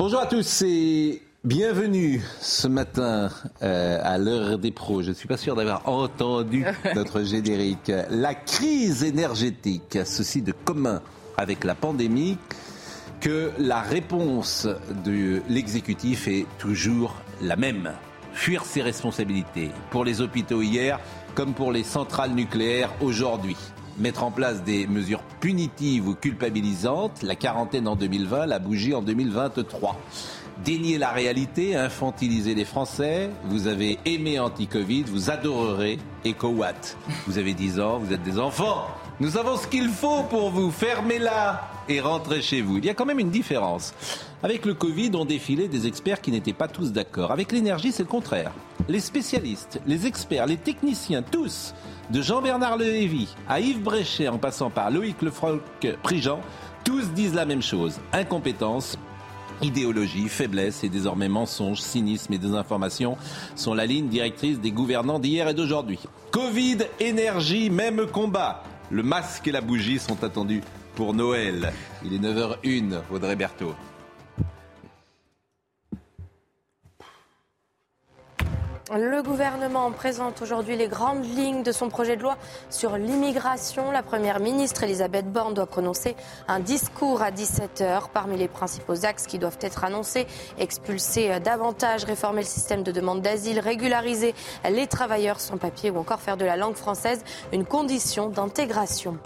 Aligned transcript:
Bonjour 0.00 0.20
à 0.20 0.24
tous 0.24 0.62
et 0.62 1.20
bienvenue 1.44 2.22
ce 2.40 2.68
matin 2.68 3.28
euh, 3.62 4.00
à 4.02 4.16
l'heure 4.16 4.58
des 4.58 4.70
pros. 4.70 5.02
Je 5.02 5.10
ne 5.10 5.14
suis 5.14 5.28
pas 5.28 5.36
sûr 5.36 5.54
d'avoir 5.54 5.86
entendu 5.86 6.64
notre 6.94 7.22
générique. 7.22 7.92
La 8.08 8.34
crise 8.34 9.04
énergétique 9.04 9.96
a 9.96 10.06
ceci 10.06 10.40
de 10.40 10.52
commun 10.52 11.02
avec 11.36 11.64
la 11.64 11.74
pandémie 11.74 12.38
que 13.20 13.50
la 13.58 13.82
réponse 13.82 14.66
de 15.04 15.42
l'exécutif 15.50 16.28
est 16.28 16.46
toujours 16.58 17.14
la 17.42 17.56
même. 17.56 17.92
Fuir 18.32 18.64
ses 18.64 18.80
responsabilités 18.80 19.68
pour 19.90 20.06
les 20.06 20.22
hôpitaux 20.22 20.62
hier 20.62 20.98
comme 21.34 21.52
pour 21.52 21.72
les 21.72 21.84
centrales 21.84 22.32
nucléaires 22.32 22.94
aujourd'hui. 23.02 23.58
Mettre 24.00 24.24
en 24.24 24.30
place 24.30 24.64
des 24.64 24.86
mesures 24.86 25.22
punitives 25.40 26.08
ou 26.08 26.14
culpabilisantes, 26.14 27.22
la 27.22 27.36
quarantaine 27.36 27.86
en 27.86 27.96
2020, 27.96 28.46
la 28.46 28.58
bougie 28.58 28.94
en 28.94 29.02
2023. 29.02 29.94
Dénier 30.64 30.96
la 30.96 31.10
réalité, 31.10 31.76
infantiliser 31.76 32.54
les 32.54 32.64
Français. 32.64 33.28
Vous 33.44 33.66
avez 33.66 33.98
aimé 34.06 34.38
anti-Covid, 34.38 35.02
vous 35.02 35.30
adorerez 35.30 35.98
EcoWatt. 36.24 36.96
Vous 37.26 37.36
avez 37.36 37.52
10 37.52 37.78
ans, 37.80 37.98
vous 37.98 38.14
êtes 38.14 38.22
des 38.22 38.38
enfants. 38.38 38.86
Nous 39.20 39.36
avons 39.36 39.58
ce 39.58 39.66
qu'il 39.66 39.90
faut 39.90 40.22
pour 40.30 40.50
vous. 40.50 40.70
Fermez-la 40.70 41.68
et 41.90 42.00
rentrez 42.00 42.42
chez 42.42 42.62
vous. 42.62 42.78
Il 42.78 42.84
y 42.84 42.90
a 42.90 42.94
quand 42.94 43.06
même 43.06 43.18
une 43.18 43.30
différence. 43.30 43.94
Avec 44.42 44.64
le 44.64 44.74
Covid, 44.74 45.10
on 45.14 45.24
défilait 45.24 45.68
des 45.68 45.86
experts 45.86 46.20
qui 46.20 46.30
n'étaient 46.30 46.52
pas 46.52 46.68
tous 46.68 46.92
d'accord. 46.92 47.30
Avec 47.32 47.52
l'énergie, 47.52 47.92
c'est 47.92 48.02
le 48.02 48.08
contraire. 48.08 48.52
Les 48.88 49.00
spécialistes, 49.00 49.80
les 49.86 50.06
experts, 50.06 50.46
les 50.46 50.56
techniciens, 50.56 51.22
tous, 51.22 51.74
de 52.10 52.22
Jean-Bernard 52.22 52.76
Lehévy 52.76 53.28
à 53.48 53.60
Yves 53.60 53.82
Bréchet 53.82 54.28
en 54.28 54.38
passant 54.38 54.70
par 54.70 54.90
Loïc 54.90 55.20
Lefranc-Prigent, 55.22 56.40
tous 56.84 57.10
disent 57.10 57.34
la 57.34 57.44
même 57.44 57.62
chose. 57.62 58.00
Incompétence, 58.12 58.96
Idéologie, 59.62 60.30
faiblesse 60.30 60.84
et 60.84 60.88
désormais 60.88 61.28
mensonges, 61.28 61.82
cynisme 61.82 62.32
et 62.32 62.38
désinformation 62.38 63.18
sont 63.56 63.74
la 63.74 63.84
ligne 63.84 64.08
directrice 64.08 64.58
des 64.58 64.70
gouvernants 64.70 65.18
d'hier 65.18 65.48
et 65.48 65.54
d'aujourd'hui. 65.54 65.98
Covid, 66.30 66.78
énergie, 66.98 67.68
même 67.68 68.06
combat. 68.06 68.62
Le 68.90 69.02
masque 69.02 69.46
et 69.48 69.52
la 69.52 69.60
bougie 69.60 69.98
sont 69.98 70.24
attendus 70.24 70.62
pour 70.94 71.14
Noël. 71.14 71.72
Il 72.04 72.14
est 72.14 72.18
9h01, 72.18 73.00
Audrey 73.10 73.36
Berthaud. 73.36 73.74
Le 78.92 79.22
gouvernement 79.22 79.92
présente 79.92 80.42
aujourd'hui 80.42 80.76
les 80.76 80.88
grandes 80.88 81.24
lignes 81.24 81.62
de 81.62 81.70
son 81.70 81.88
projet 81.88 82.16
de 82.16 82.22
loi 82.22 82.36
sur 82.70 82.96
l'immigration. 82.96 83.92
La 83.92 84.02
première 84.02 84.40
ministre 84.40 84.82
Elisabeth 84.82 85.30
Borne 85.30 85.54
doit 85.54 85.66
prononcer 85.66 86.16
un 86.48 86.58
discours 86.58 87.22
à 87.22 87.30
17h. 87.30 88.08
Parmi 88.12 88.36
les 88.36 88.48
principaux 88.48 89.06
axes 89.06 89.28
qui 89.28 89.38
doivent 89.38 89.58
être 89.60 89.84
annoncés, 89.84 90.26
expulser 90.58 91.38
davantage, 91.38 92.02
réformer 92.02 92.40
le 92.40 92.48
système 92.48 92.82
de 92.82 92.90
demande 92.90 93.22
d'asile, 93.22 93.60
régulariser 93.60 94.34
les 94.68 94.88
travailleurs 94.88 95.38
sans 95.38 95.56
papier 95.56 95.90
ou 95.90 95.98
encore 95.98 96.20
faire 96.20 96.36
de 96.36 96.44
la 96.44 96.56
langue 96.56 96.74
française 96.74 97.22
une 97.52 97.64
condition 97.64 98.28
d'intégration. 98.28 99.18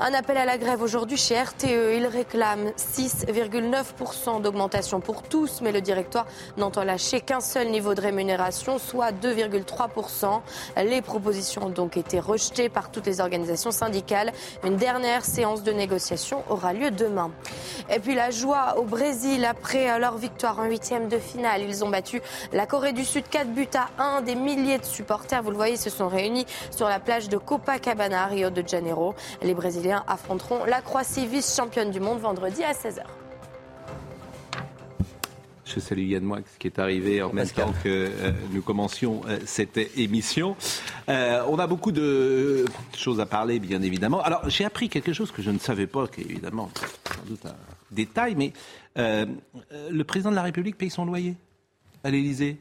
Un 0.00 0.14
appel 0.14 0.36
à 0.36 0.44
la 0.44 0.58
grève 0.58 0.80
aujourd'hui 0.80 1.16
chez 1.16 1.40
RTE. 1.40 1.96
Il 1.96 2.06
réclame 2.06 2.68
6,9% 2.76 4.40
d'augmentation 4.40 5.00
pour 5.00 5.24
tous, 5.24 5.60
mais 5.60 5.72
le 5.72 5.80
directoire 5.80 6.26
n'entend 6.56 6.84
lâcher 6.84 7.20
qu'un 7.20 7.40
seul 7.40 7.68
niveau 7.68 7.94
de 7.94 8.00
rémunération, 8.00 8.78
soit 8.88 9.12
2,3%. 9.12 10.40
Les 10.76 11.02
propositions 11.02 11.66
ont 11.66 11.70
donc 11.70 11.96
été 11.96 12.20
rejetées 12.20 12.68
par 12.68 12.90
toutes 12.90 13.06
les 13.06 13.20
organisations 13.20 13.70
syndicales. 13.70 14.32
Une 14.64 14.76
dernière 14.76 15.24
séance 15.24 15.62
de 15.62 15.72
négociation 15.72 16.42
aura 16.48 16.72
lieu 16.72 16.90
demain. 16.90 17.30
Et 17.90 17.98
puis 17.98 18.14
la 18.14 18.30
joie 18.30 18.78
au 18.78 18.84
Brésil 18.84 19.44
après 19.44 19.98
leur 19.98 20.16
victoire 20.16 20.58
en 20.58 20.64
huitième 20.64 21.08
de 21.08 21.18
finale. 21.18 21.62
Ils 21.62 21.84
ont 21.84 21.90
battu 21.90 22.22
la 22.52 22.66
Corée 22.66 22.92
du 22.92 23.04
Sud 23.04 23.28
4 23.28 23.48
buts 23.48 23.68
à 23.74 23.88
1. 24.02 24.22
Des 24.22 24.34
milliers 24.34 24.78
de 24.78 24.84
supporters, 24.84 25.42
vous 25.42 25.50
le 25.50 25.56
voyez, 25.56 25.76
se 25.76 25.90
sont 25.90 26.08
réunis 26.08 26.46
sur 26.70 26.88
la 26.88 27.00
plage 27.00 27.28
de 27.28 27.36
Copacabana, 27.36 28.26
Rio 28.26 28.50
de 28.50 28.66
Janeiro. 28.66 29.14
Les 29.42 29.54
Brésiliens 29.54 30.04
affronteront 30.06 30.64
la 30.64 30.80
Croatie, 30.80 31.26
vice-championne 31.26 31.90
du 31.90 32.00
monde, 32.00 32.20
vendredi 32.20 32.64
à 32.64 32.72
16h. 32.72 33.27
Je 35.74 35.80
salue 35.80 36.06
Yann 36.06 36.24
Moix 36.24 36.40
qui 36.58 36.66
est 36.66 36.78
arrivé 36.78 37.20
en 37.20 37.32
même 37.32 37.48
temps 37.48 37.74
que 37.84 37.88
euh, 37.88 38.32
nous 38.52 38.62
commencions 38.62 39.20
euh, 39.26 39.38
cette 39.44 39.76
émission. 39.98 40.56
Euh, 41.10 41.42
on 41.46 41.58
a 41.58 41.66
beaucoup 41.66 41.92
de 41.92 42.64
choses 42.96 43.20
à 43.20 43.26
parler, 43.26 43.58
bien 43.58 43.82
évidemment. 43.82 44.22
Alors, 44.22 44.48
j'ai 44.48 44.64
appris 44.64 44.88
quelque 44.88 45.12
chose 45.12 45.30
que 45.30 45.42
je 45.42 45.50
ne 45.50 45.58
savais 45.58 45.86
pas, 45.86 46.08
qui 46.08 46.22
est 46.22 46.24
évidemment 46.24 46.70
sans 46.74 47.28
doute 47.28 47.44
un 47.44 47.54
détail, 47.90 48.34
mais 48.34 48.52
le 48.96 50.02
président 50.04 50.30
de 50.30 50.36
la 50.36 50.42
République 50.42 50.76
paye 50.76 50.90
son 50.90 51.04
loyer 51.04 51.36
à 52.02 52.10
l'Élysée. 52.10 52.58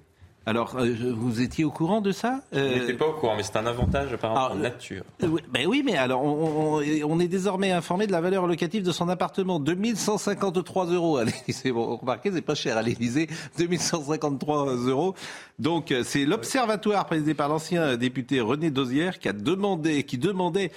Alors, 0.48 0.78
euh, 0.78 0.96
vous 1.14 1.42
étiez 1.42 1.66
au 1.66 1.72
courant 1.72 2.00
de 2.00 2.14
ça? 2.14 2.40
Euh... 2.56 2.72
Je 2.74 2.80
n'étais 2.80 2.94
pas 2.94 3.06
au 3.06 3.12
courant, 3.12 3.36
mais 3.36 3.44
c'est 3.44 3.58
un 3.58 3.66
avantage 3.66 4.14
apparemment 4.14 4.56
en 4.56 4.56
nature. 4.56 5.04
Euh, 5.22 5.28
oui, 5.28 5.42
ben 5.52 5.68
oui, 5.68 5.84
mais 5.86 5.98
alors, 5.98 6.24
on, 6.24 6.82
on, 7.04 7.20
est 7.20 7.28
désormais 7.28 7.74
informé 7.74 8.08
de 8.08 8.14
la 8.14 8.22
valeur 8.22 8.48
locative 8.48 8.82
de 8.82 8.94
son 8.94 9.10
appartement. 9.10 9.60
2153 9.60 10.86
euros 10.86 11.18
à 11.18 11.26
l'Élysée. 11.26 11.72
Bon, 11.78 11.98
remarquez, 11.98 12.32
c'est 12.32 12.42
pas 12.42 12.56
cher 12.56 12.78
à 12.78 12.82
l'Élysée. 12.82 13.28
2153 13.58 14.68
euros. 14.88 15.16
Donc, 15.60 15.92
euh, 15.92 16.04
c'est 16.06 16.24
l'Observatoire 16.24 17.06
présidé 17.08 17.34
par 17.34 17.50
l'ancien 17.50 17.98
député 17.98 18.40
René 18.40 18.72
Dosière 18.72 19.20
qui 19.20 19.28
a 19.28 19.34
demandé, 19.34 20.04
qui 20.04 20.18
demandait 20.18 20.72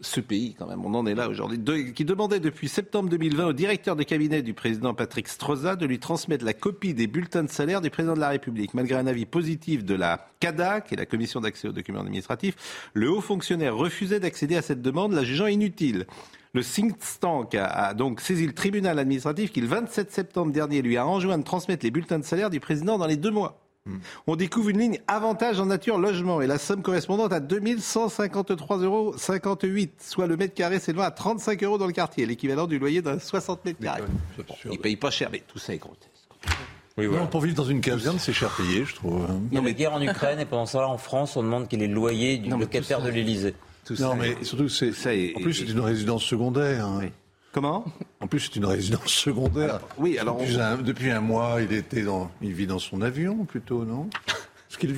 ce 0.00 0.20
pays, 0.20 0.54
quand 0.58 0.66
même, 0.66 0.84
on 0.84 0.94
en 0.94 1.06
est 1.06 1.14
là 1.14 1.28
aujourd'hui, 1.28 1.58
qui 1.94 2.04
demandait 2.04 2.40
depuis 2.40 2.68
septembre 2.68 3.08
2020 3.08 3.46
au 3.46 3.52
directeur 3.52 3.96
de 3.96 4.02
cabinet 4.02 4.42
du 4.42 4.54
président 4.54 4.94
Patrick 4.94 5.28
Stroza 5.28 5.76
de 5.76 5.86
lui 5.86 5.98
transmettre 5.98 6.44
la 6.44 6.52
copie 6.52 6.94
des 6.94 7.06
bulletins 7.06 7.42
de 7.42 7.50
salaire 7.50 7.80
du 7.80 7.90
président 7.90 8.14
de 8.14 8.20
la 8.20 8.28
République. 8.28 8.74
Malgré 8.74 8.96
un 8.96 9.06
avis 9.06 9.26
positif 9.26 9.84
de 9.84 9.94
la 9.94 10.28
CADA, 10.40 10.80
qui 10.80 10.94
est 10.94 10.96
la 10.96 11.06
commission 11.06 11.40
d'accès 11.40 11.68
aux 11.68 11.72
documents 11.72 12.00
administratifs, 12.00 12.90
le 12.94 13.10
haut 13.10 13.20
fonctionnaire 13.20 13.76
refusait 13.76 14.20
d'accéder 14.20 14.56
à 14.56 14.62
cette 14.62 14.82
demande, 14.82 15.12
la 15.12 15.24
jugeant 15.24 15.46
inutile. 15.46 16.06
Le 16.52 16.64
think 16.64 16.96
tank 17.20 17.54
a, 17.54 17.66
a, 17.66 17.94
donc 17.94 18.20
saisi 18.20 18.46
le 18.46 18.52
tribunal 18.52 18.98
administratif 18.98 19.52
qui, 19.52 19.60
le 19.60 19.68
27 19.68 20.10
septembre 20.10 20.52
dernier, 20.52 20.82
lui 20.82 20.96
a 20.96 21.06
enjoint 21.06 21.38
de 21.38 21.44
transmettre 21.44 21.84
les 21.84 21.90
bulletins 21.90 22.18
de 22.18 22.24
salaire 22.24 22.50
du 22.50 22.58
président 22.58 22.98
dans 22.98 23.06
les 23.06 23.16
deux 23.16 23.30
mois. 23.30 23.69
On 24.26 24.36
découvre 24.36 24.68
une 24.70 24.78
ligne 24.78 25.00
avantage 25.08 25.60
en 25.60 25.66
nature 25.66 25.98
logement 25.98 26.40
et 26.40 26.46
la 26.46 26.58
somme 26.58 26.82
correspondante 26.82 27.32
à 27.32 27.40
2153,58 27.40 28.84
euros, 28.84 29.14
soit 29.98 30.26
le 30.26 30.36
mètre 30.36 30.54
carré 30.54 30.78
s'élevant 30.80 31.02
à 31.02 31.10
35 31.10 31.62
euros 31.62 31.78
dans 31.78 31.86
le 31.86 31.92
quartier, 31.92 32.26
l'équivalent 32.26 32.66
du 32.66 32.78
loyer 32.78 33.02
d'un 33.02 33.18
60 33.18 33.64
mètres 33.64 33.80
carrés. 33.80 34.02
Il 34.70 34.78
paye 34.78 34.96
pas 34.96 35.10
cher, 35.10 35.28
mais 35.32 35.42
tout 35.46 35.58
ça 35.58 35.74
est 35.74 35.78
grotesque. 35.78 36.10
Oui, 36.98 37.06
voilà. 37.06 37.22
non, 37.22 37.28
pour 37.28 37.40
vivre 37.40 37.56
dans 37.56 37.64
une 37.64 37.80
caserne, 37.80 38.18
c'est 38.18 38.32
cher 38.32 38.50
payé, 38.50 38.84
je 38.84 38.94
trouve. 38.94 39.26
Il 39.50 39.56
y 39.56 39.60
a 39.60 39.64
la 39.64 39.72
guerre 39.72 39.94
en 39.94 40.02
Ukraine 40.02 40.40
et 40.40 40.44
pendant 40.44 40.66
ça, 40.66 40.86
en 40.86 40.98
France, 40.98 41.36
on 41.36 41.42
demande 41.42 41.68
quel 41.68 41.82
est 41.82 41.86
le 41.86 41.94
loyer 41.94 42.38
du 42.38 42.50
locataire 42.50 43.00
de 43.00 43.08
l'Élysée. 43.08 43.54
Non, 43.98 44.14
mais 44.14 44.36
surtout, 44.42 44.68
c'est. 44.68 45.32
En 45.36 45.40
plus, 45.40 45.54
c'est 45.54 45.70
une 45.70 45.80
résidence 45.80 46.24
secondaire. 46.24 46.86
Hein. 46.86 46.98
Oui. 47.02 47.06
Comment? 47.52 47.84
En 48.20 48.26
plus, 48.26 48.40
c'est 48.40 48.56
une 48.56 48.64
résidence 48.64 49.08
secondaire. 49.12 49.76
Alors, 49.76 49.88
oui, 49.98 50.18
alors 50.18 50.36
depuis, 50.38 50.56
on... 50.56 50.60
un, 50.60 50.76
depuis, 50.76 51.10
un, 51.10 51.20
mois, 51.20 51.58
il 51.60 51.72
était 51.72 52.02
dans, 52.02 52.30
il 52.40 52.52
vit 52.52 52.66
dans 52.66 52.78
son 52.78 53.02
avion 53.02 53.44
plutôt, 53.44 53.84
non? 53.84 54.08
Parce 54.68 54.78
qu'il 54.78 54.94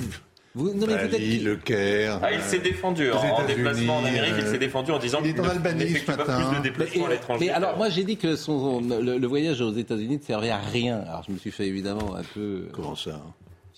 vous, 0.55 0.71
non, 0.71 0.85
mais 0.85 1.07
Bali, 1.07 1.39
le 1.39 1.55
Caire. 1.55 2.19
Ah, 2.21 2.31
il 2.31 2.41
s'est 2.41 2.59
défendu 2.59 3.11
en, 3.11 3.17
en 3.17 3.45
déplacement 3.45 3.97
en 3.97 4.05
Amérique. 4.05 4.35
Il 4.37 4.45
s'est 4.45 4.59
défendu 4.59 4.91
en 4.91 4.99
disant 4.99 5.19
qu'il 5.21 5.35
est 5.35 5.39
en 5.39 5.49
Albanie 5.49 5.95
ce 5.95 6.11
matin. 6.11 6.47
plus 6.47 6.57
de 6.57 6.63
déplacements 6.63 7.05
à 7.07 7.09
l'étranger. 7.09 7.49
alors 7.49 7.75
moi 7.75 7.89
j'ai 7.89 8.03
dit 8.03 8.17
que 8.17 8.35
son, 8.35 8.79
le, 8.81 9.17
le, 9.17 9.27
voyage 9.27 9.61
aux 9.61 9.73
États-Unis 9.73 10.17
ne 10.17 10.21
servait 10.23 10.51
à 10.51 10.59
rien. 10.59 10.99
Alors 11.07 11.23
je 11.27 11.31
me 11.31 11.39
suis 11.39 11.49
fait 11.49 11.65
évidemment 11.65 12.15
un 12.15 12.21
peu. 12.35 12.67
Comment 12.71 12.95
ça? 12.95 13.19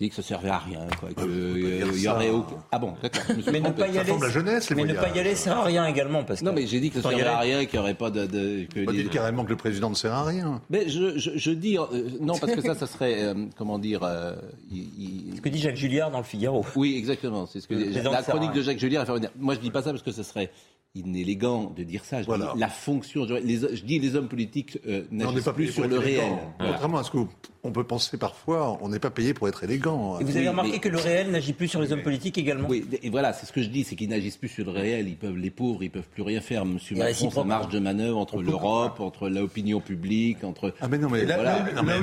Dit 0.04 0.10
que 0.10 0.16
ça 0.16 0.22
servait 0.22 0.50
à 0.50 0.58
rien, 0.58 0.86
quoi. 1.00 1.10
Que, 1.10 1.22
euh, 1.22 1.92
il 1.94 2.02
y 2.02 2.08
aurait 2.08 2.30
aucun... 2.30 2.56
Ah 2.72 2.80
bon, 2.80 2.94
d'accord. 3.02 3.24
Mais 3.52 3.60
ne 3.60 3.70
pas 3.70 3.88
y 3.88 3.98
aller, 3.98 4.14
la 4.20 4.30
jeunesse, 4.30 4.70
mais 4.72 4.84
ne 4.84 4.94
pas 4.94 5.10
y 5.10 5.20
aller 5.20 5.36
sert 5.36 5.58
à 5.58 5.64
rien 5.64 5.86
également, 5.88 6.24
parce 6.24 6.42
que. 6.42 6.46
Non, 6.46 6.54
mais 6.54 6.68
j'ai 6.68 6.80
dit 6.80 6.90
que 6.90 7.02
ça 7.02 7.10
servait 7.10 7.24
à 7.24 7.40
rien, 7.40 7.66
qu'il 7.66 7.80
n'y 7.80 7.84
aurait 7.84 7.94
pas 7.94 8.10
de. 8.10 8.26
de 8.26 8.66
que 8.66 8.92
dit 8.92 9.08
carrément 9.10 9.46
que 9.46 9.52
le 9.52 9.56
président 9.56 9.90
ne 9.90 9.96
sert 9.96 10.14
à 10.14 10.26
rien. 10.26 10.62
Mais 10.70 10.90
je, 10.90 11.18
je, 11.18 11.32
je 11.36 11.52
dis 11.52 11.78
euh, 11.78 11.86
non 12.20 12.38
parce 12.38 12.54
que 12.54 12.62
ça, 12.62 12.76
ça 12.76 12.88
serait 12.88 13.24
euh, 13.24 13.46
comment 13.58 13.80
dire. 13.80 14.02
Euh, 14.04 14.36
il, 14.72 15.32
il... 15.32 15.36
Ce 15.38 15.42
que 15.42 15.50
dit 15.50 15.60
Jacques 15.60 15.76
Julliard 15.76 16.12
dans 16.12 16.18
le 16.20 16.24
Figaro. 16.24 16.66
Oui, 16.76 16.96
exactement. 16.98 17.46
C'est 17.46 17.62
ce 17.62 17.68
que 17.68 17.76
la 17.76 18.24
chronique 18.24 18.54
de 18.54 18.62
Jacques 18.62 18.80
Julliard. 18.80 19.06
Moi, 19.38 19.54
je 19.56 19.60
dis 19.60 19.72
pas 19.72 19.82
ça 19.82 19.92
parce 19.92 20.04
que 20.04 20.12
ce 20.12 20.24
serait 20.24 20.52
inélégant 20.96 21.74
de 21.76 21.84
dire 21.84 22.06
ça. 22.06 22.22
Je 22.22 22.32
dis 22.32 22.60
la 22.60 22.70
fonction. 22.70 23.28
je 23.28 23.84
dis 23.84 24.00
les 24.00 24.16
hommes 24.16 24.28
politiques 24.28 24.80
euh, 24.88 25.04
n'agissent 25.12 25.44
pas 25.44 25.54
plus 25.54 25.72
sur 25.72 25.88
le 25.88 26.00
réel. 26.00 26.24
Contrairement 26.60 27.00
à 27.00 27.04
ce 27.04 27.12
qu'on 27.12 27.72
peut 27.72 27.84
penser 27.84 28.18
parfois, 28.18 28.78
on 28.82 28.90
n'est 28.90 29.00
pas 29.00 29.10
payé 29.10 29.34
pour 29.34 29.48
être 29.48 29.64
élégant. 29.64 30.20
Et 30.20 30.24
vous 30.24 30.38
avez 30.38 30.50
remarqué 30.50 30.80
que 30.80 30.90
le 30.90 30.98
réel 30.98 31.32
n'agit 31.32 31.54
plus 31.54 31.68
sur 31.68 31.82
les 31.82 31.92
hommes 31.92 32.04
politiques 32.04 32.38
également 32.38 32.68
Oui, 32.70 32.86
et 33.04 33.10
voilà, 33.10 33.34
c'est 33.34 33.46
ce 33.46 33.52
que 33.52 33.62
je 33.62 33.70
dis, 33.70 33.84
c'est 33.84 33.96
qu'ils 33.96 34.10
n'agissent 34.10 34.38
plus 34.38 34.50
sur 34.50 34.66
le 34.66 34.72
réel. 34.72 35.08
Ils 35.08 35.18
peuvent, 35.18 35.38
les 35.38 35.50
pauvres, 35.50 35.84
ils 35.84 35.92
peuvent 35.92 36.08
plus 36.08 36.24
rien 36.24 36.42
faire. 36.42 36.66
Monsieur 36.66 36.96
Macron, 36.96 37.30
ça 37.30 37.44
marge 37.44 37.70
de 37.70 37.80
manœuvre 37.80 38.18
entre 38.18 38.42
l'Europe, 38.42 39.00
entre 39.00 39.30
l'opinion 39.30 39.82
publique, 39.82 40.44
entre. 40.44 40.74
Ah 40.80 40.88
mais 40.88 40.98
non, 40.98 41.10
mais 41.10 41.26
là, 41.26 41.66
mais 41.84 41.94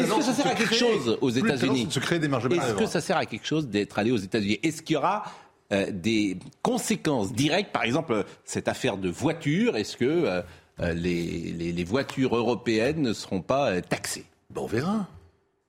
est-ce 0.00 0.16
que 0.16 0.22
ça 0.22 0.32
sert 0.32 0.46
à 0.46 0.54
quelque 0.54 0.74
chose 0.74 1.18
aux 1.20 1.30
États-Unis 1.30 1.86
Se 1.90 2.00
créer 2.00 2.18
des 2.18 2.28
marges 2.28 2.44
de 2.44 2.48
manœuvre. 2.50 2.68
Est-ce 2.68 2.78
que 2.78 2.86
ça 2.86 3.00
sert 3.00 3.16
à 3.16 3.26
quelque 3.26 3.46
chose 3.46 3.68
d'être 3.68 3.98
allé 3.98 4.10
aux 4.10 4.16
États-Unis? 4.16 4.58
Est-ce 4.62 4.82
qu'il 4.82 4.94
y 4.94 4.96
aura 4.96 5.24
euh, 5.72 5.86
des 5.90 6.38
conséquences 6.62 7.32
directes, 7.32 7.72
par 7.72 7.84
exemple 7.84 8.24
cette 8.44 8.68
affaire 8.68 8.98
de 8.98 9.08
voitures, 9.08 9.76
est-ce 9.76 9.96
que 9.96 10.04
euh, 10.04 10.42
euh, 10.80 10.92
les, 10.92 11.72
les, 11.72 11.84
voitures 11.84 12.36
européennes 12.36 13.00
ne 13.00 13.12
seront 13.14 13.40
pas 13.40 13.80
taxées? 13.80 14.26
Bon, 14.50 14.64
On 14.64 14.66
verra. 14.66 15.06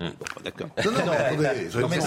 Hum. 0.01 0.12
D'accord. 0.44 0.68
Non, 0.83 0.92
non, 0.92 0.97
mais 1.06 1.15
attendez. 1.15 1.69
Non, 1.74 1.88
mais 1.88 1.97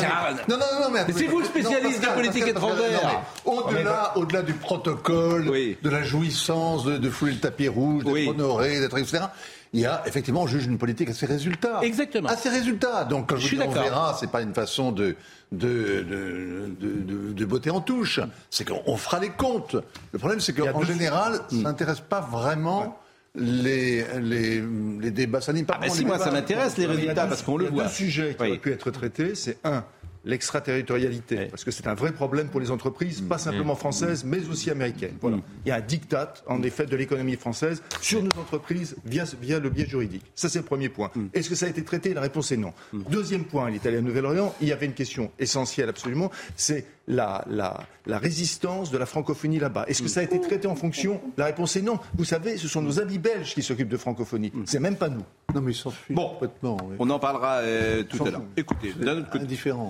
non, 0.49 0.57
non, 0.83 0.91
mais, 0.93 1.13
c'est 1.15 1.27
vous 1.27 1.39
le 1.39 1.47
spécialiste 1.47 2.03
de 2.03 2.09
politique 2.09 2.47
étrangère. 2.47 3.23
Au-delà, 3.47 4.13
au-delà 4.17 4.43
du 4.43 4.53
protocole, 4.53 5.47
de 5.47 5.89
la 5.89 6.03
jouissance, 6.03 6.85
de, 6.85 6.99
de 6.99 7.09
fouler 7.09 7.33
le 7.33 7.41
tapis 7.41 7.69
rouge, 7.69 8.05
d'être 8.05 8.29
honoré, 8.29 8.81
d'être 8.81 8.99
etc 8.99 9.25
il 9.73 9.81
y 9.81 9.87
a 9.87 10.03
effectivement, 10.07 10.43
on 10.43 10.47
juge 10.47 10.67
une 10.67 10.79
politique 10.79 11.11
à 11.11 11.13
ses 11.13 11.27
résultats. 11.27 11.81
Exactement. 11.83 12.29
À 12.29 12.37
ses 12.37 12.49
résultats. 12.49 13.05
Donc, 13.05 13.29
quand 13.29 13.37
je, 13.37 13.49
je 13.49 13.57
dis 13.57 13.63
on 13.63 13.71
verra, 13.71 14.17
c'est 14.19 14.31
pas 14.31 14.43
une 14.43 14.55
façon 14.55 14.93
de, 14.93 15.17
de, 15.53 16.05
de, 16.09 17.33
de, 17.33 17.45
botter 17.45 17.71
en 17.71 17.81
touche. 17.81 18.21
C'est 18.51 18.67
qu'on 18.67 18.97
fera 18.97 19.21
les 19.21 19.31
comptes. 19.31 19.77
Le 20.13 20.19
problème, 20.19 20.41
c'est 20.41 20.55
qu'en 20.55 20.83
général, 20.83 21.41
ça 21.51 21.57
n'intéresse 21.57 22.01
pas 22.01 22.21
vraiment. 22.21 22.99
Les, 23.35 24.05
les, 24.21 24.61
les, 25.01 25.11
débats. 25.13 25.41
Ça 25.41 25.53
ah 25.55 25.79
bah 25.79 25.89
si, 25.89 26.05
moi, 26.05 26.19
ça 26.19 26.31
m'intéresse 26.31 26.77
les 26.77 26.87
résultats 26.87 27.27
parce 27.27 27.43
qu'on 27.43 27.57
le 27.57 27.67
voit. 27.67 27.75
Il 27.75 27.77
y 27.77 27.81
a 27.81 27.85
deux 27.85 27.91
sujets 27.91 28.35
qui 28.35 28.43
auraient 28.43 28.59
pu 28.59 28.73
être 28.73 28.91
traités. 28.91 29.35
C'est 29.37 29.59
un, 29.63 29.85
l'extraterritorialité, 30.29 31.47
parce 31.47 31.65
que 31.65 31.71
c'est 31.71 31.89
un 31.89 31.95
vrai 31.95 32.13
problème 32.13 32.49
pour 32.49 32.61
les 32.61 32.71
entreprises, 32.71 33.23
pas 33.23 33.39
simplement 33.39 33.73
mm. 33.73 33.79
françaises, 33.79 34.25
mais 34.25 34.47
aussi 34.49 34.71
américaines. 34.71 35.17
Voilà. 35.21 35.39
Mm. 35.39 35.43
Il 35.65 35.69
y 35.69 35.73
a 35.73 35.77
un 35.77 35.81
diktat, 35.81 36.35
en 36.47 36.63
effet, 36.63 36.87
de 36.87 36.95
l'économie 36.95 37.37
française 37.37 37.83
sur 38.03 38.23
nos 38.23 38.31
entreprises 38.39 38.97
via, 39.07 39.25
via 39.41 39.59
le 39.59 39.71
biais 39.71 39.87
juridique. 39.87 40.25
Ça, 40.35 40.51
c'est 40.51 40.59
le 40.59 40.67
premier 40.67 40.91
point. 40.91 41.11
Mm. 41.15 41.27
Est-ce 41.33 41.49
que 41.49 41.55
ça 41.55 41.67
a 41.67 41.69
été 41.71 41.83
traité? 41.83 42.13
La 42.13 42.21
réponse 42.21 42.53
est 42.53 42.59
non. 42.59 42.75
Deuxième 42.93 43.45
point, 43.45 43.71
il 43.71 43.77
est 43.77 43.87
allé 43.87 43.97
à 43.97 44.03
Nouvelle-Orléans, 44.03 44.55
il 44.61 44.69
y 44.69 44.73
avait 44.73 44.87
une 44.87 44.93
question 44.93 45.33
essentielle 45.39 45.89
absolument, 45.89 46.31
c'est 46.57 46.85
la, 47.09 47.45
la, 47.49 47.81
la, 48.07 48.19
résistance 48.19 48.91
de 48.91 48.99
la 48.99 49.07
francophonie 49.07 49.59
là-bas. 49.59 49.85
Est-ce 49.89 50.03
que 50.03 50.09
ça 50.09 50.21
a 50.21 50.23
été 50.23 50.41
traité 50.41 50.69
en 50.69 50.77
fonction? 50.77 51.21
La 51.37 51.47
réponse 51.47 51.75
est 51.77 51.83
non. 51.83 51.99
Vous 52.15 52.25
savez, 52.25 52.57
ce 52.59 52.69
sont 52.69 52.83
nos 52.83 53.01
amis 53.01 53.19
belges 53.19 53.55
qui 53.55 53.63
s'occupent 53.63 53.89
de 53.89 53.97
francophonie. 53.97 54.53
C'est 54.67 54.79
même 54.79 54.97
pas 54.97 55.09
nous. 55.09 55.25
Non, 55.55 55.63
mais 55.63 55.73
ils 55.73 55.75
s'en 55.75 55.91
fichent 55.91 56.15
bon, 56.15 56.29
complètement. 56.29 56.77
On 56.99 57.09
en 57.11 57.19
parlera 57.19 57.57
euh, 57.57 58.05
tout 58.05 58.23
à 58.25 58.31
l'heure. 58.31 58.43
Écoutez, 58.57 58.93
d'un 58.93 59.19
autre 59.19 59.31
côté, 59.31 59.47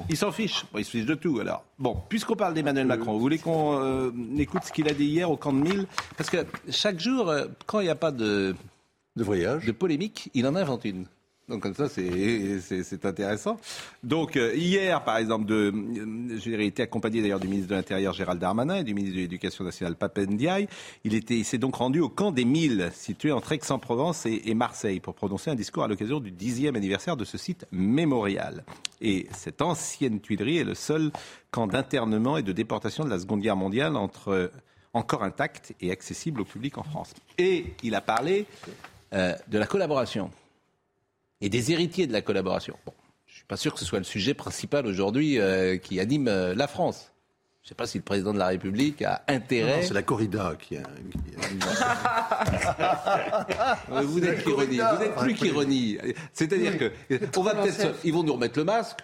Ils 0.09 0.17
s'en 0.17 0.31
fichent. 0.31 0.65
ils 0.77 0.85
se 0.85 0.91
fichent 0.91 1.07
de 1.07 1.15
tout. 1.15 1.41
Alors, 1.41 1.65
bon, 1.79 1.97
puisqu'on 2.09 2.37
parle 2.37 2.55
d'Emmanuel 2.55 2.87
euh, 2.87 2.97
Macron, 2.97 3.13
vous 3.13 3.21
voulez 3.21 3.39
qu'on 3.39 3.81
euh, 3.83 4.11
écoute 4.39 4.63
ce 4.65 4.73
qu'il 4.73 4.89
a 4.89 4.95
dit 4.95 5.07
hier 5.07 5.31
au 5.31 5.37
camp 5.37 5.53
de 5.53 5.59
Mille? 5.59 5.87
Parce 6.17 6.31
que 6.31 6.39
chaque 6.71 7.01
jour, 7.01 7.35
quand 7.67 7.81
il 7.81 7.85
n'y 7.85 7.91
a 7.91 7.97
pas 7.97 8.13
de 8.13 8.55
de 9.17 9.25
voyage, 9.25 9.67
de 9.67 9.73
polémique, 9.73 10.31
il 10.35 10.47
en 10.47 10.55
invente 10.55 10.85
une. 10.85 11.07
Donc 11.49 11.63
comme 11.63 11.75
ça, 11.75 11.89
c'est 11.89 13.05
intéressant. 13.05 13.57
Donc 14.03 14.37
euh, 14.37 14.55
hier, 14.55 15.03
par 15.03 15.17
exemple, 15.17 15.51
euh, 15.51 15.73
j'ai 16.39 16.67
été 16.67 16.83
accompagné 16.83 17.23
d'ailleurs 17.23 17.41
du 17.41 17.49
ministre 17.49 17.71
de 17.71 17.75
l'Intérieur 17.75 18.13
Gérald 18.13 18.41
Darmanin 18.41 18.77
et 18.77 18.85
du 18.85 18.93
ministre 18.93 19.17
de 19.17 19.23
l'Éducation 19.23 19.65
nationale 19.65 19.97
Papendiaï. 19.97 20.69
Il 21.05 21.15
était, 21.15 21.43
s'est 21.45 21.59
donc 21.59 21.77
rendu 21.77 22.01
au 22.01 22.11
camp 22.11 22.33
des 22.33 22.45
Milles, 22.45 22.91
situé 22.93 23.33
entre 23.33 23.53
Aix-en-Provence 23.53 24.27
et, 24.27 24.55
Marseille, 24.55 25.01
pour 25.01 25.15
prononcer 25.15 25.51
un 25.51 25.55
discours 25.55 25.85
à 25.85 25.89
l'occasion 25.89 26.21
du 26.21 26.31
dixième 26.31 26.77
anniversaire 26.77 27.17
de 27.17 27.25
ce 27.25 27.39
site 27.39 27.67
mémorial. 27.73 28.65
Et 29.01 29.27
cette 29.33 29.63
ancienne 29.63 30.21
Tuilerie 30.21 30.59
est 30.59 30.65
le 30.65 30.75
seul 30.75 31.11
camp 31.51 31.67
d'internement 31.67 32.37
et 32.37 32.43
de 32.43 32.53
déportation 32.53 33.05
de 33.05 33.11
la 33.11 33.19
Seconde 33.19 33.41
Guerre 33.41 33.57
mondiale 33.57 33.97
entre 33.97 34.51
encore 34.93 35.23
intact 35.23 35.75
et 35.81 35.91
accessible 35.91 36.41
au 36.41 36.45
public 36.45 36.77
en 36.79 36.83
France. 36.83 37.15
Et 37.39 37.75
il 37.83 37.95
a 37.95 38.01
parlé 38.01 38.47
euh, 39.15 39.35
de 39.49 39.59
la 39.59 39.67
collaboration 39.67 40.31
et 41.41 41.49
des 41.49 41.73
héritiers 41.73 42.07
de 42.07 42.13
la 42.13 42.23
collaboration. 42.23 42.77
Bon, 42.87 42.93
je 43.27 43.33
ne 43.33 43.37
suis 43.37 43.47
pas 43.47 43.57
sûr 43.57 43.73
que 43.73 43.79
ce 43.79 43.85
soit 43.85 43.99
le 43.99 44.05
sujet 44.05 44.35
principal 44.35 44.87
aujourd'hui 44.87 45.39
euh, 45.39 45.77
qui 45.77 46.01
anime 46.01 46.29
euh, 46.29 46.55
la 46.55 46.67
France. 46.67 47.13
Je 47.63 47.67
ne 47.67 47.69
sais 47.71 47.75
pas 47.75 47.87
si 47.87 47.99
le 47.99 48.05
président 48.05 48.33
de 48.33 48.39
la 48.39 48.47
République 48.47 49.03
a 49.03 49.23
intérêt. 49.29 49.83
C'est 49.83 49.93
la 49.93 50.03
corrida 50.03 50.57
qui 50.59 50.79
a. 50.79 50.83
vous 54.03 54.21
n'êtes 54.21 54.43
qu'ironie. 54.43 54.79
Vous 54.79 54.99
n'êtes 54.99 55.17
plus 55.17 55.35
qu'ironie. 55.35 55.99
C'est-à-dire 56.33 56.79
que 56.79 56.91
on 57.37 57.43
va 57.43 57.55
peut-être. 57.55 57.95
Ils 58.05 58.15
vont 58.15 58.23
nous 58.23 58.33
remettre 58.33 58.59
le 58.59 58.65
masque. 58.65 59.01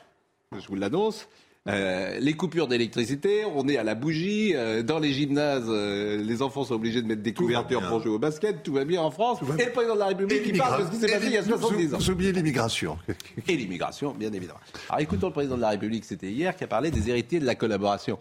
Je 0.59 0.67
vous 0.67 0.77
l'annonce. 0.77 1.29
Euh, 1.67 2.19
les 2.21 2.35
coupures 2.35 2.69
d'électricité, 2.69 3.47
on 3.47 3.67
est 3.69 3.79
à 3.79 3.85
la 3.85 3.95
bougie. 3.95 4.55
Euh, 4.55 4.83
dans 4.83 4.99
les 4.99 5.13
gymnases, 5.15 5.65
euh, 5.69 6.19
les 6.19 6.43
enfants 6.43 6.65
sont 6.65 6.75
obligés 6.75 7.01
de 7.01 7.07
mettre 7.07 7.23
des 7.23 7.33
couvertures 7.33 7.81
pour 7.89 8.03
jouer 8.03 8.11
au 8.11 8.19
basket. 8.19 8.63
Tout 8.63 8.75
va 8.75 8.85
bien 8.85 9.01
en 9.01 9.11
France. 9.11 9.39
Et 9.59 9.65
le 9.65 9.73
président 9.73 9.95
de 9.95 10.01
la 10.01 10.09
République 10.09 10.43
qui 10.43 10.53
parle 10.53 10.83
de 10.83 10.87
ce 10.87 10.91
qui 10.91 10.99
s'est 10.99 11.13
passé 11.13 11.27
il 11.27 11.33
y 11.33 11.39
a 11.39 11.43
70 11.43 11.95
ans. 11.95 11.99
Vous 11.99 12.11
oubliez 12.11 12.33
l'immigration. 12.33 12.99
Et 13.49 13.57
l'immigration, 13.57 14.13
bien 14.13 14.33
évidemment. 14.33 14.61
Alors 14.91 15.01
écoutons 15.01 15.29
le 15.29 15.33
président 15.33 15.57
de 15.57 15.63
la 15.63 15.71
République, 15.71 16.05
c'était 16.05 16.31
hier, 16.31 16.55
qui 16.55 16.65
a 16.65 16.67
parlé 16.67 16.91
des 16.91 17.09
héritiers 17.09 17.41
de 17.41 17.47
la 17.47 17.55
collaboration. 17.55 18.19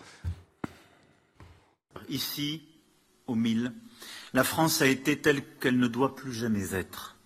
Ici, 2.07 2.61
au 3.27 3.35
mille, 3.35 3.73
la 4.33 4.45
France 4.45 4.81
a 4.81 4.87
été 4.87 5.17
telle 5.17 5.41
qu'elle 5.59 5.79
ne 5.79 5.87
doit 5.87 6.15
plus 6.15 6.33
jamais 6.33 6.73
être. 6.73 7.17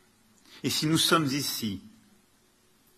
Et 0.64 0.72
si 0.72 0.88
nous 0.88 0.98
sommes 0.98 1.28
ici, 1.28 1.82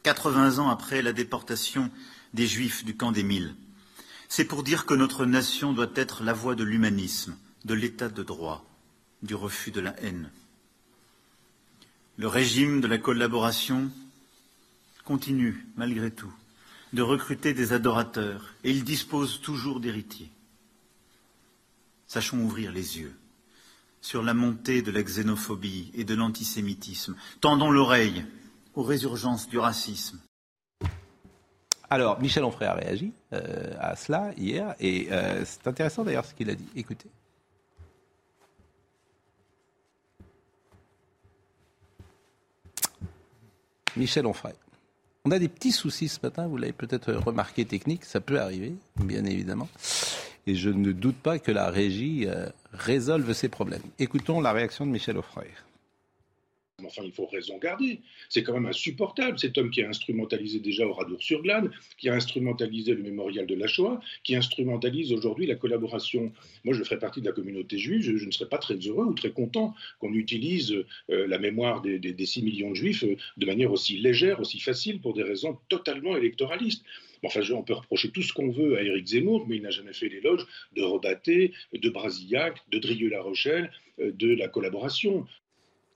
80 0.03 0.59
ans 0.59 0.69
après 0.69 1.01
la 1.01 1.11
déportation 1.11 1.91
des 2.33 2.47
Juifs 2.47 2.85
du 2.85 2.95
camp 2.95 3.11
des 3.11 3.23
Mille. 3.23 3.55
C'est 4.27 4.45
pour 4.45 4.63
dire 4.63 4.85
que 4.85 4.93
notre 4.93 5.25
nation 5.25 5.73
doit 5.73 5.91
être 5.95 6.23
la 6.23 6.33
voie 6.33 6.55
de 6.55 6.63
l'humanisme, 6.63 7.35
de 7.65 7.73
l'état 7.73 8.09
de 8.09 8.23
droit, 8.23 8.65
du 9.23 9.35
refus 9.35 9.71
de 9.71 9.81
la 9.81 9.99
haine. 10.01 10.29
Le 12.17 12.27
régime 12.27 12.81
de 12.81 12.87
la 12.87 12.97
collaboration 12.97 13.89
continue, 15.03 15.65
malgré 15.75 16.11
tout, 16.11 16.33
de 16.93 17.01
recruter 17.01 17.53
des 17.53 17.73
adorateurs 17.73 18.53
et 18.63 18.71
il 18.71 18.83
dispose 18.83 19.41
toujours 19.41 19.79
d'héritiers. 19.79 20.29
Sachons 22.07 22.39
ouvrir 22.39 22.71
les 22.71 22.99
yeux 22.99 23.15
sur 24.01 24.23
la 24.23 24.33
montée 24.33 24.81
de 24.81 24.91
la 24.91 25.03
xénophobie 25.03 25.91
et 25.93 26.03
de 26.03 26.15
l'antisémitisme. 26.15 27.15
Tendons 27.41 27.71
l'oreille 27.71 28.25
aux 28.75 28.83
résurgences 28.83 29.49
du 29.49 29.57
racisme. 29.57 30.19
Alors, 31.91 32.21
Michel 32.21 32.43
Onfray 32.43 32.67
a 32.67 32.73
réagi 32.73 33.11
euh, 33.33 33.73
à 33.79 33.95
cela 33.95 34.31
hier, 34.37 34.75
et 34.79 35.07
euh, 35.11 35.43
c'est 35.43 35.67
intéressant 35.67 36.03
d'ailleurs 36.03 36.25
ce 36.25 36.35
qu'il 36.35 36.49
a 36.49 36.55
dit. 36.55 36.67
Écoutez. 36.75 37.09
Michel 43.97 44.27
Onfray. 44.27 44.53
On 45.25 45.31
a 45.31 45.39
des 45.39 45.49
petits 45.49 45.71
soucis 45.71 46.07
ce 46.07 46.19
matin, 46.21 46.47
vous 46.47 46.57
l'avez 46.57 46.73
peut-être 46.73 47.11
remarqué 47.11 47.65
technique, 47.65 48.05
ça 48.05 48.21
peut 48.21 48.39
arriver, 48.39 48.75
bien 48.97 49.25
évidemment. 49.25 49.67
Et 50.45 50.55
je 50.55 50.69
ne 50.69 50.91
doute 50.91 51.17
pas 51.17 51.39
que 51.39 51.51
la 51.51 51.69
régie 51.69 52.25
euh, 52.27 52.49
résolve 52.71 53.33
ces 53.33 53.49
problèmes. 53.49 53.81
Écoutons 53.97 54.41
la 54.41 54.51
réaction 54.51 54.85
de 54.85 54.91
Michel 54.91 55.17
Onfray. 55.17 55.49
Enfin, 56.85 57.03
il 57.05 57.11
faut 57.11 57.25
raison 57.25 57.57
garder. 57.57 58.01
C'est 58.29 58.43
quand 58.43 58.53
même 58.53 58.65
insupportable, 58.65 59.39
cet 59.39 59.57
homme 59.57 59.71
qui 59.71 59.81
a 59.81 59.89
instrumentalisé 59.89 60.59
déjà 60.59 60.85
Oradour-sur-Glane, 60.85 61.71
qui 61.97 62.09
a 62.09 62.13
instrumentalisé 62.13 62.93
le 62.93 63.03
mémorial 63.03 63.45
de 63.45 63.55
la 63.55 63.67
Shoah, 63.67 63.99
qui 64.23 64.35
instrumentalise 64.35 65.11
aujourd'hui 65.13 65.45
la 65.45 65.55
collaboration. 65.55 66.31
Moi, 66.63 66.73
je 66.73 66.83
ferai 66.83 66.99
partie 66.99 67.21
de 67.21 67.25
la 67.25 67.31
communauté 67.31 67.77
juive, 67.77 68.01
je, 68.01 68.25
ne 68.25 68.31
serais 68.31 68.49
pas 68.49 68.57
très 68.57 68.75
heureux 68.75 69.05
ou 69.05 69.13
très 69.13 69.31
content 69.31 69.73
qu'on 69.99 70.13
utilise 70.13 70.73
euh, 71.09 71.27
la 71.27 71.39
mémoire 71.39 71.81
des, 71.81 71.99
des, 71.99 72.25
6 72.25 72.43
millions 72.43 72.69
de 72.71 72.75
juifs 72.75 73.03
euh, 73.03 73.15
de 73.37 73.45
manière 73.45 73.71
aussi 73.71 73.97
légère, 73.97 74.39
aussi 74.39 74.59
facile, 74.59 74.99
pour 74.99 75.13
des 75.13 75.23
raisons 75.23 75.57
totalement 75.69 76.15
électoralistes. 76.15 76.83
Enfin, 77.23 77.41
on 77.53 77.63
peut 77.63 77.73
reprocher 77.73 78.11
tout 78.11 78.21
ce 78.21 78.33
qu'on 78.33 78.49
veut 78.49 78.77
à 78.77 78.83
Éric 78.83 79.07
Zemmour, 79.07 79.45
mais 79.47 79.57
il 79.57 79.61
n'a 79.61 79.71
jamais 79.71 79.93
fait 79.93 80.07
l'éloge 80.07 80.45
de 80.75 80.81
Rebatté, 80.81 81.53
de 81.73 81.89
Brasillac, 81.89 82.61
de 82.71 82.79
Drieux-La 82.79 83.21
Rochelle, 83.21 83.71
euh, 83.99 84.11
de 84.11 84.33
la 84.33 84.47
collaboration. 84.47 85.25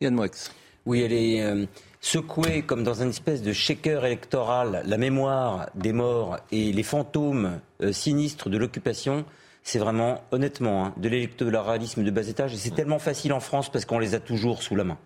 Yann 0.01 0.15
Moix. 0.15 0.51
Oui, 0.85 1.01
elle 1.01 1.13
est 1.13 1.41
euh, 1.41 1.65
secouée 2.01 2.63
comme 2.63 2.83
dans 2.83 3.01
une 3.01 3.09
espèce 3.09 3.41
de 3.41 3.53
shaker 3.53 4.05
électoral. 4.05 4.83
La 4.85 4.97
mémoire 4.97 5.69
des 5.75 5.93
morts 5.93 6.37
et 6.51 6.73
les 6.73 6.83
fantômes 6.83 7.59
euh, 7.81 7.93
sinistres 7.93 8.49
de 8.49 8.57
l'occupation, 8.57 9.23
c'est 9.63 9.79
vraiment, 9.79 10.21
honnêtement, 10.31 10.87
hein, 10.87 10.93
de 10.97 11.07
l'électoralisme 11.07 12.03
de 12.03 12.11
bas 12.11 12.27
étage. 12.27 12.53
Et 12.53 12.57
c'est 12.57 12.75
tellement 12.75 12.99
facile 12.99 13.31
en 13.31 13.39
France 13.39 13.71
parce 13.71 13.85
qu'on 13.85 13.99
les 13.99 14.13
a 14.13 14.19
toujours 14.19 14.61
sous 14.61 14.75
la 14.75 14.83
main. 14.83 14.97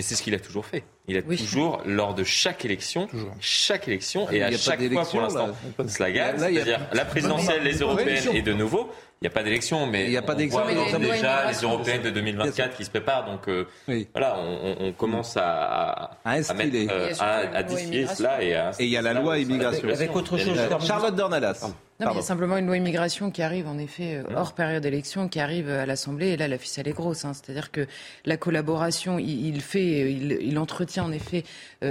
Mais 0.00 0.04
c'est 0.04 0.14
ce 0.14 0.22
qu'il 0.22 0.34
a 0.34 0.38
toujours 0.38 0.64
fait. 0.64 0.82
il 1.08 1.18
a 1.18 1.20
toujours, 1.20 1.82
lors 1.84 2.14
de 2.14 2.24
chaque 2.24 2.64
élection, 2.64 3.06
chaque 3.38 3.86
élection, 3.86 4.24
ah, 4.30 4.34
et 4.34 4.42
à 4.42 4.50
chaque 4.50 4.80
fois 4.90 5.04
pour 5.04 5.20
l'instant, 5.20 5.50
cela 5.86 6.10
gagne. 6.10 6.38
C'est-à-dire 6.38 6.80
la 6.94 7.04
présidentielle, 7.04 7.62
les 7.64 7.80
européennes 7.80 8.30
et 8.32 8.40
de 8.40 8.54
nouveau, 8.54 8.88
il 9.20 9.24
n'y 9.24 9.28
a 9.28 9.30
pas 9.30 9.42
d'élection, 9.42 9.86
mais 9.86 10.06
il 10.06 10.12
y 10.12 10.16
a 10.16 10.22
pas 10.22 10.34
d'élection. 10.34 10.62
déjà 10.98 11.50
les 11.50 11.58
européennes 11.58 12.00
de 12.00 12.08
2024 12.08 12.78
qui 12.78 12.86
se 12.86 12.88
préparent. 12.88 13.26
Donc 13.26 13.46
euh, 13.46 13.66
voilà, 14.14 14.38
on, 14.38 14.90
commence 14.92 15.36
à, 15.36 16.16
à, 16.24 16.30
à, 16.32 16.54
mettre, 16.54 16.76
euh, 16.90 17.12
à, 17.20 17.68
cela 17.68 18.42
et 18.42 18.52
Et 18.78 18.86
il 18.86 18.90
y 18.90 18.96
a 18.96 19.02
la 19.02 19.12
loi 19.12 19.36
immigration. 19.36 19.86
Avec 19.86 20.16
autre 20.16 20.38
chose. 20.38 20.58
Charlotte 20.80 21.14
Dornalas. 21.14 21.68
Non, 22.00 22.12
il 22.12 22.16
y 22.16 22.18
a 22.18 22.22
simplement 22.22 22.56
une 22.56 22.66
loi 22.66 22.76
immigration 22.76 23.30
qui 23.30 23.42
arrive, 23.42 23.68
en 23.68 23.78
effet, 23.78 24.16
euh, 24.16 24.34
hors 24.34 24.54
période 24.54 24.82
d'élection, 24.82 25.28
qui 25.28 25.38
arrive 25.40 25.68
à 25.68 25.86
l'Assemblée. 25.86 26.28
Et 26.28 26.36
là, 26.36 26.48
la 26.48 26.58
ficelle 26.58 26.88
est 26.88 26.92
grosse. 26.92 27.24
Hein. 27.24 27.32
C'est-à-dire 27.34 27.70
que 27.70 27.86
la 28.24 28.36
collaboration, 28.36 29.18
il, 29.18 29.60
fait, 29.60 30.12
il, 30.12 30.58
entretient 30.58 31.04
en 31.04 31.12
effet 31.12 31.44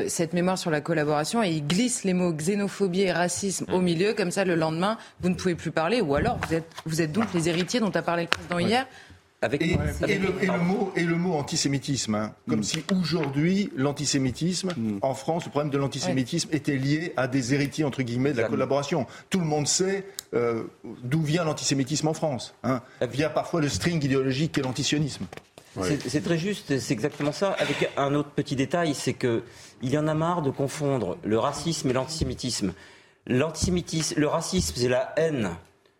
cette 0.08 0.34
mémoire 0.34 0.58
sur 0.58 0.72
la 0.72 0.82
collaboration 0.82 1.44
et 1.44 1.50
il 1.50 1.66
glisse 1.66 2.04
les 2.04 2.14
mots 2.14 2.34
xénophobie 2.34 3.02
et 3.02 3.12
racisme 3.12 3.66
au 3.72 3.82
milieu. 3.82 4.14
Comme 4.14 4.32
ça, 4.32 4.46
le 4.46 4.56
lendemain, 4.56 4.98
vous 5.22 5.30
ne 5.30 5.36
pouvez 5.36 5.56
plus 5.56 5.72
parler. 5.72 6.02
Ou 6.02 6.16
alors, 6.16 6.38
vous 6.48 6.54
êtes, 6.54 6.72
vous 6.86 7.02
êtes 7.02 7.12
donc 7.12 7.34
les 7.34 7.50
héritiers 7.50 7.80
dont 7.80 7.92
a 7.92 8.02
parlé 8.02 8.24
le 8.24 8.30
président 8.30 8.60
hier. 8.60 8.86
Avec, 9.42 9.62
et, 9.62 9.78
le, 10.18 10.58
mot, 10.58 10.92
et 10.98 11.04
le 11.04 11.16
mot 11.16 11.36
antisémitisme, 11.36 12.16
hein. 12.16 12.34
comme 12.50 12.60
mm. 12.60 12.64
si 12.64 12.84
aujourd'hui 12.94 13.72
l'antisémitisme 13.74 14.74
mm. 14.76 15.00
en 15.02 15.14
France, 15.14 15.46
le 15.46 15.52
problème 15.52 15.72
de 15.72 15.78
l'antisémitisme 15.78 16.50
était 16.52 16.76
lié 16.76 17.14
à 17.16 17.30
des 17.30 17.54
héritiers 17.54 17.86
entre 17.86 18.02
guillemets 18.02 18.34
de 18.34 18.42
la 18.42 18.50
collaboration. 18.50 19.08
Tout 19.30 19.40
le 19.40 19.46
monde 19.46 19.66
sait 19.66 20.06
euh, 20.34 20.64
d'où 21.04 21.22
vient 21.22 21.46
l'antisémitisme 21.46 22.10
en 22.10 22.14
France. 22.14 22.54
Hein. 22.64 22.82
Via 23.02 23.30
parfois 23.30 23.62
le 23.62 23.70
string 23.70 24.04
idéologique 24.04 24.52
qu'est 24.52 24.62
l'antisionisme. 24.62 25.26
C'est 26.08 26.24
très 26.24 26.38
juste, 26.38 26.78
c'est 26.80 26.94
exactement 26.94 27.32
ça. 27.32 27.52
Avec 27.52 27.90
un 27.96 28.16
autre 28.16 28.32
petit 28.32 28.56
détail, 28.56 28.94
c'est 28.94 29.14
que 29.14 29.44
il 29.82 29.92
y 29.92 29.98
en 29.98 30.08
a 30.08 30.14
marre 30.14 30.42
de 30.42 30.50
confondre 30.50 31.18
le 31.24 31.40
racisme 31.40 31.90
et 31.90 31.94
l'antisémitisme. 31.94 32.74
L'antisémitisme, 33.28 34.20
le 34.20 34.28
racisme, 34.28 34.76
c'est 34.76 34.90
la 34.90 35.14
haine 35.16 35.52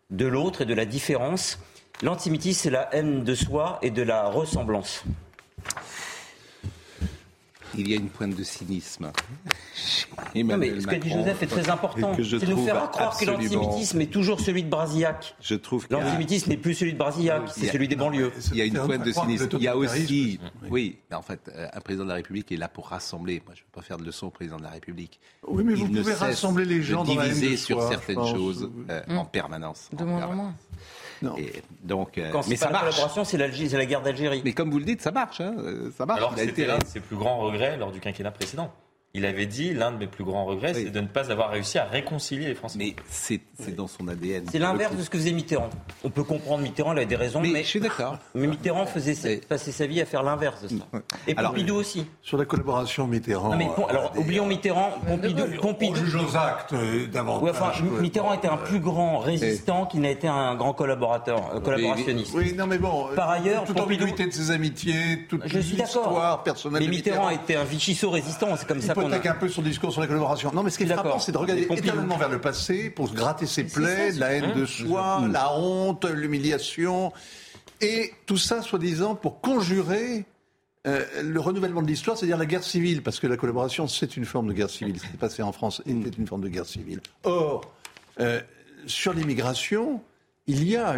de 0.10 0.26
l'autre 0.26 0.62
et 0.62 0.66
de 0.66 0.74
la 0.74 0.86
différence. 0.86 1.60
L'antisémitisme, 2.02 2.62
c'est 2.64 2.70
la 2.70 2.94
haine 2.96 3.24
de 3.24 3.36
soi 3.36 3.78
et 3.82 3.92
de 3.92 4.02
la 4.02 4.30
ressemblance. 4.30 5.04
Il 7.78 7.90
y 7.90 7.94
a 7.94 7.98
une 7.98 8.10
pointe 8.10 8.36
de 8.36 8.44
cynisme. 8.44 9.12
Non, 10.36 10.58
mais 10.58 10.80
ce 10.80 10.86
qu'a 10.86 11.00
dit 11.00 11.10
Joseph 11.10 11.42
est 11.44 11.48
très 11.48 11.70
important. 11.70 12.14
C'est 12.16 12.48
nous 12.48 12.66
faire 12.66 12.92
croire 12.92 13.18
que 13.18 13.26
l'antisémitisme 13.26 14.02
est 14.02 14.12
toujours 14.12 14.40
celui 14.40 14.64
de 14.64 14.70
Brasillac. 14.70 15.36
Je 15.42 15.56
trouve 15.56 15.88
que 15.88 15.94
l'antisémitisme 15.94 16.50
n'est 16.50 16.58
plus 16.58 16.74
celui 16.74 16.94
de 16.94 16.98
Brasillac, 16.98 17.44
c'est 17.56 17.68
celui 17.68 17.88
des 17.88 17.96
banlieues. 17.96 18.32
Il 18.52 18.58
y 18.58 18.62
a 18.62 18.66
une 18.66 18.74
pointe 18.74 19.04
de 19.04 19.12
cynisme. 19.12 19.48
Il 19.54 19.64
y 19.64 19.68
a 19.68 19.78
aussi, 19.78 20.40
oui, 20.70 21.00
en 21.12 21.22
fait, 21.22 21.50
euh, 21.56 21.68
un 21.72 21.82
président 21.82 22.04
de 22.04 22.10
la 22.10 22.16
République 22.16 22.52
est 22.52 22.58
là 22.58 22.68
pour 22.68 22.88
rassembler. 22.88 23.42
Moi, 23.46 23.56
je 23.56 23.62
ne 23.62 23.66
veux 23.66 23.72
pas 23.72 23.82
faire 23.82 23.98
de 23.98 24.04
leçon 24.04 24.28
au 24.28 24.32
président 24.32 24.58
de 24.58 24.64
la 24.64 24.70
République. 24.70 25.20
Oui, 25.48 25.64
mais 25.64 25.74
vous 25.74 25.88
pouvez 25.88 26.14
rassembler 26.14 26.66
les 26.66 26.82
gens 26.82 27.04
dans 27.04 27.16
diviser 27.16 27.58
sur 27.58 27.82
certaines 27.88 28.26
choses 28.26 28.70
euh, 28.90 29.02
en 29.10 29.26
permanence. 29.26 29.90
De 29.94 30.04
moins 30.04 30.26
en 30.26 30.34
moins. 30.34 30.54
Donc, 31.84 32.18
euh, 32.18 32.32
mais 32.48 32.56
ça 32.56 32.70
marche. 32.70 32.96
c'est 33.26 33.38
la, 33.38 33.48
la, 33.48 33.86
guerre 33.86 34.02
d'Algérie. 34.02 34.42
Mais 34.44 34.54
comme 34.54 34.72
vous 34.72 34.80
le 34.80 34.86
dites, 34.86 35.02
ça 35.02 35.12
marche. 35.12 35.42
Hein, 35.42 35.56
ça 35.98 36.06
marche. 36.06 36.20
Alors 36.20 36.34
c'était 36.38 36.66
l'un 36.66 36.78
de 36.78 36.86
ses 36.86 37.00
plus 37.00 37.16
grands 37.16 37.40
regrets 37.40 37.78
lors 37.78 37.92
du 37.92 38.00
quinquennat 38.00 38.32
précédent. 38.32 38.72
Il 39.16 39.26
avait 39.26 39.48
dit 39.48 39.74
l'un 39.74 39.92
de 39.92 39.98
mes 39.98 40.06
plus 40.06 40.24
grands 40.24 40.46
regrets, 40.46 40.76
c'est 40.76 40.92
de 40.92 41.00
ne 41.00 41.08
pas 41.08 41.32
avoir 41.32 41.50
réussi 41.50 41.80
à 41.80 41.86
réconcilier 41.86 42.46
les 42.46 42.54
Français. 42.54 42.78
Mais 42.78 42.96
c'est 43.10 43.42
dans 43.76 43.88
son 43.88 44.08
ADN. 44.08 44.46
C'est 44.52 44.60
l'inverse 44.60 44.96
de 44.96 45.02
ce 45.02 45.10
que 45.10 45.18
faisait 45.18 45.32
Mitterrand. 45.32 45.72
On 46.04 46.12
peut 46.12 46.24
comprendre 46.24 46.62
Mitterrand, 46.62 46.94
il 46.94 47.00
a 47.00 47.06
des 47.06 47.16
raisons, 47.16 47.42
mais, 47.42 47.64
je 47.64 47.68
suis 47.68 47.80
d'accord. 47.80 48.20
Mais 48.36 48.46
Mitterrand 48.46 48.86
faisait 48.86 49.38
passer 49.38 49.72
sa 49.72 49.88
vie 49.88 50.00
à 50.00 50.06
faire 50.06 50.22
l'inverse 50.22 50.62
de 50.62 50.68
ça. 50.68 51.02
Et 51.28 51.34
Pompidou 51.34 51.76
aussi. 51.76 52.06
Sur 52.22 52.38
la 52.38 52.46
collaboration 52.46 53.08
Mitterrand. 53.08 53.56
mais, 53.56 53.68
alors 53.90 54.12
euh, 54.16 54.20
oublions 54.20 54.46
Mitterrand, 54.46 54.92
Pompidou. 55.08 55.44
Pompidou. 55.60 55.94
On 55.94 55.96
juge 55.96 56.16
aux 56.16 56.38
actes 56.38 56.74
euh, 56.74 57.08
davantage. 57.08 57.50
enfin, 57.50 57.72
Mitterrand 58.02 58.34
était 58.36 58.48
un 58.48 58.58
plus 58.58 58.80
grand 58.80 59.18
résistant 59.18 59.88
qu'il 59.88 60.02
n'a 60.02 60.12
été 60.12 60.28
un 60.28 60.54
grand 60.54 60.74
collaborateur, 60.74 61.56
euh, 61.56 61.60
collaborationniste. 61.60 62.34
Oui, 62.36 62.54
non 62.54 62.68
mais 62.68 62.78
bon. 62.78 63.08
Par 63.16 63.32
ailleurs, 63.32 63.64
toute 63.64 63.76
Pompidou... 63.76 64.06
de 64.06 64.32
ses 64.32 64.52
amitiés, 64.52 65.26
toute 65.28 65.52
l'histoire 65.52 66.44
personnelle. 66.44 66.84
Mais 66.84 66.90
Mitterrand 66.90 67.32
était 67.32 67.56
un 67.56 67.64
Vichy-Sceaux 67.64 68.12
résistant, 68.12 68.56
c'est 68.56 68.68
comme 68.68 68.82
ça 68.82 68.94
qu'on. 69.04 69.12
un 69.12 69.34
peu 69.36 69.50
son 69.50 69.64
sur 69.92 70.02
la 70.02 70.08
collaboration. 70.08 70.52
Non, 70.54 70.64
mais 70.64 70.70
ce 70.70 70.78
qui 70.78 70.84
est 70.84 70.88
frappant, 70.88 71.20
c'est 71.20 71.32
de 71.32 71.38
regarder 71.38 71.68
éternellement 71.70 72.18
vers 72.18 72.30
le 72.30 72.40
passé 72.40 72.90
pour 72.90 73.10
se 73.10 73.14
gratter 73.14 73.46
ses 73.46 73.64
plaies, 73.64 74.12
la 74.14 74.34
haine 74.34 74.54
de 74.54 74.66
soi, 74.66 75.22
la 75.32 75.54
honte, 75.54 76.06
l'humiliation, 76.06 77.12
et 77.82 78.14
tout 78.26 78.38
ça, 78.38 78.62
soi-disant, 78.62 79.16
pour 79.16 79.42
conjurer 79.42 80.26
euh, 80.88 81.06
le 81.24 81.40
renouvellement 81.40 81.82
de 81.82 81.88
l'histoire, 81.88 82.18
c'est-à-dire 82.18 82.38
la 82.38 82.46
guerre 82.46 82.64
civile, 82.64 83.04
parce 83.04 83.20
que 83.20 83.28
la 83.28 83.38
collaboration, 83.38 83.88
c'est 83.88 84.18
une 84.18 84.26
forme 84.26 84.48
de 84.48 84.54
guerre 84.54 84.70
civile. 84.70 84.98
Ce 84.98 85.06
qui 85.06 85.12
s'est 85.12 85.18
passé 85.18 85.44
en 85.44 85.52
France 85.52 85.82
était 85.86 86.10
une 86.10 86.28
forme 86.28 86.42
de 86.42 86.50
guerre 86.50 86.66
civile. 86.66 87.02
Or, 87.24 87.72
euh, 88.20 88.42
sur 88.86 89.14
l'immigration, 89.14 90.02
il 90.48 90.68
y 90.68 90.76
a 90.76 90.98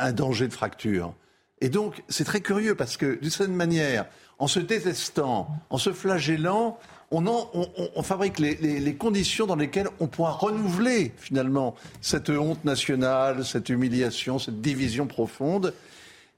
un 0.00 0.12
danger 0.12 0.48
de 0.48 0.52
fracture. 0.52 1.14
Et 1.60 1.68
donc, 1.68 2.02
c'est 2.08 2.24
très 2.24 2.40
curieux, 2.40 2.74
parce 2.74 2.96
que 2.96 3.18
d'une 3.20 3.30
certaine 3.30 3.56
manière, 3.56 4.06
en 4.38 4.46
se 4.46 4.60
détestant, 4.60 5.48
en 5.70 5.78
se 5.78 5.92
flagellant, 5.92 6.78
on, 7.10 8.02
fabrique 8.02 8.38
les, 8.38 8.94
conditions 8.94 9.46
dans 9.46 9.56
lesquelles 9.56 9.88
on 10.00 10.06
pourra 10.06 10.32
renouveler 10.32 11.12
finalement 11.16 11.74
cette 12.00 12.30
honte 12.30 12.64
nationale, 12.64 13.44
cette 13.44 13.68
humiliation, 13.68 14.38
cette 14.38 14.60
division 14.60 15.06
profonde. 15.06 15.74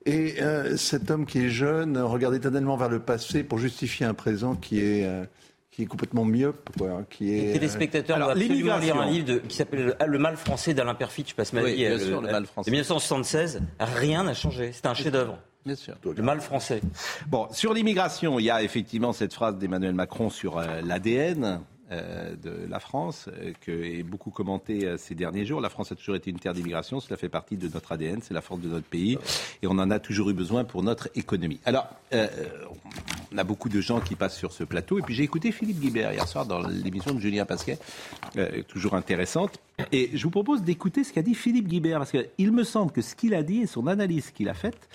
Et 0.06 0.40
euh, 0.40 0.76
cet 0.76 1.10
homme 1.10 1.26
qui 1.26 1.40
est 1.40 1.50
jeune 1.50 1.98
regarde 1.98 2.34
éternellement 2.34 2.76
vers 2.76 2.88
le 2.88 3.00
passé 3.00 3.42
pour 3.42 3.58
justifier 3.58 4.06
un 4.06 4.14
présent 4.14 4.54
qui 4.54 4.80
est 4.80 5.04
euh, 5.04 5.24
qui 5.70 5.82
est 5.82 5.86
complètement 5.86 6.24
myope, 6.24 6.70
quoi, 6.76 7.04
qui 7.08 7.32
est. 7.32 7.46
Les 7.46 7.52
téléspectateurs 7.52 8.16
doivent 8.16 8.30
absolument 8.30 8.78
lire 8.78 8.96
un 8.96 9.10
livre 9.10 9.38
qui 9.46 9.56
s'appelle 9.56 9.94
Le 10.04 10.18
mal 10.18 10.36
français 10.36 10.74
d'Alain 10.74 10.94
Perfit. 10.94 11.24
Je 11.28 11.34
passe 11.34 11.52
ma 11.52 11.62
vie. 11.62 11.76
Bien 11.76 11.98
sûr, 11.98 12.20
le 12.20 12.30
mal 12.30 12.46
français. 12.46 12.70
1976, 12.70 13.62
rien 13.78 14.24
n'a 14.24 14.34
changé. 14.34 14.70
C'est 14.72 14.86
un 14.86 14.94
chef-d'œuvre. 14.94 15.38
Bien 15.70 15.76
sûr. 15.76 15.94
Le 16.04 16.22
mal 16.24 16.40
français. 16.40 16.80
Bon, 17.28 17.46
sur 17.52 17.72
l'immigration, 17.72 18.40
il 18.40 18.44
y 18.44 18.50
a 18.50 18.60
effectivement 18.60 19.12
cette 19.12 19.32
phrase 19.32 19.56
d'Emmanuel 19.56 19.94
Macron 19.94 20.28
sur 20.28 20.58
euh, 20.58 20.80
l'ADN. 20.82 21.60
Euh, 21.92 22.36
de 22.36 22.68
la 22.68 22.78
France, 22.78 23.28
euh, 23.28 23.52
qui 23.64 23.72
est 23.72 24.04
beaucoup 24.04 24.30
commentée 24.30 24.94
ces 24.96 25.16
derniers 25.16 25.44
jours. 25.44 25.60
La 25.60 25.68
France 25.68 25.90
a 25.90 25.96
toujours 25.96 26.14
été 26.14 26.30
une 26.30 26.38
terre 26.38 26.54
d'immigration, 26.54 27.00
cela 27.00 27.16
fait 27.16 27.28
partie 27.28 27.56
de 27.56 27.66
notre 27.66 27.90
ADN, 27.90 28.20
c'est 28.22 28.32
la 28.32 28.42
force 28.42 28.60
de 28.60 28.68
notre 28.68 28.86
pays, 28.86 29.18
et 29.60 29.66
on 29.66 29.72
en 29.72 29.90
a 29.90 29.98
toujours 29.98 30.30
eu 30.30 30.32
besoin 30.32 30.62
pour 30.62 30.84
notre 30.84 31.08
économie. 31.16 31.58
Alors, 31.64 31.88
on 32.12 33.38
a 33.38 33.42
beaucoup 33.42 33.68
de 33.68 33.80
gens 33.80 33.98
qui 33.98 34.14
passent 34.14 34.38
sur 34.38 34.52
ce 34.52 34.62
plateau, 34.62 35.00
et 35.00 35.02
puis 35.02 35.16
j'ai 35.16 35.24
écouté 35.24 35.50
Philippe 35.50 35.80
Guibert 35.80 36.12
hier 36.12 36.28
soir 36.28 36.46
dans 36.46 36.60
l'émission 36.60 37.12
de 37.12 37.18
Julien 37.18 37.44
Pasquet, 37.44 37.76
toujours 38.68 38.94
intéressante, 38.94 39.58
et 39.90 40.10
je 40.14 40.22
vous 40.22 40.30
propose 40.30 40.62
d'écouter 40.62 41.02
ce 41.02 41.12
qu'a 41.12 41.22
dit 41.22 41.34
Philippe 41.34 41.66
Guibert, 41.66 41.98
parce 41.98 42.12
qu'il 42.12 42.52
me 42.52 42.62
semble 42.62 42.92
que 42.92 43.02
ce 43.02 43.16
qu'il 43.16 43.34
a 43.34 43.42
dit 43.42 43.62
et 43.62 43.66
son 43.66 43.88
analyse 43.88 44.30
qu'il 44.30 44.48
a 44.48 44.54
faite, 44.54 44.88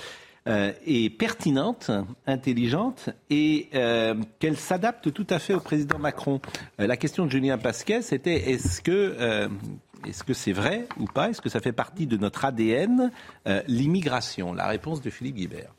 euh, 0.48 0.74
est 0.86 1.10
pertinente, 1.10 1.90
intelligente 2.28 3.10
et 3.32 3.68
euh, 3.74 4.14
qu'elle 4.38 4.58
s'adapte 4.58 5.12
tout 5.12 5.26
à 5.32 5.40
fait 5.40 5.56
au 5.56 5.60
président 5.60 5.98
Macron. 5.98 6.40
Euh, 6.80 6.86
la 6.86 6.98
question 6.98 7.26
de 7.26 7.32
Julien 7.32 7.58
Pasquet, 7.58 8.04
c'était 8.04 8.52
est-ce 8.52 8.80
que 8.80 9.50
est-ce 10.08 10.24
que 10.24 10.36
c'est 10.36 10.52
vrai 10.52 10.88
ou 11.00 11.06
pas? 11.06 11.32
Est-ce 11.32 11.42
que 11.42 11.50
ça 11.50 11.62
fait 11.62 11.72
partie 11.72 12.06
de 12.06 12.16
notre 12.18 12.46
ADN 12.46 13.12
l'immigration? 13.68 14.54
La 14.54 14.68
réponse 14.68 15.02
de 15.02 15.10
Philippe 15.10 15.38
Guibert. 15.38 15.74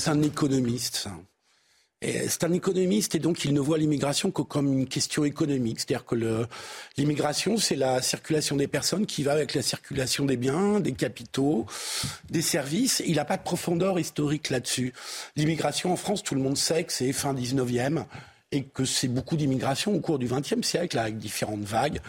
C'est 0.00 0.10
un 0.10 0.22
économiste 0.22 1.08
c'est 2.02 2.44
un 2.44 2.52
économiste 2.52 3.14
et 3.14 3.18
donc 3.18 3.44
il 3.44 3.54
ne 3.54 3.60
voit 3.60 3.78
l'immigration 3.78 4.30
que 4.30 4.42
comme 4.42 4.72
une 4.72 4.86
question 4.86 5.24
économique. 5.24 5.80
C'est-à-dire 5.80 6.04
que 6.04 6.46
l'immigration, 6.96 7.56
c'est 7.56 7.76
la 7.76 8.02
circulation 8.02 8.56
des 8.56 8.66
personnes 8.66 9.06
qui 9.06 9.22
va 9.22 9.32
avec 9.32 9.54
la 9.54 9.62
circulation 9.62 10.24
des 10.24 10.36
biens, 10.36 10.80
des 10.80 10.92
capitaux, 10.92 11.66
des 12.30 12.42
services. 12.42 13.02
Il 13.06 13.16
n'a 13.16 13.24
pas 13.24 13.36
de 13.36 13.42
profondeur 13.42 13.98
historique 13.98 14.50
là-dessus. 14.50 14.92
L'immigration 15.36 15.92
en 15.92 15.96
France, 15.96 16.22
tout 16.22 16.34
le 16.34 16.40
monde 16.40 16.56
sait 16.56 16.84
que 16.84 16.92
c'est 16.92 17.12
fin 17.12 17.34
19e 17.34 18.04
et 18.52 18.64
que 18.64 18.84
c'est 18.84 19.08
beaucoup 19.08 19.36
d'immigration 19.36 19.94
au 19.94 20.00
cours 20.00 20.18
du 20.18 20.26
XXe 20.26 20.66
siècle, 20.66 20.98
avec 20.98 21.16
différentes 21.16 21.62
vagues, 21.62 22.00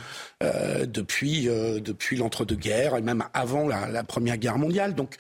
euh, 0.44 0.86
depuis, 0.86 1.48
euh, 1.48 1.80
depuis 1.80 2.18
l'entre-deux-guerres 2.18 2.98
et 2.98 3.02
même 3.02 3.24
avant 3.34 3.68
la, 3.68 3.88
la 3.88 4.04
Première 4.04 4.38
Guerre 4.38 4.58
mondiale. 4.58 4.94
Donc 4.94 5.16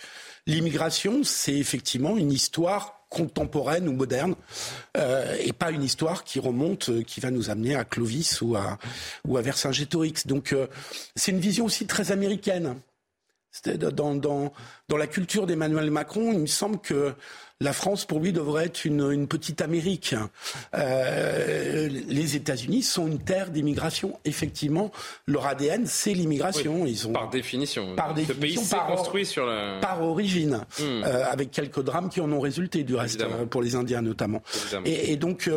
l'immigration, 0.45 1.23
c'est 1.23 1.55
effectivement 1.55 2.17
une 2.17 2.31
histoire 2.31 3.02
contemporaine 3.13 3.87
ou 3.87 3.93
moderne, 3.93 4.35
euh, 4.97 5.37
et 5.39 5.53
pas 5.53 5.71
une 5.71 5.83
histoire 5.83 6.23
qui 6.23 6.39
remonte, 6.39 6.89
euh, 6.89 7.03
qui 7.03 7.19
va 7.19 7.29
nous 7.29 7.49
amener 7.49 7.75
à 7.75 7.85
Clovis 7.85 8.41
ou 8.41 8.55
à, 8.55 8.79
ou 9.27 9.37
à 9.37 9.41
Vercingétorix. 9.41 10.25
Donc 10.25 10.51
euh, 10.51 10.67
c'est 11.15 11.31
une 11.31 11.39
vision 11.39 11.65
aussi 11.65 11.85
très 11.85 12.11
américaine. 12.11 12.75
Dans, 13.65 14.15
dans, 14.15 14.51
dans 14.89 14.97
la 14.97 15.05
culture 15.05 15.45
d'Emmanuel 15.45 15.91
Macron, 15.91 16.33
il 16.33 16.39
me 16.39 16.47
semble 16.47 16.79
que 16.79 17.13
la 17.63 17.73
France, 17.73 18.05
pour 18.05 18.19
lui, 18.19 18.33
devrait 18.33 18.65
être 18.65 18.85
une, 18.85 19.27
petite 19.27 19.61
Amérique. 19.61 20.15
Euh, 20.75 21.87
les 22.07 22.35
États-Unis 22.35 22.83
sont 22.83 23.07
une 23.07 23.19
terre 23.19 23.49
d'immigration. 23.49 24.19
Effectivement, 24.25 24.91
leur 25.27 25.45
ADN, 25.45 25.85
c'est 25.85 26.13
l'immigration. 26.13 26.85
Ils 26.85 27.07
ont, 27.07 27.13
par 27.13 27.29
définition. 27.29 27.95
Par 27.95 28.13
définition. 28.13 28.61
Ce 28.61 28.67
pays 28.67 28.69
par, 28.69 28.87
construit 28.87 29.25
sur 29.25 29.45
la... 29.45 29.79
Par 29.79 30.03
origine. 30.03 30.65
Hmm. 30.77 30.83
Euh, 30.83 31.25
avec 31.31 31.51
quelques 31.51 31.81
drames 31.81 32.09
qui 32.09 32.19
en 32.19 32.31
ont 32.31 32.41
résulté, 32.41 32.83
du 32.83 32.95
reste, 32.95 33.21
euh, 33.21 33.45
pour 33.45 33.61
les 33.61 33.75
Indiens 33.75 34.01
notamment. 34.01 34.43
Et, 34.85 35.15
donc, 35.15 35.49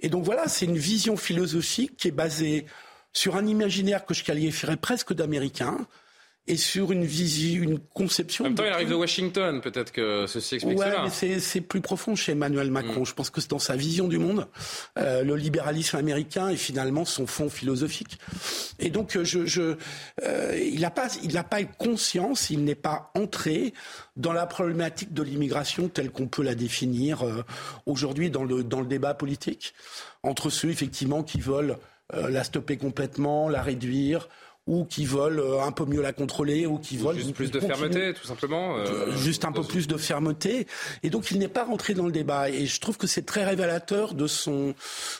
et 0.00 0.08
donc 0.08 0.24
voilà, 0.24 0.48
c'est 0.48 0.66
une 0.66 0.78
vision 0.78 1.16
philosophique 1.16 1.96
qui 1.96 2.08
est 2.08 2.12
basée 2.12 2.66
sur 3.12 3.36
un 3.36 3.46
imaginaire 3.46 4.04
que 4.04 4.14
je 4.14 4.24
qualifierais 4.24 4.76
presque 4.76 5.12
d'américain, 5.12 5.86
et 6.50 6.56
sur 6.56 6.90
une 6.90 7.04
vision, 7.04 7.62
une 7.62 7.78
conception. 7.78 8.44
En 8.44 8.48
même 8.48 8.56
temps, 8.56 8.64
il 8.64 8.72
arrive 8.72 8.88
de 8.88 8.94
Washington, 8.96 9.60
peut-être 9.60 9.92
que 9.92 10.26
ceci 10.26 10.56
explique 10.56 10.78
ouais, 10.78 10.90
cela. 10.90 11.04
mais 11.04 11.38
c'est 11.38 11.60
plus 11.60 11.80
profond 11.80 12.16
chez 12.16 12.32
Emmanuel 12.32 12.72
Macron. 12.72 13.02
Mm. 13.02 13.06
Je 13.06 13.14
pense 13.14 13.30
que 13.30 13.40
c'est 13.40 13.50
dans 13.50 13.60
sa 13.60 13.76
vision 13.76 14.08
du 14.08 14.18
monde, 14.18 14.48
euh, 14.98 15.22
le 15.22 15.36
libéralisme 15.36 15.96
américain 15.96 16.48
et 16.48 16.56
finalement 16.56 17.04
son 17.04 17.28
fond 17.28 17.48
philosophique. 17.48 18.18
Et 18.80 18.90
donc, 18.90 19.16
euh, 19.16 19.22
je, 19.22 19.46
je 19.46 19.76
euh, 20.24 20.58
il 20.60 20.80
n'a 20.80 20.90
pas, 20.90 21.06
il 21.22 21.34
n'a 21.34 21.44
pas 21.44 21.62
conscience, 21.62 22.50
il 22.50 22.64
n'est 22.64 22.74
pas 22.74 23.12
entré 23.14 23.72
dans 24.16 24.32
la 24.32 24.46
problématique 24.46 25.14
de 25.14 25.22
l'immigration 25.22 25.88
telle 25.88 26.10
qu'on 26.10 26.26
peut 26.26 26.42
la 26.42 26.56
définir 26.56 27.24
euh, 27.24 27.44
aujourd'hui 27.86 28.28
dans 28.28 28.42
le 28.42 28.64
dans 28.64 28.80
le 28.80 28.86
débat 28.86 29.14
politique 29.14 29.72
entre 30.24 30.50
ceux 30.50 30.70
effectivement 30.70 31.22
qui 31.22 31.40
veulent 31.40 31.76
euh, 32.14 32.28
la 32.28 32.42
stopper 32.42 32.76
complètement, 32.76 33.48
la 33.48 33.62
réduire 33.62 34.28
ou 34.66 34.84
qui 34.84 35.04
veulent 35.04 35.40
euh, 35.40 35.62
un 35.62 35.72
peu 35.72 35.84
mieux 35.84 36.02
la 36.02 36.12
contrôler, 36.12 36.66
ou 36.66 36.78
qui 36.78 36.96
veulent 36.96 37.16
juste 37.16 37.34
plus 37.34 37.50
de 37.50 37.60
fermeté, 37.60 38.14
tout 38.14 38.26
simplement. 38.26 38.76
Euh, 38.76 39.16
juste 39.16 39.44
un 39.44 39.52
peu 39.52 39.62
plus 39.62 39.88
de 39.88 39.96
fermeté. 39.96 40.66
Et 41.02 41.10
donc 41.10 41.30
il 41.30 41.38
n'est 41.38 41.48
pas 41.48 41.64
rentré 41.64 41.94
dans 41.94 42.06
le 42.06 42.12
débat. 42.12 42.50
Et 42.50 42.66
je 42.66 42.80
trouve 42.80 42.96
que 42.96 43.06
c'est 43.06 43.26
très 43.26 43.44
révélateur 43.44 44.14
de 44.14 44.26
son, 44.26 44.74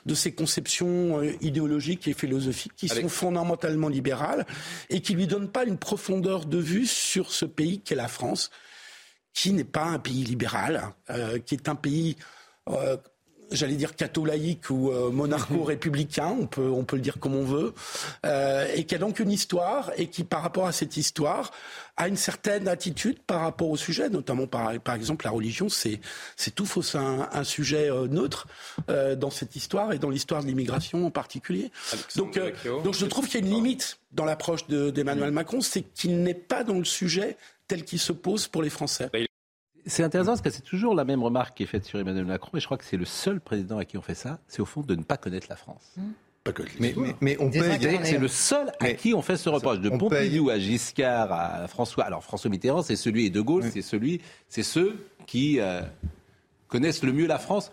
de 0.07 0.15
ses 0.15 0.33
conceptions 0.33 1.21
euh, 1.21 1.33
idéologiques 1.41 2.07
et 2.07 2.13
philosophiques 2.13 2.75
qui 2.77 2.89
sont 2.89 3.09
fondamentalement 3.09 3.89
libérales 3.89 4.47
et 4.89 5.01
qui 5.01 5.15
lui 5.15 5.27
donnent 5.27 5.51
pas 5.51 5.65
une 5.65 5.79
profondeur 5.79 6.47
de 6.47 6.59
vue 6.59 6.87
sur 6.87 7.33
ce 7.33 7.45
pays 7.45 7.81
qu'est 7.81 7.95
la 7.95 8.09
France, 8.09 8.51
qui 9.33 9.53
n'est 9.53 9.65
pas 9.65 9.85
un 9.85 9.99
pays 9.99 10.25
libéral, 10.25 10.93
qui 11.47 11.55
est 11.55 11.69
un 11.69 11.75
pays 11.75 12.17
j'allais 13.51 13.77
dire 13.77 13.97
catholique 13.97 14.71
ou 14.71 14.91
euh, 14.91 15.11
monarcho-républicain, 15.11 16.37
on 16.41 16.47
peut, 16.47 16.69
on 16.69 16.85
peut 16.85 16.97
le 16.97 17.03
dire 17.03 17.19
comme 17.19 17.35
on 17.35 17.45
veut, 17.45 17.75
euh, 18.27 18.67
et 18.75 18.85
qui 18.85 18.95
a 18.95 18.99
donc 18.99 19.21
une 19.21 19.31
histoire 19.31 19.91
et 19.97 20.09
qui, 20.09 20.25
par 20.25 20.43
rapport 20.43 20.67
à 20.67 20.73
cette 20.73 20.97
histoire, 20.97 21.51
a 22.01 22.09
une 22.09 22.17
certaine 22.17 22.67
attitude 22.67 23.19
par 23.21 23.43
rapport 23.43 23.69
au 23.69 23.77
sujet, 23.77 24.09
notamment 24.09 24.47
par, 24.47 24.73
par 24.81 24.95
exemple 24.95 25.27
la 25.27 25.31
religion, 25.31 25.69
c'est, 25.69 26.01
c'est 26.37 26.55
tout 26.55 26.65
fausse 26.65 26.95
un, 26.95 27.29
un 27.31 27.45
sujet 27.45 27.91
euh, 27.91 28.09
neutre 28.09 28.47
euh, 28.89 29.17
dans 29.17 29.31
cette 29.31 29.55
histoire 29.55 29.93
et 29.93 29.99
dans 29.99 30.09
l'histoire 30.09 30.43
de 30.43 30.49
l'immigration 30.49 31.07
en 31.07 31.11
particulier. 31.11 31.71
donc, 32.17 32.39
euh, 32.39 32.53
donc 32.83 32.95
je 32.95 33.05
trouve 33.05 33.27
qu'il 33.29 33.41
y 33.41 33.45
a 33.45 33.47
une 33.47 33.53
limite 33.53 33.99
dans 34.13 34.25
l'approche 34.25 34.67
d'Emmanuel 34.67 35.31
Macron, 35.31 35.61
c'est 35.61 35.83
qu'il 35.83 36.23
n'est 36.23 36.35
pas 36.35 36.65
dans 36.65 36.79
le 36.79 36.85
sujet 36.85 37.37
tel 37.69 37.85
qu'il 37.85 38.01
se 38.01 38.13
pose 38.13 38.49
pour 38.49 38.63
les 38.63 38.71
Français. 38.71 39.11
C'est 39.87 40.03
intéressant 40.03 40.33
parce 40.33 40.43
que 40.43 40.51
c'est 40.51 40.63
toujours 40.63 40.95
la 40.95 41.05
même 41.05 41.23
remarque 41.23 41.57
qui 41.57 41.63
est 41.63 41.67
faite 41.67 41.85
sur 41.85 41.99
Emmanuel 41.99 42.25
Macron, 42.25 42.57
et 42.57 42.61
je 42.61 42.67
crois 42.67 42.79
que 42.79 42.85
c'est 42.85 42.97
le 42.97 43.05
seul 43.05 43.41
président 43.41 43.79
à 43.79 43.85
qui 43.85 43.97
on 43.97 44.03
fait 44.03 44.15
ça, 44.15 44.39
c'est 44.49 44.61
au 44.61 44.67
fond 44.67 44.83
de 44.83 44.95
ne 44.95 45.03
pas 45.03 45.17
connaître 45.17 45.47
la 45.49 45.57
France. 45.57 45.93
Mmh. 45.97 46.03
mais, 46.79 46.95
mais, 47.21 47.37
on 47.41 47.51
paye. 47.51 47.79
C'est 48.05 48.19
le 48.19 48.29
seul 48.29 48.73
à 48.81 48.93
qui 48.93 49.15
on 49.15 49.23
fait 49.23 49.37
ce 49.37 49.49
reproche. 49.49 49.81
De 49.81 49.91
Pompidou 49.91 50.51
à 50.51 50.59
Giscard 50.59 51.33
à 51.33 51.69
François. 51.69 52.05
Alors 52.05 52.23
François 52.23 52.51
Mitterrand, 52.51 52.83
c'est 52.83 52.97
celui 52.97 53.27
et 53.27 53.31
De 53.31 53.41
Gaulle, 53.41 53.65
c'est 53.71 53.83
celui, 53.83 54.21
c'est 54.49 54.63
ceux 54.63 55.07
qui 55.27 55.61
euh, 55.61 55.83
connaissent 56.69 57.03
le 57.03 57.13
mieux 57.13 57.27
la 57.27 57.39
France. 57.39 57.73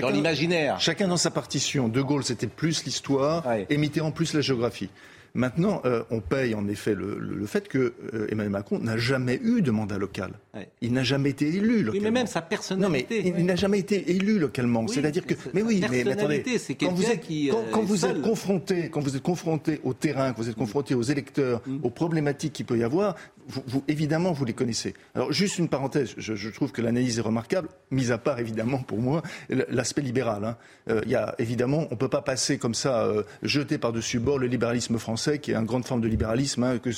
dans 0.00 0.10
l'imaginaire. 0.10 0.80
Chacun 0.80 1.08
dans 1.08 1.16
sa 1.16 1.30
partition. 1.30 1.88
De 1.88 2.02
Gaulle, 2.02 2.24
c'était 2.24 2.46
plus 2.46 2.84
l'histoire, 2.84 3.44
et 3.68 3.76
Mitterrand 3.76 4.12
plus 4.12 4.34
la 4.34 4.40
géographie. 4.40 4.90
Maintenant, 5.34 5.82
euh, 5.84 6.02
on 6.10 6.20
paye 6.20 6.54
en 6.54 6.66
effet 6.68 6.94
le, 6.94 7.46
fait 7.46 7.68
que 7.68 7.94
euh, 8.14 8.26
Emmanuel 8.30 8.50
Macron 8.50 8.78
n'a 8.78 8.96
jamais 8.96 9.38
eu 9.42 9.62
de 9.62 9.70
mandat 9.70 9.98
local. 9.98 10.32
Il 10.80 10.92
n'a 10.92 11.04
jamais 11.04 11.30
été 11.30 11.46
élu 11.46 11.82
localement. 11.82 11.92
Oui, 11.92 12.00
mais 12.00 12.10
même 12.10 12.26
sa 12.26 12.42
personnalité. 12.42 13.18
Non, 13.18 13.30
mais 13.32 13.40
il, 13.40 13.46
n'a 13.46 13.54
jamais 13.54 13.78
été 13.78 14.10
élu 14.10 14.38
localement. 14.38 14.86
C'est-à-dire 14.88 15.24
que, 15.24 15.34
mais 15.54 15.62
oui, 15.62 15.84
mais, 15.88 16.10
attendez, 16.10 16.44
quand 16.80 16.92
vous 16.92 17.06
êtes, 17.06 17.20
qui, 17.20 17.50
quand, 17.70 17.80
euh, 17.80 17.84
vous 17.84 18.04
êtes 18.04 18.22
confronté, 18.22 18.88
quand 18.88 19.00
vous 19.00 19.16
êtes 19.16 19.22
confronté 19.22 19.80
au 19.84 19.94
terrain, 19.94 20.32
quand 20.32 20.42
vous 20.42 20.48
êtes 20.48 20.56
confronté 20.56 20.94
aux 20.94 21.02
électeurs, 21.02 21.62
mm. 21.64 21.78
aux 21.84 21.90
problématiques 21.90 22.54
qu'il 22.54 22.66
peut 22.66 22.78
y 22.78 22.82
avoir, 22.82 23.14
vous, 23.46 23.82
évidemment, 23.88 24.32
vous 24.32 24.44
les 24.44 24.52
connaissez. 24.52 24.94
Alors, 25.14 25.32
juste 25.32 25.58
une 25.58 25.68
parenthèse, 25.68 26.14
je, 26.18 26.48
trouve 26.50 26.72
que 26.72 26.82
l'analyse 26.82 27.18
est 27.18 27.22
remarquable, 27.22 27.68
mis 27.90 28.10
à 28.10 28.18
part 28.18 28.40
évidemment 28.40 28.78
pour 28.78 28.98
moi 28.98 29.22
l'aspect 29.48 30.02
libéral. 30.02 30.44
Hein. 30.44 30.56
Il 31.04 31.10
y 31.10 31.14
a 31.14 31.34
évidemment, 31.38 31.86
on 31.90 31.96
peut 31.96 32.08
pas 32.08 32.20
passer 32.20 32.58
comme 32.58 32.74
ça, 32.74 33.10
jeter 33.42 33.78
par-dessus 33.78 34.18
bord 34.18 34.38
le 34.38 34.48
libéralisme 34.48 34.98
français 34.98 35.17
qui 35.40 35.52
est 35.52 35.54
une 35.54 35.66
grande 35.66 35.84
forme 35.84 36.00
de 36.00 36.08
libéralisme, 36.08 36.62
hein, 36.64 36.78
qu'il 36.78 36.92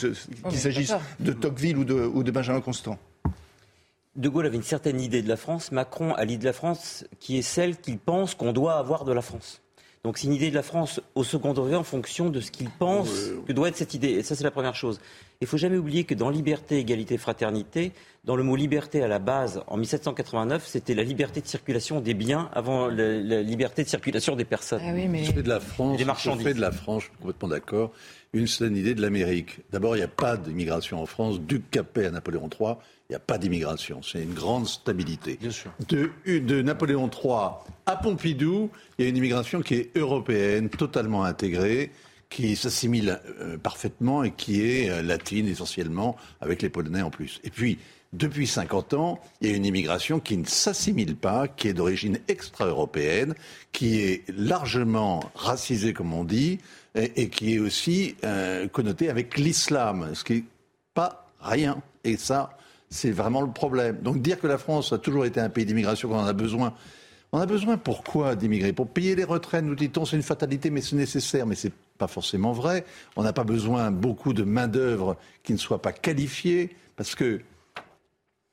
oh, 0.45 0.51
s'agisse 0.51 0.95
de 1.19 1.33
Tocqueville 1.33 1.77
ou 1.79 1.85
de, 1.85 1.95
ou 1.95 2.23
de 2.23 2.31
Benjamin 2.31 2.61
Constant. 2.61 2.99
De 4.17 4.29
Gaulle 4.29 4.47
avait 4.47 4.57
une 4.57 4.63
certaine 4.63 5.01
idée 5.01 5.23
de 5.23 5.29
la 5.29 5.37
France. 5.37 5.73
Macron 5.73 6.15
a 6.15 6.25
l'idée 6.25 6.41
de 6.41 6.45
la 6.45 6.53
France 6.53 7.05
qui 7.21 7.39
est 7.39 7.43
celle 7.43 7.77
qu'il 7.77 7.99
pense 7.99 8.35
qu'on 8.35 8.53
doit 8.53 8.75
avoir 8.75 9.05
de 9.05 9.13
la 9.13 9.23
France. 9.23 9.63
Donc 10.03 10.17
c'est 10.17 10.29
une 10.29 10.33
idée 10.33 10.49
de 10.49 10.55
la 10.55 10.63
France 10.63 11.01
au 11.15 11.25
second 11.25 11.53
degré 11.53 11.77
en 11.77 11.83
fonction 11.83 12.31
de 12.31 12.41
ce 12.41 12.51
qu'il 12.51 12.71
pense 12.71 13.11
que 13.47 13.53
doit 13.53 13.69
être 13.69 13.77
cette 13.77 13.93
idée. 13.93 14.09
Et 14.09 14.23
ça, 14.23 14.35
c'est 14.35 14.45
la 14.45 14.51
première 14.51 14.75
chose. 14.75 14.99
Il 15.43 15.47
faut 15.47 15.59
jamais 15.59 15.77
oublier 15.77 16.05
que 16.05 16.15
dans 16.15 16.31
liberté, 16.31 16.79
égalité, 16.79 17.19
fraternité, 17.19 17.93
dans 18.25 18.35
le 18.35 18.43
mot 18.43 18.57
liberté 18.57 19.03
à 19.03 19.09
la 19.09 19.19
base, 19.19 19.63
en 19.67 19.77
1789, 19.77 20.67
c'était 20.67 20.95
la 20.95 21.03
liberté 21.03 21.43
de 21.43 21.47
circulation 21.47 22.01
des 22.01 22.15
biens 22.15 22.49
avant 22.55 22.89
la, 22.89 23.43
liberté 23.43 23.85
de 23.85 23.89
circulation 23.89 24.37
des 24.37 24.47
personnes. 24.47 24.81
Ah 24.83 24.93
oui, 24.95 25.07
mais... 25.07 25.25
Je 25.25 25.33
fais 25.33 25.43
de 25.43 25.49
la 25.49 25.61
France, 25.61 25.99
des 25.99 26.05
marchandises. 26.07 26.45
Je 26.45 26.49
fais 26.49 26.55
de 26.55 26.61
la 26.63 26.73
France, 26.73 27.03
je 27.03 27.09
suis 27.09 27.19
complètement 27.19 27.49
d'accord, 27.49 27.93
une 28.33 28.47
certaine 28.47 28.79
idée 28.79 28.95
de 28.95 29.03
l'Amérique. 29.03 29.61
D'abord, 29.71 29.97
il 29.97 29.99
n'y 29.99 30.05
a 30.05 30.09
pas 30.09 30.39
d'immigration 30.39 31.01
en 31.03 31.07
France. 31.07 31.41
Du 31.41 31.61
Capet 31.61 32.07
à 32.07 32.11
Napoléon 32.11 32.49
III, 32.59 32.77
il 33.11 33.15
n'y 33.15 33.17
a 33.17 33.19
pas 33.19 33.39
d'immigration. 33.39 34.03
C'est 34.05 34.23
une 34.23 34.35
grande 34.35 34.69
stabilité. 34.69 35.37
Bien 35.41 35.51
sûr. 35.51 35.73
De, 35.89 36.13
de, 36.27 36.63
Napoléon 36.63 37.11
III 37.11 37.57
à 37.85 37.97
Pompidou, 37.97 38.71
il 38.97 39.05
y 39.05 39.07
a 39.07 39.11
une 39.11 39.17
immigration 39.17 39.63
qui 39.63 39.75
est 39.75 39.97
européenne, 39.97 40.69
totalement 40.69 41.25
intégrée, 41.25 41.91
qui 42.29 42.55
s'assimile 42.55 43.21
euh, 43.41 43.59
parfaitement 43.59 44.23
et 44.23 44.31
qui 44.31 44.63
est 44.63 44.91
euh, 44.91 45.03
latine 45.03 45.49
essentiellement, 45.49 46.17
avec 46.41 46.63
les 46.63 46.69
Polonais 46.69 47.03
en 47.03 47.11
plus. 47.11 47.41
Et 47.43 47.51
puis, 47.51 47.79
depuis 48.13 48.47
50 48.47 48.95
ans, 48.95 49.19
il 49.41 49.51
y 49.51 49.53
a 49.53 49.57
une 49.57 49.67
immigration 49.67 50.21
qui 50.21 50.37
ne 50.37 50.47
s'assimile 50.47 51.17
pas, 51.17 51.49
qui 51.49 51.67
est 51.67 51.75
d'origine 51.75 52.21
extra-européenne, 52.29 53.35
qui 53.73 54.03
est 54.03 54.23
largement 54.29 55.33
racisée, 55.35 55.93
comme 55.95 56.15
on 56.15 56.23
dit, 56.23 56.61
et, 56.95 57.29
qui 57.29 57.55
est 57.55 57.59
aussi 57.59 58.15
euh, 58.23 58.69
connotée 58.69 59.11
avec 59.11 59.37
l'islam, 59.37 60.11
ce 60.15 60.23
qui 60.23 60.35
n'est 60.35 60.45
pas 60.95 61.27
rien. 61.41 61.83
Et 62.05 62.17
ça, 62.17 62.57
c'est 62.91 63.13
vraiment 63.13 63.41
le 63.41 63.51
problème. 63.51 63.99
Donc 64.03 64.21
dire 64.21 64.39
que 64.41 64.47
la 64.47 64.59
France 64.59 64.93
a 64.93 64.99
toujours 64.99 65.25
été 65.25 65.41
un 65.41 65.49
pays 65.49 65.65
d'immigration 65.65 66.09
quand 66.09 66.17
on 66.17 66.23
en 66.23 66.27
a 66.27 66.33
besoin, 66.33 66.75
on 67.33 67.39
a 67.39 67.47
besoin 67.47 67.77
pourquoi 67.79 68.35
d'immigrer? 68.35 68.73
Pour 68.73 68.89
payer 68.89 69.15
les 69.15 69.25
retraites, 69.25 69.65
nous 69.65 69.77
dit-on, 69.77 70.05
c'est 70.05 70.17
une 70.17 70.23
fatalité, 70.23 70.71
mais 70.71 70.81
c'est 70.81 70.97
nécessaire, 70.97 71.47
mais 71.47 71.55
c'est 71.55 71.73
pas 71.97 72.09
forcément 72.09 72.53
vrai. 72.53 72.85
On 73.15 73.23
n'a 73.23 73.33
pas 73.33 73.45
besoin 73.45 73.93
beaucoup 73.93 74.33
de 74.33 74.43
main-d'œuvre 74.43 75.17
qui 75.45 75.53
ne 75.53 75.59
soit 75.59 75.81
pas 75.81 75.93
qualifiée, 75.93 76.75
parce 76.97 77.15
que, 77.15 77.41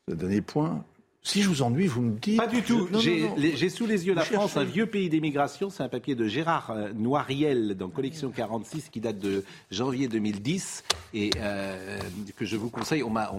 le 0.07 0.15
dernier 0.15 0.41
point, 0.41 0.85
si 1.27 1.41
je 1.41 1.49
vous 1.49 1.61
ennuie, 1.61 1.87
vous 1.87 2.01
me 2.01 2.17
dites. 2.17 2.37
Pas 2.37 2.47
du 2.47 2.61
tout. 2.61 2.87
J'ai 2.99 3.69
sous 3.69 3.85
les 3.85 4.07
yeux 4.07 4.13
la 4.13 4.23
France, 4.23 4.57
un 4.57 4.63
vieux 4.63 4.85
pays 4.85 5.09
d'émigration. 5.09 5.69
C'est 5.69 5.83
un 5.83 5.89
papier 5.89 6.15
de 6.15 6.25
Gérard 6.27 6.71
euh, 6.71 6.93
Noiriel 6.93 7.75
dans 7.75 7.89
Collection 7.89 8.31
46 8.31 8.89
qui 8.89 9.01
date 9.01 9.19
de 9.19 9.43
janvier 9.69 10.07
2010 10.07 10.83
et 11.13 11.29
euh, 11.37 11.99
que 12.35 12.45
je 12.45 12.55
vous 12.55 12.69
conseille. 12.69 13.03
On 13.03 13.09
m'a 13.09 13.29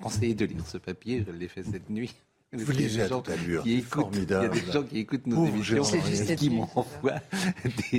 conseillé 0.00 0.34
de 0.34 0.44
lire 0.44 0.66
ce 0.66 0.78
papier. 0.78 1.24
Je 1.26 1.32
l'ai 1.32 1.48
fait 1.48 1.64
cette 1.64 1.90
nuit. 1.90 2.14
Vous 2.54 2.72
lisez 2.72 3.00
à 3.00 3.08
toute 3.08 3.30
allure. 3.30 3.62
Qui 3.62 3.80
formidable. 3.80 4.50
Il 4.52 4.58
y 4.58 4.60
a 4.60 4.64
des 4.66 4.72
gens 4.72 4.82
qui 4.82 4.98
écoutent 4.98 5.26
nos 5.26 5.46
émissions 5.46 5.84
et 5.84 6.36
qui 6.36 6.50
m'envoient 6.50 7.22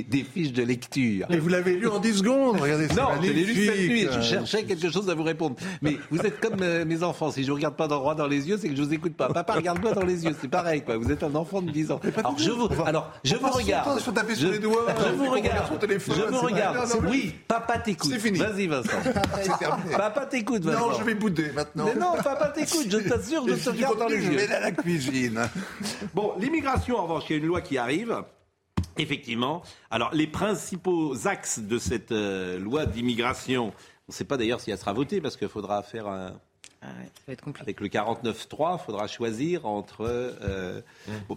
des, 0.08 0.22
fiches 0.22 0.52
de 0.52 0.62
lecture. 0.62 1.26
Et 1.28 1.38
vous 1.38 1.48
l'avez 1.48 1.74
lu 1.74 1.88
en 1.88 1.98
10 1.98 2.18
secondes 2.18 2.60
Regardez, 2.60 2.86
Non, 2.94 3.08
je 3.20 3.32
l'ai 3.32 3.44
lu 3.44 3.66
cette 3.66 3.88
nuit. 3.88 4.06
Je 4.12 4.20
cherchais 4.20 4.62
quelque 4.62 4.88
chose 4.92 5.10
à 5.10 5.16
vous 5.16 5.24
répondre. 5.24 5.56
Mais 5.82 5.96
vous 6.08 6.20
êtes 6.20 6.38
comme 6.38 6.62
euh, 6.62 6.84
mes 6.84 7.02
enfants. 7.02 7.32
Si 7.32 7.42
je 7.42 7.48
vous 7.48 7.56
regarde 7.56 7.74
pas 7.74 7.88
droit 7.88 8.14
dans 8.14 8.28
les 8.28 8.48
yeux, 8.48 8.56
c'est 8.56 8.68
que 8.68 8.76
je 8.76 8.82
vous 8.82 8.94
écoute 8.94 9.14
pas. 9.14 9.26
Papa, 9.26 9.54
regarde-moi 9.54 9.90
dans 9.92 10.04
les 10.04 10.24
yeux. 10.24 10.36
C'est 10.40 10.46
pareil, 10.46 10.82
quoi. 10.82 10.98
Vous 10.98 11.10
êtes 11.10 11.24
un 11.24 11.34
enfant 11.34 11.60
de 11.60 11.72
10 11.72 11.90
ans. 11.90 12.00
Alors, 12.16 12.38
je 12.38 12.50
vous, 12.52 12.68
alors, 12.86 13.10
je 13.24 13.34
vous 13.34 13.48
regarde. 13.48 13.98
Je 13.98 14.04
vous 14.04 15.30
regarde. 15.30 15.68
Je 15.72 16.32
vous 16.32 16.40
regarde. 16.40 16.88
Oui, 17.08 17.34
papa 17.48 17.78
t'écoute. 17.78 18.12
C'est 18.12 18.20
fini. 18.20 18.38
Vas-y, 18.38 18.68
Vincent. 18.68 18.90
Papa 19.96 20.26
t'écoute, 20.26 20.62
Vincent. 20.64 20.90
Non, 20.90 20.98
je 20.98 21.02
vais 21.02 21.14
bouder 21.14 21.50
maintenant. 21.54 21.86
Mais 21.86 21.94
non, 21.98 22.12
papa 22.22 22.48
t'écoute. 22.48 22.86
Je 22.88 22.98
t'assure, 22.98 23.48
je 23.48 23.54
te 23.54 23.70
regarde 23.70 23.98
dans 23.98 24.06
les 24.06 24.24
yeux. 24.24 24.43
Cuisine. 24.72 25.48
bon, 26.14 26.34
l'immigration, 26.38 26.98
en 26.98 27.04
revanche, 27.04 27.24
il 27.28 27.32
y 27.32 27.34
a 27.34 27.38
une 27.38 27.46
loi 27.46 27.60
qui 27.60 27.78
arrive. 27.78 28.22
Effectivement. 28.96 29.62
Alors, 29.90 30.14
les 30.14 30.26
principaux 30.26 31.26
axes 31.26 31.58
de 31.58 31.78
cette 31.78 32.12
euh, 32.12 32.58
loi 32.58 32.86
d'immigration, 32.86 33.66
On 33.66 33.72
ne 34.08 34.12
sait 34.12 34.24
pas 34.24 34.36
d'ailleurs 34.36 34.60
si 34.60 34.70
elle 34.70 34.78
sera 34.78 34.92
votée 34.92 35.20
parce 35.20 35.36
qu'il 35.36 35.48
faudra 35.48 35.82
faire 35.82 36.06
un. 36.06 36.32
Ah 36.82 36.88
Avec 37.60 37.80
le 37.80 37.88
49-3, 37.88 38.78
il 38.80 38.84
faudra 38.84 39.06
choisir 39.06 39.66
entre. 39.66 40.02
Euh, 40.02 40.80
mmh. 41.08 41.34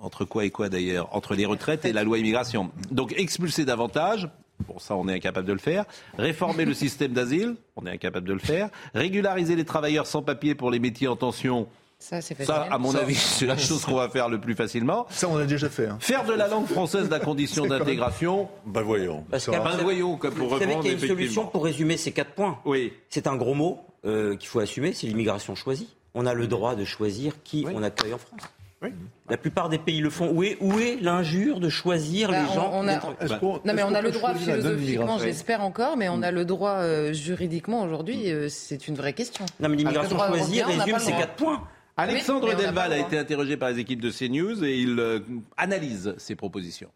entre 0.00 0.24
quoi 0.24 0.44
et 0.44 0.50
quoi 0.50 0.68
d'ailleurs 0.68 1.14
Entre 1.14 1.34
les 1.34 1.46
retraites 1.46 1.84
et 1.84 1.92
la 1.92 2.02
loi 2.02 2.18
immigration. 2.18 2.72
Donc 2.90 3.12
expulser 3.16 3.64
davantage, 3.64 4.28
Bon, 4.60 4.78
ça, 4.78 4.96
on 4.96 5.06
est 5.08 5.14
incapable 5.14 5.46
de 5.46 5.52
le 5.52 5.58
faire. 5.58 5.84
Réformer 6.18 6.64
le 6.64 6.74
système 6.84 7.12
d'asile, 7.12 7.56
on 7.76 7.86
est 7.86 7.90
incapable 7.90 8.26
de 8.26 8.32
le 8.32 8.38
faire. 8.38 8.70
Régulariser 8.94 9.54
les 9.54 9.64
travailleurs 9.64 10.06
sans 10.06 10.22
papier 10.22 10.54
pour 10.54 10.70
les 10.70 10.78
métiers 10.78 11.08
en 11.08 11.16
tension, 11.16 11.68
ça, 11.98 12.20
c'est 12.20 12.34
facile. 12.34 12.54
Ça, 12.54 12.68
à 12.70 12.78
mon 12.78 12.94
avis, 12.94 13.14
c'est 13.14 13.46
la 13.46 13.56
chose 13.56 13.84
qu'on 13.84 13.94
va 13.94 14.08
faire 14.08 14.28
le 14.28 14.38
plus 14.38 14.54
facilement. 14.54 15.06
Ça, 15.10 15.28
on 15.28 15.36
a 15.38 15.44
déjà 15.44 15.68
fait. 15.68 15.86
Hein. 15.86 15.98
Faire 16.00 16.24
de 16.24 16.34
la 16.34 16.46
langue 16.46 16.66
française 16.66 17.08
la 17.08 17.20
condition 17.20 17.66
d'intégration. 17.66 18.48
Ben 18.66 18.82
voyons. 18.82 19.24
Parce 19.30 19.48
ben 19.48 19.62
voyons, 19.80 20.16
pour 20.16 20.30
Vous 20.30 20.58
savez 20.58 20.76
qu'il 20.76 20.86
y 20.86 20.90
a 20.90 20.92
une 20.92 20.98
solution 20.98 21.46
pour 21.46 21.64
résumer 21.64 21.96
ces 21.96 22.12
quatre 22.12 22.32
points. 22.32 22.58
Oui. 22.64 22.92
C'est 23.08 23.26
un 23.26 23.36
gros 23.36 23.54
mot 23.54 23.80
euh, 24.04 24.36
qu'il 24.36 24.48
faut 24.48 24.60
assumer, 24.60 24.92
c'est 24.92 25.06
l'immigration 25.06 25.54
choisie. 25.54 25.88
On 26.14 26.26
a 26.26 26.34
le 26.34 26.46
droit 26.46 26.76
de 26.76 26.84
choisir 26.84 27.42
qui 27.42 27.66
on 27.72 27.82
accueille 27.82 28.14
en 28.14 28.18
France. 28.18 28.40
Oui. 28.82 28.90
La 29.30 29.38
plupart 29.38 29.70
des 29.70 29.78
pays 29.78 30.00
le 30.00 30.10
font. 30.10 30.30
Où 30.30 30.42
est, 30.42 30.58
où 30.60 30.78
est 30.78 30.96
l'injure 31.00 31.60
de 31.60 31.70
choisir 31.70 32.30
bah, 32.30 32.42
les 32.42 32.54
gens 32.54 32.70
on 32.74 32.86
a, 32.86 33.00
Non, 33.42 33.74
mais 33.74 33.82
on 33.82 33.94
a 33.94 34.02
le 34.02 34.10
droit 34.10 34.34
philosophiquement, 34.34 35.18
j'espère 35.18 35.62
encore, 35.62 35.96
mais 35.96 36.08
on 36.10 36.22
a 36.22 36.30
le 36.30 36.44
droit 36.44 36.76
euh, 36.76 37.12
juridiquement 37.14 37.82
aujourd'hui. 37.82 38.30
Euh, 38.30 38.48
c'est 38.50 38.86
une 38.86 38.94
vraie 38.94 39.14
question. 39.14 39.46
Non, 39.60 39.70
mais 39.70 39.76
l'immigration 39.76 40.18
choisie 40.18 40.62
résume 40.62 40.98
ces 40.98 41.12
quatre 41.12 41.34
points. 41.34 41.62
Alexandre 41.98 42.54
Delval 42.54 42.92
a 42.92 42.98
été 42.98 43.16
interrogé 43.16 43.56
par 43.56 43.70
les 43.70 43.78
équipes 43.78 44.02
de 44.02 44.10
CNews 44.10 44.62
et 44.62 44.78
il 44.78 44.98
euh, 44.98 45.20
analyse 45.56 46.14
ses 46.18 46.36
propositions. 46.36 46.90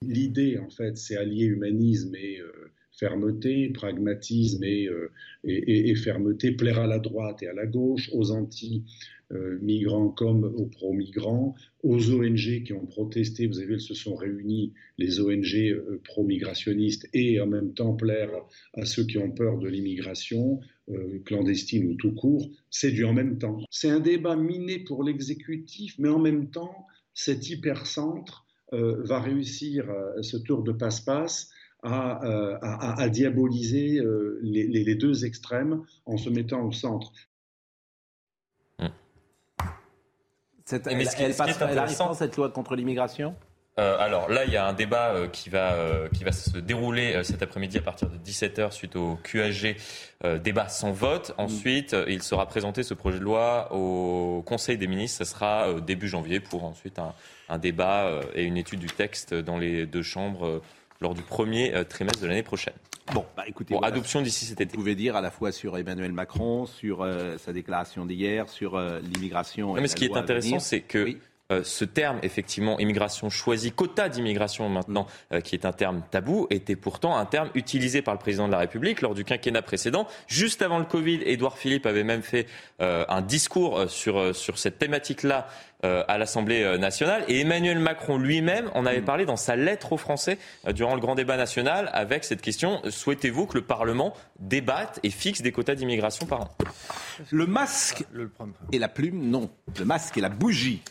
L'idée, 0.00 0.58
en 0.58 0.70
fait, 0.70 0.96
c'est 0.96 1.18
allier 1.18 1.44
humanisme 1.44 2.14
et 2.14 2.38
euh, 2.38 2.72
fermeté, 2.98 3.68
pragmatisme 3.68 4.64
euh, 4.64 5.10
et, 5.44 5.90
et, 5.90 5.94
fermeté, 5.96 6.52
plaire 6.52 6.78
à 6.78 6.86
la 6.86 6.98
droite 6.98 7.42
et 7.42 7.48
à 7.48 7.52
la 7.52 7.66
gauche, 7.66 8.08
aux 8.14 8.30
anti-migrants 8.30 10.08
comme 10.08 10.44
aux 10.44 10.66
pro-migrants, 10.66 11.54
aux 11.82 12.10
ONG 12.10 12.62
qui 12.64 12.72
ont 12.72 12.86
protesté, 12.86 13.48
vous 13.48 13.58
avez 13.58 13.66
vu, 13.66 13.74
elles 13.74 13.80
se 13.82 13.94
sont 13.94 14.16
réunies, 14.16 14.72
les 14.96 15.20
ONG 15.20 16.00
pro-migrationnistes, 16.04 17.06
et 17.12 17.38
en 17.38 17.46
même 17.46 17.74
temps 17.74 17.94
plaire 17.94 18.30
à 18.72 18.86
ceux 18.86 19.04
qui 19.04 19.18
ont 19.18 19.30
peur 19.30 19.58
de 19.58 19.68
l'immigration, 19.68 20.60
euh, 20.90 21.22
clandestine 21.24 21.90
ou 21.90 21.94
tout 21.94 22.14
court, 22.14 22.48
c'est 22.70 22.90
du 22.90 23.04
en 23.04 23.12
même 23.12 23.38
temps. 23.38 23.58
C'est 23.70 23.90
un 23.90 24.00
débat 24.00 24.36
miné 24.36 24.78
pour 24.78 25.04
l'exécutif, 25.04 25.94
mais 25.98 26.08
en 26.08 26.18
même 26.18 26.50
temps, 26.50 26.86
cet 27.12 27.50
hypercentre 27.50 28.46
euh, 28.72 29.02
va 29.04 29.20
réussir 29.20 29.90
euh, 29.90 30.22
ce 30.22 30.36
tour 30.36 30.62
de 30.62 30.72
passe-passe 30.72 31.50
à, 31.82 33.08
diaboliser 33.10 34.00
les, 34.42 34.94
deux 34.96 35.24
extrêmes 35.24 35.84
en 36.06 36.16
se 36.16 36.28
mettant 36.28 36.66
au 36.66 36.72
centre. 36.72 37.12
elle, 38.76 38.90
elle, 40.86 41.34
passe, 41.36 41.60
elle 41.60 42.16
cette 42.16 42.36
loi 42.36 42.50
contre 42.50 42.74
l'immigration? 42.74 43.36
Euh, 43.78 43.96
alors 44.00 44.28
là, 44.28 44.44
il 44.44 44.52
y 44.52 44.56
a 44.56 44.66
un 44.66 44.72
débat 44.72 45.10
euh, 45.10 45.28
qui, 45.28 45.50
va, 45.50 45.74
euh, 45.74 46.08
qui 46.08 46.24
va 46.24 46.32
se 46.32 46.58
dérouler 46.58 47.22
cet 47.22 47.42
après-midi 47.42 47.78
à 47.78 47.82
partir 47.82 48.08
de 48.08 48.16
17h 48.16 48.72
suite 48.72 48.96
au 48.96 49.18
QAG 49.22 49.76
débat 50.42 50.68
sans 50.68 50.90
vote. 50.90 51.30
Mm. 51.30 51.42
Ensuite, 51.42 51.96
il 52.08 52.22
sera 52.22 52.46
présenté 52.46 52.82
ce 52.82 52.94
projet 52.94 53.18
de 53.18 53.24
loi 53.24 53.72
au 53.72 54.42
Conseil 54.44 54.76
des 54.76 54.88
ministres. 54.88 55.24
Ce 55.24 55.30
sera 55.30 55.80
début 55.80 56.08
janvier 56.08 56.40
pour 56.40 56.64
ensuite 56.64 56.98
un, 57.48 57.58
débat 57.58 58.20
et 58.34 58.42
une 58.42 58.56
étude 58.56 58.80
du 58.80 58.88
texte 58.88 59.32
dans 59.32 59.58
les 59.58 59.86
deux 59.86 60.02
chambres 60.02 60.60
lors 61.00 61.14
du 61.14 61.22
premier 61.22 61.84
trimestre 61.88 62.20
de 62.20 62.26
l'année 62.26 62.42
prochaine. 62.42 62.74
Bon, 63.14 63.24
bah 63.36 63.44
écoutez, 63.46 63.74
adoption 63.82 64.20
d'ici 64.20 64.44
cet 64.44 64.60
été. 64.60 64.72
Vous 64.72 64.82
pouvez 64.82 64.94
dire 64.94 65.16
à 65.16 65.22
la 65.22 65.30
fois 65.30 65.50
sur 65.50 65.78
Emmanuel 65.78 66.12
Macron, 66.12 66.66
sur 66.66 67.08
sa 67.38 67.52
déclaration 67.52 68.04
d'hier, 68.04 68.48
sur 68.48 68.78
l'immigration. 68.78 69.74
Mais 69.74 69.88
ce 69.88 69.96
qui 69.96 70.06
est 70.06 70.16
intéressant, 70.16 70.58
c'est 70.58 70.80
que 70.80 71.16
euh, 71.50 71.62
ce 71.64 71.86
terme, 71.86 72.18
effectivement, 72.22 72.78
immigration 72.78 73.30
choisie, 73.30 73.72
quota 73.72 74.10
d'immigration 74.10 74.68
maintenant, 74.68 75.06
euh, 75.32 75.40
qui 75.40 75.54
est 75.54 75.64
un 75.64 75.72
terme 75.72 76.02
tabou, 76.10 76.46
était 76.50 76.76
pourtant 76.76 77.16
un 77.16 77.24
terme 77.24 77.48
utilisé 77.54 78.02
par 78.02 78.12
le 78.12 78.20
président 78.20 78.48
de 78.48 78.52
la 78.52 78.58
République 78.58 79.00
lors 79.00 79.14
du 79.14 79.24
quinquennat 79.24 79.62
précédent. 79.62 80.06
Juste 80.26 80.60
avant 80.60 80.78
le 80.78 80.84
Covid, 80.84 81.20
Édouard 81.24 81.56
Philippe 81.56 81.86
avait 81.86 82.04
même 82.04 82.22
fait 82.22 82.46
euh, 82.82 83.06
un 83.08 83.22
discours 83.22 83.88
sur, 83.88 84.36
sur 84.36 84.58
cette 84.58 84.78
thématique-là 84.78 85.48
à 86.08 86.18
l'Assemblée 86.18 86.64
euh, 86.64 86.76
nationale. 86.76 87.24
Et 87.28 87.40
Emmanuel 87.40 87.78
Macron 87.78 88.18
lui-même 88.18 88.68
en 88.74 88.84
avait 88.84 89.00
parlé 89.00 89.26
dans 89.26 89.36
sa 89.36 89.54
lettre 89.54 89.92
aux 89.92 89.96
Français 89.96 90.38
euh, 90.66 90.72
durant 90.72 90.94
le 90.94 91.00
grand 91.00 91.14
débat 91.14 91.36
national 91.36 91.88
avec 91.92 92.24
cette 92.24 92.42
question 92.42 92.80
souhaitez-vous 92.88 93.46
que 93.46 93.58
le 93.58 93.62
Parlement 93.62 94.12
débatte 94.40 94.98
et 95.04 95.10
fixe 95.10 95.40
des 95.40 95.52
quotas 95.52 95.76
d'immigration 95.76 96.26
par 96.26 96.40
an? 96.40 96.48
Le 97.30 97.46
masque 97.46 98.04
et 98.72 98.78
la 98.78 98.88
plume, 98.88 99.30
non. 99.30 99.50
Le 99.78 99.84
masque 99.84 100.18
et 100.18 100.20
la 100.20 100.28
bougie. 100.28 100.82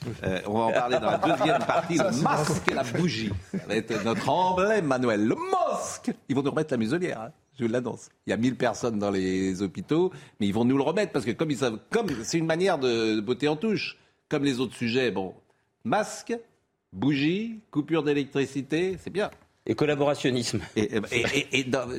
on 0.45 0.53
va 0.53 0.65
en 0.65 0.71
parler 0.71 0.99
dans 0.99 1.11
la 1.11 1.17
deuxième 1.17 1.59
partie. 1.65 1.97
Le 1.97 2.21
masque 2.21 2.71
et 2.71 2.73
la 2.73 2.83
bougie. 2.83 3.31
Ça 3.51 3.65
va 3.67 3.75
être 3.75 4.03
notre 4.05 4.29
emblème, 4.29 4.85
Manuel. 4.85 5.25
Le 5.27 5.35
masque 5.35 6.11
Ils 6.29 6.35
vont 6.35 6.43
nous 6.43 6.51
remettre 6.51 6.73
la 6.73 6.77
muselière. 6.77 7.21
Hein. 7.21 7.31
je 7.59 7.65
l'annonce. 7.65 8.09
Il 8.25 8.29
y 8.29 8.33
a 8.33 8.37
1000 8.37 8.55
personnes 8.55 8.99
dans 8.99 9.11
les 9.11 9.61
hôpitaux, 9.61 10.11
mais 10.39 10.47
ils 10.47 10.53
vont 10.53 10.65
nous 10.65 10.77
le 10.77 10.83
remettre 10.83 11.11
parce 11.11 11.25
que 11.25 11.31
comme 11.31 11.51
ils 11.51 11.57
savent, 11.57 11.79
comme 11.89 12.07
c'est 12.23 12.37
une 12.37 12.45
manière 12.45 12.77
de 12.77 13.19
beauté 13.19 13.47
en 13.47 13.55
touche 13.55 13.97
comme 14.29 14.43
les 14.43 14.59
autres 14.59 14.75
sujets, 14.75 15.11
bon, 15.11 15.33
masque, 15.83 16.37
bougie, 16.93 17.59
coupure 17.71 18.03
d'électricité, 18.03 18.97
c'est 18.99 19.09
bien. 19.09 19.31
Et 19.65 19.75
collaborationnisme. 19.75 20.61
Et, 20.75 20.89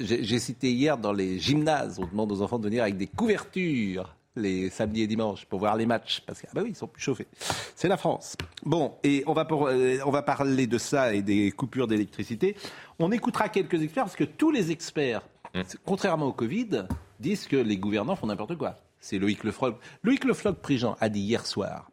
j'ai 0.03 0.38
cité 0.38 0.73
hier 0.73 0.97
dans 0.97 1.12
les 1.12 1.38
gymnases, 1.38 1.99
on 1.99 2.07
demande 2.07 2.33
aux 2.33 2.41
enfants 2.41 2.59
de 2.59 2.64
venir 2.64 2.83
avec 2.83 2.97
des 2.97 3.07
couvertures 3.07 4.14
les 4.38 4.71
samedis 4.71 5.03
et 5.03 5.07
dimanches 5.07 5.45
pour 5.45 5.59
voir 5.59 5.77
les 5.77 5.85
matchs 5.85 6.23
parce 6.25 6.41
que 6.41 6.47
ah 6.49 6.53
bah 6.55 6.61
oui 6.62 6.71
ils 6.71 6.77
sont 6.77 6.87
plus 6.87 7.03
chauffés. 7.03 7.27
C'est 7.75 7.88
la 7.88 7.97
France. 7.97 8.37
Bon 8.64 8.95
et 9.03 9.23
on 9.27 9.33
va 9.33 9.47
euh, 9.51 9.99
on 10.07 10.11
va 10.11 10.23
parler 10.23 10.67
de 10.67 10.79
ça 10.79 11.12
et 11.12 11.23
des 11.23 11.51
coupures 11.51 11.88
d'électricité. 11.88 12.57
On 12.99 13.11
écoutera 13.11 13.49
quelques 13.49 13.83
experts 13.83 14.05
parce 14.05 14.17
que 14.17 14.25
tous 14.25 14.51
les 14.51 14.71
experts, 14.71 15.23
mmh. 15.55 15.62
contrairement 15.85 16.27
au 16.27 16.33
Covid, 16.33 16.87
disent 17.21 17.47
que 17.47 17.57
les 17.57 17.77
gouvernants 17.77 18.17
font 18.17 18.29
n'importe 18.29 18.57
quoi. 18.57 18.77
C'est 19.01 19.19
Loïc 19.19 19.45
Lefroc. 19.45 19.77
Loïc 20.03 20.25
Lefroc-Prigent 20.25 20.97
a 21.01 21.09
dit 21.09 21.21
hier 21.21 21.47
soir 21.47 21.91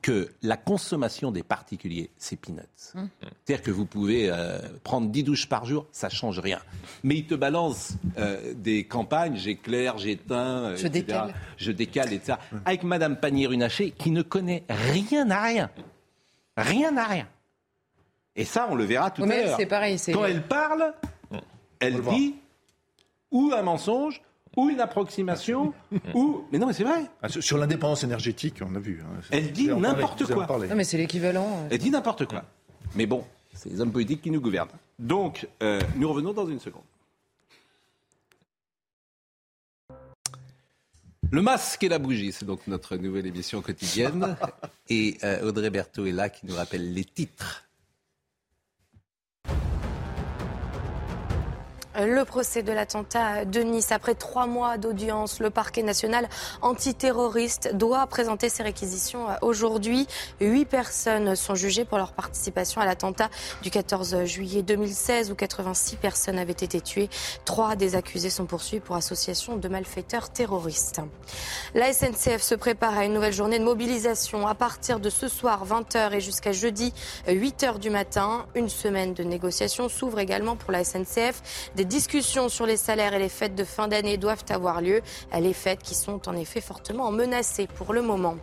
que 0.00 0.32
la 0.42 0.56
consommation 0.56 1.30
des 1.30 1.42
particuliers, 1.42 2.10
c'est 2.16 2.36
peanuts. 2.36 2.62
Hum. 2.94 3.08
C'est-à-dire 3.44 3.62
que 3.62 3.70
vous 3.70 3.86
pouvez 3.86 4.30
euh, 4.30 4.58
prendre 4.82 5.08
10 5.08 5.22
douches 5.22 5.48
par 5.48 5.64
jour, 5.64 5.86
ça 5.92 6.08
change 6.08 6.38
rien. 6.38 6.60
Mais 7.02 7.16
il 7.16 7.26
te 7.26 7.34
balance 7.34 7.94
euh, 8.18 8.54
des 8.54 8.84
campagnes, 8.84 9.36
j'éclaire, 9.36 9.98
j'éteins, 9.98 10.64
euh, 10.64 10.76
je 10.76 10.88
décale. 10.88 11.34
Je 11.56 11.72
décale, 11.72 12.12
et 12.12 12.20
ça. 12.22 12.38
Avec 12.64 12.82
Madame 12.82 13.16
Pannier-Runacher, 13.16 13.92
qui 13.92 14.10
ne 14.10 14.22
connaît 14.22 14.64
rien 14.68 15.30
à 15.30 15.42
rien. 15.42 15.70
Rien 16.56 16.96
à 16.96 17.04
rien. 17.04 17.28
Et 18.34 18.44
ça, 18.44 18.68
on 18.70 18.74
le 18.74 18.84
verra 18.84 19.10
tout 19.10 19.22
à 19.22 19.26
l'heure. 19.26 19.58
Quand 20.12 20.24
elle 20.24 20.42
parle, 20.42 20.94
elle 21.80 22.02
dit 22.02 22.36
ou 23.30 23.52
un 23.54 23.62
mensonge, 23.62 24.22
ou 24.56 24.70
une 24.70 24.80
approximation, 24.80 25.72
ou... 26.14 26.44
Mais 26.50 26.58
non, 26.58 26.66
mais 26.66 26.72
c'est 26.72 26.84
vrai. 26.84 27.04
Ah, 27.22 27.28
sur 27.28 27.58
l'indépendance 27.58 28.02
énergétique, 28.04 28.56
on 28.62 28.74
a 28.74 28.78
vu. 28.78 29.02
Hein, 29.02 29.20
Elle 29.30 29.52
dit 29.52 29.68
n'importe 29.68 30.24
quoi. 30.26 30.46
Non, 30.46 30.74
mais 30.74 30.84
c'est 30.84 30.96
l'équivalent. 30.96 31.64
Euh. 31.64 31.68
Elle 31.70 31.78
dit 31.78 31.90
n'importe 31.90 32.24
quoi. 32.26 32.42
Mais 32.94 33.06
bon, 33.06 33.24
c'est 33.52 33.68
les 33.68 33.80
hommes 33.80 33.92
politiques 33.92 34.22
qui 34.22 34.30
nous 34.30 34.40
gouvernent. 34.40 34.70
Donc, 34.98 35.46
euh, 35.62 35.80
nous 35.96 36.08
revenons 36.08 36.32
dans 36.32 36.46
une 36.46 36.60
seconde. 36.60 36.82
Le 41.30 41.42
masque 41.42 41.82
et 41.82 41.88
la 41.88 41.98
bougie, 41.98 42.32
c'est 42.32 42.44
donc 42.44 42.60
notre 42.68 42.96
nouvelle 42.96 43.26
émission 43.26 43.60
quotidienne. 43.60 44.36
Et 44.88 45.18
euh, 45.24 45.48
Audrey 45.48 45.70
Berthaud 45.70 46.06
est 46.06 46.12
là 46.12 46.28
qui 46.28 46.46
nous 46.46 46.54
rappelle 46.54 46.94
les 46.94 47.04
titres 47.04 47.65
Le 51.98 52.24
procès 52.24 52.62
de 52.62 52.72
l'attentat 52.72 53.46
de 53.46 53.60
Nice, 53.60 53.90
après 53.90 54.14
trois 54.14 54.46
mois 54.46 54.76
d'audience, 54.76 55.40
le 55.40 55.48
parquet 55.48 55.82
national 55.82 56.28
antiterroriste 56.60 57.74
doit 57.74 58.06
présenter 58.06 58.50
ses 58.50 58.62
réquisitions 58.62 59.28
aujourd'hui. 59.40 60.06
Huit 60.42 60.66
personnes 60.66 61.34
sont 61.36 61.54
jugées 61.54 61.86
pour 61.86 61.96
leur 61.96 62.12
participation 62.12 62.82
à 62.82 62.84
l'attentat 62.84 63.30
du 63.62 63.70
14 63.70 64.24
juillet 64.24 64.62
2016 64.62 65.30
où 65.30 65.34
86 65.34 65.96
personnes 65.96 66.38
avaient 66.38 66.52
été 66.52 66.82
tuées. 66.82 67.08
Trois 67.46 67.76
des 67.76 67.96
accusés 67.96 68.28
sont 68.28 68.44
poursuivis 68.44 68.80
pour 68.80 68.96
association 68.96 69.56
de 69.56 69.68
malfaiteurs 69.68 70.28
terroristes. 70.28 71.00
La 71.74 71.94
SNCF 71.94 72.42
se 72.42 72.54
prépare 72.54 72.98
à 72.98 73.06
une 73.06 73.14
nouvelle 73.14 73.32
journée 73.32 73.58
de 73.58 73.64
mobilisation 73.64 74.46
à 74.46 74.54
partir 74.54 75.00
de 75.00 75.08
ce 75.08 75.28
soir 75.28 75.66
20h 75.66 76.12
et 76.12 76.20
jusqu'à 76.20 76.52
jeudi 76.52 76.92
8h 77.26 77.78
du 77.78 77.88
matin. 77.88 78.44
Une 78.54 78.68
semaine 78.68 79.14
de 79.14 79.22
négociations 79.22 79.88
s'ouvre 79.88 80.18
également 80.18 80.56
pour 80.56 80.72
la 80.72 80.84
SNCF. 80.84 81.72
Discussions 81.86 82.48
sur 82.48 82.66
les 82.66 82.76
salaires 82.76 83.14
et 83.14 83.18
les 83.18 83.28
fêtes 83.28 83.54
de 83.54 83.64
fin 83.64 83.88
d'année 83.88 84.16
doivent 84.16 84.44
avoir 84.50 84.80
lieu. 84.80 85.00
Les 85.38 85.52
fêtes 85.52 85.82
qui 85.82 85.94
sont 85.94 86.28
en 86.28 86.36
effet 86.36 86.60
fortement 86.60 87.10
menacées 87.10 87.66
pour 87.66 87.92
le 87.92 88.02
moment. 88.02 88.36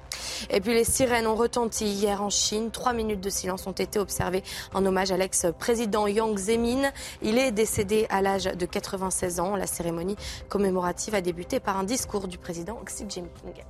Et 0.49 0.62
puis 0.62 0.73
les 0.73 0.84
sirènes 0.84 1.27
ont 1.27 1.36
retenti 1.36 1.86
hier 1.86 2.21
en 2.21 2.29
Chine. 2.29 2.71
Trois 2.71 2.93
minutes 2.93 3.21
de 3.21 3.29
silence 3.29 3.67
ont 3.67 3.71
été 3.71 3.99
observées 3.99 4.43
en 4.73 4.86
hommage 4.86 5.12
à 5.12 5.17
l'ex-président 5.17 6.08
Yang 6.08 6.38
Zemin. 6.38 6.91
Il 7.21 7.38
est 7.38 7.51
décédé 7.51 8.08
à 8.10 8.21
l'âge 8.21 8.45
de 8.45 8.65
96 8.65 9.39
ans. 9.39 9.56
La 9.56 9.67
cérémonie 9.67 10.15
commémorative 10.49 11.15
a 11.15 11.21
débuté 11.21 11.60
par 11.60 11.77
un 11.77 11.84
discours 11.84 12.27
du 12.27 12.38
président 12.38 12.79
Xi 12.86 13.06
Jinping. 13.08 13.63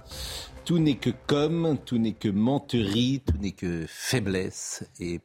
Tout 0.65 0.79
n'est 0.79 0.95
que 0.95 1.09
comme, 1.27 1.77
tout 1.86 1.97
n'est 1.97 2.13
que 2.13 2.29
menterie, 2.29 3.21
tout 3.25 3.38
n'est 3.39 3.51
que 3.51 3.86
faiblesse 3.88 4.83
et 4.99 5.19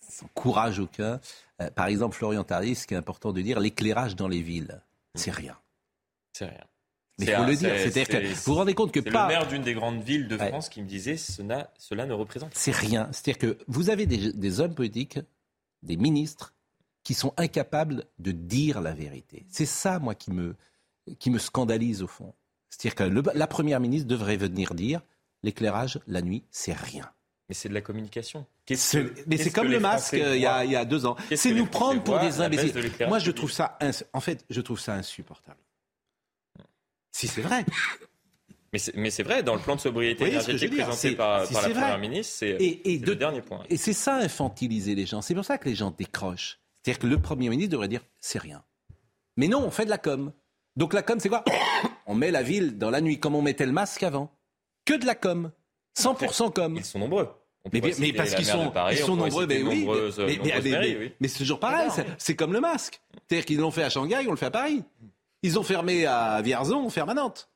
sans 0.00 0.26
courage 0.34 0.80
aucun. 0.80 1.20
Euh, 1.62 1.70
par 1.70 1.86
exemple, 1.86 2.16
Florian 2.16 2.44
Tardis, 2.44 2.74
ce 2.74 2.86
qui 2.86 2.94
est 2.94 2.96
important 2.96 3.32
de 3.32 3.40
dire, 3.40 3.60
l'éclairage 3.60 4.16
dans 4.16 4.28
les 4.28 4.42
villes, 4.42 4.82
c'est 5.14 5.30
rien. 5.30 5.56
C'est 6.32 6.46
rien. 6.46 6.64
Mais 7.18 7.26
il 7.26 7.34
faut 7.34 7.44
le 7.44 7.56
dire. 7.56 7.70
C'est-à-dire 7.76 8.08
que 8.08 8.26
vous 8.26 8.42
vous 8.46 8.54
rendez 8.54 8.74
compte 8.74 8.92
que 8.92 9.00
pas. 9.00 9.28
le 9.28 9.28
maire 9.28 9.46
d'une 9.46 9.62
des 9.62 9.74
grandes 9.74 10.02
villes 10.02 10.28
de 10.28 10.38
France 10.38 10.68
qui 10.68 10.82
me 10.82 10.86
disait 10.86 11.16
cela, 11.16 11.70
cela 11.78 12.06
ne 12.06 12.14
représente. 12.14 12.52
C'est 12.54 12.74
rien. 12.74 13.08
C'est-à-dire 13.12 13.38
que 13.38 13.58
vous 13.68 13.90
avez 13.90 14.06
des, 14.06 14.32
des, 14.32 14.60
hommes 14.60 14.74
politiques, 14.74 15.18
des 15.82 15.96
ministres, 15.96 16.54
qui 17.04 17.14
sont 17.14 17.34
incapables 17.36 18.04
de 18.18 18.32
dire 18.32 18.80
la 18.80 18.94
vérité. 18.94 19.44
C'est 19.50 19.66
ça, 19.66 19.98
moi, 19.98 20.14
qui 20.14 20.30
me, 20.30 20.56
qui 21.18 21.30
me 21.30 21.38
scandalise 21.38 22.02
au 22.02 22.06
fond. 22.06 22.34
C'est-à-dire 22.70 22.94
que 22.94 23.36
la 23.36 23.46
première 23.46 23.80
ministre 23.80 24.08
devrait 24.08 24.36
venir 24.36 24.74
dire 24.74 25.02
l'éclairage 25.42 25.98
la 26.06 26.22
nuit, 26.22 26.44
c'est 26.50 26.72
rien. 26.72 27.12
Mais 27.48 27.54
c'est 27.54 27.68
de 27.68 27.74
la 27.74 27.80
communication. 27.80 28.46
mais 28.68 28.76
c'est 28.76 29.50
comme 29.50 29.68
le 29.68 29.80
masque 29.80 30.14
euh, 30.14 30.36
il 30.36 30.42
y, 30.42 30.46
a, 30.46 30.64
il 30.64 30.70
y, 30.70 30.76
a, 30.76 30.84
deux 30.84 31.06
ans. 31.06 31.16
C'est 31.34 31.52
nous 31.52 31.66
prendre 31.66 32.02
pour 32.02 32.18
des 32.20 32.40
imbéciles. 32.40 32.72
Moi, 33.08 33.18
je 33.18 33.30
trouve 33.30 33.52
ça, 33.52 33.78
en 34.12 34.20
fait, 34.20 34.44
je 34.48 34.60
trouve 34.60 34.80
ça 34.80 34.94
insupportable. 34.94 35.58
Si 37.10 37.28
c'est 37.28 37.42
vrai. 37.42 37.64
Mais 38.94 39.10
c'est 39.10 39.22
vrai, 39.22 39.42
dans 39.42 39.54
le 39.54 39.60
plan 39.60 39.76
de 39.76 39.80
sobriété 39.80 40.28
énergétique 40.28 40.72
présenté 40.74 41.14
par, 41.14 41.40
la 41.40 41.46
Première 41.46 41.98
ministre, 41.98 42.36
c'est 42.38 42.56
le 42.58 43.14
dernier 43.14 43.42
point. 43.42 43.64
Et 43.68 43.76
c'est 43.76 43.92
ça, 43.92 44.16
infantiliser 44.16 44.94
les 44.94 45.04
gens. 45.04 45.20
C'est 45.20 45.34
pour 45.34 45.44
ça 45.44 45.58
que 45.58 45.68
les 45.68 45.74
gens 45.74 45.90
décrochent. 45.90 46.58
C'est-à-dire 46.82 47.00
que 47.00 47.06
le 47.06 47.20
Premier 47.20 47.50
ministre 47.50 47.72
devrait 47.72 47.88
dire 47.88 48.02
c'est 48.18 48.38
rien. 48.38 48.64
Mais 49.36 49.46
non, 49.46 49.62
on 49.64 49.70
fait 49.70 49.84
de 49.84 49.90
la 49.90 49.98
com. 49.98 50.32
Donc 50.76 50.94
la 50.94 51.02
com, 51.02 51.20
c'est 51.20 51.28
quoi? 51.28 51.44
On 52.06 52.14
met 52.14 52.30
la 52.30 52.42
ville 52.42 52.78
dans 52.78 52.90
la 52.90 53.00
nuit, 53.00 53.20
comme 53.20 53.36
on 53.36 53.42
mettait 53.42 53.64
le 53.64 53.72
masque 53.72 54.02
avant. 54.02 54.36
Que 54.84 54.94
de 54.94 55.06
la 55.06 55.14
com. 55.14 55.52
100% 55.98 56.52
com. 56.52 56.76
Ils 56.76 56.84
sont 56.84 56.98
nombreux. 56.98 57.28
Mais, 57.72 57.80
parce 58.12 58.34
qu'ils 58.34 58.44
sont, 58.44 58.72
ils 58.90 58.98
sont 58.98 59.14
nombreux, 59.14 59.46
mais 59.46 59.62
oui, 59.62 59.86
mais, 61.20 61.28
c'est 61.28 61.38
toujours 61.38 61.60
pareil, 61.60 61.88
c'est 62.18 62.34
comme 62.34 62.52
le 62.52 62.60
masque. 62.60 63.00
C'est-à-dire 63.28 63.46
qu'ils 63.46 63.58
l'ont 63.58 63.70
fait 63.70 63.84
à 63.84 63.90
Shanghai, 63.90 64.24
on 64.26 64.32
le 64.32 64.36
fait 64.36 64.46
à 64.46 64.50
Paris. 64.50 64.82
Ils 65.44 65.58
ont 65.58 65.62
fermé 65.62 66.06
à 66.06 66.40
Vierzon, 66.42 66.78
on 66.78 66.90
ferme 66.90 67.10
à 67.10 67.14
Nantes. 67.14 67.48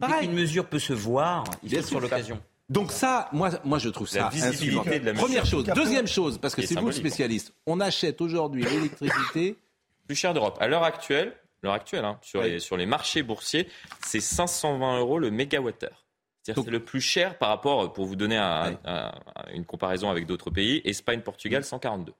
Pareil. 0.00 0.26
Une 0.26 0.32
mesure 0.32 0.66
peut 0.66 0.80
se 0.80 0.92
voir, 0.92 1.44
il 1.62 1.84
sur 1.84 2.00
l'occasion. 2.00 2.40
Donc 2.68 2.90
ça, 2.90 3.28
moi, 3.32 3.50
moi 3.64 3.78
je 3.78 3.88
trouve 3.88 4.08
ça 4.08 4.28
insupportable. 4.28 5.04
La 5.04 5.14
Première 5.14 5.46
chose. 5.46 5.64
Deuxième 5.64 6.08
chose, 6.08 6.38
parce 6.38 6.54
que 6.54 6.62
c'est 6.62 6.78
vous 6.78 6.86
le 6.86 6.92
spécialiste, 6.92 7.52
on 7.66 7.78
achète 7.80 8.20
aujourd'hui 8.20 8.64
l'électricité 8.64 9.56
plus 10.06 10.16
cher 10.16 10.34
d'Europe. 10.34 10.56
À 10.60 10.66
l'heure 10.66 10.82
actuelle, 10.82 11.36
l'heure 11.62 11.74
actuelle 11.74 12.04
hein, 12.04 12.18
sur, 12.22 12.42
les, 12.42 12.58
sur 12.58 12.76
les 12.76 12.86
marchés 12.86 13.22
boursiers, 13.22 13.68
c'est 14.04 14.20
520 14.20 14.98
euros 14.98 15.18
le 15.18 15.30
mégawattheure. 15.30 16.06
C'est-à-dire 16.42 16.64
c'est 16.64 16.70
le 16.70 16.84
plus 16.84 17.00
cher 17.00 17.38
par 17.38 17.50
rapport, 17.50 17.92
pour 17.92 18.06
vous 18.06 18.16
donner 18.16 18.36
une 19.54 19.64
comparaison 19.64 20.10
avec 20.10 20.26
d'autres 20.26 20.50
pays, 20.50 20.80
Espagne, 20.84 21.20
Portugal, 21.20 21.64
142. 21.64 22.12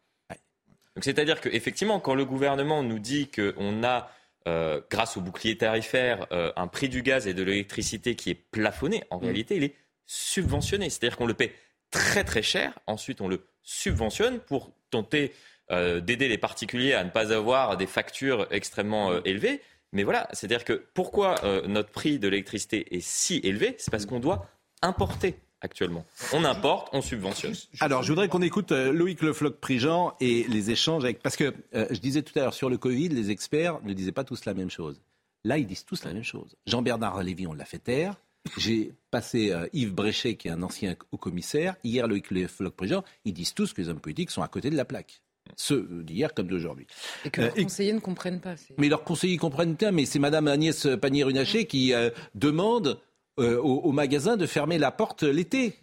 Donc 0.95 1.05
c'est-à-dire 1.05 1.41
qu'effectivement, 1.41 2.01
quand 2.01 2.15
le 2.15 2.25
gouvernement 2.25 2.83
nous 2.83 2.99
dit 2.99 3.29
qu'on 3.29 3.83
a 3.83 4.11
euh, 4.49 4.81
grâce 4.91 5.17
au 5.17 5.21
bouclier 5.21 5.57
tarifaire, 5.57 6.27
euh, 6.33 6.53
un 6.57 6.67
prix 6.67 6.89
du 6.89 7.03
gaz 7.03 7.27
et 7.27 7.35
de 7.35 7.43
l'électricité 7.43 8.17
qui 8.17 8.31
est 8.31 8.35
plafonné, 8.35 9.05
en 9.11 9.19
mm. 9.19 9.25
réalité, 9.25 9.57
il 9.57 9.65
est 9.65 9.75
subventionné. 10.07 10.91
C'est-à-dire 10.91 11.17
qu'on 11.17 11.27
le 11.27 11.35
paie 11.35 11.55
très 11.91 12.25
très 12.25 12.43
cher, 12.43 12.79
ensuite 12.87 13.21
on 13.21 13.29
le 13.29 13.47
subventionne 13.63 14.41
pour 14.41 14.73
tenter 14.91 15.33
euh, 15.71 16.01
d'aider 16.01 16.29
les 16.29 16.39
particuliers 16.39 16.93
à 16.93 17.05
ne 17.05 17.11
pas 17.11 17.33
avoir 17.33 17.77
des 17.77 17.87
factures 17.87 18.47
extrêmement 18.51 19.23
élevées. 19.23 19.63
Mais 19.93 20.05
voilà, 20.05 20.29
c'est-à-dire 20.33 20.65
que 20.65 20.85
pourquoi 20.95 21.35
notre 21.67 21.91
prix 21.91 22.19
de 22.19 22.29
l'électricité 22.29 22.97
est 22.97 23.01
si 23.01 23.41
élevé 23.45 23.77
C'est 23.79 23.91
parce 23.91 24.07
qu'on 24.07 24.21
doit 24.21 24.47
importer 24.81 25.37
actuellement. 25.63 26.05
On 26.33 26.45
importe, 26.45 26.89
on 26.93 27.01
subventionne. 27.01 27.55
Alors, 27.81 28.03
je 28.03 28.09
voudrais 28.09 28.29
qu'on 28.29 28.43
écoute 28.43 28.73
euh, 28.73 28.93
Loïc 28.93 29.23
Le 29.23 29.33
Floch-Prigent 29.33 30.15
et 30.21 30.45
les 30.49 30.71
échanges 30.71 31.05
avec. 31.05 31.23
Parce 31.23 31.37
que 31.37 31.55
euh, 31.75 31.87
je 31.91 31.99
disais 31.99 32.23
tout 32.23 32.37
à 32.39 32.43
l'heure 32.43 32.55
sur 32.55 32.69
le 32.69 32.77
Covid, 32.77 33.09
les 33.09 33.31
experts 33.31 33.81
ne 33.83 33.93
disaient 33.95 34.13
pas 34.13 34.25
tous 34.25 34.45
la 34.45 34.55
même 34.55 34.71
chose. 34.71 35.01
Là, 35.45 35.59
ils 35.59 35.67
disent 35.67 35.85
tous 35.85 36.05
la 36.05 36.13
même 36.13 36.25
chose. 36.25 36.57
Jean-Bernard 36.67 37.23
Lévy, 37.23 37.47
on 37.47 37.55
l'a 37.55 37.65
fait 37.65 37.79
taire. 37.79 38.17
J'ai 38.59 38.93
passé 39.11 39.53
euh, 39.53 39.69
Yves 39.73 39.95
Bréchet, 39.95 40.35
qui 40.35 40.49
est 40.49 40.51
un 40.51 40.63
ancien 40.63 40.97
haut-commissaire. 41.13 41.77
Hier, 41.85 42.07
Loïc 42.07 42.31
Le 42.31 42.47
Floch-Prigent, 42.47 43.05
ils 43.25 43.33
disent 43.33 43.55
tous 43.55 43.73
que 43.73 43.81
les 43.81 43.89
hommes 43.89 44.01
politiques 44.01 44.31
sont 44.31 44.43
à 44.43 44.49
côté 44.49 44.69
de 44.69 44.77
la 44.77 44.85
plaque. 44.85 45.23
Ceux 45.57 45.87
d'hier 46.05 46.33
comme 46.35 46.47
d'aujourd'hui. 46.47 46.87
Et 47.25 47.31
que 47.31 47.43
leurs 47.43 47.55
conseillers 47.55 47.93
ne 47.93 48.01
comprennent 48.01 48.41
pas. 48.41 48.55
Mais 48.79 48.89
leurs 48.89 49.05
conseillers 49.05 49.37
comprennent 49.37 49.75
bien, 49.75 49.91
mais 49.91 50.07
c'est 50.07 50.19
Madame 50.19 50.49
Agnès 50.49 50.87
Pannier-Runacher 51.01 51.67
qui 51.67 51.93
demande 52.35 53.01
euh, 53.41 53.59
au, 53.63 53.93
magasin 53.93 54.37
de 54.37 54.45
fermer 54.45 54.77
la 54.77 54.91
porte 54.91 55.23
l'été. 55.23 55.79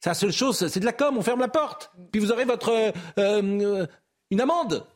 C'est 0.00 0.08
la 0.08 0.14
seule 0.14 0.32
chose, 0.32 0.66
c'est 0.66 0.80
de 0.80 0.84
la 0.86 0.94
com, 0.94 1.18
on 1.18 1.22
ferme 1.22 1.40
la 1.40 1.48
porte. 1.48 1.92
Puis 2.10 2.22
vous 2.22 2.32
aurez 2.32 2.46
votre 2.46 2.70
euh, 2.70 2.90
euh, 3.18 3.86
une 4.30 4.40
amende. 4.40 4.86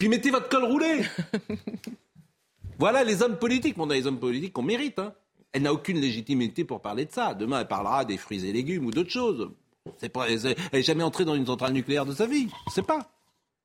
Puis 0.00 0.08
mettez 0.08 0.30
votre 0.30 0.48
col 0.48 0.64
roulé. 0.64 1.02
voilà 2.78 3.04
les 3.04 3.22
hommes 3.22 3.38
politiques. 3.38 3.76
On 3.78 3.88
a 3.88 3.94
les 3.94 4.08
hommes 4.08 4.18
politiques 4.18 4.52
qu'on 4.52 4.62
mérite. 4.62 4.98
Hein. 4.98 5.14
Elle 5.52 5.62
n'a 5.62 5.72
aucune 5.72 6.00
légitimité 6.00 6.64
pour 6.64 6.82
parler 6.82 7.04
de 7.04 7.12
ça. 7.12 7.34
Demain, 7.34 7.60
elle 7.60 7.68
parlera 7.68 8.04
des 8.04 8.16
fruits 8.16 8.44
et 8.44 8.52
légumes 8.52 8.86
ou 8.86 8.90
d'autres 8.90 9.10
choses. 9.10 9.48
C'est 9.98 10.08
pas, 10.08 10.28
elle 10.28 10.56
n'est 10.72 10.82
jamais 10.82 11.02
entrée 11.02 11.24
dans 11.24 11.34
une 11.34 11.46
centrale 11.46 11.72
nucléaire 11.72 12.06
de 12.06 12.14
sa 12.14 12.26
vie. 12.26 12.48
Sais 12.72 12.82
pas. 12.82 13.10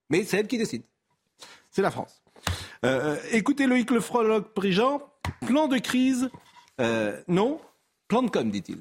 Mais 0.10 0.24
c'est 0.24 0.38
elle 0.38 0.48
qui 0.48 0.58
décide. 0.58 0.84
C'est 1.72 1.82
la 1.82 1.92
France. 1.92 2.22
écoutez 3.32 3.68
Loïc 3.68 3.92
Lefrologue 3.92 4.46
Prigent, 4.54 5.02
plan 5.46 5.68
de 5.68 5.78
crise 5.78 6.30
euh, 6.82 7.18
non, 7.28 7.60
plan 8.08 8.24
de 8.24 8.30
com, 8.30 8.50
dit-il. 8.52 8.80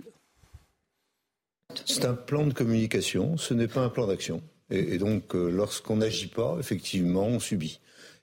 C'est 1.86 2.04
un 2.04 2.14
plan 2.14 2.46
de 2.46 2.52
communication, 2.52 3.36
ce 3.36 3.54
n'est 3.54 3.68
pas 3.68 3.80
un 3.80 3.88
plan 3.88 4.06
d'action. 4.06 4.42
Et, 4.70 4.98
donc, 4.98 5.34
euh, 5.34 5.50
lorsqu'on 5.50 5.96
n'agit 5.96 6.28
pas, 6.28 6.56
effectivement, 6.58 7.26
on 7.26 7.38
subit. 7.38 7.80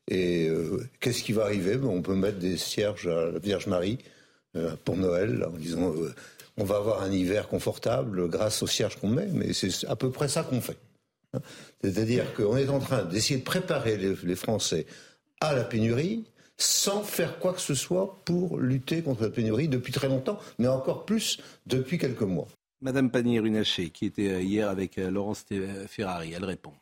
Et 0.08 0.48
euh, 0.50 0.90
qu'est-ce 1.00 1.24
qui 1.24 1.32
va 1.34 1.44
arriver? 1.44 1.78
Ben, 1.78 1.88
On 1.88 2.02
peut 2.02 2.16
mettre 2.16 2.40
des 2.40 2.58
cierges 2.58 3.08
à 3.08 3.32
la 3.32 3.40
Vierge 3.40 3.68
Marie 3.68 4.00
pour 4.84 4.98
Noël, 4.98 5.46
en 5.46 5.58
disant 5.58 5.94
on 6.58 6.64
va 6.64 6.78
avoir 6.78 7.02
un 7.02 7.12
hiver 7.12 7.48
confortable 7.48 8.30
grâce 8.30 8.62
aux 8.64 8.68
cierges 8.68 8.98
qu'on 8.98 9.10
met, 9.10 9.28
mais 9.28 9.54
c'est 9.54 9.86
à 9.88 9.96
peu 9.96 10.12
près 10.12 10.28
ça 10.28 10.44
qu'on 10.44 10.62
fait. 10.62 10.78
C'est-à-dire 11.82 12.34
qu'on 12.34 12.58
est 12.58 12.68
en 12.70 12.80
train 12.80 13.04
d'essayer 13.04 13.40
de 13.40 13.46
préparer 13.46 13.98
les 13.98 14.36
Français 14.36 14.86
à 15.40 15.54
la 15.54 15.64
pénurie, 15.64 16.26
sans 16.58 17.04
faire 17.04 17.40
quoi 17.40 17.54
que 17.54 17.62
ce 17.62 17.74
soit 17.74 18.22
pour 18.26 18.60
lutter 18.60 19.02
contre 19.02 19.24
la 19.24 19.30
pénurie 19.30 19.68
depuis 19.68 19.92
très 19.92 20.08
longtemps, 20.08 20.40
mais 20.60 20.68
encore 20.68 21.06
plus 21.06 21.40
depuis 21.66 21.98
quelques 21.98 22.22
mois. 22.22 22.48
Madame 22.82 23.12
Pannier-Runacher, 23.12 23.90
qui 23.90 24.06
était 24.06 24.30
euh, 24.30 24.42
hier 24.42 24.70
avec 24.70 24.98
euh, 24.98 25.12
Laurence 25.12 25.46
Ferrari, 25.88 26.34
elle 26.36 26.46
répond. 26.46 26.74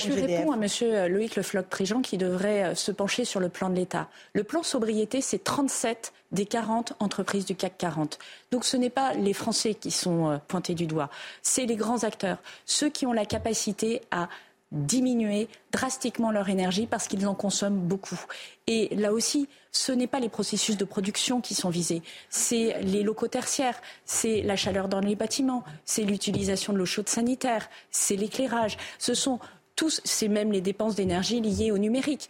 Je 0.00 0.12
réponds 0.12 0.52
à 0.52 0.56
M. 0.56 1.12
Loïc 1.12 1.36
Le 1.36 1.42
Floch-Prigent 1.42 2.00
qui 2.00 2.18
devrait 2.18 2.64
euh, 2.64 2.74
se 2.74 2.92
pencher 2.92 3.24
sur 3.24 3.40
le 3.40 3.48
plan 3.48 3.70
de 3.70 3.76
l'État. 3.76 4.08
Le 4.34 4.44
plan 4.44 4.62
sobriété, 4.62 5.20
c'est 5.20 5.42
37 5.42 6.12
des 6.32 6.46
40 6.46 6.94
entreprises 7.00 7.44
du 7.44 7.54
CAC 7.54 7.78
40. 7.78 8.18
Donc 8.50 8.64
ce 8.64 8.76
n'est 8.76 8.90
pas 8.90 9.14
les 9.14 9.32
Français 9.32 9.74
qui 9.74 9.90
sont 9.90 10.40
pointés 10.48 10.74
du 10.74 10.86
doigt, 10.86 11.10
c'est 11.42 11.66
les 11.66 11.76
grands 11.76 12.04
acteurs, 12.04 12.38
ceux 12.66 12.88
qui 12.88 13.04
ont 13.04 13.12
la 13.12 13.26
capacité 13.26 14.00
à 14.12 14.28
diminuer 14.72 15.48
drastiquement 15.72 16.30
leur 16.30 16.48
énergie 16.48 16.86
parce 16.86 17.08
qu'ils 17.08 17.26
en 17.26 17.34
consomment 17.34 17.80
beaucoup. 17.80 18.20
Et 18.66 18.94
là 18.94 19.12
aussi, 19.12 19.48
ce 19.72 19.92
n'est 19.92 20.06
pas 20.06 20.20
les 20.20 20.28
processus 20.28 20.76
de 20.76 20.84
production 20.84 21.40
qui 21.40 21.54
sont 21.54 21.70
visés, 21.70 22.02
c'est 22.28 22.80
les 22.82 23.02
locaux 23.02 23.28
tertiaires, 23.28 23.80
c'est 24.04 24.42
la 24.42 24.56
chaleur 24.56 24.88
dans 24.88 25.00
les 25.00 25.16
bâtiments, 25.16 25.64
c'est 25.84 26.02
l'utilisation 26.02 26.72
de 26.72 26.78
l'eau 26.78 26.86
chaude 26.86 27.08
sanitaire, 27.08 27.68
c'est 27.90 28.16
l'éclairage. 28.16 28.78
Ce 28.98 29.14
sont 29.14 29.38
tous, 29.80 30.02
c'est 30.04 30.28
même 30.28 30.52
les 30.52 30.60
dépenses 30.60 30.94
d'énergie 30.94 31.40
liées 31.40 31.70
au 31.70 31.78
numérique. 31.78 32.28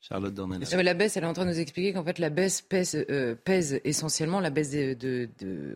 Charlotte 0.00 0.34
Dornelas. 0.34 0.74
La 0.82 0.94
baisse, 0.94 1.16
elle 1.16 1.22
est 1.22 1.26
en 1.28 1.32
train 1.32 1.44
de 1.44 1.50
nous 1.50 1.60
expliquer 1.60 1.92
qu'en 1.92 2.02
fait, 2.02 2.18
la 2.18 2.30
baisse 2.30 2.62
pèse, 2.62 3.06
euh, 3.10 3.36
pèse 3.36 3.80
essentiellement 3.84 4.40
la 4.40 4.50
baisse 4.50 4.72
de, 4.72 5.28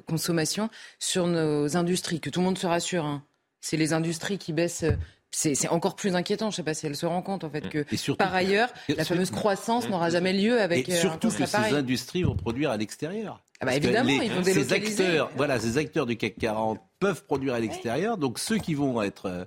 consommation 0.08 0.70
sur 0.98 1.28
nos 1.28 1.76
industries. 1.76 2.18
Que 2.18 2.30
tout 2.30 2.40
le 2.40 2.46
monde 2.46 2.58
se 2.58 2.66
rassure. 2.66 3.04
Hein. 3.04 3.22
C'est 3.60 3.76
les 3.76 3.92
industries 3.92 4.38
qui 4.38 4.52
baissent 4.52 4.84
c'est 5.30 5.68
encore 5.68 5.94
plus 5.94 6.16
inquiétant. 6.16 6.46
Je 6.46 6.54
ne 6.54 6.56
sais 6.56 6.62
pas 6.64 6.74
si 6.74 6.86
elle 6.86 6.96
se 6.96 7.06
rend 7.06 7.22
compte 7.22 7.44
en 7.44 7.50
fait 7.50 7.68
que 7.68 7.84
par 8.14 8.34
ailleurs, 8.34 8.72
la 8.96 9.04
fameuse 9.04 9.30
croissance 9.30 9.88
n'aura 9.88 10.10
jamais 10.10 10.32
lieu 10.32 10.60
avec. 10.60 10.88
Et 10.88 10.94
euh, 10.94 10.96
surtout 10.96 11.28
que 11.28 11.46
ces 11.46 11.74
industries 11.74 12.22
vont 12.24 12.36
produire 12.36 12.70
à 12.70 12.76
l'extérieur. 12.76 13.42
Ah 13.60 13.66
bah 13.66 13.74
évidemment, 13.74 14.10
ils 14.10 14.32
vont 14.32 14.42
ces 14.42 14.72
acteurs, 14.72 15.30
voilà, 15.36 15.58
ces 15.60 15.78
acteurs 15.78 16.06
du 16.06 16.16
CAC 16.16 16.36
40 16.38 16.80
peuvent 16.98 17.24
produire 17.24 17.54
à 17.54 17.60
l'extérieur. 17.60 18.16
Donc 18.18 18.38
ceux 18.38 18.58
qui 18.58 18.74
vont 18.74 19.00
être 19.02 19.26
euh, 19.26 19.44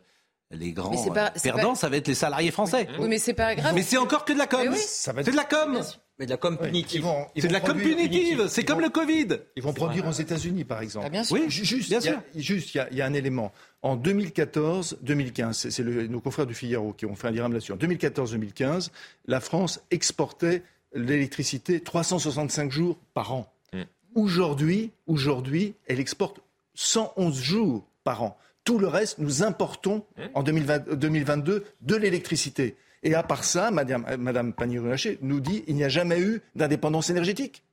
les 0.51 0.71
grands 0.71 0.95
perdants, 1.43 1.75
ça 1.75 1.89
va 1.89 1.97
être 1.97 2.07
les 2.07 2.15
salariés 2.15 2.51
français. 2.51 2.87
Oui, 2.99 3.07
mais 3.09 3.17
c'est 3.17 3.33
pas 3.33 3.55
grave. 3.55 3.75
Mais 3.75 3.83
c'est 3.83 3.97
encore 3.97 4.23
que 4.23 4.33
de 4.33 4.37
la 4.37 4.47
com. 4.47 4.73
C'est 4.75 5.13
de 5.13 5.35
la 5.35 5.43
com. 5.43 5.81
Mais 6.19 6.25
de 6.25 6.31
la 6.31 6.37
com 6.37 6.57
punitive. 6.57 7.05
C'est 7.35 7.47
de 7.47 7.53
la 7.53 7.59
com 7.59 7.77
punitive, 7.77 8.47
c'est 8.47 8.63
comme 8.63 8.81
le 8.81 8.89
Covid. 8.89 9.27
Ils 9.55 9.63
vont 9.63 9.73
produire 9.73 10.07
aux 10.07 10.11
États-Unis, 10.11 10.63
par 10.63 10.81
exemple. 10.81 11.05
Ah, 11.07 11.09
bien 11.09 11.23
sûr. 11.23 11.35
Oui, 11.35 11.45
juste, 11.49 11.89
bien 11.89 11.99
sûr. 11.99 12.19
juste, 12.35 12.73
il 12.73 12.97
y, 12.97 13.01
a 13.01 13.05
un 13.05 13.13
élément. 13.13 13.51
En 13.81 13.97
2014-2015, 13.97 15.69
c'est 15.69 15.83
nos 15.83 16.21
confrères 16.21 16.47
du 16.47 16.55
Figaro 16.55 16.93
qui 16.93 17.05
ont 17.05 17.15
fait 17.15 17.27
un 17.27 17.31
diagramme 17.31 17.53
là-dessus. 17.53 17.73
En 17.73 17.77
2014-2015, 17.77 18.89
la 19.27 19.39
France 19.39 19.81
exportait 19.91 20.63
l'électricité 20.93 21.81
365 21.81 22.71
jours 22.71 22.97
par 23.13 23.33
an. 23.33 23.53
Mm. 23.73 23.81
Aujourd'hui, 24.15 24.91
aujourd'hui, 25.05 25.75
elle 25.87 25.99
exporte 25.99 26.39
111 26.73 27.39
jours 27.39 27.87
par 28.03 28.23
an. 28.23 28.37
Tout 28.67 28.79
le 28.79 28.87
reste, 28.89 29.19
nous 29.19 29.43
importons 29.43 30.05
mm. 30.17 30.21
en 30.33 30.43
2022 30.43 31.63
de 31.79 31.95
l'électricité. 31.95 32.75
Et 33.01 33.15
à 33.15 33.23
part 33.23 33.45
ça, 33.45 33.71
Madame, 33.71 34.05
Madame 34.19 34.51
Pannier-Runacher 34.51 35.19
nous 35.21 35.39
dit 35.39 35.63
il 35.67 35.75
n'y 35.75 35.85
a 35.85 35.89
jamais 35.89 36.19
eu 36.19 36.41
d'indépendance 36.53 37.09
énergétique. 37.09 37.63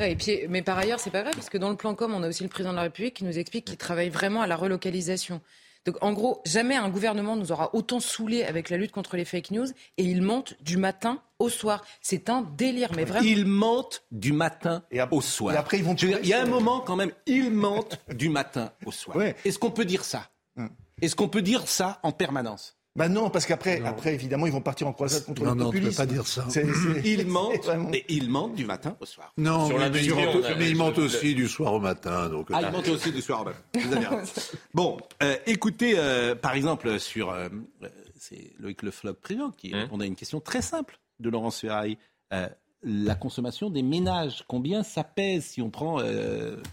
et 0.00 0.16
puis, 0.16 0.40
mais 0.48 0.62
par 0.62 0.76
ailleurs, 0.76 0.98
c'est 0.98 1.10
pas 1.10 1.22
grave, 1.22 1.34
parce 1.36 1.48
que 1.50 1.56
dans 1.56 1.70
le 1.70 1.76
plan 1.76 1.94
com, 1.94 2.12
on 2.12 2.24
a 2.24 2.28
aussi 2.28 2.42
le 2.42 2.48
président 2.48 2.72
de 2.72 2.76
la 2.78 2.82
République 2.82 3.14
qui 3.14 3.24
nous 3.24 3.38
explique 3.38 3.66
qu'il 3.66 3.76
travaille 3.76 4.08
vraiment 4.08 4.42
à 4.42 4.48
la 4.48 4.56
relocalisation. 4.56 5.40
Donc, 5.84 5.96
en 6.02 6.12
gros, 6.12 6.40
jamais 6.46 6.76
un 6.76 6.88
gouvernement 6.88 7.36
nous 7.36 7.52
aura 7.52 7.74
autant 7.74 8.00
saoulé 8.00 8.42
avec 8.42 8.70
la 8.70 8.76
lutte 8.76 8.92
contre 8.92 9.16
les 9.16 9.24
fake 9.24 9.50
news, 9.50 9.66
et 9.98 10.04
il 10.04 10.22
monte 10.22 10.54
du 10.62 10.76
matin 10.78 11.20
au 11.38 11.48
soir. 11.50 11.84
C'est 12.00 12.30
un 12.30 12.42
délire, 12.56 12.90
mais 12.96 13.04
vraiment. 13.04 13.26
Il 13.26 13.44
monte 13.46 14.04
du 14.10 14.32
matin 14.32 14.82
au 15.10 15.20
soir. 15.20 15.54
Et 15.54 15.58
après, 15.58 15.78
ils 15.78 15.84
vont. 15.84 15.94
il 15.94 16.26
y 16.26 16.32
a 16.32 16.40
un 16.40 16.46
moment 16.46 16.80
quand 16.80 16.96
même, 16.96 17.12
il 17.26 17.50
monte 17.50 18.00
du 18.08 18.28
matin 18.28 18.72
au 18.86 18.92
soir. 18.92 19.20
Est-ce 19.44 19.58
qu'on 19.58 19.70
peut 19.70 19.84
dire 19.84 20.04
ça? 20.04 20.30
Est-ce 21.02 21.16
qu'on 21.16 21.28
peut 21.28 21.42
dire 21.42 21.68
ça 21.68 22.00
en 22.02 22.12
permanence? 22.12 22.76
Bah 22.96 23.08
non, 23.08 23.28
parce 23.28 23.44
qu'après, 23.44 23.82
après, 23.84 24.14
évidemment, 24.14 24.46
ils 24.46 24.52
vont 24.52 24.60
partir 24.60 24.86
en 24.86 24.92
croisade 24.92 25.24
contre 25.24 25.42
non, 25.42 25.54
le 25.54 25.64
populisme. 25.64 25.86
Non, 25.86 25.90
tu 25.90 25.96
peux 25.96 26.06
pas 26.06 26.12
dire 26.12 26.26
ça. 26.26 26.46
Ils 27.04 27.26
mentent, 27.26 27.68
mais 27.90 28.04
ils 28.08 28.30
mentent 28.30 28.54
du 28.54 28.64
matin 28.64 28.96
au 29.00 29.04
soir. 29.04 29.32
Non, 29.36 29.66
Sur 29.66 29.78
mais, 29.78 29.90
mais 29.90 30.70
ils 30.70 30.76
mentent 30.76 30.98
aussi 30.98 31.34
du 31.34 31.48
soir 31.48 31.72
au 31.72 31.80
matin. 31.80 32.28
Donc, 32.28 32.48
ah, 32.52 32.60
ils 32.62 32.70
mentent 32.70 32.88
aussi 32.88 33.10
du 33.10 33.20
soir 33.20 33.42
au 33.42 33.44
matin. 33.46 33.58
Vous 33.74 33.92
avez 33.92 34.06
bon, 34.74 34.96
euh, 35.24 35.36
écoutez, 35.46 35.94
euh, 35.96 36.36
par 36.36 36.54
exemple, 36.54 37.00
sur... 37.00 37.30
Euh, 37.30 37.48
c'est 38.16 38.52
Loïc 38.60 38.82
Le 38.82 38.92
Floch 38.92 39.16
président 39.16 39.50
qui 39.50 39.74
hein 39.74 39.80
répondait 39.80 40.04
à 40.04 40.06
une 40.06 40.14
question 40.14 40.40
très 40.40 40.62
simple 40.62 40.98
de 41.18 41.28
Laurence 41.30 41.60
Ferrari. 41.60 41.98
la 42.30 43.14
consommation 43.16 43.70
des 43.70 43.82
ménages, 43.82 44.44
combien 44.46 44.84
ça 44.84 45.02
pèse 45.02 45.44
si 45.44 45.62
on 45.62 45.70
prend 45.70 45.98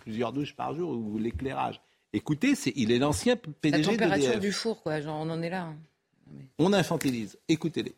plusieurs 0.02 0.34
douches 0.34 0.56
par 0.56 0.76
jour 0.76 0.92
ou 0.92 1.18
l'éclairage? 1.18 1.82
Écoutez, 2.14 2.56
c'est, 2.56 2.74
il 2.76 2.92
est 2.92 3.00
l'ancien 3.00 3.38
PDG 3.38 3.84
La 3.84 3.92
température 3.92 4.40
du 4.40 4.52
four, 4.52 4.84
quoi. 4.84 5.00
Genre, 5.00 5.18
on 5.20 5.30
en 5.30 5.42
est 5.42 5.50
là. 5.50 5.64
Hein. 5.64 5.78
On 6.60 6.74
infantilise. 6.74 7.38
Écoutez-les. 7.48 7.96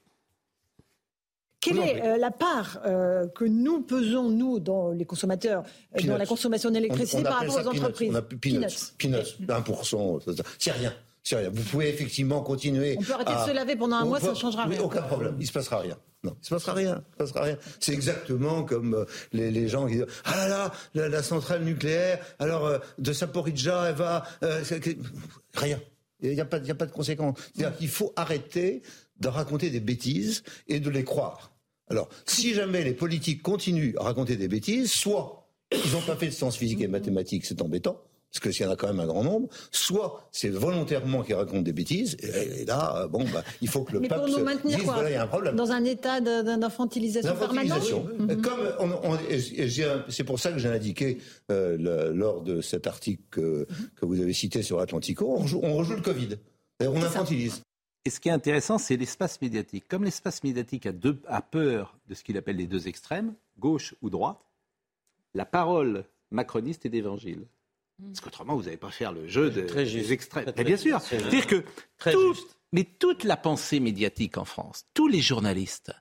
Quelle 1.64 1.80
est 1.80 2.04
euh, 2.04 2.18
la 2.18 2.32
part 2.32 2.80
euh, 2.86 3.28
que 3.28 3.46
nous 3.46 3.82
pesons, 3.82 4.30
nous, 4.30 4.60
dans 4.60 4.92
les 4.92 5.06
consommateurs, 5.06 5.64
euh, 5.98 6.02
dans 6.06 6.18
la 6.18 6.26
consommation 6.26 6.70
d'électricité 6.70 7.24
par 7.24 7.40
rapport 7.40 7.56
aux 7.56 7.68
entreprises? 7.68 8.10
On 8.12 8.16
a 8.16 8.22
peanuts. 8.22 8.68
Peanuts, 8.98 9.38
1%, 9.48 10.36
c'est 10.60 10.72
rien. 10.72 10.94
C'est 11.24 11.38
rien. 11.38 11.50
Vous 11.50 11.64
pouvez 11.64 11.88
effectivement 11.88 12.42
continuer. 12.42 12.98
On 13.00 13.02
peut 13.02 13.14
arrêter 13.14 13.34
de 13.34 13.50
se 13.50 13.56
laver 13.56 13.78
pendant 13.78 13.96
un 13.96 14.06
mois, 14.06 14.20
ça 14.20 14.32
ne 14.32 14.36
changera 14.36 14.66
rien. 14.66 14.82
Aucun 14.82 15.04
problème, 15.04 15.36
il 15.38 15.44
ne 15.44 15.48
se 15.48 15.54
passera 15.54 15.80
rien. 15.80 15.98
Non, 16.26 16.36
il 16.42 16.46
se 16.46 16.54
passera 16.54 16.74
rien. 16.74 17.04
se 17.12 17.18
passera 17.18 17.44
rien. 17.44 17.58
C'est 17.80 17.94
exactement 17.94 18.64
comme 18.64 19.06
les, 19.32 19.68
gens 19.70 19.88
qui 19.88 19.96
disent 19.96 20.06
ah 20.26 20.36
là 20.36 20.72
là, 20.96 21.08
la, 21.08 21.24
centrale 21.24 21.64
nucléaire, 21.64 22.20
alors 22.40 22.80
de 22.98 23.14
Saporidja, 23.14 23.86
elle 23.88 23.96
va 23.96 24.26
rien. 25.56 25.80
Il 26.24 26.34
n'y 26.34 26.40
a, 26.40 26.46
pas, 26.46 26.58
a 26.58 26.76
pas 26.76 26.86
de 26.86 26.92
conséquences. 26.92 27.38
C'est-à-dire 27.54 27.90
faut 27.90 28.14
arrêter 28.16 28.82
de 29.20 29.28
raconter 29.28 29.70
des 29.70 29.80
bêtises 29.80 30.44
et 30.68 30.80
de 30.80 30.90
les 30.90 31.04
croire. 31.04 31.52
Alors, 31.90 32.10
si 32.26 32.54
jamais 32.54 32.84
les 32.84 32.94
politiques 32.94 33.42
continuent 33.42 33.94
à 33.98 34.04
raconter 34.04 34.36
des 34.36 34.48
bêtises, 34.48 34.92
soit 34.92 35.48
ils 35.72 35.92
n'ont 35.92 36.02
pas 36.02 36.16
fait 36.16 36.28
de 36.28 36.32
sciences 36.32 36.56
physiques 36.58 36.82
et 36.82 36.88
mathématiques, 36.88 37.46
c'est 37.46 37.62
embêtant, 37.62 38.02
parce 38.34 38.42
que 38.42 38.52
s'il 38.52 38.66
y 38.66 38.68
en 38.68 38.72
a 38.72 38.76
quand 38.76 38.88
même 38.88 39.00
un 39.00 39.06
grand 39.06 39.24
nombre, 39.24 39.48
soit 39.70 40.28
c'est 40.32 40.50
volontairement 40.50 41.22
qu'ils 41.22 41.36
racontent 41.36 41.62
des 41.62 41.72
bêtises, 41.72 42.18
et, 42.24 42.66
là, 42.66 43.08
bon, 43.08 43.24
bah, 43.32 43.44
il 43.62 43.68
faut 43.68 43.84
que 43.84 43.94
le 43.94 44.02
peuple 44.02 44.28
se 44.28 44.68
dise, 44.68 44.86
voilà, 44.86 45.10
il 45.12 45.14
y 45.14 45.16
a 45.16 45.24
un 45.24 45.28
problème. 45.28 45.56
Dans 45.56 45.72
un 45.72 45.84
état 45.86 46.20
d'infantilisation 46.20 47.36
permanente 47.36 47.84
mhm. 48.18 48.42
Comme 48.42 48.60
c'est 50.10 50.24
pour 50.24 50.40
ça 50.40 50.52
que 50.52 50.58
j'ai 50.58 50.70
indiqué 50.70 51.20
euh, 51.52 52.12
lors 52.12 52.42
de 52.42 52.62
cet 52.62 52.88
article 52.88 53.22
que, 53.30 53.68
vous 54.02 54.20
avez 54.20 54.34
cité 54.34 54.64
sur 54.64 54.80
Atlantico, 54.80 55.38
on, 55.38 55.46
on 55.64 55.76
rejoue 55.76 55.96
le 55.96 56.02
Covid. 56.02 56.30
On 56.82 57.02
infantilise. 57.04 57.62
Et 58.06 58.10
ce 58.10 58.20
qui 58.20 58.30
est 58.30 58.34
intéressant, 58.34 58.80
c'est 58.80 58.98
l'espace 58.98 59.42
médiatique. 59.42 59.86
Comme 59.88 60.04
l'espace 60.04 60.44
médiatique 60.44 60.88
a, 60.88 60.92
deux, 60.92 61.22
a 61.28 61.42
peur 61.42 61.98
de 62.10 62.16
ce 62.16 62.24
qu'il 62.24 62.36
appelle 62.38 62.58
les 62.58 62.68
deux 62.68 62.88
extrêmes, 62.88 63.34
gauche 63.60 63.96
ou 64.02 64.10
droite, 64.10 64.40
la 65.36 65.46
parole 65.46 66.04
macroniste 66.32 66.86
est 66.86 66.90
d'évangile. 66.90 67.46
Parce 68.08 68.22
qu'autrement, 68.22 68.56
vous 68.56 68.64
n'allez 68.64 68.78
pas 68.78 68.92
faire 68.92 69.12
le 69.12 69.28
jeu 69.28 69.50
de, 69.50 69.62
des 69.62 70.14
extrêmes. 70.14 70.52
bien 70.52 70.78
sûr. 70.78 71.00
C'est-à-dire 71.02 71.48
que 71.48 71.64
mais 72.74 72.86
toute 72.86 73.24
la 73.24 73.38
pensée 73.38 73.80
médiatique 73.80 74.38
en 74.38 74.46
France, 74.46 74.86
tous 74.96 75.08
les 75.08 75.22
journalistes, 75.22 75.94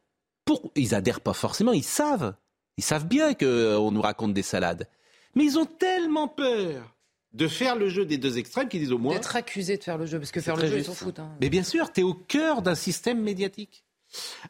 pour, 0.46 0.72
ils 0.74 0.94
adhèrent 0.94 1.20
pas 1.20 1.34
forcément, 1.34 1.72
ils 1.72 1.84
savent. 1.84 2.34
Ils 2.78 2.84
savent 2.84 3.06
bien 3.06 3.34
qu'on 3.34 3.90
nous 3.90 4.00
raconte 4.00 4.32
des 4.32 4.42
salades. 4.42 4.88
Mais 5.34 5.44
ils 5.44 5.58
ont 5.58 5.66
tellement 5.66 6.28
peur 6.28 6.96
de 7.34 7.46
faire 7.46 7.76
le 7.76 7.90
jeu 7.90 8.06
des 8.06 8.16
deux 8.16 8.38
extrêmes 8.38 8.68
qu'ils 8.68 8.80
disent 8.80 8.92
au 8.92 8.98
moins. 8.98 9.14
D'être 9.14 9.36
accusé 9.36 9.76
de 9.76 9.82
faire 9.82 9.98
le 9.98 10.06
jeu, 10.06 10.18
parce 10.18 10.32
que 10.32 10.40
faire 10.40 10.56
le 10.56 10.66
jeu, 10.66 10.78
ils 10.78 10.84
s'en 10.84 10.94
foutent. 10.94 11.18
Hein. 11.18 11.30
Mais 11.40 11.50
bien 11.50 11.62
sûr, 11.62 11.92
tu 11.92 12.00
es 12.00 12.02
au 12.02 12.14
cœur 12.14 12.62
d'un 12.62 12.74
système 12.74 13.20
médiatique. 13.20 13.84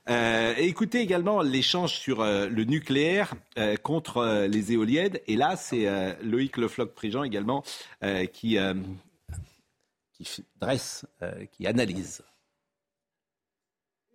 Euh, 0.09 0.55
écoutez 0.59 1.01
également 1.01 1.43
l'échange 1.43 1.95
sur 1.99 2.21
euh, 2.21 2.49
le 2.49 2.65
nucléaire 2.65 3.35
euh, 3.59 3.77
contre 3.77 4.47
les 4.49 4.73
éoliennes. 4.73 5.19
Et 5.27 5.37
là, 5.37 5.57
c'est 5.57 5.87
Loïc 6.23 6.57
Lefloc-Prigent 6.57 7.25
également 7.25 7.63
qui, 8.33 8.59
dresse, 10.61 11.05
qui 11.53 11.67
analyse. 11.67 12.23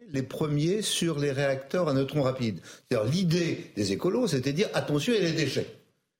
Les 0.10 0.24
premiers 0.24 0.82
sur 0.82 1.20
les 1.20 1.32
réacteurs 1.32 1.90
à 1.90 1.94
neutrons 1.94 2.22
rapides. 2.22 2.62
L'idée 3.12 3.72
des 3.76 3.92
écolos, 3.92 4.28
c'était 4.28 4.52
de 4.52 4.58
dire 4.58 4.70
attention, 4.74 5.14
il 5.14 5.22
y 5.22 5.26
a 5.26 5.30
les 5.30 5.36
déchets. 5.36 5.77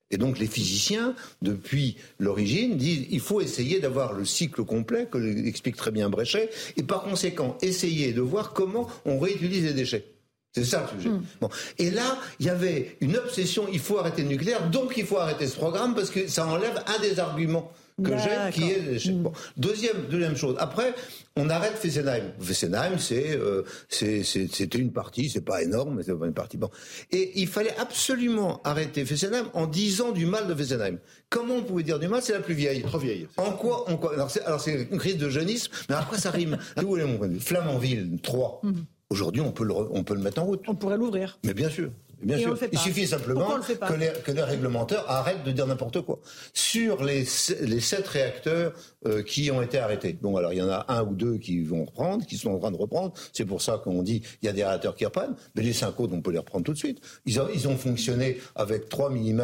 Et 0.10 0.18
donc 0.18 0.40
les 0.40 0.48
physiciens, 0.48 1.16
depuis 1.42 1.98
l'origine, 2.20 2.78
disent 2.78 3.08
il 3.10 3.20
faut 3.20 3.42
essayer 3.42 3.80
d'avoir 3.80 4.14
le 4.14 4.26
cycle 4.26 4.64
complet, 4.64 5.08
que 5.12 5.18
explique 5.46 5.76
très 5.76 5.92
bien 5.92 6.10
Bréchet, 6.10 6.50
et 6.78 6.84
par 6.84 7.04
conséquent 7.04 7.58
essayer 7.62 8.14
de 8.14 8.22
voir 8.22 8.54
comment 8.54 8.88
on 9.06 9.20
réutilise 9.20 9.66
les 9.66 9.74
déchets. 9.74 10.06
C'est 10.54 10.64
ça 10.64 10.90
le 10.92 11.00
sujet. 11.00 11.10
Hmm. 11.10 11.24
Bon. 11.42 11.50
Et 11.78 11.92
là, 11.92 12.18
il 12.40 12.46
y 12.46 12.50
avait 12.50 12.98
une 13.02 13.18
obsession, 13.18 13.68
il 13.72 13.80
faut 13.80 14.00
arrêter 14.00 14.24
le 14.24 14.30
nucléaire, 14.30 14.70
donc 14.70 14.96
il 14.98 15.06
faut 15.06 15.18
arrêter 15.18 15.46
ce 15.46 15.56
programme 15.56 15.94
parce 15.94 16.10
que 16.10 16.28
ça 16.28 16.48
enlève 16.48 16.84
un 16.88 17.00
des 17.00 17.20
arguments 17.20 17.72
que 18.04 18.12
j'ai, 18.18 18.52
qui 18.52 18.72
est 18.72 19.10
mm. 19.12 19.24
bon. 19.24 19.34
Deuxième, 19.58 20.06
deuxième 20.10 20.36
chose. 20.36 20.56
Après, 20.60 20.94
on 21.36 21.50
arrête 21.50 21.74
Fessenheim. 21.74 22.32
Fessenheim, 22.40 23.00
c'est 23.00 23.36
euh, 23.36 23.64
c'était 23.90 24.78
une 24.78 24.92
partie, 24.92 25.30
c'est 25.30 25.42
pas 25.42 25.62
énorme, 25.64 25.96
mais 25.96 26.04
c'est 26.04 26.16
pas 26.16 26.28
une 26.28 26.34
partie. 26.34 26.58
Bon. 26.58 26.70
Et 27.12 27.40
il 27.40 27.48
fallait 27.48 27.76
absolument 27.78 28.62
arrêter 28.64 29.06
Fessenheim 29.06 29.48
en 29.54 29.68
disant 29.68 30.12
du 30.12 30.26
mal 30.26 30.48
de 30.48 30.54
Fessenheim. 30.54 31.00
Comment 31.30 31.56
on 31.56 31.64
pouvait 31.64 31.84
dire 31.84 32.00
du 32.00 32.08
mal? 32.08 32.22
C'est 32.22 32.34
la 32.34 32.40
plus 32.40 32.54
vieille. 32.54 32.82
Trop 32.84 33.00
vieille. 33.00 33.28
En 33.38 33.52
quoi, 33.52 33.90
en 33.90 33.98
quoi 33.98 34.14
Alors 34.46 34.62
c'est 34.62 34.88
une 34.92 34.98
crise 34.98 35.18
de 35.18 35.30
jeunisme, 35.30 35.72
mais 35.90 35.96
à 35.96 36.04
quoi 36.04 36.18
ça 36.18 36.32
rime? 36.32 36.58
Où 36.84 36.98
est 36.98 37.06
mon 37.06 37.18
point 37.18 37.28
de 37.28 37.34
vue? 37.34 37.40
Flamanville 37.40 38.20
3. 38.22 38.62
Mm. 38.64 38.72
Aujourd'hui, 39.10 39.42
on 39.42 39.52
peut 39.52 39.64
le 39.64 39.74
on 39.74 40.04
peut 40.04 40.16
le 40.16 40.22
mettre 40.22 40.42
en 40.42 40.46
route. 40.46 40.62
On 40.68 40.76
pourrait 40.76 40.98
l'ouvrir. 40.98 41.40
Mais 41.46 41.54
bien 41.54 41.70
sûr. 41.70 41.92
Bien 42.22 42.38
sûr. 42.38 42.58
Il 42.72 42.80
suffit 42.80 43.08
simplement 43.08 43.60
que 43.60 43.94
les, 43.94 44.12
que 44.24 44.32
les, 44.32 44.42
réglementeurs 44.42 45.10
arrêtent 45.10 45.44
de 45.44 45.52
dire 45.52 45.68
n'importe 45.68 46.02
quoi. 46.02 46.20
Sur 46.54 47.04
les, 47.04 47.26
les 47.62 47.80
sept 47.80 48.08
réacteurs 48.08 48.74
euh, 49.06 49.22
qui 49.22 49.52
ont 49.52 49.62
été 49.62 49.78
arrêtés, 49.78 50.18
bon 50.20 50.36
alors 50.36 50.54
il 50.54 50.58
y 50.58 50.62
en 50.62 50.70
a 50.70 50.86
un 50.88 51.04
ou 51.04 51.14
deux 51.14 51.38
qui 51.38 51.62
vont 51.64 51.86
reprendre, 51.86 52.26
qui 52.26 52.38
sont 52.38 52.52
en 52.52 52.60
train 52.60 52.72
de 52.72 52.78
reprendre. 52.78 53.14
C'est 53.34 53.46
pour 53.46 53.62
ça 53.62 53.80
qu'on 53.84 54.02
dit 54.02 54.24
il 54.42 54.46
y 54.46 54.50
a 54.50 54.54
des 54.54 54.64
réacteurs 54.64 54.96
qui 54.96 55.06
reprennent, 55.06 55.36
mais 55.56 55.62
les 55.62 55.74
cinq 55.74 56.00
autres 56.00 56.14
on 56.14 56.22
peut 56.22 56.32
les 56.32 56.40
reprendre 56.40 56.66
tout 56.66 56.74
de 56.74 56.78
suite. 56.78 57.00
Ils 57.26 57.40
ont, 57.40 57.48
ils 57.54 57.68
ont 57.68 57.78
fonctionné 57.78 58.40
avec 58.56 58.90
3 58.90 59.12
mm 59.12 59.42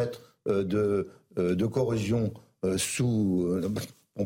euh, 0.48 0.64
de, 0.64 1.08
euh, 1.38 1.54
de 1.54 1.66
corrosion 1.66 2.32
sous. 2.78 3.60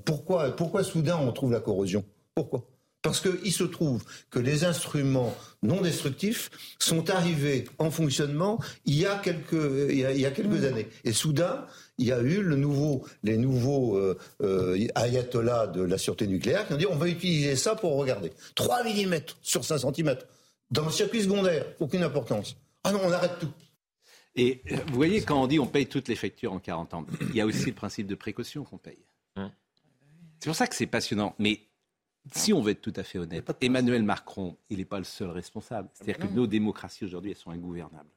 pourquoi, 0.04 0.54
pourquoi 0.54 0.84
soudain 0.84 1.18
on 1.20 1.32
trouve 1.32 1.50
la 1.50 1.58
corrosion? 1.58 2.04
Pourquoi? 2.36 2.64
Parce 3.02 3.20
qu'il 3.20 3.52
se 3.52 3.64
trouve 3.64 4.04
que 4.30 4.38
les 4.38 4.64
instruments 4.64 5.34
non 5.62 5.80
destructifs 5.80 6.50
sont 6.78 7.10
arrivés 7.10 7.64
en 7.78 7.90
fonctionnement 7.90 8.58
il 8.86 8.94
y 8.94 9.06
a 9.06 9.16
quelques, 9.16 9.52
il 9.90 9.98
y 9.98 10.26
a, 10.26 10.30
quelques 10.30 10.48
mmh. 10.48 10.64
années. 10.64 10.88
Et 11.04 11.12
soudain, 11.12 11.66
il 11.98 12.06
y 12.06 12.12
a 12.12 12.20
eu 12.20 12.42
le 12.42 12.56
nouveau, 12.56 13.04
les 13.22 13.36
nouveaux 13.36 13.96
euh, 13.96 14.18
euh, 14.42 14.86
ayatollahs 14.94 15.68
de 15.68 15.82
la 15.82 15.98
sûreté 15.98 16.26
nucléaire 16.26 16.66
qui 16.66 16.72
ont 16.72 16.76
dit 16.76 16.86
on 16.86 16.96
va 16.96 17.08
utiliser 17.08 17.56
ça 17.56 17.74
pour 17.74 17.96
regarder. 17.96 18.32
3 18.54 18.84
mm 18.84 19.14
sur 19.42 19.64
5 19.64 19.78
cm. 19.78 20.16
Dans 20.70 20.84
le 20.84 20.92
circuit 20.92 21.22
secondaire, 21.22 21.66
aucune 21.80 22.02
importance. 22.02 22.56
Ah 22.84 22.92
non, 22.92 23.00
on 23.04 23.12
arrête 23.12 23.38
tout. 23.40 23.52
Et 24.34 24.62
euh, 24.70 24.76
vous 24.88 24.94
voyez, 24.94 25.22
quand 25.22 25.42
on 25.42 25.46
dit 25.46 25.58
on 25.58 25.66
paye 25.66 25.86
toutes 25.86 26.08
les 26.08 26.16
factures 26.16 26.52
en 26.52 26.58
40 26.58 26.94
ans, 26.94 27.06
il 27.20 27.36
y 27.36 27.40
a 27.40 27.46
aussi 27.46 27.66
le 27.66 27.72
principe 27.72 28.06
de 28.06 28.14
précaution 28.14 28.64
qu'on 28.64 28.78
paye. 28.78 29.04
Hein 29.36 29.50
c'est 30.40 30.48
pour 30.48 30.56
ça 30.56 30.66
que 30.66 30.74
c'est 30.74 30.86
passionnant. 30.86 31.34
Mais 31.38 31.60
si 32.32 32.52
on 32.52 32.60
veut 32.60 32.72
être 32.72 32.80
tout 32.80 32.92
à 32.96 33.02
fait 33.02 33.18
honnête, 33.18 33.50
Emmanuel 33.60 34.02
Macron, 34.02 34.56
il 34.70 34.78
n'est 34.78 34.84
pas 34.84 34.98
le 34.98 35.04
seul 35.04 35.30
responsable. 35.30 35.88
C'est-à-dire 35.92 36.18
que 36.18 36.32
nos 36.32 36.46
démocraties 36.46 37.04
aujourd'hui, 37.04 37.30
elles 37.30 37.36
sont 37.36 37.50
ingouvernables. 37.50 38.10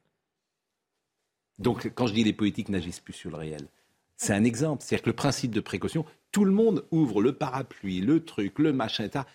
Donc, 1.59 1.91
quand 1.93 2.07
je 2.07 2.13
dis 2.13 2.23
les 2.23 2.33
politiques 2.33 2.69
n'agissent 2.69 2.99
plus 2.99 3.13
sur 3.13 3.29
le 3.29 3.37
réel, 3.37 3.67
c'est 4.17 4.33
un 4.33 4.43
exemple. 4.43 4.83
C'est-à-dire 4.83 5.03
que 5.03 5.09
le 5.09 5.15
principe 5.15 5.51
de 5.51 5.61
précaution, 5.61 6.05
tout 6.31 6.45
le 6.45 6.51
monde 6.51 6.85
ouvre 6.91 7.21
le 7.21 7.33
parapluie, 7.33 8.01
le 8.01 8.23
truc, 8.23 8.59
le 8.59 8.73
machin, 8.73 9.03
etc. 9.03 9.25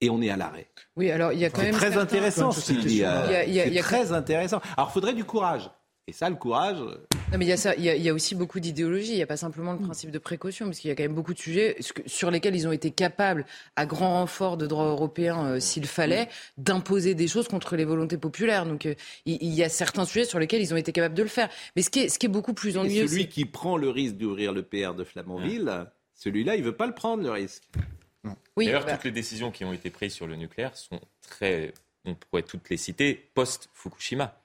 Et 0.00 0.10
on 0.10 0.20
est 0.20 0.30
à 0.30 0.36
l'arrêt. 0.36 0.68
Oui, 0.96 1.10
alors 1.10 1.32
il 1.32 1.38
y 1.38 1.44
a 1.44 1.50
quand 1.50 1.62
même. 1.62 1.72
C'est 1.72 1.78
très 1.78 1.96
intéressant 1.96 2.52
ce 2.52 2.72
qu'il 2.72 2.84
dit. 2.84 2.98
C'est 2.98 3.80
très 3.80 4.12
intéressant. 4.12 4.60
Alors, 4.76 4.90
il 4.90 4.92
faudrait 4.92 5.14
du 5.14 5.24
courage. 5.24 5.70
Et 6.06 6.12
ça, 6.12 6.28
le 6.28 6.36
courage. 6.36 6.76
Euh, 6.80 6.98
non, 7.32 7.38
mais 7.38 7.46
il 7.46 7.48
y 7.48 7.52
a 7.52 7.56
ça. 7.56 7.74
Il 7.76 7.84
y 7.84 8.08
a, 8.08 8.12
aussi 8.12 8.34
beaucoup 8.34 8.60
d'idéologie. 8.60 9.12
Il 9.12 9.16
n'y 9.16 9.22
a 9.22 9.26
pas 9.26 9.38
simplement 9.38 9.72
le 9.72 9.78
principe 9.78 10.10
de 10.10 10.18
précaution, 10.18 10.66
parce 10.66 10.78
qu'il 10.78 10.88
y 10.88 10.92
a 10.92 10.94
quand 10.94 11.02
même 11.02 11.14
beaucoup 11.14 11.32
de 11.32 11.38
sujets 11.38 11.76
sur 12.04 12.30
lesquels 12.30 12.54
ils 12.54 12.68
ont 12.68 12.72
été 12.72 12.90
capables, 12.90 13.46
à 13.76 13.86
grand 13.86 14.10
renfort 14.10 14.58
de 14.58 14.66
droit 14.66 14.84
européen, 14.84 15.46
euh, 15.46 15.60
s'il 15.60 15.86
fallait, 15.86 16.28
d'imposer 16.58 17.14
des 17.14 17.26
choses 17.26 17.48
contre 17.48 17.76
les 17.76 17.86
volontés 17.86 18.18
populaires. 18.18 18.66
Donc, 18.66 18.84
euh, 18.84 18.94
il, 19.24 19.54
y 19.54 19.62
a 19.62 19.70
certains 19.70 20.04
sujets 20.04 20.26
sur 20.26 20.38
lesquels 20.38 20.60
ils 20.60 20.74
ont 20.74 20.76
été 20.76 20.92
capables 20.92 21.14
de 21.14 21.22
le 21.22 21.28
faire. 21.28 21.48
Mais 21.74 21.80
ce 21.80 21.88
qui 21.88 22.00
est, 22.00 22.08
ce 22.10 22.18
qui 22.18 22.26
est 22.26 22.30
beaucoup 22.30 22.54
plus 22.54 22.76
ennuyeux, 22.76 23.08
celui 23.08 23.28
qui 23.28 23.46
prend 23.46 23.78
le 23.78 23.88
risque 23.88 24.16
d'ouvrir 24.16 24.52
le 24.52 24.62
PR 24.62 24.94
de 24.94 25.04
Flamanville, 25.04 25.86
celui-là, 26.14 26.56
il 26.56 26.62
veut 26.62 26.76
pas 26.76 26.86
le 26.86 26.94
prendre 26.94 27.22
le 27.22 27.30
risque. 27.30 27.62
Oui, 28.56 28.66
D'ailleurs, 28.66 28.84
bah 28.84 28.92
toutes 28.92 29.04
les 29.04 29.10
décisions 29.10 29.50
qui 29.50 29.64
ont 29.64 29.72
été 29.72 29.90
prises 29.90 30.12
sur 30.12 30.26
le 30.26 30.36
nucléaire 30.36 30.76
sont 30.76 31.00
très, 31.22 31.74
on 32.04 32.14
pourrait 32.14 32.42
toutes 32.42 32.70
les 32.70 32.76
citer, 32.76 33.30
post-Fukushima. 33.34 34.43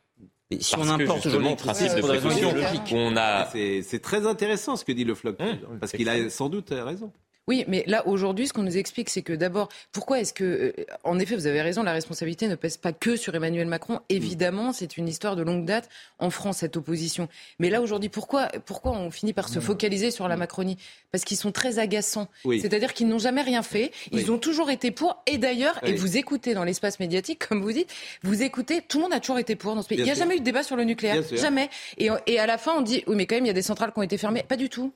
Mais 0.51 0.59
si 0.61 0.75
on 0.77 0.89
importe 0.89 1.23
justement 1.23 1.51
le 1.51 1.55
principe 1.55 1.95
de 1.95 2.01
précaution, 2.01 2.53
on 2.93 3.15
a. 3.17 3.49
C'est 3.51 4.01
très 4.01 4.25
intéressant 4.25 4.75
ce 4.75 4.85
que 4.85 4.91
dit 4.91 5.03
le 5.03 5.15
floc, 5.15 5.39
mmh. 5.39 5.79
parce 5.79 5.91
qu'il 5.91 6.09
a 6.09 6.29
sans 6.29 6.49
doute 6.49 6.69
raison. 6.71 7.11
Oui, 7.47 7.65
mais 7.67 7.83
là, 7.87 8.07
aujourd'hui, 8.07 8.47
ce 8.47 8.53
qu'on 8.53 8.61
nous 8.61 8.77
explique, 8.77 9.09
c'est 9.09 9.23
que 9.23 9.33
d'abord, 9.33 9.69
pourquoi 9.91 10.19
est-ce 10.19 10.33
que, 10.33 10.43
euh, 10.77 10.85
en 11.03 11.17
effet, 11.17 11.35
vous 11.35 11.47
avez 11.47 11.61
raison, 11.61 11.81
la 11.81 11.93
responsabilité 11.93 12.47
ne 12.47 12.55
pèse 12.55 12.77
pas 12.77 12.93
que 12.93 13.15
sur 13.15 13.33
Emmanuel 13.33 13.65
Macron. 13.65 14.01
Évidemment, 14.09 14.71
c'est 14.71 14.97
une 14.97 15.07
histoire 15.07 15.35
de 15.35 15.41
longue 15.41 15.65
date 15.65 15.89
en 16.19 16.29
France, 16.29 16.57
cette 16.57 16.77
opposition. 16.77 17.27
Mais 17.57 17.71
là, 17.71 17.81
aujourd'hui, 17.81 18.09
pourquoi, 18.09 18.49
pourquoi 18.65 18.91
on 18.91 19.09
finit 19.09 19.33
par 19.33 19.49
se 19.49 19.59
focaliser 19.59 20.11
sur 20.11 20.27
la 20.27 20.37
Macronie? 20.37 20.77
Parce 21.11 21.23
qu'ils 21.23 21.37
sont 21.37 21.51
très 21.51 21.79
agaçants. 21.79 22.27
C'est-à-dire 22.45 22.93
qu'ils 22.93 23.07
n'ont 23.07 23.17
jamais 23.19 23.41
rien 23.41 23.63
fait. 23.63 23.91
Ils 24.11 24.31
ont 24.31 24.37
toujours 24.37 24.69
été 24.69 24.91
pour. 24.91 25.23
Et 25.25 25.37
d'ailleurs, 25.37 25.79
et 25.83 25.93
vous 25.93 26.17
écoutez 26.17 26.53
dans 26.53 26.63
l'espace 26.63 26.99
médiatique, 26.99 27.47
comme 27.47 27.61
vous 27.61 27.71
dites, 27.71 27.89
vous 28.21 28.43
écoutez, 28.43 28.81
tout 28.81 28.97
le 28.99 29.03
monde 29.03 29.13
a 29.13 29.19
toujours 29.19 29.39
été 29.39 29.55
pour 29.55 29.73
dans 29.75 29.81
ce 29.81 29.87
pays. 29.87 29.97
il 29.97 30.03
n'y 30.03 30.11
a 30.11 30.13
jamais 30.13 30.35
eu 30.35 30.39
de 30.39 30.45
débat 30.45 30.61
sur 30.63 30.75
le 30.75 30.83
nucléaire. 30.83 31.23
Jamais. 31.33 31.69
Et, 31.97 32.09
et, 32.27 32.39
à 32.39 32.45
la 32.45 32.57
fin, 32.57 32.73
on 32.77 32.81
dit, 32.81 33.03
oui, 33.07 33.15
mais 33.15 33.25
quand 33.25 33.35
même, 33.35 33.45
il 33.45 33.49
y 33.49 33.51
a 33.51 33.53
des 33.53 33.61
centrales 33.61 33.91
qui 33.91 33.99
ont 33.99 34.03
été 34.03 34.17
fermées. 34.17 34.43
Pas 34.43 34.55
du 34.55 34.69
tout. 34.69 34.93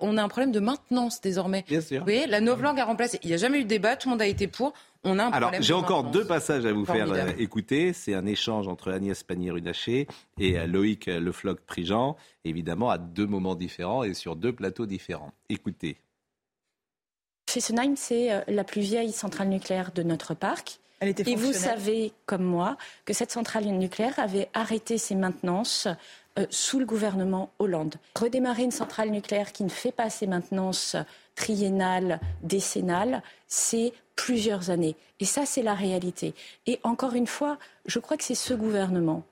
On 0.00 0.16
a 0.16 0.22
un 0.22 0.28
problème 0.28 0.52
de 0.52 0.60
maintenance 0.60 1.20
désormais. 1.20 1.64
Vous 1.98 2.04
voyez, 2.04 2.26
la 2.26 2.40
novlangue 2.40 2.78
a 2.78 2.84
remplacé. 2.84 3.18
Il 3.22 3.28
n'y 3.28 3.34
a 3.34 3.38
jamais 3.38 3.58
eu 3.58 3.64
de 3.64 3.68
débat, 3.68 3.96
tout 3.96 4.08
le 4.08 4.12
monde 4.12 4.22
a 4.22 4.26
été 4.26 4.46
pour. 4.46 4.72
On 5.02 5.18
a 5.18 5.24
un 5.24 5.30
Alors, 5.30 5.52
j'ai 5.60 5.72
encore 5.72 6.04
deux 6.04 6.26
passages 6.26 6.66
à 6.66 6.72
vous 6.72 6.84
faire 6.84 7.10
euh, 7.10 7.32
écouter. 7.38 7.92
C'est 7.92 8.14
un 8.14 8.26
échange 8.26 8.68
entre 8.68 8.92
Agnès 8.92 9.22
Pannier-Runacher 9.22 10.06
et 10.38 10.58
euh, 10.58 10.66
Loïc 10.66 11.08
euh, 11.08 11.20
Lefloc-Prigent, 11.20 12.16
évidemment 12.44 12.90
à 12.90 12.98
deux 12.98 13.26
moments 13.26 13.54
différents 13.54 14.04
et 14.04 14.14
sur 14.14 14.36
deux 14.36 14.52
plateaux 14.52 14.86
différents. 14.86 15.32
Écoutez. 15.48 15.96
Fessenheim, 17.48 17.96
c'est 17.96 18.44
la 18.46 18.62
plus 18.62 18.80
vieille 18.80 19.10
centrale 19.10 19.48
nucléaire 19.48 19.90
de 19.92 20.04
notre 20.04 20.34
parc. 20.34 20.78
Elle 21.00 21.08
était 21.08 21.28
et 21.28 21.34
vous 21.34 21.52
savez, 21.52 22.12
comme 22.26 22.44
moi, 22.44 22.76
que 23.06 23.12
cette 23.12 23.32
centrale 23.32 23.64
nucléaire 23.64 24.18
avait 24.18 24.48
arrêté 24.52 24.98
ses 24.98 25.16
maintenances 25.16 25.88
sous 26.50 26.78
le 26.78 26.86
gouvernement 26.86 27.50
Hollande. 27.58 27.96
Redémarrer 28.18 28.62
une 28.62 28.70
centrale 28.70 29.10
nucléaire 29.10 29.52
qui 29.52 29.64
ne 29.64 29.68
fait 29.68 29.92
pas 29.92 30.10
ses 30.10 30.26
maintenances 30.26 30.96
triennale, 31.34 32.20
décennale, 32.42 33.22
c'est 33.46 33.92
plusieurs 34.14 34.70
années. 34.70 34.96
Et 35.20 35.24
ça, 35.24 35.46
c'est 35.46 35.62
la 35.62 35.74
réalité. 35.74 36.34
Et 36.66 36.78
encore 36.82 37.14
une 37.14 37.26
fois, 37.26 37.58
je 37.86 37.98
crois 37.98 38.16
que 38.16 38.24
c'est 38.24 38.34
ce 38.34 38.54
gouvernement 38.54 39.24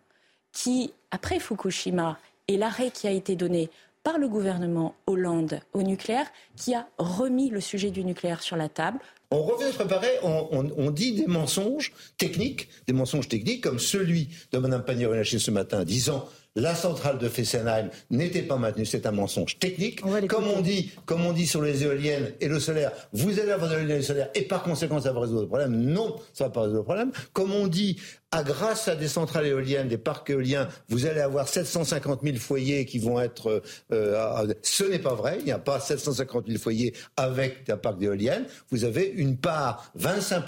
qui, 0.52 0.92
après 1.11 1.38
Fukushima 1.38 2.18
et 2.48 2.56
l'arrêt 2.56 2.90
qui 2.90 3.06
a 3.06 3.11
été 3.11 3.36
donné 3.36 3.68
par 4.02 4.18
le 4.18 4.28
gouvernement 4.28 4.94
Hollande 5.06 5.61
au 5.74 5.82
nucléaire, 5.82 6.26
qui 6.56 6.74
a 6.74 6.88
remis 6.96 7.50
le 7.50 7.61
sujet 7.61 7.90
du 7.90 8.04
nucléaire 8.04 8.42
sur 8.42 8.56
la 8.56 8.70
table. 8.70 8.98
On 9.30 9.42
revient 9.42 9.70
préparer, 9.74 10.09
on, 10.22 10.70
on, 10.78 10.90
dit 10.90 11.12
des 11.12 11.26
mensonges 11.26 11.92
techniques, 12.16 12.68
des 12.86 12.94
mensonges 12.94 13.28
techniques 13.28 13.62
comme 13.62 13.78
celui 13.78 14.30
de 14.52 14.59
Mme 14.59 14.82
Pannier-Runacher 14.82 15.38
ce 15.38 15.50
matin, 15.50 15.84
disant 15.84 16.26
la 16.59 16.74
centrale 16.74 17.18
de 17.18 17.28
Fessenheim 17.28 17.90
n'était 18.11 18.42
pas 18.42 18.56
maintenue. 18.56 18.86
C'est 18.86 19.06
un 19.06 19.12
mensonge 19.12 19.59
technique. 19.59 20.00
comme 20.28 20.48
on 20.48 20.61
dit, 20.61 20.92
comme 21.06 21.24
on 21.24 21.32
dit 21.32 21.46
sur 21.46 21.62
les 21.62 21.84
éoliennes 21.84 22.32
et 22.40 22.48
le 22.48 22.61
solaire, 22.61 22.92
vous 23.12 23.38
allez 23.38 23.52
avoir 23.52 23.70
de 23.70 23.76
l'éolienne 23.76 23.96
et 23.96 24.00
le 24.00 24.04
solaire 24.04 24.28
et 24.34 24.42
par 24.42 24.62
conséquent 24.62 25.00
ça 25.00 25.12
va 25.12 25.20
résoudre 25.20 25.42
le 25.42 25.48
problème. 25.48 25.72
Non, 25.76 26.16
ça 26.32 26.44
va 26.44 26.50
pas 26.50 26.61
résoudre 26.62 26.78
le 26.78 26.84
problème. 26.84 27.12
Comme 27.32 27.52
on 27.52 27.66
dit, 27.66 27.96
à, 28.31 28.43
grâce 28.43 28.89
à 28.89 28.97
des 28.97 29.09
centrales 29.09 29.47
éoliennes, 29.47 29.89
des 29.89 29.99
parcs 29.99 30.29
éoliens, 30.31 30.68
vous 30.89 31.07
allez 31.07 31.20
avoir 31.20 31.49
750 31.49 32.20
000 32.22 32.37
foyers 32.37 32.85
qui 32.85 32.99
vont 32.99 33.20
être. 33.20 33.62
Euh, 33.93 34.55
ce 34.62 34.85
n'est 34.85 34.99
pas 34.99 35.14
vrai. 35.14 35.37
Il 35.41 35.45
n'y 35.47 35.53
a 35.53 35.59
pas 35.59 35.81
750 35.81 36.47
000 36.47 36.59
foyers 36.59 36.95
avec 37.16 37.68
un 37.70 37.76
parc 37.76 37.99
d'éoliennes. 37.99 38.47
Vous 38.70 38.85
avez 38.85 39.07
une 39.07 39.37
part, 39.37 39.91
25 39.95 40.45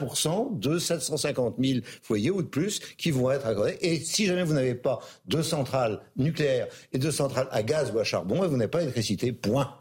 de 0.58 0.78
750 0.78 1.56
000 1.58 1.80
foyers 2.02 2.30
ou 2.30 2.42
de 2.42 2.48
plus 2.48 2.80
qui 2.98 3.10
vont 3.10 3.30
être 3.30 3.46
accordés. 3.46 3.78
Et 3.80 3.98
si 3.98 4.26
jamais 4.26 4.42
vous 4.42 4.54
n'avez 4.54 4.74
pas 4.74 5.00
de 5.26 5.40
centrales 5.42 6.00
nucléaires 6.16 6.68
et 6.92 6.98
de 6.98 7.10
centrales 7.10 7.48
à 7.50 7.62
gaz 7.62 7.92
ou 7.94 7.98
à 7.98 8.04
charbon, 8.04 8.46
vous 8.46 8.56
n'avez 8.56 8.70
pas 8.70 8.80
d'électricité. 8.80 9.32
Point. 9.32 9.74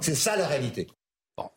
C'est 0.00 0.14
ça 0.14 0.36
la 0.36 0.46
réalité 0.46 0.86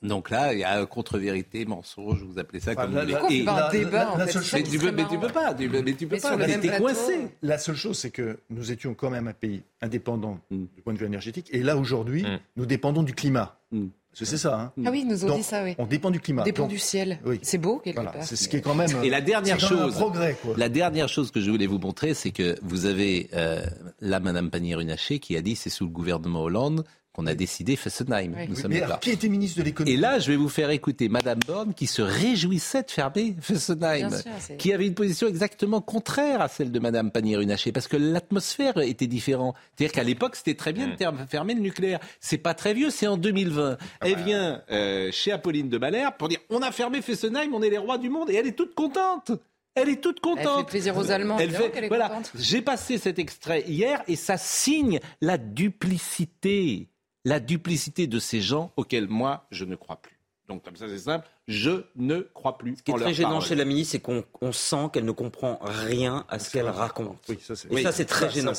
donc 0.02 0.30
là, 0.30 0.54
il 0.54 0.60
y 0.60 0.64
a 0.64 0.86
contre-vérité, 0.86 1.66
mensonge, 1.66 2.24
vous 2.24 2.40
appelez 2.40 2.60
ça 2.60 2.76
comme 2.76 2.92
vous 2.92 3.00
voulez. 3.00 3.14
Et 3.14 3.48
un 3.48 3.70
débat, 3.70 4.16
mais, 4.18 4.28
tu 4.28 4.78
peux, 4.78 4.92
mais 4.92 5.06
tu 5.08 5.20
peux 5.20 5.28
pas, 5.28 5.54
mais 5.54 5.94
tu 5.94 6.08
peux 6.08 6.18
pas, 6.18 6.38
t'es 6.38 6.78
coincé. 6.78 7.28
La 7.42 7.58
seule 7.58 7.76
chose, 7.76 7.98
c'est 7.98 8.12
que 8.12 8.40
nous 8.50 8.72
étions 8.72 8.94
quand 8.94 9.10
même 9.10 9.28
un 9.28 9.34
pays 9.34 9.64
indépendant 9.82 10.40
mm. 10.52 10.66
du 10.76 10.82
point 10.82 10.94
de 10.94 11.00
vue 11.00 11.06
énergétique, 11.06 11.48
et 11.52 11.64
là, 11.64 11.78
aujourd'hui, 11.78 12.24
mm. 12.24 12.40
nous 12.58 12.66
dépendons 12.66 13.04
du 13.04 13.14
climat. 13.14 13.58
Mm. 13.72 13.88
C'est 14.14 14.38
ça. 14.38 14.60
Hein. 14.60 14.72
Ah 14.86 14.90
oui, 14.92 15.02
ils 15.02 15.08
nous 15.08 15.26
ont 15.26 15.36
dit 15.36 15.44
ça, 15.44 15.64
oui. 15.64 15.74
On 15.80 15.88
dépend 15.88 16.12
du 16.12 16.20
climat. 16.20 16.44
On 16.44 16.46
dépend 16.46 16.68
du 16.68 16.78
ciel. 16.78 17.20
Oui. 17.26 17.40
C'est 17.42 17.58
beau, 17.58 17.80
quelque 17.80 18.02
part. 18.02 18.14
C'est 18.22 18.36
ce 18.36 18.48
qui 18.48 18.58
est 18.58 18.62
quand 18.62 18.76
même. 18.76 18.90
Et 19.04 19.10
la 19.10 19.22
dernière 19.22 19.60
chose. 19.60 19.96
progrès, 19.96 20.38
quoi. 20.42 20.54
La 20.58 20.70
dernière 20.70 21.10
chose 21.10 21.32
que 21.32 21.42
je 21.42 21.50
voulais 21.50 21.68
vous 21.68 21.80
montrer, 21.80 22.14
c'est 22.14 22.32
que 22.32 22.56
vous 22.62 22.86
avez 22.86 23.30
euh, 23.34 23.66
là 24.02 24.20
Madame 24.20 24.52
Pannier-Runacher 24.52 25.20
qui 25.20 25.36
a 25.36 25.42
dit 25.42 25.56
c'est 25.56 25.70
sous 25.70 25.86
le 25.86 25.90
gouvernement 25.90 26.44
Hollande 26.44 26.84
qu'on 27.14 27.28
a 27.28 27.36
décidé 27.36 27.76
Fessenheim. 27.76 28.36
Nous 28.49 28.55
sommes 28.55 28.74
là. 28.74 28.97
qui 28.99 29.11
était 29.11 29.30
ministre 29.30 29.59
de 29.59 29.64
l'économie 29.64 29.93
Et 29.93 29.97
là, 29.97 30.18
je 30.18 30.32
vais 30.32 30.36
vous 30.36 30.49
faire 30.49 30.72
écouter 30.72 31.09
Madame 31.09 31.39
Borne 31.45 31.74
qui 31.76 31.86
se 31.86 32.01
réjouissait 32.01 32.84
de 32.84 32.91
fermer 32.91 33.36
Fessenheim, 33.39 34.09
qui 34.57 34.74
avait 34.74 34.88
une 34.88 34.95
position 34.95 35.28
exactement 35.28 35.80
contraire 35.80 36.41
à 36.41 36.47
celle 36.47 36.72
de 36.72 36.80
Madame 36.80 37.11
Pannier-Runacher, 37.11 37.72
parce 37.72 37.88
que 37.88 37.97
l'atmosphère 37.97 38.80
était 38.80 39.07
différente. 39.07 39.55
C'est-à-dire 39.76 39.93
qu'à 39.93 40.03
l'époque, 40.03 40.36
c'était 40.36 40.55
très 40.55 40.74
bien 40.74 40.88
de 40.88 40.93
mm. 40.93 41.28
fermer 41.30 41.53
le 41.53 41.61
nucléaire. 41.61 41.99
C'est 42.20 42.39
pas 42.39 42.55
très 42.55 42.74
vieux, 42.74 42.89
c'est 42.89 43.07
en 43.07 43.18
2020. 43.18 43.78
Ah 43.80 44.07
elle 44.07 44.16
vient 44.16 44.61
euh, 44.72 45.11
chez 45.11 45.32
Apolline 45.32 45.70
de 45.70 45.78
Malherbe 45.78 46.16
pour 46.18 46.30
dire 46.30 46.39
on 46.49 46.61
a 46.64 46.72
fermé 46.72 47.01
Fessenheim, 47.01 47.53
on 47.53 47.61
est 47.61 47.70
les 47.70 47.78
rois 47.78 47.99
du 47.99 48.09
monde, 48.09 48.32
et 48.32 48.36
elle 48.36 48.47
est 48.47 48.57
toute 48.57 48.74
contente. 48.74 49.32
Elle 49.76 49.89
est 49.89 50.01
toute 50.01 50.20
contente. 50.20 50.39
Elle 50.45 50.66
fait 50.66 50.70
plaisir 50.70 50.97
aux 50.97 51.11
Allemands. 51.11 51.38
Elle 51.39 51.51
fait, 51.51 51.88
voilà. 51.88 52.22
J'ai 52.36 52.61
passé 52.61 52.97
cet 52.97 53.18
extrait 53.18 53.64
hier 53.68 54.03
et 54.07 54.16
ça 54.16 54.38
signe 54.38 54.99
la 55.20 55.38
duplicité 55.38 56.89
la 57.26 57.39
duplicité 57.39 58.07
de 58.07 58.19
ces 58.19 58.41
gens 58.41 58.71
auxquels 58.78 59.07
moi 59.07 59.45
je 59.51 59.65
ne 59.65 59.76
crois 59.76 59.97
plus. 59.97 60.17
Donc 60.49 60.63
comme 60.63 60.76
ça 60.76 60.88
c'est 60.89 60.99
simple, 60.99 61.26
je 61.47 61.86
ne 61.95 62.19
crois 62.19 62.57
plus. 62.57 62.76
Ce 62.76 62.84
qui 62.84 62.91
est 62.91 62.95
très 62.95 63.13
gênant 63.13 63.39
chez 63.39 63.55
la 63.55 63.63
ministre, 63.63 63.93
c'est 63.93 63.99
qu'on 63.99 64.51
sent 64.51 64.89
qu'elle 64.91 65.05
ne 65.05 65.11
comprend 65.11 65.57
rien 65.61 66.26
à 66.28 66.38
ce 66.38 66.51
qu'elle 66.51 66.67
raconte. 66.67 67.17
Oui, 67.30 67.39
ça, 67.41 67.53
Et 67.71 67.82
ça 67.82 67.93
c'est 67.93 68.03
très 68.05 68.30
gênant. 68.30 68.51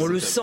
on 0.00 0.06
le 0.06 0.18
sent 0.18 0.40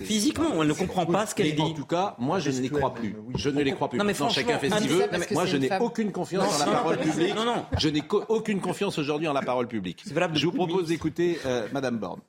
physiquement, 0.00 0.62
elle 0.62 0.68
ne 0.68 0.72
comprend 0.72 1.06
pas 1.06 1.26
ce 1.26 1.34
qu'elle 1.34 1.56
dit. 1.56 1.60
En 1.60 1.72
tout 1.72 1.84
cas, 1.84 2.14
moi 2.18 2.38
je 2.38 2.50
ne 2.50 2.60
les 2.60 2.70
crois 2.70 2.94
plus. 2.94 3.16
Je 3.34 3.50
ne 3.50 3.62
les 3.62 3.72
crois 3.72 3.88
plus. 3.88 3.98
Non, 3.98 4.04
mais 4.04 4.14
chacun 4.14 4.58
fait 4.58 4.70
ce 4.70 4.76
qu'il 4.78 4.88
veut. 4.88 5.08
Moi 5.32 5.46
je 5.46 5.56
n'ai 5.56 5.76
aucune 5.80 6.12
confiance 6.12 6.62
en 6.62 6.66
la 6.66 6.72
parole 6.72 6.98
publique. 6.98 7.34
Je 7.78 7.88
n'ai 7.88 8.02
aucune 8.28 8.60
confiance 8.60 8.98
aujourd'hui 8.98 9.26
en 9.26 9.32
la 9.32 9.42
parole 9.42 9.66
publique. 9.66 10.04
Je 10.06 10.46
vous 10.46 10.52
propose 10.52 10.88
d'écouter 10.88 11.40
euh, 11.46 11.66
Madame 11.72 11.98
Borne. 11.98 12.20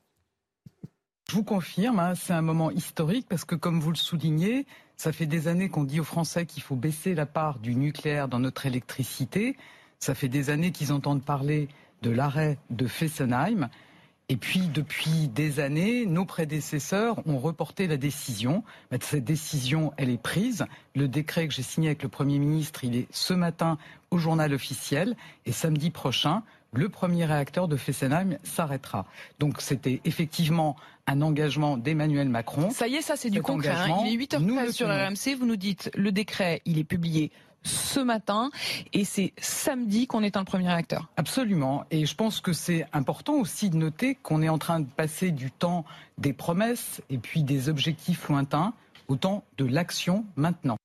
Je 1.30 1.36
vous 1.36 1.44
confirme, 1.44 2.00
hein, 2.00 2.16
c'est 2.16 2.34
un 2.34 2.42
moment 2.42 2.72
historique 2.72 3.28
parce 3.30 3.46
que, 3.46 3.54
comme 3.54 3.80
vous 3.80 3.92
le 3.92 3.96
soulignez, 3.96 4.66
ça 4.98 5.12
fait 5.12 5.28
des 5.28 5.48
années 5.48 5.70
qu'on 5.70 5.84
dit 5.84 6.00
aux 6.00 6.04
Français 6.04 6.48
qu'il 6.48 6.64
faut 6.64 6.76
baisser 6.76 7.14
la 7.14 7.28
part 7.28 7.60
du 7.60 7.76
nucléaire 7.76 8.28
dans 8.28 8.40
notre 8.40 8.66
électricité. 8.66 9.56
Ça 10.00 10.16
fait 10.16 10.28
des 10.28 10.50
années 10.50 10.72
qu'ils 10.72 10.92
entendent 10.92 11.24
parler 11.24 11.68
de 12.02 12.10
l'arrêt 12.10 12.58
de 12.72 12.88
Fessenheim. 12.88 13.70
Et 14.28 14.38
puis, 14.38 14.70
depuis 14.70 15.28
des 15.28 15.60
années, 15.60 16.08
nos 16.08 16.26
prédécesseurs 16.26 17.22
ont 17.28 17.38
reporté 17.38 17.86
la 17.86 17.98
décision. 17.98 18.64
Cette 19.00 19.24
décision, 19.24 19.94
elle 19.98 20.10
est 20.10 20.22
prise. 20.22 20.66
Le 20.96 21.08
décret 21.08 21.48
que 21.48 21.54
j'ai 21.54 21.62
signé 21.62 21.90
avec 21.90 22.02
le 22.02 22.10
Premier 22.10 22.40
ministre, 22.40 22.84
il 22.84 22.96
est 22.96 23.08
ce 23.12 23.36
matin 23.36 23.78
au 24.10 24.18
journal 24.18 24.52
officiel. 24.52 25.16
Et 25.46 25.52
samedi 25.52 25.92
prochain, 25.92 26.42
le 26.74 26.90
premier 26.90 27.26
réacteur 27.26 27.68
de 27.68 27.76
Fessenheim 27.76 28.38
s'arrêtera. 28.44 29.06
Donc 29.40 29.62
c'était 29.62 30.02
effectivement 30.06 30.76
un 31.10 31.22
engagement 31.22 31.78
d'Emmanuel 31.78 32.30
Macron. 32.30 32.70
Ça 32.72 32.88
y 32.88 32.96
est, 32.96 33.02
ça 33.02 33.16
c'est 33.16 33.30
du 33.30 33.42
concret. 33.42 33.72
Hein. 33.72 34.04
Il 34.06 34.14
est 34.14 34.26
8h13 34.26 34.72
sur 34.72 34.88
RMC. 34.88 35.38
Vous 35.38 35.46
nous 35.46 35.56
dites 35.56 35.90
le 35.96 36.12
décret, 36.12 36.62
il 36.66 36.78
est 36.78 36.84
publié 36.84 37.32
ce 37.64 38.00
matin 38.00 38.52
et 38.94 39.04
c'est 39.04 39.34
samedi 39.38 40.08
qu'on 40.08 40.24
éteint 40.24 40.40
le 40.40 40.46
premier 40.46 40.68
réacteur. 40.68 41.10
Absolument. 41.18 41.84
Et 41.92 42.06
je 42.06 42.16
pense 42.16 42.40
que 42.40 42.54
c'est 42.54 42.86
important 42.94 43.34
aussi 43.34 43.70
de 43.70 43.76
noter 43.76 44.16
qu'on 44.16 44.42
est 44.42 44.50
en 44.50 44.58
train 44.58 44.80
de 44.80 44.88
passer 44.88 45.32
du 45.32 45.52
temps 45.52 45.84
des 46.18 46.34
promesses 46.34 47.02
et 47.10 47.18
puis 47.18 47.44
des 47.44 47.70
objectifs 47.70 48.30
lointains 48.30 48.74
au 49.08 49.16
temps 49.16 49.44
de 49.58 49.66
l'action 49.66 50.26
maintenant. 50.36 50.78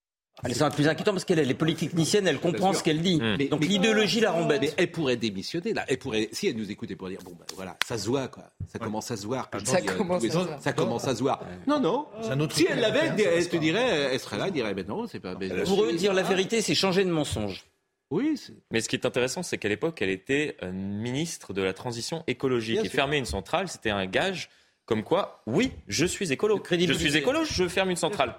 C'est 0.47 0.63
un 0.63 0.71
plus 0.71 0.89
inquiétant 0.89 1.13
parce 1.13 1.25
qu'elle 1.25 1.39
est 1.39 1.55
polytechnicienne, 1.55 2.27
elle 2.27 2.39
comprend 2.39 2.73
ce 2.73 2.83
qu'elle 2.83 3.01
dit. 3.01 3.21
Mmh. 3.21 3.49
Donc 3.49 3.65
l'idéologie 3.65 4.21
la 4.21 4.33
rembête. 4.33 4.61
Mais 4.61 4.73
elle 4.77 4.91
pourrait 4.91 5.17
démissionner 5.17 5.73
là. 5.73 5.85
Elle 5.89 5.99
pourrait, 5.99 6.29
si 6.33 6.49
elle 6.49 6.57
nous 6.57 6.71
écoutait 6.71 6.97
pour 6.97 7.09
dire 7.09 7.21
bon 7.25 7.33
ben 7.39 7.47
voilà, 7.55 7.77
ça 7.87 7.97
se 7.97 8.07
voit 8.07 8.29
quoi. 8.29 8.51
Ça 8.69 8.79
commence 8.79 9.11
à 9.11 9.17
se 9.17 9.27
voir. 9.27 9.49
Ça, 9.65 9.81
commence, 9.81 10.25
à 10.25 10.31
se 10.31 10.39
ça 10.61 10.73
commence 10.73 11.07
à 11.07 11.15
se 11.15 11.23
voir. 11.23 11.45
Non 11.67 11.81
non. 11.81 12.07
Si 12.51 12.67
elle 12.69 12.81
l'avait, 12.81 13.13
elle 13.25 13.49
te 13.49 13.57
dirait, 13.57 14.13
elle 14.13 14.21
serait 14.21 14.39
là, 14.39 14.47
elle 14.49 14.53
dirait 14.53 14.75
ben 14.75 14.87
non, 14.87 15.07
c'est 15.07 15.21
pas. 15.21 15.35
pour 15.65 15.85
eux, 15.85 15.93
dire 15.93 16.13
la 16.13 16.23
vérité, 16.23 16.61
c'est 16.61 16.75
changer 16.75 17.05
de 17.05 17.11
mensonge. 17.11 17.65
Oui. 18.11 18.39
Mais 18.71 18.81
ce 18.81 18.89
qui 18.89 18.97
est 18.97 19.07
intéressant, 19.07 19.43
c'est 19.43 19.59
qu'à 19.59 19.69
l'époque, 19.69 20.01
elle 20.03 20.11
était 20.11 20.57
euh, 20.63 20.71
ministre 20.71 21.53
de 21.53 21.63
la 21.63 21.73
transition 21.73 22.23
écologique 22.27 22.85
et 22.85 22.89
fermer 22.89 23.17
une 23.17 23.25
centrale, 23.25 23.69
c'était 23.69 23.91
un 23.91 24.07
gage 24.07 24.51
comme 24.85 25.03
quoi, 25.03 25.43
oui, 25.47 25.73
je 25.89 26.05
suis 26.05 26.31
écolo. 26.31 26.63
Je 26.71 26.93
suis 26.93 27.17
écolo, 27.17 27.45
je 27.45 27.67
ferme 27.69 27.91
une 27.91 27.97
centrale. 27.97 28.37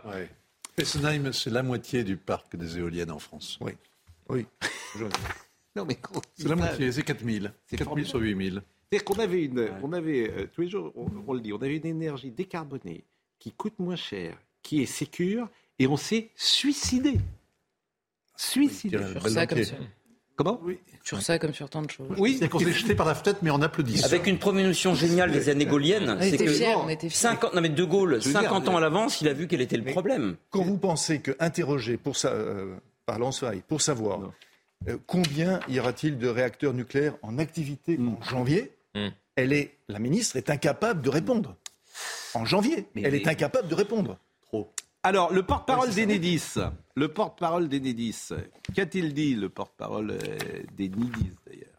Fessenheim, 0.78 1.32
c'est 1.32 1.50
la 1.50 1.64
moitié 1.64 2.04
du 2.04 2.18
parc 2.18 2.56
des 2.56 2.78
éoliennes 2.78 3.12
en 3.12 3.20
France. 3.20 3.58
Oui. 3.62 3.72
Oui. 4.30 4.46
non, 5.76 5.86
mais 5.86 5.98
c'est 6.34 6.48
la 6.48 6.56
moitié, 6.56 6.92
c'est 6.92 7.04
4000. 7.04 7.54
C'est 7.68 7.78
4000 7.78 8.06
sur 8.06 8.20
8000. 8.20 8.62
C'est-à-dire 8.90 9.06
qu'on 9.06 9.20
avait 9.20 9.44
une, 9.44 9.70
on 9.82 9.94
avait, 9.94 10.30
euh, 10.30 10.48
tous 10.54 10.62
les 10.62 10.70
jours, 10.70 10.94
on, 10.96 11.34
le 11.34 11.40
dit, 11.40 11.54
on 11.54 11.62
avait 11.62 11.78
une 11.78 11.86
énergie 11.86 12.32
décarbonée 12.32 13.04
qui 13.40 13.52
coûte 13.52 13.80
moins 13.80 13.96
cher, 13.96 14.38
qui 14.62 14.82
est 14.82 14.86
sécure, 14.86 15.50
et 15.80 15.88
on 15.88 15.98
s'est 15.98 16.30
suicidé. 16.36 17.20
Suicidé. 18.36 18.98
Comment 20.36 20.60
Oui. 20.64 20.80
Sur 21.04 21.22
ça 21.22 21.40
comme 21.40 21.54
sur 21.54 21.70
tant 21.70 21.82
de 21.82 21.90
choses. 21.90 22.08
Oui, 22.18 22.38
c'est 22.40 22.50
qu'on 22.50 22.60
s'est 22.60 22.72
jeté 22.72 22.96
par 22.96 23.08
la 23.08 23.16
fenêtre, 23.16 23.40
mais 23.42 23.52
on 23.52 23.62
applaudit. 23.62 24.04
Avec 24.04 24.28
une 24.28 24.38
promotion 24.38 24.94
géniale 24.94 25.32
des 25.32 25.50
années 25.50 25.66
gaulliennes, 25.66 26.18
c'est 26.22 26.38
que 26.38 26.76
on 26.78 26.90
était 26.90 27.10
50, 27.10 27.54
non 27.54 27.62
mais 27.62 27.70
De 27.70 27.84
Gaulle, 27.84 28.22
50 28.22 28.68
ans 28.70 28.78
à 28.78 28.82
l'avance, 28.82 29.22
il 29.22 29.28
a 29.28 29.34
vu 29.34 29.48
quel 29.48 29.62
était 29.62 29.78
le 29.78 29.86
problème. 29.92 30.36
Quand 30.50 30.64
vous 30.64 30.78
pensez 30.78 31.20
que 31.20 31.32
interroger 31.40 31.98
pour 31.98 32.18
ça, 32.18 32.30
euh, 32.30 32.76
par 33.06 33.20
pour 33.68 33.82
savoir 33.82 34.32
euh, 34.88 34.98
combien 35.08 35.60
y 35.68 35.80
aura-t-il 35.80 36.18
de 36.18 36.28
réacteurs 36.28 36.74
nucléaires 36.74 37.16
en 37.22 37.38
activité 37.38 37.98
en 38.00 38.22
janvier, 38.24 38.72
mm. 38.96 39.08
elle 39.36 39.54
est, 39.54 39.78
la 39.88 40.00
ministre 40.00 40.36
est 40.38 40.50
incapable 40.50 41.02
de 41.02 41.10
répondre. 41.10 41.56
En 42.34 42.46
janvier, 42.46 42.88
elle 42.96 43.16
est 43.16 43.28
incapable 43.28 43.68
de 43.70 43.76
répondre. 43.76 44.18
Trop. 44.42 44.74
Alors, 45.04 45.32
le 45.32 45.44
porte-parole 45.44 45.92
d'Enedis, 45.92 46.56
le 46.96 47.10
porte-parole 47.10 47.68
d'Enedis, 47.68 48.30
qu'a-t-il 48.74 49.14
dit, 49.14 49.36
le 49.36 49.50
porte-parole 49.50 50.12
euh, 50.12 50.64
d'Enedis 50.76 51.32
d'ailleurs? 51.46 51.70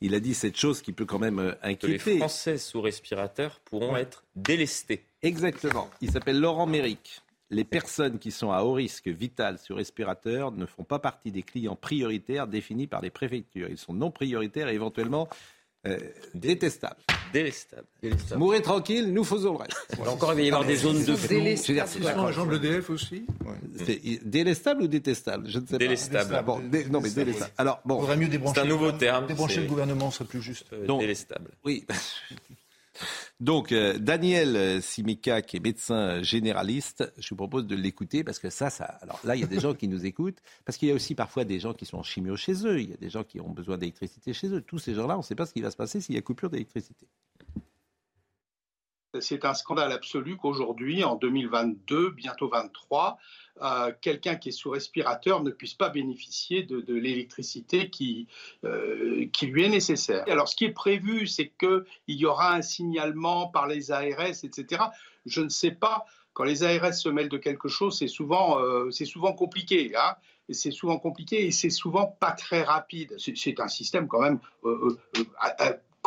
Il 0.00 0.14
a 0.14 0.20
dit 0.20 0.34
cette 0.34 0.56
chose 0.56 0.82
qui 0.82 0.92
peut 0.92 1.06
quand 1.06 1.18
même 1.18 1.38
euh, 1.38 1.52
inquiéter. 1.62 1.98
Que 1.98 2.10
les 2.10 2.18
Français 2.18 2.58
sous 2.58 2.80
respirateur 2.80 3.60
pourront 3.64 3.96
être 3.96 4.24
délestés. 4.36 5.04
Exactement. 5.22 5.90
Il 6.00 6.10
s'appelle 6.10 6.38
Laurent 6.38 6.66
Méric. 6.66 7.22
Les 7.50 7.64
personnes 7.64 8.18
qui 8.18 8.32
sont 8.32 8.50
à 8.50 8.62
haut 8.62 8.72
risque 8.72 9.08
vital 9.08 9.58
sur 9.58 9.76
respirateur 9.76 10.50
ne 10.52 10.66
font 10.66 10.82
pas 10.82 10.98
partie 10.98 11.30
des 11.30 11.42
clients 11.42 11.76
prioritaires 11.76 12.48
définis 12.48 12.88
par 12.88 13.00
les 13.00 13.10
préfectures. 13.10 13.68
Ils 13.70 13.78
sont 13.78 13.94
non 13.94 14.10
prioritaires 14.10 14.68
et 14.68 14.74
éventuellement 14.74 15.28
euh, 15.86 15.98
détestable. 16.34 16.96
Délestable. 17.32 17.86
Mourez 18.36 18.62
tranquille, 18.62 19.12
nous 19.12 19.24
faisons 19.24 19.52
le 19.52 19.58
reste. 19.58 19.76
Encore, 20.06 20.32
il 20.32 20.36
va 20.36 20.42
y 20.42 20.46
avoir 20.48 20.64
des 20.64 20.76
zones 20.76 21.04
de 21.04 21.16
flou. 21.16 21.42
C'est 21.56 21.80
un 21.80 22.24
agent 22.24 22.46
de 22.46 22.56
l'EDF 22.56 22.90
aussi 22.90 23.26
Délestable 24.24 24.82
ou 24.82 24.86
détestable? 24.86 25.48
Je 25.48 25.58
ne 25.58 25.66
sais 25.66 25.78
délestable. 25.78 26.30
pas. 26.30 26.42
Bon, 26.42 26.62
non, 26.90 27.00
mais 27.00 27.10
délestable. 27.10 27.52
Alors, 27.58 27.80
bon. 27.84 28.02
mieux 28.16 28.28
débrancher. 28.28 28.60
C'est 28.60 28.66
un 28.66 28.68
nouveau 28.68 28.92
terme. 28.92 29.26
Débrancher 29.26 29.62
le 29.62 29.68
gouvernement 29.68 30.10
serait 30.10 30.24
plus 30.24 30.42
juste. 30.42 30.66
Euh, 30.72 30.98
délestable. 30.98 31.50
Oui. 31.64 31.84
Donc, 33.38 33.70
euh, 33.70 33.98
Daniel 33.98 34.56
euh, 34.56 34.80
Simica, 34.80 35.42
qui 35.42 35.58
est 35.58 35.60
médecin 35.60 36.22
généraliste, 36.22 37.12
je 37.18 37.28
vous 37.30 37.36
propose 37.36 37.66
de 37.66 37.76
l'écouter 37.76 38.24
parce 38.24 38.38
que 38.38 38.48
ça, 38.48 38.70
ça. 38.70 38.84
Alors 39.02 39.20
là, 39.24 39.36
il 39.36 39.40
y 39.40 39.44
a 39.44 39.46
des 39.46 39.60
gens 39.60 39.74
qui 39.74 39.88
nous 39.88 40.06
écoutent 40.06 40.40
parce 40.64 40.78
qu'il 40.78 40.88
y 40.88 40.90
a 40.90 40.94
aussi 40.94 41.14
parfois 41.14 41.44
des 41.44 41.60
gens 41.60 41.74
qui 41.74 41.84
sont 41.84 41.98
en 41.98 42.02
chimio 42.02 42.36
chez 42.36 42.66
eux. 42.66 42.80
Il 42.80 42.88
y 42.88 42.94
a 42.94 42.96
des 42.96 43.10
gens 43.10 43.24
qui 43.24 43.38
ont 43.38 43.50
besoin 43.50 43.76
d'électricité 43.76 44.32
chez 44.32 44.48
eux. 44.48 44.62
Tous 44.62 44.78
ces 44.78 44.94
gens-là, 44.94 45.16
on 45.16 45.18
ne 45.18 45.22
sait 45.22 45.34
pas 45.34 45.44
ce 45.44 45.52
qui 45.52 45.60
va 45.60 45.70
se 45.70 45.76
passer 45.76 46.00
s'il 46.00 46.14
y 46.14 46.18
a 46.18 46.22
coupure 46.22 46.48
d'électricité. 46.48 47.06
C'est 49.20 49.44
un 49.44 49.54
scandale 49.54 49.92
absolu 49.92 50.36
qu'aujourd'hui, 50.36 51.04
en 51.04 51.16
2022, 51.16 52.10
bientôt 52.10 52.48
23, 52.48 53.18
euh, 53.62 53.92
quelqu'un 54.00 54.36
qui 54.36 54.50
est 54.50 54.52
sous 54.52 54.70
respirateur 54.70 55.42
ne 55.42 55.50
puisse 55.50 55.74
pas 55.74 55.88
bénéficier 55.88 56.62
de, 56.62 56.94
l'électricité 56.94 57.90
qui, 57.90 58.26
euh, 58.64 59.26
qui 59.32 59.46
lui 59.46 59.64
est 59.64 59.68
nécessaire. 59.68 60.24
Alors, 60.28 60.48
ce 60.48 60.56
qui 60.56 60.64
est 60.64 60.72
prévu, 60.72 61.26
c'est 61.26 61.52
qu'il 61.58 61.84
y 62.06 62.26
aura 62.26 62.54
un 62.54 62.62
signalement 62.62 63.48
par 63.48 63.66
les 63.66 63.90
ARS, 63.90 64.44
etc. 64.44 64.82
Je 65.24 65.40
ne 65.42 65.48
sais 65.48 65.70
pas. 65.72 66.04
Quand 66.34 66.44
les 66.44 66.64
ARS 66.64 66.94
se 66.94 67.08
mêlent 67.08 67.30
de 67.30 67.38
quelque 67.38 67.68
chose, 67.68 67.98
c'est 67.98 68.08
souvent, 68.08 68.60
euh, 68.60 68.90
souvent 68.90 69.32
compliqué. 69.32 69.92
Hein 69.96 70.16
c'est 70.48 70.70
souvent 70.70 70.98
compliqué 70.98 71.46
et 71.46 71.50
c'est 71.50 71.70
souvent 71.70 72.06
pas 72.06 72.32
très 72.32 72.62
rapide. 72.62 73.16
C'est 73.18 73.60
un 73.60 73.68
système 73.68 74.06
quand 74.06 74.20
même 74.20 74.38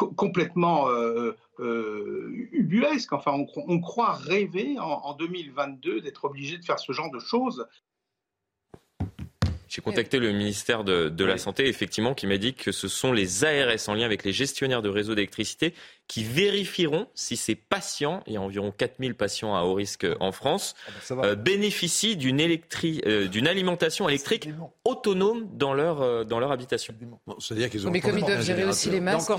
complètement 0.07 0.89
euh, 0.89 1.31
euh, 1.59 2.47
ubuesque. 2.51 3.13
Enfin, 3.13 3.45
on, 3.55 3.79
croit 3.79 4.13
rêver 4.13 4.77
en 4.79 5.13
2022 5.13 6.01
d'être 6.01 6.25
obligé 6.25 6.57
de 6.57 6.65
faire 6.65 6.79
ce 6.79 6.91
genre 6.91 7.11
de 7.11 7.19
choses. 7.19 7.67
J'ai 9.79 9.83
contacté 9.83 10.19
le 10.19 10.33
ministère 10.33 10.83
de, 10.83 11.23
la 11.23 11.37
Santé, 11.37 11.65
effectivement, 11.67 12.13
qui 12.13 12.27
m'a 12.27 12.37
dit 12.37 12.53
que 12.53 12.73
ce 12.73 12.89
sont 12.89 13.13
les 13.13 13.45
ARS 13.45 13.87
en 13.87 13.93
lien 13.93 14.03
avec 14.03 14.25
les 14.25 14.33
gestionnaires 14.33 14.81
de 14.81 14.89
réseaux 14.89 15.15
d'électricité 15.15 15.73
qui 16.09 16.25
vérifieront 16.25 17.07
si 17.13 17.37
ces 17.37 17.55
patients, 17.55 18.21
il 18.27 18.33
y 18.33 18.35
a 18.37 18.41
environ 18.41 18.73
4000 18.77 19.15
patients 19.15 19.55
à 19.55 19.61
haut 19.61 19.75
risque 19.75 20.05
en 20.19 20.33
France, 20.33 20.75
ah 21.09 21.15
bah 21.15 21.21
euh, 21.23 21.35
bénéficient 21.35 22.17
d'une 22.17 22.41
euh, 22.41 23.45
alimentation 23.45 24.09
électrique 24.09 24.49
autonome 24.83 25.47
dans 25.53 25.73
leur, 25.73 26.01
euh, 26.01 26.25
dans 26.25 26.39
leur 26.39 26.51
habitation. 26.51 26.93
C'est-à-dire 27.39 27.69
qu'ils 27.69 27.87
ont 27.87 27.91
Mais 27.91 28.01
comme 28.01 28.17
ils 28.17 28.25
doivent 28.25 28.43
gérer 28.43 28.65
aussi 28.65 28.89
les 28.89 28.99
masques. 28.99 29.31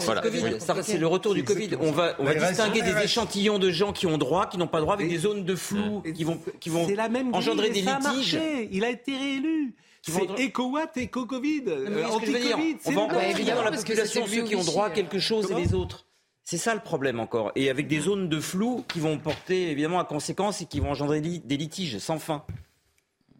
c'est 0.82 0.97
le 0.97 1.07
retour 1.07 1.34
du 1.34 1.45
Covid. 1.45 1.70
On 1.80 1.91
va, 1.91 2.14
on 2.18 2.24
va 2.24 2.34
distinguer 2.34 2.80
des 2.80 2.97
échantillons 3.03 3.59
de 3.59 3.70
gens 3.70 3.93
qui 3.93 4.07
ont 4.07 4.16
droit, 4.16 4.47
qui 4.47 4.57
n'ont 4.57 4.68
pas 4.68 4.80
droit, 4.80 4.95
avec 4.95 5.11
des 5.11 5.18
zones 5.18 5.45
de 5.45 5.55
flou 5.55 6.03
qui 6.14 6.24
vont, 6.24 6.41
qui 6.61 6.70
vont 6.70 6.88
engendrer 7.34 7.68
des 7.68 7.82
litiges. 7.82 8.38
Il 8.70 8.84
a 8.84 8.88
été 8.88 9.14
réélu. 9.14 9.74
C'est 10.03 10.40
éco-watt, 10.40 10.96
éco-Covid, 10.96 11.64
anti-Covid. 12.11 12.76
On 12.86 12.92
va 12.92 13.01
encore 13.03 13.22
évidemment 13.22 13.64
dans 13.64 13.70
la 13.70 13.76
population 13.76 14.26
ceux 14.26 14.44
qui 14.44 14.57
ont 14.57 14.64
droit 14.64 14.86
à 14.86 14.90
quelque 14.90 15.18
chose 15.18 15.51
et 15.51 15.55
les 15.55 15.74
autres. 15.74 16.07
C'est 16.42 16.59
ça 16.59 16.74
le 16.74 16.80
problème 16.80 17.20
encore. 17.20 17.53
Et 17.55 17.70
avec 17.70 17.86
des 17.86 18.01
zones 18.01 18.28
de 18.28 18.40
flou 18.40 18.84
qui 18.88 18.98
vont 18.98 19.18
porter 19.18 19.70
évidemment 19.70 20.01
à 20.01 20.05
conséquence 20.05 20.62
et 20.62 20.66
qui 20.66 20.80
vont 20.80 20.90
engendrer 20.90 21.20
des 21.20 21.57
litiges 21.57 21.98
sans 21.98 22.18
fin. 22.18 22.44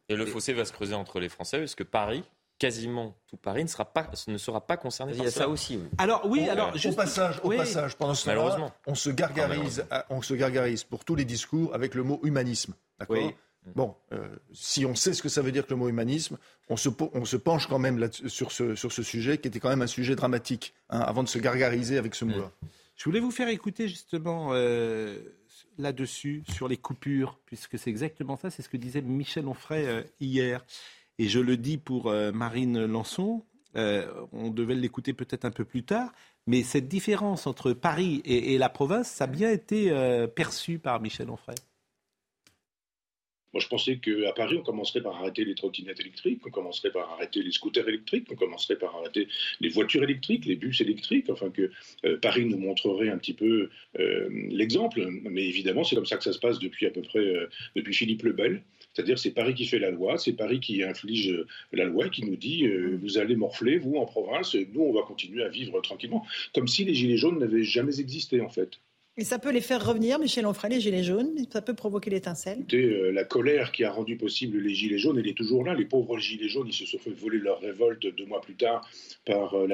Et 0.09 0.17
le 0.17 0.27
fossé 0.27 0.53
va 0.53 0.65
se 0.65 0.73
creuser 0.73 0.95
entre 0.95 1.19
les 1.19 1.29
Français 1.29 1.59
parce 1.59 1.75
que 1.75 1.83
Paris, 1.83 2.25
quasiment 2.59 3.17
tout 3.27 3.37
Paris 3.37 3.65
ne 3.65 3.69
sera 3.69 3.87
pas, 3.87 4.11
ne 4.29 4.37
sera 4.37 4.61
pas 4.61 4.77
concerné 4.77 5.13
Il 5.17 5.25
y 5.25 5.27
a 5.27 5.31
ça 5.31 5.49
aussi. 5.49 5.81
Alors 5.99 6.23
oui, 6.27 6.49
alors 6.49 6.73
au 6.73 6.93
passage, 6.93 7.41
au 7.43 7.51
passage, 7.51 7.97
pendant 7.97 8.15
ce 8.15 8.27
temps-là, 8.27 8.73
on 8.87 8.95
se 8.95 9.11
gargarise, 9.11 9.85
on 10.11 10.21
se 10.21 10.35
gargarise 10.35 10.85
pour 10.85 11.05
tous 11.05 11.17
les 11.17 11.25
discours 11.25 11.75
avec 11.75 11.95
le 11.95 12.03
mot 12.03 12.21
humanisme, 12.23 12.75
d'accord 12.99 13.33
Bon, 13.75 13.95
euh, 14.13 14.29
si 14.53 14.87
on 14.87 14.95
sait 14.95 15.13
ce 15.13 15.23
que 15.23 15.29
ça 15.29 15.43
veut 15.43 15.53
dire 15.53 15.67
que 15.67 15.71
le 15.71 15.77
mot 15.77 15.89
humanisme, 15.89 16.39
on 16.69 16.77
se, 16.77 16.89
on 17.13 17.25
se 17.25 17.37
penche 17.37 17.67
quand 17.67 17.79
même 17.79 18.11
sur, 18.27 18.53
ce, 18.53 18.75
sur 18.75 18.91
ce 18.91 19.03
sujet 19.03 19.39
qui 19.39 19.49
était 19.49 19.61
quand 19.61 19.69
même 19.69 19.83
un 19.83 19.87
sujet 19.87 20.17
dramatique, 20.17 20.75
hein, 20.89 21.01
avant 21.01 21.23
de 21.23 21.29
se 21.29 21.39
gargariser 21.39 21.99
avec 21.99 22.15
ce 22.15 22.25
mot-là. 22.25 22.51
Je 22.97 23.05
voulais 23.05 23.21
vous 23.21 23.31
faire 23.31 23.49
écouter 23.49 23.89
justement 23.89 24.51
euh, 24.53 25.19
là-dessus, 25.79 26.43
sur 26.51 26.69
les 26.69 26.79
coupures, 26.79 27.39
puisque 27.47 27.79
c'est 27.79 27.91
exactement 27.91 28.37
ça, 28.37 28.51
c'est 28.51 28.63
ce 28.63 28.69
que 28.69 28.77
disait 28.77 29.03
Michel 29.03 29.47
Onfray 29.47 29.87
euh, 29.87 30.03
hier. 30.21 30.65
Et 31.19 31.29
je 31.29 31.39
le 31.39 31.59
dis 31.59 31.77
pour 31.77 32.11
Marine 32.33 32.87
Lançon, 32.87 33.45
on 33.75 34.51
devait 34.51 34.75
l'écouter 34.75 35.13
peut-être 35.13 35.45
un 35.45 35.51
peu 35.51 35.67
plus 35.67 35.83
tard, 35.83 36.13
mais 36.47 36.63
cette 36.63 36.89
différence 36.89 37.47
entre 37.47 37.75
Paris 37.75 38.23
et, 38.25 38.55
et 38.55 38.59
la 38.59 38.71
province, 38.71 39.11
ça 39.11 39.25
a 39.25 39.27
bien 39.27 39.51
été 39.51 39.93
perçu 40.35 40.79
par 40.79 40.99
Michel 40.99 41.29
Onfray. 41.29 41.57
Moi, 43.53 43.61
je 43.61 43.69
pensais 43.69 43.97
qu'à 43.97 44.33
Paris, 44.33 44.57
on 44.59 44.63
commencerait 44.63 45.03
par 45.03 45.17
arrêter 45.17 45.45
les 45.45 45.55
trottinettes 45.55 46.01
électriques, 46.01 46.41
on 46.47 46.51
commencerait 46.51 46.91
par 46.91 47.11
arrêter 47.13 47.43
les 47.43 47.51
scooters 47.51 47.89
électriques, 47.89 48.27
on 48.31 48.37
commencerait 48.37 48.77
par 48.77 48.95
arrêter 48.97 49.29
les 49.61 49.69
voitures 49.69 50.03
électriques, 50.03 50.47
les 50.47 50.57
bus 50.57 50.81
électriques, 50.81 51.31
enfin 51.31 51.51
que 51.51 51.71
euh, 52.05 52.17
Paris 52.19 52.45
nous 52.45 52.59
montrerait 52.59 53.09
un 53.09 53.19
petit 53.19 53.35
peu 53.35 53.71
euh, 53.99 54.29
l'exemple. 54.51 55.07
Mais 55.23 55.47
évidemment, 55.47 55.85
c'est 55.85 55.97
comme 55.97 56.07
ça 56.07 56.17
que 56.17 56.25
ça 56.25 56.33
se 56.33 56.39
passe 56.39 56.59
depuis 56.59 56.87
à 56.87 56.91
peu 56.91 57.03
près, 57.03 57.19
euh, 57.19 57.49
depuis 57.75 57.95
Philippe 57.95 58.23
le 58.23 58.33
Bel. 58.33 58.63
C'est-à-dire 58.93 59.19
c'est 59.19 59.31
Paris 59.31 59.55
qui 59.55 59.67
fait 59.67 59.79
la 59.79 59.91
loi, 59.91 60.19
c'est 60.19 60.33
Paris 60.33 60.61
qui 60.61 60.83
inflige 60.83 61.45
la 61.73 61.85
loi 61.85 62.07
et 62.07 62.11
qui 62.11 62.25
nous 62.25 62.37
dit 62.37 62.67
euh, 62.67 62.99
vous 63.01 63.19
allez 63.19 63.37
morfler, 63.37 63.79
vous, 63.79 63.97
en 63.97 64.07
province, 64.07 64.55
nous, 64.73 64.83
on 64.83 64.93
va 64.93 65.03
continuer 65.03 65.43
à 65.43 65.49
vivre 65.49 65.81
tranquillement. 65.81 66.27
Comme 66.55 66.69
si 66.69 66.85
les 66.85 66.95
Gilets 66.95 67.17
jaunes 67.17 67.39
n'avaient 67.39 67.63
jamais 67.63 68.01
existé, 68.01 68.41
en 68.41 68.49
fait. 68.49 68.81
Et 69.21 69.25
ça 69.25 69.39
peut 69.39 69.53
les 69.53 69.61
faire 69.61 69.87
revenir, 69.87 70.19
Michel 70.19 70.47
Onfray, 70.47 70.71
les 70.71 70.81
Gilets 70.81 71.03
jaunes 71.03 71.45
Ça 71.53 71.61
peut 71.61 71.75
provoquer 71.75 72.09
l'étincelle 72.09 72.65
euh, 72.73 73.13
La 73.13 73.25
colère 73.25 73.71
qui 73.71 73.85
a 73.85 73.93
rendu 73.93 74.17
possible 74.17 74.57
les 74.57 74.75
Gilets 74.75 74.97
jaunes, 74.97 75.19
elle 75.19 75.29
est 75.29 75.37
toujours 75.37 75.63
là. 75.63 75.75
Les 75.75 75.85
pauvres 75.85 76.19
Gilets 76.19 76.49
jaunes, 76.49 76.69
ils 76.69 76.73
se 76.73 76.87
sont 76.87 76.97
fait 76.97 77.11
voler 77.11 77.37
leur 77.37 77.61
révolte 77.61 78.07
deux 78.17 78.25
mois 78.25 78.41
plus 78.41 78.55
tard 78.55 78.89
par 79.27 79.53
euh, 79.57 79.69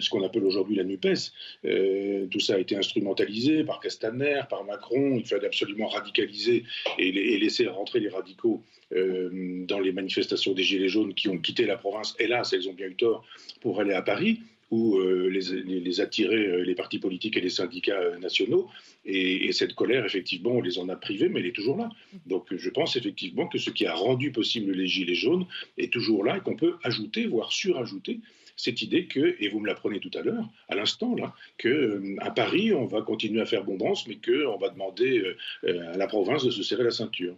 ce 0.00 0.10
qu'on 0.10 0.24
appelle 0.24 0.42
aujourd'hui 0.42 0.74
la 0.74 0.82
NUPES. 0.82 1.30
Euh, 1.64 2.26
tout 2.26 2.40
ça 2.40 2.56
a 2.56 2.58
été 2.58 2.76
instrumentalisé 2.76 3.62
par 3.62 3.78
Castaner, 3.78 4.40
par 4.50 4.64
Macron. 4.64 5.14
Il 5.16 5.24
fallait 5.24 5.46
absolument 5.46 5.86
radicaliser 5.86 6.64
et 6.98 7.38
laisser 7.38 7.68
rentrer 7.68 8.00
les 8.00 8.08
radicaux 8.08 8.64
dans 8.90 9.78
les 9.78 9.92
manifestations 9.92 10.54
des 10.54 10.64
Gilets 10.64 10.88
jaunes 10.88 11.14
qui 11.14 11.28
ont 11.28 11.38
quitté 11.38 11.66
la 11.66 11.76
province. 11.76 12.16
Hélas, 12.18 12.52
elles 12.52 12.68
ont 12.68 12.74
bien 12.74 12.88
eu 12.88 12.96
tort 12.96 13.24
pour 13.60 13.80
aller 13.80 13.92
à 13.92 14.02
Paris 14.02 14.40
ou 14.70 14.98
euh, 14.98 15.28
les, 15.28 15.62
les, 15.80 16.00
attirer 16.00 16.46
euh, 16.46 16.64
les 16.64 16.74
partis 16.74 16.98
politiques 16.98 17.36
et 17.36 17.40
les 17.40 17.50
syndicats 17.50 17.98
euh, 17.98 18.18
nationaux. 18.18 18.68
Et, 19.04 19.52
cette 19.52 19.74
colère, 19.74 20.04
effectivement, 20.04 20.50
on 20.50 20.60
les 20.60 20.78
en 20.78 20.88
a 20.88 20.96
privés, 20.96 21.28
mais 21.28 21.40
elle 21.40 21.46
est 21.46 21.54
toujours 21.54 21.78
là. 21.78 21.90
Donc 22.26 22.54
je 22.54 22.70
pense 22.70 22.96
effectivement 22.96 23.48
que 23.48 23.58
ce 23.58 23.70
qui 23.70 23.86
a 23.86 23.94
rendu 23.94 24.30
possible 24.30 24.72
les 24.72 24.86
Gilets 24.86 25.14
jaunes 25.14 25.46
est 25.78 25.92
toujours 25.92 26.22
là 26.22 26.36
et 26.36 26.40
qu'on 26.40 26.56
peut 26.56 26.74
ajouter, 26.82 27.26
voire 27.26 27.50
surajouter, 27.50 28.20
cette 28.56 28.82
idée 28.82 29.06
que, 29.06 29.36
et 29.40 29.48
vous 29.48 29.60
me 29.60 29.66
l'apprenez 29.66 30.00
tout 30.00 30.10
à 30.14 30.22
l'heure, 30.22 30.48
à 30.68 30.74
l'instant 30.74 31.14
là, 31.14 31.34
que 31.56 32.16
à 32.18 32.30
Paris 32.30 32.74
on 32.74 32.86
va 32.86 33.02
continuer 33.02 33.40
à 33.40 33.46
faire 33.46 33.64
bombance, 33.64 34.06
mais 34.06 34.16
qu'on 34.16 34.58
va 34.58 34.68
demander 34.68 35.22
à 35.62 35.96
la 35.96 36.06
province 36.06 36.44
de 36.44 36.50
se 36.50 36.62
serrer 36.62 36.84
la 36.84 36.90
ceinture. 36.90 37.36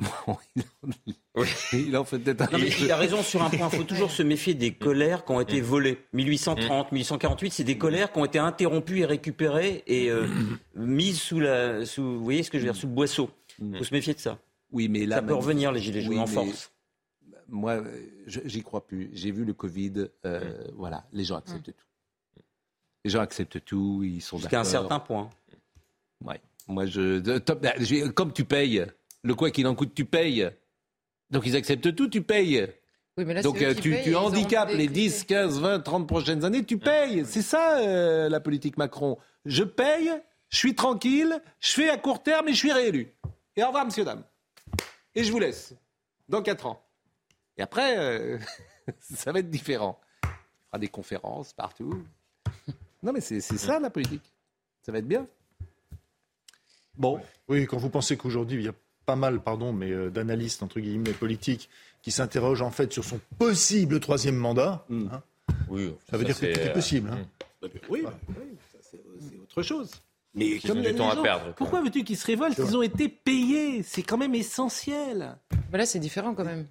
Bah, 0.00 0.38
il 1.72 1.96
en 1.96 2.04
fait 2.04 2.18
peut-être 2.18 2.58
Il 2.80 2.90
a 2.90 2.96
raison 2.96 3.22
sur 3.22 3.42
un 3.42 3.50
point. 3.50 3.68
Il 3.72 3.78
faut 3.78 3.84
toujours 3.84 4.10
se 4.10 4.22
méfier 4.22 4.54
des 4.54 4.72
colères 4.72 5.24
qui 5.24 5.32
ont 5.32 5.40
été 5.40 5.60
volées. 5.60 5.98
1830, 6.12 6.92
1848, 6.92 7.50
c'est 7.50 7.64
des 7.64 7.78
colères 7.78 8.12
qui 8.12 8.18
ont 8.18 8.24
été 8.24 8.38
interrompues 8.38 9.00
et 9.00 9.04
récupérées 9.04 9.82
et 9.86 10.10
euh, 10.10 10.26
mises 10.74 11.20
sous 11.20 11.40
la, 11.40 11.84
sous, 11.84 12.02
vous 12.02 12.24
voyez 12.24 12.42
ce 12.42 12.50
que 12.50 12.58
je 12.58 12.64
veux 12.64 12.72
dire, 12.72 12.80
sous 12.80 12.86
le 12.86 12.94
boisseau. 12.94 13.30
Il 13.60 13.76
faut 13.76 13.84
se 13.84 13.94
méfier 13.94 14.14
de 14.14 14.20
ça. 14.20 14.38
Oui, 14.72 14.88
mais 14.88 15.06
là, 15.06 15.16
ça 15.16 15.22
peut 15.22 15.34
revenir 15.34 15.72
les 15.72 15.80
gilets 15.80 16.02
jaunes 16.02 16.18
en 16.18 16.26
force. 16.26 16.72
Moi, 17.48 17.82
j'y 18.26 18.62
crois 18.62 18.86
plus. 18.86 19.10
J'ai 19.12 19.32
vu 19.32 19.44
le 19.44 19.52
Covid. 19.52 20.06
Euh, 20.24 20.64
voilà, 20.76 21.04
les 21.12 21.24
gens 21.24 21.36
acceptent 21.36 21.72
tout. 21.72 22.42
Les 23.04 23.10
gens 23.10 23.20
acceptent 23.20 23.64
tout. 23.64 24.02
Ils 24.04 24.22
sont 24.22 24.38
Jusqu'à 24.38 24.60
un 24.60 24.64
certain 24.64 25.00
point. 25.00 25.28
Ouais. 26.24 26.40
Moi, 26.68 26.86
je, 26.86 28.08
comme 28.10 28.32
tu 28.32 28.44
payes 28.44 28.86
le 29.22 29.34
quoi 29.34 29.50
qu'il 29.50 29.66
en 29.66 29.74
coûte, 29.74 29.94
tu 29.94 30.04
payes. 30.04 30.50
Donc 31.30 31.46
ils 31.46 31.56
acceptent 31.56 31.94
tout, 31.94 32.08
tu 32.08 32.22
payes. 32.22 32.66
Donc 33.16 33.60
euh, 33.60 33.74
tu, 33.74 33.96
tu 34.02 34.16
handicapes 34.16 34.72
les 34.72 34.88
10, 34.88 35.24
15, 35.24 35.60
20, 35.60 35.80
30 35.80 36.06
prochaines 36.06 36.44
années, 36.44 36.64
tu 36.64 36.78
payes. 36.78 37.24
C'est 37.26 37.42
ça 37.42 37.78
euh, 37.78 38.28
la 38.28 38.40
politique 38.40 38.78
Macron. 38.78 39.18
Je 39.44 39.62
paye, 39.62 40.10
je 40.48 40.56
suis 40.56 40.74
tranquille, 40.74 41.40
je 41.60 41.72
fais 41.72 41.90
à 41.90 41.96
court 41.96 42.22
terme 42.22 42.48
et 42.48 42.52
je 42.52 42.58
suis 42.58 42.72
réélu. 42.72 43.12
Et 43.56 43.62
au 43.62 43.66
revoir, 43.66 43.84
monsieur, 43.84 44.04
dame. 44.04 44.22
Et 45.14 45.24
je 45.24 45.32
vous 45.32 45.38
laisse. 45.38 45.74
Dans 46.28 46.42
4 46.42 46.66
ans. 46.66 46.82
Et 47.58 47.62
après, 47.62 47.98
euh, 47.98 48.38
ça 49.00 49.32
va 49.32 49.40
être 49.40 49.50
différent. 49.50 50.00
Il 50.22 50.66
fera 50.66 50.78
des 50.78 50.88
conférences 50.88 51.52
partout. 51.52 52.04
Non, 53.02 53.12
mais 53.12 53.20
c'est 53.20 53.40
ça 53.40 53.80
la 53.80 53.90
politique. 53.90 54.32
Ça 54.82 54.92
va 54.92 54.98
être 54.98 55.08
bien. 55.08 55.26
Bon. 56.96 57.20
Oui, 57.48 57.66
quand 57.66 57.78
vous 57.78 57.90
pensez 57.90 58.16
qu'aujourd'hui, 58.16 58.58
il 58.58 58.64
y 58.66 58.68
a 58.68 58.74
pas 59.10 59.16
mal, 59.16 59.40
pardon, 59.40 59.72
mais 59.72 59.90
euh, 59.90 60.08
d'analystes 60.08 60.62
entre 60.62 60.78
guillemets 60.78 61.12
politiques 61.12 61.68
qui 62.00 62.12
s'interrogent 62.12 62.62
en 62.62 62.70
fait 62.70 62.92
sur 62.92 63.02
son 63.02 63.18
possible 63.40 63.98
troisième 63.98 64.36
mandat. 64.36 64.84
Mm. 64.88 65.06
Hein. 65.12 65.22
oui, 65.68 65.92
ça, 66.08 66.16
veut 66.16 66.24
dire 66.24 66.38
que 66.38 66.46
tout 66.46 66.60
est 66.60 66.72
possible. 66.72 67.10
Hein. 67.12 67.26
Mm. 67.60 67.66
Oui, 67.88 68.04
c'est 68.80 69.00
autre 69.42 69.62
chose. 69.64 69.90
Mais 70.32 70.60
comme 70.60 70.80
du 70.80 70.94
temps 70.94 71.10
à 71.10 71.20
perdre. 71.20 71.52
Pourquoi 71.56 71.82
veux-tu 71.82 72.04
qu'ils 72.04 72.18
se 72.18 72.24
révoltent 72.24 72.56
Ils 72.56 72.76
ont 72.76 72.82
été 72.82 73.08
payés. 73.08 73.82
C'est 73.82 74.04
quand 74.04 74.16
même 74.16 74.36
essentiel. 74.36 75.36
Bah 75.72 75.78
là, 75.78 75.86
c'est 75.86 75.98
différent 75.98 76.32
quand 76.34 76.44
même. 76.44 76.66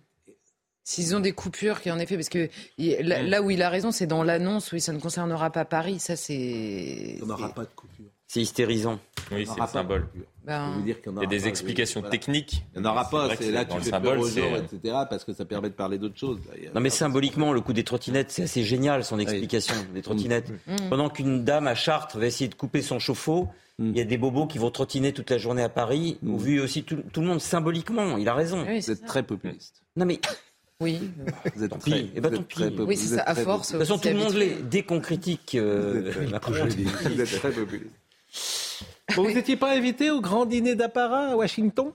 S'ils 0.85 1.13
ont 1.13 1.19
des 1.19 1.33
coupures, 1.33 1.81
qui 1.81 1.91
en 1.91 1.99
effet, 1.99 2.15
parce 2.15 2.29
que 2.29 2.47
là, 2.77 3.41
où 3.41 3.51
il 3.51 3.61
a 3.61 3.69
raison, 3.69 3.91
c'est 3.91 4.07
dans 4.07 4.23
l'annonce 4.23 4.71
où 4.71 4.79
ça 4.79 4.93
ne 4.93 4.99
concernera 4.99 5.49
pas 5.49 5.65
Paris. 5.65 5.99
Ça, 5.99 6.15
c'est. 6.15 7.19
On 7.21 7.25
n'aura 7.25 7.49
pas 7.49 7.65
de 7.65 7.75
coupure. 7.75 8.05
C'est 8.29 8.41
hystérisant. 8.41 8.99
Oui, 9.31 9.47
c'est 9.47 9.59
le 9.59 9.67
symbole. 9.67 10.07
Ben... 10.45 10.83
il, 10.85 10.87
y 10.87 11.23
a 11.23 11.25
des 11.25 11.47
explications 11.47 12.03
techniques. 12.03 12.63
Il 12.75 12.81
n'y 12.81 12.87
en 12.87 12.91
aura 12.91 13.09
pas. 13.09 13.35
C'est 13.35 13.51
là 13.51 13.65
que 13.65 13.73
tu 13.73 13.79
fais 13.79 13.89
symbole, 13.89 14.17
peur 14.17 14.23
aux 14.23 14.29
gens, 14.29 14.55
etc. 14.55 14.97
Parce 15.09 15.23
que 15.23 15.33
ça 15.33 15.45
permet 15.45 15.69
de 15.69 15.73
parler 15.73 15.97
d'autres 15.97 16.17
choses. 16.17 16.37
Non, 16.75 16.79
mais 16.79 16.91
symboliquement, 16.91 17.53
le 17.53 17.61
coup 17.61 17.73
des 17.73 17.83
trottinettes, 17.83 18.29
c'est 18.29 18.43
assez 18.43 18.63
génial, 18.63 19.03
son 19.03 19.17
explication 19.17 19.73
des 19.95 20.03
trottinettes. 20.03 20.51
Mm. 20.67 20.73
Mm. 20.73 20.89
Pendant 20.91 21.09
qu'une 21.09 21.43
dame 21.43 21.65
à 21.65 21.73
Chartres 21.73 22.19
va 22.19 22.27
essayer 22.27 22.47
de 22.47 22.53
couper 22.53 22.83
son 22.83 22.99
chauffe-eau, 22.99 23.47
mm. 23.79 23.89
il 23.89 23.97
y 23.97 24.01
a 24.01 24.05
des 24.05 24.19
bobos 24.19 24.45
qui 24.45 24.59
vont 24.59 24.69
trottiner 24.69 25.11
toute 25.11 25.31
la 25.31 25.39
journée 25.39 25.63
à 25.63 25.69
Paris. 25.69 26.19
Mmh. 26.21 26.37
Vu 26.37 26.61
aussi 26.61 26.83
tout, 26.83 27.01
le 27.15 27.25
monde 27.25 27.41
symboliquement. 27.41 28.15
Il 28.19 28.29
a 28.29 28.35
raison. 28.35 28.63
vous 28.63 28.91
êtes 28.91 29.05
très 29.07 29.23
populiste. 29.23 29.81
Non, 29.95 30.05
mais. 30.05 30.19
Oui. 30.81 31.11
Vous 31.57 31.65
êtes 31.65 31.77
très, 31.77 32.05
eh 32.15 32.21
ben, 32.21 32.41
Oui, 32.87 32.95
c'est 32.95 33.17
ça, 33.17 33.23
à 33.23 33.35
force. 33.35 33.73
De 33.73 33.77
toute 33.77 33.85
façon, 33.85 33.99
tout 33.99 34.07
le 34.07 34.15
monde 34.15 34.33
l'est. 34.35 34.61
Dès 34.63 34.83
qu'on 34.83 35.01
critique 35.01 35.55
euh, 35.55 36.09
vous 36.15 37.19
êtes 37.21 37.29
très 37.37 37.51
populiste 37.51 37.91
vous 39.15 39.27
n'étiez 39.27 39.55
pas 39.55 39.75
invité 39.75 40.11
au 40.11 40.21
grand 40.21 40.45
dîner 40.45 40.75
d'apparat 40.75 41.29
à 41.29 41.35
Washington? 41.35 41.91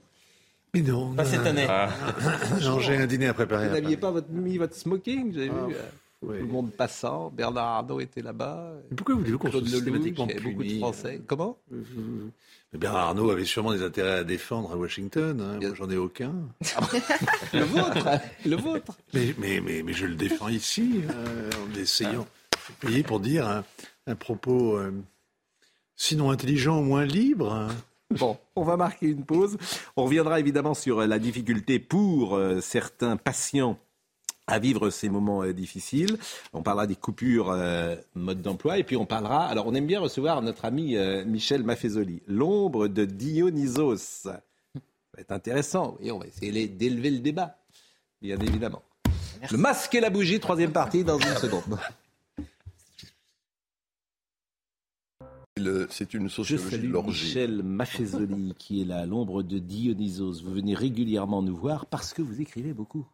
Mais 0.73 0.81
non. 0.81 1.13
Pas 1.13 1.25
cette 1.25 1.45
année. 1.45 1.65
Ah. 1.69 1.89
non, 2.61 2.79
j'ai 2.79 2.97
un 2.97 3.07
dîner 3.07 3.27
à 3.27 3.33
préparer. 3.33 3.69
Vous 3.69 3.73
n'aviez 3.73 3.97
pas 3.97 4.11
votre, 4.11 4.29
mis 4.29 4.57
votre 4.57 4.75
smoking, 4.75 5.33
j'ai 5.33 5.49
ah. 5.49 5.67
vu. 5.67 5.75
Euh, 5.75 5.79
tout 6.23 6.31
le 6.31 6.45
monde 6.45 6.71
passant, 6.71 7.29
Bernard 7.29 7.65
Arnault 7.65 7.99
était 7.99 8.21
là-bas. 8.21 8.73
pourquoi 8.95 9.15
voulez-vous 9.15 9.37
qu'on 9.37 9.51
soit 9.51 9.65
systématiquement 9.65 10.27
y 10.27 10.39
beaucoup 10.39 10.63
de 10.63 10.77
Français. 10.77 11.21
Comment? 11.27 11.57
Bernard 12.73 13.09
Arnault 13.09 13.29
avait 13.29 13.45
sûrement 13.45 13.71
des 13.71 13.83
intérêts 13.83 14.19
à 14.19 14.23
défendre 14.23 14.71
à 14.71 14.75
Washington. 14.75 15.39
Hein. 15.39 15.59
Moi, 15.61 15.73
j'en 15.75 15.89
ai 15.89 15.97
aucun. 15.97 16.33
le 17.53 17.63
vôtre 17.63 18.07
Le 18.45 18.55
vôtre 18.55 18.97
mais, 19.13 19.33
mais, 19.37 19.61
mais, 19.61 19.93
je 19.93 20.05
le 20.05 20.15
défends 20.15 20.49
ici, 20.49 21.01
euh, 21.09 21.49
en 21.63 21.79
essayant 21.79 22.27
de 22.81 22.87
payer 22.87 23.03
pour 23.03 23.19
dire 23.19 23.63
un, 24.07 24.15
propos... 24.15 24.77
Euh, 24.77 24.91
Sinon 25.95 26.31
intelligent, 26.31 26.79
au 26.79 26.83
moins 26.83 27.05
libre. 27.05 27.69
Bon, 28.11 28.37
on 28.55 28.63
va 28.63 28.77
marquer 28.77 29.07
une 29.07 29.25
pause. 29.25 29.57
On 29.95 30.05
reviendra 30.05 30.39
évidemment 30.39 30.73
sur 30.73 31.05
la 31.05 31.19
difficulté 31.19 31.79
pour 31.79 32.35
euh, 32.35 32.61
certains 32.61 33.17
patients 33.17 33.77
à 34.47 34.59
vivre 34.59 34.91
ces 34.91 35.09
moments 35.09 35.41
euh, 35.41 35.53
difficiles. 35.53 36.17
On 36.53 36.61
parlera 36.61 36.85
des 36.85 36.95
coupures 36.95 37.49
euh, 37.49 37.95
mode 38.13 38.41
d'emploi 38.41 38.77
et 38.77 38.83
puis 38.83 38.95
on 38.95 39.05
parlera. 39.05 39.47
Alors, 39.47 39.65
on 39.67 39.73
aime 39.73 39.87
bien 39.87 39.99
recevoir 39.99 40.41
notre 40.41 40.65
ami 40.65 40.95
Michel 41.25 41.63
Maffezoli, 41.63 42.21
l'ombre 42.27 42.87
de 42.87 43.05
Dionysos. 43.05 43.97
Ça 43.97 44.43
va 45.13 45.21
être 45.21 45.31
intéressant. 45.31 45.97
Et 45.99 46.11
on 46.11 46.19
va 46.19 46.27
essayer 46.27 46.67
d'élever 46.67 47.09
le 47.09 47.19
débat, 47.19 47.57
bien 48.21 48.37
évidemment. 48.39 48.83
Le 49.51 49.57
masque 49.57 49.95
et 49.95 49.99
la 49.99 50.09
bougie, 50.09 50.39
troisième 50.39 50.71
partie 50.71 51.03
dans 51.03 51.17
une 51.17 51.35
seconde. 51.35 51.77
C'est 55.89 56.13
une 56.13 56.27
sociologie 56.27 56.65
Je 56.65 56.69
salue 56.69 56.93
Michel 56.93 57.63
Maffezoli, 57.63 58.53
qui 58.59 58.81
est 58.81 58.83
là, 58.83 59.05
l'ombre 59.05 59.41
de 59.41 59.57
Dionysos. 59.57 60.43
Vous 60.43 60.53
venez 60.53 60.75
régulièrement 60.75 61.41
nous 61.41 61.55
voir 61.55 61.85
parce 61.85 62.13
que 62.13 62.21
vous 62.21 62.41
écrivez 62.41 62.73
beaucoup. 62.73 63.07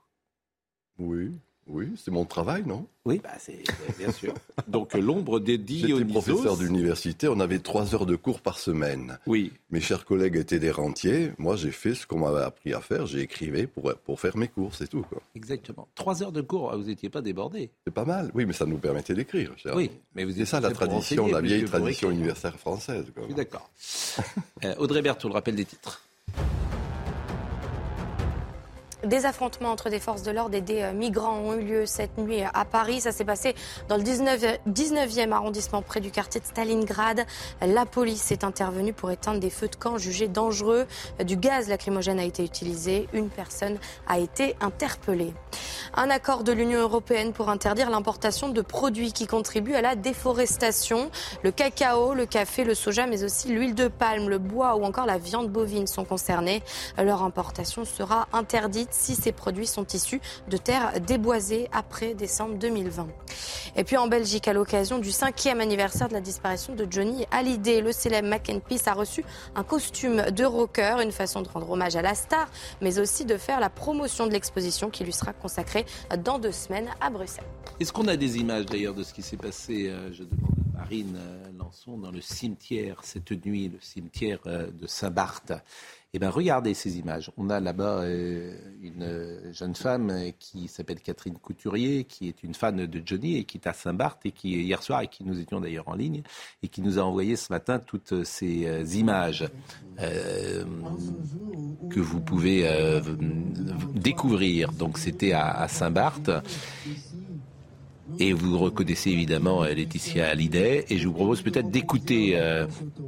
Oui. 0.97 1.39
Oui, 1.67 1.93
c'est 1.95 2.11
mon 2.11 2.25
travail, 2.25 2.63
non? 2.65 2.87
Oui, 3.05 3.19
bah 3.23 3.29
c'est 3.39 3.63
bien 3.97 4.11
sûr. 4.11 4.33
Donc 4.67 4.93
l'ombre 4.93 5.39
des 5.39 5.57
Dionysos. 5.57 5.97
J'étais 5.99 6.11
professeur 6.11 6.57
d'université, 6.57 7.27
on 7.27 7.39
avait 7.39 7.59
trois 7.59 7.95
heures 7.95 8.05
de 8.05 8.15
cours 8.15 8.41
par 8.41 8.59
semaine. 8.59 9.17
Oui. 9.25 9.53
Mes 9.69 9.79
chers 9.79 10.05
collègues 10.05 10.35
étaient 10.35 10.59
des 10.59 10.71
rentiers. 10.71 11.31
Moi, 11.37 11.55
j'ai 11.55 11.71
fait 11.71 11.95
ce 11.95 12.05
qu'on 12.05 12.19
m'avait 12.19 12.43
appris 12.43 12.73
à 12.73 12.81
faire. 12.81 13.05
J'ai 13.05 13.21
écrivé 13.21 13.67
pour, 13.67 13.93
pour 14.03 14.19
faire 14.19 14.37
mes 14.37 14.47
cours, 14.47 14.75
c'est 14.75 14.87
tout. 14.87 15.03
Quoi. 15.03 15.21
Exactement. 15.35 15.87
Trois 15.95 16.21
heures 16.23 16.31
de 16.31 16.41
cours, 16.41 16.75
vous 16.75 16.85
n'étiez 16.85 17.09
pas 17.09 17.21
débordé. 17.21 17.71
C'est 17.85 17.93
pas 17.93 18.05
mal, 18.05 18.31
oui, 18.33 18.45
mais 18.45 18.53
ça 18.53 18.65
nous 18.65 18.77
permettait 18.77 19.13
d'écrire. 19.13 19.55
Oui, 19.73 19.91
mais 20.15 20.25
vous 20.25 20.31
C'est 20.31 20.45
ça 20.45 20.59
la 20.59 20.71
tradition, 20.71 21.27
la 21.27 21.41
vieille 21.41 21.65
tradition 21.65 22.11
universitaire 22.11 22.59
française. 22.59 23.05
Je 23.15 23.23
suis 23.23 23.33
d'accord. 23.33 23.69
euh, 24.65 24.75
Audrey 24.77 25.01
Berthaud, 25.01 25.29
le 25.29 25.33
rappel 25.33 25.55
des 25.55 25.65
titres. 25.65 26.01
Des 29.03 29.25
affrontements 29.25 29.71
entre 29.71 29.89
des 29.89 29.99
forces 29.99 30.21
de 30.21 30.29
l'ordre 30.29 30.53
et 30.53 30.61
des 30.61 30.83
euh, 30.83 30.93
migrants 30.93 31.39
ont 31.39 31.55
eu 31.55 31.63
lieu 31.63 31.85
cette 31.87 32.19
nuit 32.19 32.43
à 32.53 32.65
Paris. 32.65 33.01
Ça 33.01 33.11
s'est 33.11 33.25
passé 33.25 33.55
dans 33.89 33.97
le 33.97 34.03
19e 34.03 35.31
arrondissement 35.31 35.81
près 35.81 36.01
du 36.01 36.11
quartier 36.11 36.39
de 36.39 36.45
Stalingrad. 36.45 37.25
La 37.65 37.87
police 37.87 38.31
est 38.31 38.43
intervenue 38.43 38.93
pour 38.93 39.09
éteindre 39.09 39.39
des 39.39 39.49
feux 39.49 39.69
de 39.69 39.75
camp 39.75 39.97
jugés 39.97 40.27
dangereux. 40.27 40.85
Du 41.23 41.35
gaz 41.35 41.67
lacrymogène 41.67 42.19
a 42.19 42.23
été 42.23 42.43
utilisé. 42.45 43.07
Une 43.13 43.29
personne 43.29 43.79
a 44.07 44.19
été 44.19 44.55
interpellée. 44.61 45.33
Un 45.95 46.11
accord 46.11 46.43
de 46.43 46.51
l'Union 46.51 46.79
européenne 46.79 47.33
pour 47.33 47.49
interdire 47.49 47.89
l'importation 47.89 48.49
de 48.49 48.61
produits 48.61 49.13
qui 49.13 49.25
contribuent 49.25 49.75
à 49.75 49.81
la 49.81 49.95
déforestation. 49.95 51.09
Le 51.43 51.51
cacao, 51.51 52.13
le 52.13 52.27
café, 52.27 52.63
le 52.63 52.75
soja, 52.75 53.07
mais 53.07 53.23
aussi 53.23 53.49
l'huile 53.49 53.73
de 53.73 53.87
palme, 53.87 54.29
le 54.29 54.37
bois 54.37 54.75
ou 54.75 54.83
encore 54.83 55.07
la 55.07 55.17
viande 55.17 55.49
bovine 55.49 55.87
sont 55.87 56.05
concernés. 56.05 56.61
Leur 56.97 57.23
importation 57.23 57.83
sera 57.83 58.27
interdite 58.31 58.90
si 58.93 59.15
ces 59.15 59.31
produits 59.31 59.67
sont 59.67 59.85
issus 59.87 60.21
de 60.47 60.57
terres 60.57 60.99
déboisées 61.01 61.69
après 61.71 62.13
décembre 62.13 62.55
2020. 62.55 63.07
Et 63.75 63.83
puis 63.83 63.97
en 63.97 64.07
Belgique, 64.07 64.47
à 64.47 64.53
l'occasion 64.53 64.99
du 64.99 65.11
cinquième 65.11 65.61
anniversaire 65.61 66.07
de 66.07 66.13
la 66.13 66.21
disparition 66.21 66.75
de 66.75 66.87
Johnny 66.89 67.25
Hallyday, 67.31 67.81
le 67.81 67.91
célèbre 67.91 68.29
Peace 68.67 68.87
a 68.87 68.93
reçu 68.93 69.23
un 69.55 69.63
costume 69.63 70.23
de 70.31 70.45
rocker, 70.45 71.01
une 71.01 71.11
façon 71.11 71.41
de 71.41 71.49
rendre 71.49 71.69
hommage 71.69 71.95
à 71.95 72.01
la 72.01 72.15
star, 72.15 72.49
mais 72.81 72.99
aussi 72.99 73.25
de 73.25 73.37
faire 73.37 73.59
la 73.59 73.69
promotion 73.69 74.27
de 74.27 74.31
l'exposition 74.31 74.89
qui 74.89 75.03
lui 75.03 75.13
sera 75.13 75.33
consacrée 75.33 75.85
dans 76.23 76.39
deux 76.39 76.51
semaines 76.51 76.89
à 76.99 77.09
Bruxelles. 77.09 77.45
Est-ce 77.79 77.93
qu'on 77.93 78.07
a 78.07 78.17
des 78.17 78.37
images 78.37 78.65
d'ailleurs 78.65 78.93
de 78.93 79.03
ce 79.03 79.13
qui 79.13 79.21
s'est 79.21 79.37
passé, 79.37 79.87
euh, 79.87 80.11
je 80.13 80.23
demande 80.23 80.60
Marine 80.81 81.15
euh, 81.15 81.51
Lançon, 81.59 81.99
dans 81.99 82.09
le 82.09 82.21
cimetière 82.21 83.01
cette 83.03 83.31
nuit, 83.45 83.69
le 83.69 83.79
cimetière 83.81 84.39
euh, 84.47 84.71
de 84.71 84.87
Saint-Barth 84.87 85.53
eh 86.13 86.19
bien, 86.19 86.29
regardez 86.29 86.73
ces 86.73 86.99
images. 86.99 87.31
On 87.37 87.49
a 87.49 87.61
là-bas 87.61 88.01
euh, 88.01 88.53
une 88.81 89.53
jeune 89.53 89.75
femme 89.75 90.13
qui 90.39 90.67
s'appelle 90.67 90.99
Catherine 90.99 91.35
Couturier, 91.35 92.03
qui 92.03 92.27
est 92.27 92.43
une 92.43 92.53
fan 92.53 92.85
de 92.85 93.01
Johnny 93.05 93.37
et 93.37 93.45
qui 93.45 93.57
est 93.57 93.65
à 93.65 93.71
Saint-Barth 93.71 94.25
et 94.25 94.31
qui, 94.31 94.61
hier 94.61 94.83
soir, 94.83 95.03
et 95.03 95.07
qui 95.07 95.23
nous 95.23 95.39
étions 95.39 95.61
d'ailleurs 95.61 95.87
en 95.87 95.95
ligne, 95.95 96.21
et 96.63 96.67
qui 96.67 96.81
nous 96.81 96.99
a 96.99 97.03
envoyé 97.03 97.37
ce 97.37 97.53
matin 97.53 97.79
toutes 97.79 98.25
ces 98.25 98.99
images 98.99 99.49
que 99.97 101.99
vous 102.01 102.19
pouvez 102.19 102.69
découvrir. 103.95 104.73
Donc, 104.73 104.97
c'était 104.97 105.31
à, 105.31 105.65
Saint-Barth. 105.69 106.29
Et 108.19 108.33
vous 108.33 108.57
reconnaissez 108.57 109.09
évidemment 109.11 109.63
Laetitia 109.63 110.29
Hallyday. 110.29 110.85
Et 110.89 110.97
je 110.97 111.07
vous 111.07 111.13
propose 111.13 111.41
peut-être 111.41 111.69
d'écouter 111.69 112.39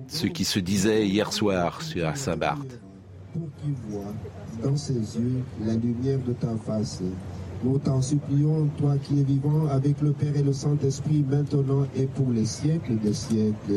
ce 0.07 0.27
qui 0.27 0.45
se 0.45 0.59
disait 0.59 1.07
hier 1.07 1.31
soir 1.33 1.81
à 2.03 2.15
Saint-Barth 2.15 2.79
pour 3.33 3.49
qu'il 3.57 3.73
voit 3.89 4.13
dans 4.63 4.77
ses 4.77 4.93
yeux 4.93 5.41
la 5.65 5.73
lumière 5.73 6.19
de 6.25 6.33
ta 6.33 6.55
face. 6.65 7.01
Nous 7.63 7.77
t'en 7.79 8.01
supplions, 8.01 8.69
toi 8.77 8.95
qui 9.01 9.21
es 9.21 9.23
vivant 9.23 9.67
avec 9.67 10.01
le 10.01 10.11
Père 10.11 10.35
et 10.35 10.43
le 10.43 10.53
Saint-Esprit, 10.53 11.23
maintenant 11.27 11.87
et 11.95 12.05
pour 12.05 12.29
les 12.31 12.45
siècles 12.45 12.97
des 12.97 13.13
siècles. 13.13 13.71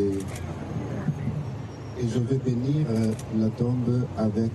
Et 1.99 2.09
je 2.09 2.19
vais 2.19 2.39
bénir 2.39 2.87
euh, 2.91 3.13
la 3.39 3.49
tombe 3.51 4.05
avec... 4.19 4.53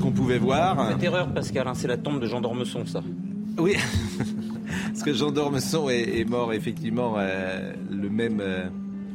qu'on 0.00 0.12
pouvait 0.12 0.38
voir. 0.38 0.90
Cette 0.92 1.02
erreur, 1.02 1.32
Pascal, 1.32 1.66
hein, 1.68 1.74
c'est 1.74 1.88
la 1.88 1.96
tombe 1.96 2.20
de 2.20 2.26
Jean 2.26 2.40
d'Ormesson, 2.40 2.86
ça. 2.86 3.02
Oui, 3.58 3.76
parce 4.88 5.02
que 5.02 5.12
Jean 5.12 5.30
d'Ormesson 5.30 5.88
est, 5.88 6.24
mort 6.28 6.52
effectivement 6.52 7.14
euh, 7.18 7.72
le 7.90 8.08
même. 8.08 8.40
Euh, 8.40 8.68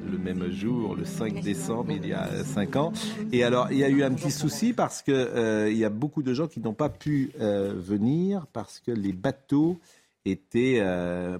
le 0.09 0.17
même 0.17 0.49
jour, 0.51 0.95
le 0.95 1.03
5 1.03 1.41
décembre, 1.41 1.91
il 1.91 2.07
y 2.07 2.13
a 2.13 2.29
5 2.45 2.77
ans. 2.77 2.93
Et 3.33 3.43
alors, 3.43 3.67
il 3.71 3.79
y 3.79 3.83
a 3.83 3.89
eu 3.89 4.03
un 4.03 4.13
petit 4.13 4.31
souci 4.31 4.71
parce 4.71 5.01
que 5.01 5.11
euh, 5.11 5.69
il 5.69 5.77
y 5.77 5.83
a 5.83 5.89
beaucoup 5.89 6.23
de 6.23 6.33
gens 6.33 6.47
qui 6.47 6.61
n'ont 6.61 6.73
pas 6.73 6.87
pu 6.87 7.33
venir 7.37 8.47
parce 8.53 8.79
que 8.79 8.91
les 8.91 9.11
bateaux 9.11 9.81
étaient 10.23 10.81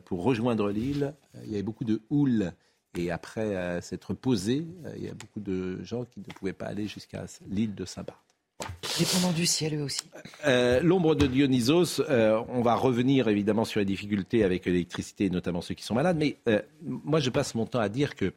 pour 0.04 0.22
rejoindre 0.22 0.70
l'île. 0.70 1.14
Il 1.46 1.52
y 1.52 1.54
avait 1.54 1.64
beaucoup 1.64 1.86
de 1.86 2.02
houle. 2.10 2.52
Et 2.98 3.10
après 3.10 3.80
s'être 3.82 4.14
posé, 4.14 4.68
il 4.98 5.06
y 5.06 5.08
a 5.08 5.14
beaucoup 5.14 5.40
de 5.40 5.82
gens 5.86 6.04
qui 6.04 6.20
ne 6.20 6.34
pouvaient 6.34 6.52
pas 6.52 6.66
aller 6.66 6.88
jusqu'à 6.88 7.24
l'île 7.50 7.74
de 7.74 7.86
Saint-Barth. 7.86 8.27
Dépendant 8.98 9.32
du 9.32 9.46
ciel, 9.46 9.76
eux 9.76 9.84
aussi. 9.84 10.10
Euh, 10.46 10.82
l'ombre 10.82 11.14
de 11.14 11.28
Dionysos, 11.28 12.02
euh, 12.10 12.42
on 12.48 12.62
va 12.64 12.76
revenir 12.76 13.28
évidemment 13.28 13.66
sur 13.66 13.80
les 13.80 13.86
difficultés 13.86 14.44
avec 14.44 14.66
l'électricité, 14.66 15.30
notamment 15.30 15.62
ceux 15.62 15.76
qui 15.76 15.84
sont 15.84 15.94
malades. 15.94 16.18
Mais 16.18 16.38
euh, 16.48 16.62
moi, 16.82 17.20
je 17.20 17.30
passe 17.30 17.54
mon 17.54 17.68
temps 17.68 17.80
à 17.80 17.90
dire 17.90 18.16
que 18.16 18.34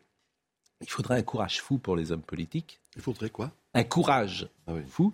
il 0.83 0.91
faudrait 0.91 1.19
un 1.19 1.23
courage 1.23 1.63
fou 1.63 1.79
pour 1.79 1.97
les 1.97 2.13
hommes 2.13 2.23
politiques. 2.23 2.81
Il 2.97 3.03
faudrait 3.03 3.31
quoi? 3.31 3.53
Un 3.75 3.85
courage 3.85 4.49
ah 4.67 4.73
fou 4.89 5.13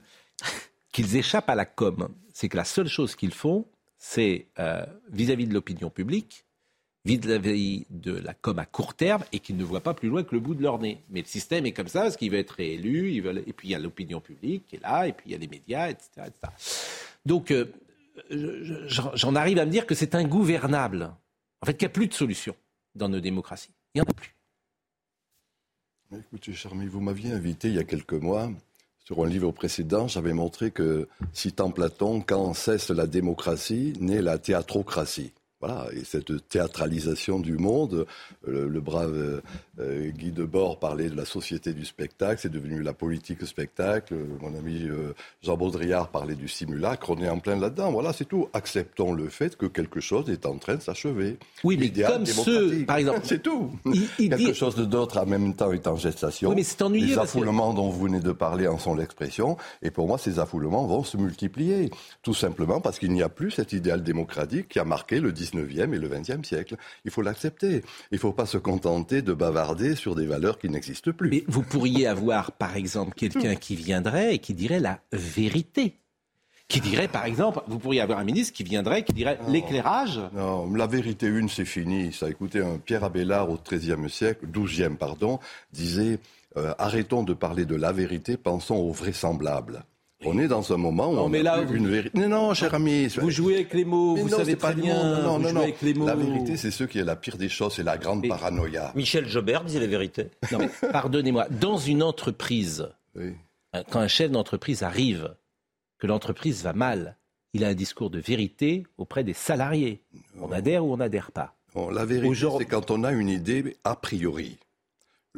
qu'ils 0.93 1.17
échappent 1.17 1.51
à 1.51 1.55
la 1.55 1.65
com. 1.65 2.09
C'est 2.33 2.49
que 2.49 2.57
la 2.57 2.65
seule 2.65 2.89
chose 2.89 3.17
qu'ils 3.17 3.35
font, 3.35 3.67
c'est 3.99 4.47
vis-à-vis 5.11 5.49
de 5.49 5.55
l'opinion 5.55 5.91
publique, 5.91 6.46
vis-à-vis 7.07 7.87
de 7.91 8.13
la 8.13 8.35
com 8.35 8.59
à 8.59 8.67
court 8.67 8.95
terme 8.95 9.25
et 9.33 9.39
qu'ils 9.39 9.57
ne 9.57 9.65
voient 9.65 9.81
pas 9.81 9.95
plus 9.95 10.09
loin 10.09 10.23
que 10.23 10.35
le 10.35 10.41
bout 10.41 10.55
de 10.55 10.63
leur 10.63 10.79
nez. 10.79 11.01
Mais 11.11 11.21
le 11.21 11.27
système 11.27 11.65
est 11.67 11.73
comme 11.73 11.89
ça 11.89 12.03
parce 12.03 12.17
qu'il 12.17 12.31
veut 12.31 12.39
être 12.39 12.51
réélu, 12.53 13.13
ils 13.13 13.23
veulent... 13.23 13.43
et 13.47 13.53
puis 13.53 13.69
il 13.69 13.71
y 13.71 13.75
a 13.75 13.79
l'opinion 13.79 14.21
publique 14.21 14.67
qui 14.67 14.77
est 14.77 14.83
là, 14.83 15.07
et 15.07 15.13
puis 15.13 15.27
il 15.27 15.33
y 15.33 15.35
a 15.35 15.39
les 15.39 15.49
médias, 15.49 15.89
etc. 15.89 16.31
Donc 17.25 17.51
euh, 17.51 17.67
j'en 19.15 19.35
arrive 19.35 19.59
à 19.59 19.67
me 19.67 19.71
dire 19.71 19.87
que 19.87 19.95
c'est 19.95 20.15
ingouvernable. 20.15 21.13
En 21.63 21.67
fait, 21.67 21.75
qu'il 21.75 21.87
n'y 21.87 21.93
a 21.93 21.95
plus 21.95 22.09
de 22.09 22.15
solution 22.15 22.55
dans 22.95 23.09
nos 23.09 23.21
démocraties. 23.21 23.73
Il 23.95 23.99
n'y 23.99 24.03
en 24.03 24.11
a 24.11 24.15
plus. 24.15 24.35
Écoutez, 26.13 26.53
Charmy, 26.53 26.87
vous 26.87 27.01
m'aviez 27.01 27.33
invité 27.33 27.69
il 27.69 27.75
y 27.75 27.79
a 27.79 27.85
quelques 27.85 28.13
mois 28.13 28.51
sur 29.07 29.25
un 29.25 29.29
livre 29.29 29.53
précédent, 29.53 30.09
j'avais 30.09 30.33
montré 30.33 30.73
que, 30.73 31.07
citant 31.33 31.71
Platon, 31.71 32.21
quand 32.21 32.55
cesse 32.55 32.91
la 32.91 33.07
démocratie, 33.07 33.93
naît 34.01 34.21
la 34.21 34.37
théatrocratie. 34.37 35.33
Voilà, 35.61 35.87
et 35.93 36.05
cette 36.05 36.49
théâtralisation 36.49 37.41
du 37.41 37.57
monde, 37.57 38.07
le, 38.47 38.81
brave 38.81 39.41
euh, 39.81 40.11
Guy 40.11 40.31
Debord 40.31 40.79
parlait 40.79 41.09
de 41.09 41.17
la 41.17 41.25
société 41.25 41.73
du 41.73 41.85
spectacle, 41.85 42.41
c'est 42.43 42.53
devenu 42.53 42.83
la 42.83 42.93
politique 42.93 43.45
spectacle. 43.47 44.15
Mon 44.41 44.55
ami 44.55 44.83
euh, 44.85 45.15
Jean 45.43 45.57
Baudrillard 45.57 46.09
parlait 46.09 46.35
du 46.35 46.49
simulacre, 46.49 47.11
on 47.11 47.17
est 47.23 47.29
en 47.29 47.39
plein 47.39 47.57
là-dedans. 47.57 47.91
Voilà, 47.91 48.13
c'est 48.13 48.27
tout. 48.27 48.49
Acceptons 48.53 49.13
le 49.13 49.29
fait 49.29 49.57
que 49.57 49.67
quelque 49.67 50.01
chose 50.01 50.29
est 50.29 50.45
en 50.47 50.59
train 50.59 50.77
de 50.77 50.83
s'achever. 50.83 51.39
Oui, 51.65 51.77
mais 51.79 51.91
comme 52.03 52.27
ceux, 52.27 52.85
par 52.85 52.99
exemple, 52.99 53.21
c'est 53.25 53.43
tout. 53.43 53.71
quelque 54.19 54.53
chose 54.53 54.77
d'autre 54.77 55.19
en 55.19 55.27
même 55.27 55.55
temps 55.55 55.73
est 55.73 55.87
en 55.87 55.97
gestation. 55.97 56.51
Oui, 56.51 56.57
mais 56.57 56.65
c'est 56.65 56.83
ennuyeux. 56.83 57.07
Les 57.07 57.19
affoulements 57.19 57.73
dont 57.73 57.89
vous 57.89 58.05
venez 58.05 58.21
de 58.21 58.33
parler 58.33 58.69
en 58.69 58.79
sont 58.79 58.95
l'expression, 58.95 59.57
et 59.83 59.91
pour 59.91 60.07
moi, 60.07 60.19
ces 60.19 60.39
affoulements 60.39 60.87
vont 60.87 61.03
se 61.03 61.17
multiplier, 61.17 61.91
tout 62.23 62.35
simplement 62.35 62.81
parce 62.81 62.99
qu'il 62.99 63.13
n'y 63.13 63.23
a 63.23 63.29
plus 63.29 63.51
cet 63.51 63.73
idéal 63.73 64.03
démocratique 64.03 64.69
qui 64.69 64.79
a 64.79 64.85
marqué 64.85 65.21
le 65.21 65.33
19e 65.53 65.95
et 65.95 65.99
le 65.99 66.09
20e 66.09 66.45
siècle. 66.45 66.77
Il 67.05 67.11
faut 67.11 67.23
l'accepter. 67.23 67.83
Il 68.11 68.15
ne 68.15 68.19
faut 68.19 68.33
pas 68.33 68.47
se 68.47 68.59
contenter 68.59 69.23
de 69.23 69.33
bavarder 69.33 69.95
sur 69.95 70.15
des 70.15 70.27
valeurs 70.27 70.59
qui 70.59 70.69
n'existent 70.69 71.13
plus. 71.13 71.31
Mais 71.31 71.45
vous 71.49 71.63
pourriez 71.63 72.07
avoir, 72.07 72.53
par 72.53 72.77
exemple, 72.77 73.15
quelqu'un 73.15 73.55
qui 73.55 73.77
viendrait 73.77 74.35
et 74.35 74.39
qui 74.39 74.55
dirait 74.55 74.81
la 74.81 75.01
vérité 75.13 75.95
qui 76.69 76.81
dirait, 76.81 77.07
par 77.07 77.25
exemple, 77.27 77.61
vous 77.69 77.79
pourriez 77.79 78.01
avoir 78.01 78.19
un 78.19 78.25
ministre 78.25 78.53
qui 78.53 78.65
viendrait, 78.65 79.05
qui 79.05 79.13
dirait 79.13 79.39
l'éclairage. 79.49 80.21
Non, 80.35 80.73
la 80.75 80.89
vérité 80.89 81.27
une, 81.27 81.49
c'est 81.49 81.65
fini. 81.65 82.13
Ça, 82.13 82.29
écoutez, 82.29 82.61
un 82.61 82.79
Pierre 82.79 83.05
Abélard 83.05 83.49
au 83.51 83.57
XIIIe 83.57 84.11
siècle, 84.11 84.47
XIIe, 84.51 84.97
pardon, 84.99 85.39
disait 85.73 86.19
euh, 86.57 86.75
arrêtons 86.79 87.23
de 87.23 87.35
parler 87.35 87.67
de 87.67 87.77
la 87.77 87.93
vérité, 87.93 88.37
pensons 88.37 88.77
au 88.77 88.91
vraisemblable. 88.91 89.85
On 90.29 90.39
est 90.39 90.49
dans 90.49 90.73
un 90.73 90.77
moment 90.77 91.11
où 91.11 91.19
on 91.19 91.29
mais 91.29 91.43
là, 91.43 91.63
une 91.63 91.87
vérité. 91.89 92.19
Non, 92.19 92.29
non, 92.29 92.55
cher 92.55 92.75
ami. 92.75 93.07
Vous 93.07 93.31
jouez 93.31 93.55
avec 93.55 93.73
les 93.75 93.85
mots, 93.85 94.17
vous 94.17 94.29
savez 94.29 94.57
très 94.57 94.75
bien. 94.75 95.23
Non, 95.23 95.39
non, 95.39 95.53
non. 95.53 95.63
Avec 95.63 95.81
les 95.83 95.95
mots. 95.95 96.07
La 96.07 96.17
vérité, 96.17 96.57
c'est 96.57 96.73
ce 96.73 96.85
qui 96.85 96.99
est 96.99 97.05
la 97.05 97.15
pire 97.15 97.37
des 97.37 97.49
choses, 97.49 97.75
c'est 97.75 97.85
la 97.85 97.97
grande 97.97 98.27
paranoïa. 98.27 98.93
Michel 98.97 99.29
Jobert 99.29 99.65
disait 99.65 99.81
la 99.81 99.87
vérité. 99.87 100.31
Non, 100.51 100.59
mais 100.59 100.71
pardonnez-moi. 100.93 101.47
Dans 101.51 101.79
une 101.79 102.03
entreprise, 102.03 102.89
quand 103.91 104.01
un 104.01 104.09
chef 104.09 104.31
d'entreprise 104.31 104.83
arrive, 104.83 105.35
que 105.99 106.07
l'entreprise 106.07 106.63
va 106.63 106.73
mal, 106.73 107.17
il 107.53 107.65
a 107.65 107.69
un 107.69 107.75
discours 107.75 108.11
de 108.11 108.19
vérité 108.19 108.85
auprès 108.99 109.25
des 109.25 109.33
salariés. 109.33 110.03
On 110.41 110.51
adhère 110.51 110.85
ou 110.85 110.93
on 110.93 110.97
n'adhère 110.97 111.31
pas. 111.31 111.55
la 111.93 112.05
vérité, 112.05 112.47
c'est 112.59 112.65
quand 112.67 112.91
on 112.91 113.05
a 113.05 113.13
une 113.13 113.29
idée 113.29 113.77
a 113.85 113.95
priori. 113.95 114.59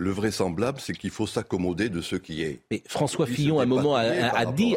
Le 0.00 0.12
vraisemblable, 0.12 0.78
c'est 0.80 0.92
qu'il 0.92 1.10
faut 1.10 1.26
s'accommoder 1.26 1.88
de 1.88 2.00
ce 2.00 2.14
qui 2.14 2.42
est. 2.42 2.60
Mais 2.70 2.84
François 2.86 3.26
Fillon, 3.26 3.58
à 3.58 3.64
un 3.64 3.66
moment, 3.66 3.96
a, 3.96 4.46
dit. 4.46 4.76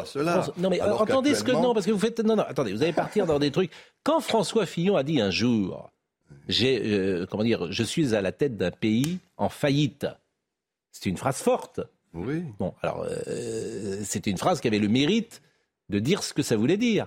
Non, 0.58 0.68
mais 0.68 0.80
entendez 0.80 1.36
ce 1.36 1.44
que. 1.44 1.52
Non, 1.52 1.74
parce 1.74 1.86
que 1.86 1.92
vous 1.92 1.98
faites. 2.00 2.18
Non, 2.24 2.34
non, 2.34 2.42
attendez, 2.42 2.72
vous 2.72 2.82
allez 2.82 2.92
partir 2.92 3.24
dans 3.24 3.38
des 3.38 3.52
trucs. 3.52 3.70
Quand 4.02 4.18
François 4.18 4.66
Fillon 4.66 4.96
a 4.96 5.04
dit 5.04 5.20
un 5.20 5.30
jour, 5.30 5.92
j'ai, 6.48 6.82
euh, 6.84 7.24
comment 7.30 7.44
dire, 7.44 7.70
je 7.70 7.84
suis 7.84 8.16
à 8.16 8.20
la 8.20 8.32
tête 8.32 8.56
d'un 8.56 8.72
pays 8.72 9.20
en 9.36 9.48
faillite. 9.48 10.08
C'est 10.90 11.08
une 11.08 11.16
phrase 11.16 11.36
forte. 11.36 11.78
Oui. 12.14 12.42
Bon, 12.58 12.74
alors, 12.82 13.06
euh, 13.08 14.00
c'était 14.04 14.32
une 14.32 14.38
phrase 14.38 14.60
qui 14.60 14.66
avait 14.66 14.80
le 14.80 14.88
mérite 14.88 15.40
de 15.88 16.00
dire 16.00 16.24
ce 16.24 16.34
que 16.34 16.42
ça 16.42 16.56
voulait 16.56 16.76
dire. 16.76 17.06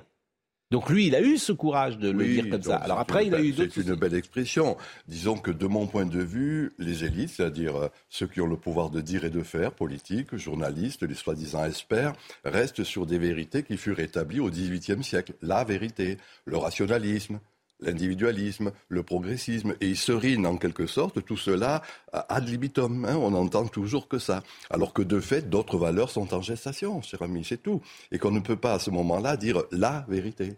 Donc 0.72 0.90
lui, 0.90 1.08
il 1.08 1.16
a 1.16 1.22
eu 1.22 1.38
ce 1.38 1.52
courage 1.52 1.98
de 2.00 2.10
le 2.10 2.26
dire 2.26 2.50
comme 2.50 2.64
ça. 2.64 2.78
Alors 2.78 3.00
après, 3.00 3.28
il 3.28 3.36
a 3.36 3.42
eu 3.42 3.52
d'autres. 3.52 3.72
C'est 3.74 3.82
une 3.82 3.96
belle 3.96 4.16
expression. 4.16 4.78
Disons 5.08 5.38
que 5.38 5.52
de 5.52 5.68
mon 5.68 5.86
point 5.86 6.06
de 6.06 6.20
vue, 6.20 6.72
les 6.80 7.04
élites, 7.04 7.30
c'est-à-dire 7.30 7.76
euh, 7.76 7.88
ceux 8.10 8.26
qui 8.26 8.42
ont 8.42 8.48
le 8.48 8.58
pouvoir 8.58 8.90
de 8.90 9.00
dire 9.00 9.26
et 9.26 9.30
de 9.30 9.44
faire, 9.44 9.72
politiques, 9.72 10.36
journalistes, 10.36 11.04
les 11.04 11.14
soi-disant 11.14 11.66
experts, 11.66 12.14
restent 12.44 12.84
sur 12.84 13.06
des 13.06 13.20
vérités 13.20 13.62
qui 13.62 13.78
furent 13.78 14.00
établies 14.00 14.40
au 14.40 14.50
XVIIIe 14.50 15.04
siècle. 15.04 15.34
La 15.42 15.64
vérité, 15.64 16.18
le 16.46 16.58
rationalisme, 16.58 17.40
l'individualisme, 17.80 18.72
le 18.90 19.04
progressisme, 19.04 19.76
et 19.82 19.90
ils 19.90 20.46
en 20.46 20.58
quelque 20.58 20.88
sorte 20.88 21.24
tout 21.26 21.38
cela 21.38 21.82
ad 22.12 22.48
libitum. 22.48 23.06
Hein, 23.06 23.16
on 23.16 23.32
n'entend 23.32 23.68
toujours 23.68 24.08
que 24.08 24.20
ça. 24.20 24.44
Alors 24.70 24.94
que 24.94 25.02
de 25.02 25.20
fait, 25.20 25.50
d'autres 25.50 25.78
valeurs 25.78 26.10
sont 26.10 26.34
en 26.34 26.42
gestation, 26.42 27.02
cher 27.02 27.22
ami, 27.22 27.44
c'est 27.44 27.62
tout. 27.62 27.82
Et 28.12 28.20
qu'on 28.20 28.32
ne 28.32 28.40
peut 28.40 28.56
pas 28.56 28.74
à 28.74 28.80
ce 28.80 28.92
moment-là 28.92 29.38
dire 29.38 29.64
la 29.72 30.06
vérité. 30.08 30.58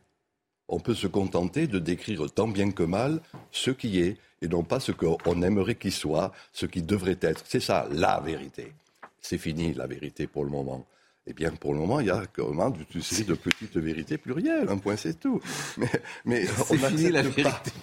On 0.68 0.80
peut 0.80 0.96
se 0.96 1.08
contenter 1.08 1.68
de 1.68 1.80
décrire 1.80 2.30
tant 2.32 2.48
bien 2.48 2.72
que 2.72 2.84
mal 2.84 3.22
ce 3.52 3.72
qui 3.72 4.00
est, 4.00 4.18
et 4.42 4.48
non 4.48 4.64
pas 4.64 4.80
ce 4.80 4.92
qu'on 4.92 5.42
aimerait 5.42 5.76
qu'il 5.76 5.94
soit, 5.94 6.32
ce 6.52 6.66
qui 6.66 6.82
devrait 6.82 7.18
être. 7.22 7.44
C'est 7.48 7.62
ça, 7.62 7.88
la 7.92 8.20
vérité. 8.20 8.74
C'est 9.22 9.38
fini, 9.38 9.74
la 9.74 9.88
vérité, 9.88 10.28
pour 10.28 10.44
le 10.44 10.52
moment. 10.52 10.86
Eh 11.30 11.34
bien, 11.34 11.52
pour 11.52 11.74
le 11.74 11.80
moment, 11.80 12.00
il 12.00 12.08
y 12.08 12.10
a 12.10 12.24
comment 12.34 12.72
une 12.96 13.02
série 13.02 13.26
de 13.26 13.34
petites 13.34 13.76
vérités 13.76 14.18
plurielles. 14.18 14.70
Un 14.70 14.78
point, 14.78 14.96
c'est 14.96 15.20
tout. 15.20 15.42
Mais, 15.78 15.90
mais 16.24 16.46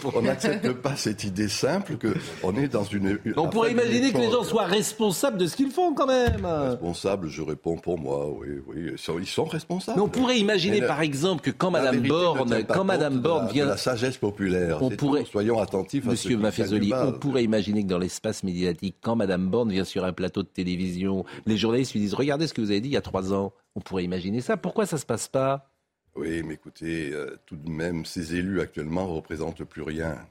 on 0.03 0.23
n'accepte 0.23 0.73
pas, 0.73 0.91
pas 0.91 0.97
cette 0.97 1.25
idée 1.25 1.49
simple 1.49 1.99
qu'on 1.99 2.57
est 2.57 2.69
dans 2.69 2.85
une. 2.85 3.19
On 3.37 3.51
pourrait 3.51 3.73
imaginer 3.73 4.13
que 4.13 4.19
les 4.19 4.31
gens 4.31 4.45
soient 4.45 4.65
responsables 4.65 5.37
de 5.37 5.47
ce 5.47 5.57
qu'ils 5.57 5.71
font, 5.71 5.93
quand 5.93 6.07
même. 6.07 6.47
Responsables, 6.47 7.29
je 7.29 7.43
réponds 7.43 7.77
pour 7.77 7.99
moi. 7.99 8.31
Oui, 8.31 8.49
oui, 8.67 8.93
ils 9.21 9.27
sont, 9.27 9.45
responsables. 9.45 9.99
Mais 9.99 10.05
on 10.05 10.09
pourrait 10.09 10.39
imaginer, 10.39 10.81
par 10.81 11.03
exemple, 11.03 11.43
que 11.43 11.51
quand 11.51 11.71
Madame 11.71 12.01
Borne, 12.01 12.65
quand 12.67 12.85
Madame 12.85 13.19
Borne 13.19 13.49
vient, 13.49 13.67
de 13.67 13.71
la 13.71 13.77
sagesse 13.77 14.17
populaire. 14.17 14.83
On 14.83 14.89
pourrait. 14.89 15.27
Soyons 15.31 15.61
attentifs. 15.61 16.07
Monsieur 16.07 16.39
Maffezoli, 16.39 16.93
on 16.95 17.13
pourrait 17.13 17.45
imaginer 17.45 17.83
que 17.83 17.89
dans 17.89 17.99
l'espace 17.99 18.43
médiatique, 18.43 18.97
quand 19.03 19.17
Madame 19.17 19.49
Borne 19.49 19.71
vient 19.71 19.85
sur 19.85 20.05
un 20.07 20.15
plateau 20.15 20.43
de 20.43 20.49
télévision, 20.49 21.27
les 21.45 21.59
journalistes 21.59 21.93
lui 21.93 22.01
disent 22.01 22.15
"Regardez 22.15 22.47
ce 22.47 22.55
que 22.55 22.63
vous 22.63 22.71
avez 22.71 22.81
dit 22.81 22.89
il 22.89 22.95
y 22.95 22.97
a 22.97 23.03
trois 23.03 23.33
ans." 23.33 23.34
On 23.74 23.80
pourrait 23.80 24.05
imaginer 24.05 24.41
ça. 24.41 24.57
Pourquoi 24.57 24.87
ça 24.87 24.97
ne 24.97 25.01
se 25.01 25.07
passe 25.07 25.28
pas? 25.28 25.70
Oui, 26.14 26.43
mais 26.45 26.55
écoutez, 26.55 27.12
euh, 27.12 27.37
tout 27.45 27.57
de 27.57 27.68
même, 27.68 28.05
ces 28.05 28.37
élus 28.37 28.61
actuellement 28.61 29.07
ne 29.07 29.12
représentent 29.12 29.64
plus 29.64 29.82
rien. 29.82 30.24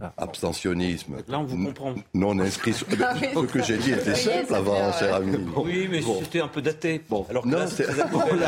Ah. 0.00 0.12
Abstentionnisme. 0.16 1.16
Là, 1.26 1.40
on 1.40 1.44
vous 1.44 1.64
comprend. 1.64 1.92
Non 2.14 2.38
inscrit. 2.38 2.72
Ah 3.00 3.14
ce 3.34 3.46
que 3.46 3.62
j'ai 3.62 3.78
dit 3.78 3.92
était 3.92 4.14
simple 4.14 4.54
avant, 4.54 4.92
cher 4.92 5.14
ami. 5.14 5.36
Oui, 5.56 5.88
mais 5.90 6.02
c'était 6.22 6.40
un 6.40 6.48
peu 6.48 6.62
daté. 6.62 7.02
Bon, 7.08 7.26
alors 7.28 7.46
non, 7.46 7.66
c'est... 7.66 7.86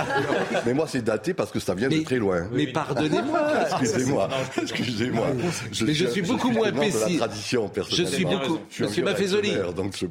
mais 0.66 0.74
moi, 0.74 0.86
c'est 0.86 1.02
daté 1.02 1.34
parce 1.34 1.50
que 1.50 1.58
ça 1.58 1.74
vient 1.74 1.88
de 1.88 2.02
très 2.02 2.18
loin. 2.18 2.48
Mais 2.52 2.66
pardonnez-moi. 2.68 3.40
Excusez-moi. 3.80 4.28
Excusez-moi. 4.60 5.26
Je 5.72 5.84
mais 5.84 5.94
je 5.94 6.06
suis, 6.06 6.22
beaucoup 6.22 6.50
moins 6.50 6.70
pessimiste. 6.72 7.18
tradition, 7.18 7.70
je 7.90 8.04
suis 8.04 8.24
beaucoup. 8.24 8.58
Monsieur 8.78 9.04
Maffezoli, 9.04 9.52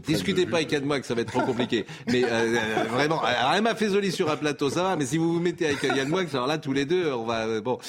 discutez 0.08 0.46
pas 0.46 0.58
avec 0.58 0.72
Yann 0.72 0.84
moi 0.84 1.00
que 1.00 1.06
ça 1.06 1.16
va 1.16 1.22
être 1.22 1.32
trop 1.32 1.42
compliqué. 1.42 1.86
mais 2.08 2.24
euh, 2.24 2.28
euh, 2.30 2.84
vraiment, 2.90 3.24
un 3.24 3.62
Maffezoli 3.62 4.12
sur 4.12 4.30
un 4.30 4.38
plateau, 4.38 4.70
ça 4.70 4.84
va. 4.84 4.96
Mais 4.96 5.06
si 5.06 5.18
vous 5.18 5.34
vous 5.34 5.40
mettez 5.40 5.68
avec 5.68 5.84
Yann 5.84 6.10
Moix, 6.10 6.24
alors 6.34 6.48
là, 6.48 6.58
tous 6.58 6.74
les 6.74 6.86
deux, 6.86 7.14
on 7.14 7.26
va. 7.26 7.46
Euh, 7.46 7.62
bon, 7.62 7.80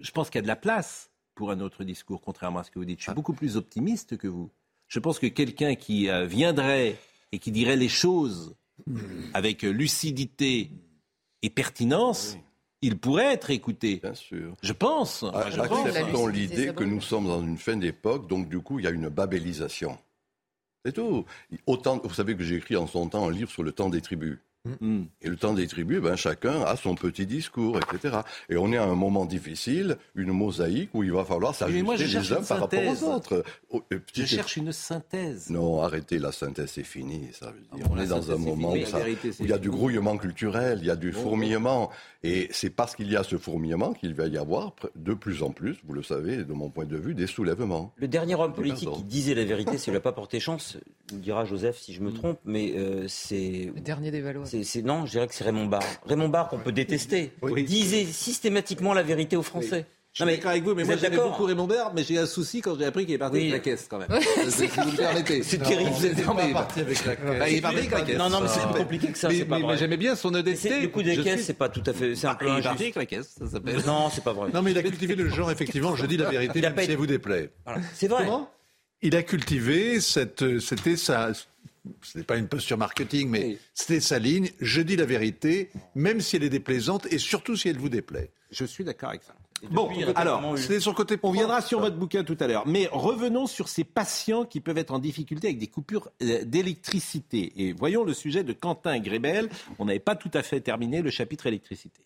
je 0.00 0.10
pense 0.10 0.30
qu'il 0.30 0.38
y 0.38 0.40
a 0.40 0.42
de 0.42 0.48
la 0.48 0.56
place 0.56 1.07
pour 1.38 1.52
un 1.52 1.60
autre 1.60 1.84
discours, 1.84 2.20
contrairement 2.20 2.58
à 2.58 2.64
ce 2.64 2.72
que 2.72 2.80
vous 2.80 2.84
dites. 2.84 2.98
Je 2.98 3.04
suis 3.04 3.12
ah. 3.12 3.14
beaucoup 3.14 3.32
plus 3.32 3.56
optimiste 3.56 4.16
que 4.16 4.26
vous. 4.26 4.50
Je 4.88 4.98
pense 4.98 5.20
que 5.20 5.28
quelqu'un 5.28 5.76
qui 5.76 6.10
euh, 6.10 6.26
viendrait 6.26 6.96
et 7.30 7.38
qui 7.38 7.52
dirait 7.52 7.76
les 7.76 7.88
choses 7.88 8.56
avec 9.34 9.62
lucidité 9.62 10.72
et 11.42 11.50
pertinence, 11.50 12.36
il 12.82 12.98
pourrait 12.98 13.32
être 13.32 13.50
écouté. 13.50 14.00
Bien 14.02 14.14
sûr. 14.14 14.56
Je 14.62 14.72
pense. 14.72 15.24
Ah, 15.32 15.46
acceptons 15.46 16.26
l'idée 16.26 16.72
que 16.74 16.82
nous 16.82 17.00
sommes 17.00 17.26
dans 17.26 17.40
une 17.40 17.56
fin 17.56 17.76
d'époque, 17.76 18.28
donc 18.28 18.48
du 18.48 18.58
coup, 18.58 18.80
il 18.80 18.84
y 18.84 18.88
a 18.88 18.90
une 18.90 19.08
babélisation. 19.08 19.96
C'est 20.84 20.92
tout. 20.92 21.24
Autant, 21.66 22.00
vous 22.02 22.14
savez 22.14 22.36
que 22.36 22.42
j'ai 22.42 22.56
écrit 22.56 22.76
en 22.76 22.88
son 22.88 23.08
temps 23.08 23.28
un 23.28 23.30
livre 23.30 23.50
sur 23.50 23.62
le 23.62 23.70
temps 23.70 23.90
des 23.90 24.00
tribus. 24.00 24.38
Mm. 24.64 25.04
Et 25.22 25.28
le 25.28 25.36
temps 25.36 25.54
des 25.54 25.66
tribus, 25.66 26.00
ben, 26.00 26.16
chacun 26.16 26.62
a 26.62 26.76
son 26.76 26.94
petit 26.94 27.26
discours, 27.26 27.78
etc. 27.78 28.18
Et 28.48 28.56
on 28.56 28.72
est 28.72 28.76
à 28.76 28.84
un 28.84 28.94
moment 28.94 29.24
difficile, 29.24 29.96
une 30.14 30.32
mosaïque 30.32 30.90
où 30.94 31.02
il 31.02 31.12
va 31.12 31.24
falloir 31.24 31.54
s'ajuster 31.54 32.06
les 32.06 32.32
uns 32.32 32.42
par 32.42 32.60
rapport 32.60 32.86
aux 32.86 33.04
autres. 33.04 33.44
Oh, 33.70 33.82
euh, 33.92 34.00
je 34.14 34.24
cherche 34.24 34.56
une 34.56 34.72
synthèse. 34.72 35.50
Non, 35.50 35.82
arrêtez, 35.82 36.18
la 36.18 36.32
synthèse, 36.32 36.72
c'est 36.72 36.84
fini. 36.84 37.28
Ça 37.32 37.46
veut 37.46 37.60
dire. 37.76 37.86
Ah 37.86 37.92
on 37.92 37.98
est 37.98 38.06
dans 38.06 38.30
un 38.30 38.36
moment 38.36 38.72
où, 38.72 38.76
il 38.76 39.48
y 39.48 39.52
a 39.52 39.58
du 39.58 39.70
grouillement 39.70 40.16
culturel, 40.16 40.78
il 40.82 40.86
y 40.86 40.90
a 40.90 40.96
du 40.96 41.12
fourmillement. 41.12 41.90
Et 42.24 42.48
c'est 42.50 42.70
parce 42.70 42.96
qu'il 42.96 43.10
y 43.10 43.16
a 43.16 43.22
ce 43.22 43.38
fourmillement 43.38 43.92
qu'il 43.92 44.14
va 44.14 44.26
y 44.26 44.38
avoir 44.38 44.74
de 44.96 45.14
plus 45.14 45.42
en 45.42 45.50
plus, 45.50 45.76
vous 45.84 45.94
le 45.94 46.02
savez, 46.02 46.38
de 46.38 46.52
mon 46.52 46.68
point 46.68 46.84
de 46.84 46.96
vue, 46.96 47.14
des 47.14 47.28
soulèvements. 47.28 47.92
Le 47.96 48.08
dernier 48.08 48.34
homme 48.34 48.52
politique 48.52 48.90
qui 48.90 49.04
disait 49.04 49.34
la 49.34 49.44
vérité, 49.44 49.78
c'est 49.78 49.92
le 49.92 50.00
pas 50.00 50.12
porté 50.12 50.40
chance, 50.40 50.78
nous 51.12 51.20
dira 51.20 51.44
Joseph 51.44 51.78
si 51.78 51.94
je 51.94 52.00
me 52.00 52.10
mm. 52.10 52.14
trompe, 52.14 52.40
mais 52.44 52.72
euh, 52.76 53.06
c'est... 53.06 53.70
Le 53.72 53.80
dernier 53.80 54.10
des 54.10 54.20
Valois 54.20 54.44
non, 54.84 55.06
je 55.06 55.10
dirais 55.12 55.26
que 55.28 55.34
c'est 55.34 55.44
Raymond 55.44 55.66
Barre. 55.66 55.82
Raymond 56.06 56.28
Barre, 56.28 56.48
qu'on 56.48 56.58
peut 56.58 56.72
détester, 56.72 57.32
disait 57.66 58.04
systématiquement 58.04 58.94
la 58.94 59.02
vérité 59.02 59.36
aux 59.36 59.42
Français. 59.42 59.86
Je 60.18 60.24
suis 60.24 60.36
d'accord 60.36 60.50
avec 60.50 60.64
vous, 60.64 60.74
mais 60.74 60.82
moi 60.82 60.96
j'aime 60.96 61.14
beaucoup 61.14 61.44
Raymond 61.44 61.68
Barre, 61.68 61.92
mais 61.94 62.02
j'ai 62.02 62.18
un 62.18 62.26
souci 62.26 62.60
quand 62.60 62.76
j'ai 62.76 62.86
appris 62.86 63.06
qu'il 63.06 63.14
est 63.14 63.18
parti 63.18 63.36
avec 63.38 63.52
la 63.52 63.58
caisse 63.60 63.86
quand 63.88 63.98
même. 63.98 64.08
si 64.48 64.66
vous 64.66 64.90
me 64.90 64.96
permettez. 64.96 65.42
C'est 65.44 65.58
terrible. 65.58 65.90
Vous 65.90 66.06
êtes 66.06 66.24
pas 66.24 66.48
parti 66.52 66.80
avec 66.80 67.04
la 67.04 67.14
caisse. 67.14 67.38
Bah, 67.38 67.48
il 67.48 67.58
est 67.58 67.60
parti 67.60 67.78
avec 67.78 67.90
la 67.92 68.00
caisse. 68.00 68.18
Non, 68.18 68.28
non, 68.28 68.40
mais 68.40 68.48
c'est 68.48 68.66
plus 68.66 68.78
compliqué 68.78 69.08
que 69.08 69.18
ça. 69.18 69.28
Mais, 69.28 69.46
mais, 69.48 69.76
j'aimais 69.76 69.96
bien 69.96 70.16
son 70.16 70.34
honnêteté. 70.34 70.80
Le 70.80 70.88
coup 70.88 71.02
des 71.02 71.18
caisses, 71.18 71.44
c'est 71.44 71.54
pas 71.54 71.68
tout 71.68 71.84
à 71.86 71.92
fait. 71.92 72.16
C'est 72.16 72.26
un 72.26 72.34
peu 72.34 72.48
Il 72.48 72.58
est 72.58 72.62
parti 72.62 72.82
avec 72.82 72.96
la 72.96 73.06
caisse, 73.06 73.36
ça 73.38 73.46
s'appelle. 73.46 73.80
Non, 73.86 74.10
c'est 74.10 74.24
pas 74.24 74.32
vrai. 74.32 74.50
Non, 74.52 74.62
mais 74.62 74.72
il 74.72 74.78
a 74.78 74.82
cultivé 74.88 75.14
le 75.14 75.28
genre, 75.28 75.52
effectivement, 75.52 75.94
je 75.94 76.06
dis 76.06 76.16
la 76.16 76.28
vérité, 76.28 76.60
même 76.60 76.74
si 76.76 76.90
elle 76.90 76.96
vous 76.96 77.06
déplaît. 77.06 77.50
C'est 77.94 78.08
vrai. 78.08 78.24
Comment 78.24 78.50
Il 79.02 79.14
a 79.14 79.22
cultivé 79.22 80.00
cette. 80.00 80.58
C'était 80.58 80.96
sa 80.96 81.32
ce 82.02 82.18
n'est 82.18 82.24
pas 82.24 82.36
une 82.36 82.48
posture 82.48 82.76
marketing, 82.76 83.28
mais 83.30 83.58
c'était 83.72 84.00
sa 84.00 84.18
ligne. 84.18 84.50
Je 84.60 84.82
dis 84.82 84.96
la 84.96 85.06
vérité, 85.06 85.70
même 85.94 86.20
si 86.20 86.36
elle 86.36 86.42
est 86.42 86.50
déplaisante 86.50 87.06
et 87.10 87.18
surtout 87.18 87.56
si 87.56 87.68
elle 87.68 87.78
vous 87.78 87.88
déplaît. 87.88 88.30
Je 88.50 88.64
suis 88.64 88.84
d'accord 88.84 89.10
avec 89.10 89.22
ça. 89.22 89.34
Bon, 89.70 89.90
alors, 90.14 90.56
c'est 90.56 90.80
son 90.80 90.94
côté. 90.94 91.18
On 91.22 91.30
viendra 91.30 91.60
sur 91.60 91.80
votre 91.80 91.96
bouquin 91.96 92.24
tout 92.24 92.36
à 92.40 92.46
l'heure. 92.46 92.66
Mais 92.66 92.88
revenons 92.92 93.46
sur 93.46 93.68
ces 93.68 93.84
patients 93.84 94.44
qui 94.44 94.60
peuvent 94.60 94.78
être 94.78 94.92
en 94.92 94.98
difficulté 94.98 95.48
avec 95.48 95.58
des 95.58 95.66
coupures 95.66 96.10
euh, 96.22 96.44
d'électricité. 96.44 97.52
Et 97.56 97.72
voyons 97.72 98.04
le 98.04 98.14
sujet 98.14 98.44
de 98.44 98.52
Quentin 98.52 98.98
Grébel. 99.00 99.48
On 99.78 99.86
n'avait 99.86 99.98
pas 99.98 100.16
tout 100.16 100.30
à 100.34 100.42
fait 100.42 100.60
terminé 100.60 101.02
le 101.02 101.10
chapitre 101.10 101.46
électricité. 101.46 102.02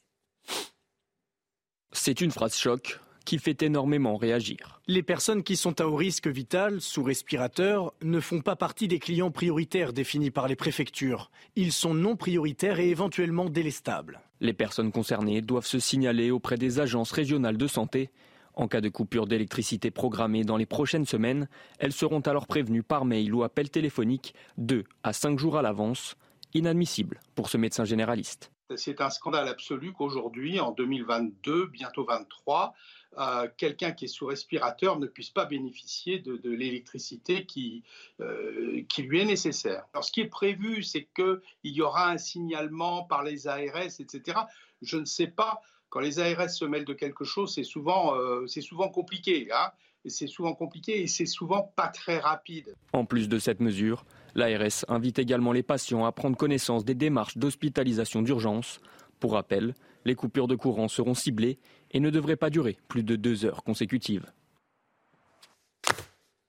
C'est 1.92 2.20
une 2.20 2.30
phrase 2.30 2.56
choc 2.56 3.00
qui 3.24 3.38
fait 3.38 3.62
énormément 3.62 4.16
réagir. 4.16 4.80
Les 4.86 5.02
personnes 5.02 5.42
qui 5.42 5.56
sont 5.56 5.80
à 5.80 5.86
haut 5.86 5.96
risque 5.96 6.26
vital, 6.26 6.80
sous 6.80 7.02
respirateur, 7.02 7.92
ne 8.02 8.20
font 8.20 8.40
pas 8.40 8.56
partie 8.56 8.88
des 8.88 8.98
clients 8.98 9.30
prioritaires 9.30 9.92
définis 9.92 10.30
par 10.30 10.48
les 10.48 10.56
préfectures. 10.56 11.30
Ils 11.56 11.72
sont 11.72 11.94
non 11.94 12.16
prioritaires 12.16 12.80
et 12.80 12.90
éventuellement 12.90 13.48
délestables. 13.48 14.20
Les 14.40 14.52
personnes 14.52 14.92
concernées 14.92 15.40
doivent 15.40 15.66
se 15.66 15.78
signaler 15.78 16.30
auprès 16.30 16.56
des 16.56 16.80
agences 16.80 17.12
régionales 17.12 17.56
de 17.56 17.66
santé. 17.66 18.10
En 18.54 18.68
cas 18.68 18.80
de 18.80 18.88
coupure 18.88 19.26
d'électricité 19.26 19.90
programmée 19.90 20.44
dans 20.44 20.56
les 20.56 20.66
prochaines 20.66 21.06
semaines, 21.06 21.48
elles 21.78 21.92
seront 21.92 22.20
alors 22.20 22.46
prévenues 22.46 22.82
par 22.82 23.04
mail 23.04 23.34
ou 23.34 23.44
appel 23.44 23.70
téléphonique 23.70 24.34
2 24.58 24.84
à 25.02 25.12
5 25.12 25.38
jours 25.38 25.56
à 25.56 25.62
l'avance. 25.62 26.16
Inadmissible 26.54 27.20
pour 27.34 27.48
ce 27.48 27.56
médecin 27.56 27.86
généraliste. 27.86 28.50
C'est 28.76 29.00
un 29.00 29.10
scandale 29.10 29.48
absolu 29.48 29.92
qu'aujourd'hui, 29.92 30.60
en 30.60 30.72
2022, 30.72 31.66
bientôt 31.66 32.04
23, 32.04 32.74
euh, 33.18 33.48
quelqu'un 33.56 33.92
qui 33.92 34.06
est 34.06 34.08
sous 34.08 34.26
respirateur 34.26 34.98
ne 34.98 35.06
puisse 35.06 35.30
pas 35.30 35.44
bénéficier 35.44 36.18
de, 36.20 36.40
l'électricité 36.50 37.44
qui, 37.44 37.82
euh, 38.20 38.82
qui 38.88 39.02
lui 39.02 39.20
est 39.20 39.24
nécessaire. 39.24 39.84
Alors, 39.92 40.04
ce 40.04 40.12
qui 40.12 40.20
est 40.20 40.28
prévu, 40.28 40.82
c'est 40.82 41.08
qu'il 41.14 41.40
y 41.62 41.82
aura 41.82 42.10
un 42.10 42.18
signalement 42.18 43.04
par 43.04 43.22
les 43.22 43.46
ARS, 43.46 44.00
etc. 44.00 44.38
Je 44.80 44.98
ne 44.98 45.04
sais 45.04 45.26
pas. 45.26 45.60
Quand 45.90 46.00
les 46.00 46.18
ARS 46.20 46.50
se 46.50 46.64
mêlent 46.64 46.86
de 46.86 46.94
quelque 46.94 47.24
chose, 47.24 47.54
c'est 47.54 47.64
souvent, 47.64 48.16
euh, 48.16 48.46
souvent 48.46 48.88
compliqué. 48.88 49.48
Hein 49.52 49.70
c'est 50.06 50.26
souvent 50.26 50.54
compliqué 50.54 51.02
et 51.02 51.06
c'est 51.06 51.26
souvent 51.26 51.72
pas 51.76 51.88
très 51.88 52.18
rapide. 52.18 52.74
En 52.92 53.04
plus 53.04 53.28
de 53.28 53.38
cette 53.38 53.60
mesure, 53.60 54.04
l'ARS 54.34 54.84
invite 54.88 55.18
également 55.18 55.52
les 55.52 55.62
patients 55.62 56.04
à 56.04 56.12
prendre 56.12 56.36
connaissance 56.36 56.84
des 56.84 56.94
démarches 56.94 57.36
d'hospitalisation 57.36 58.22
d'urgence. 58.22 58.80
Pour 59.22 59.34
rappel, 59.34 59.76
les 60.04 60.16
coupures 60.16 60.48
de 60.48 60.56
courant 60.56 60.88
seront 60.88 61.14
ciblées 61.14 61.60
et 61.92 62.00
ne 62.00 62.10
devrait 62.10 62.34
pas 62.34 62.50
durer 62.50 62.76
plus 62.88 63.04
de 63.04 63.14
deux 63.14 63.44
heures 63.44 63.62
consécutives. 63.62 64.26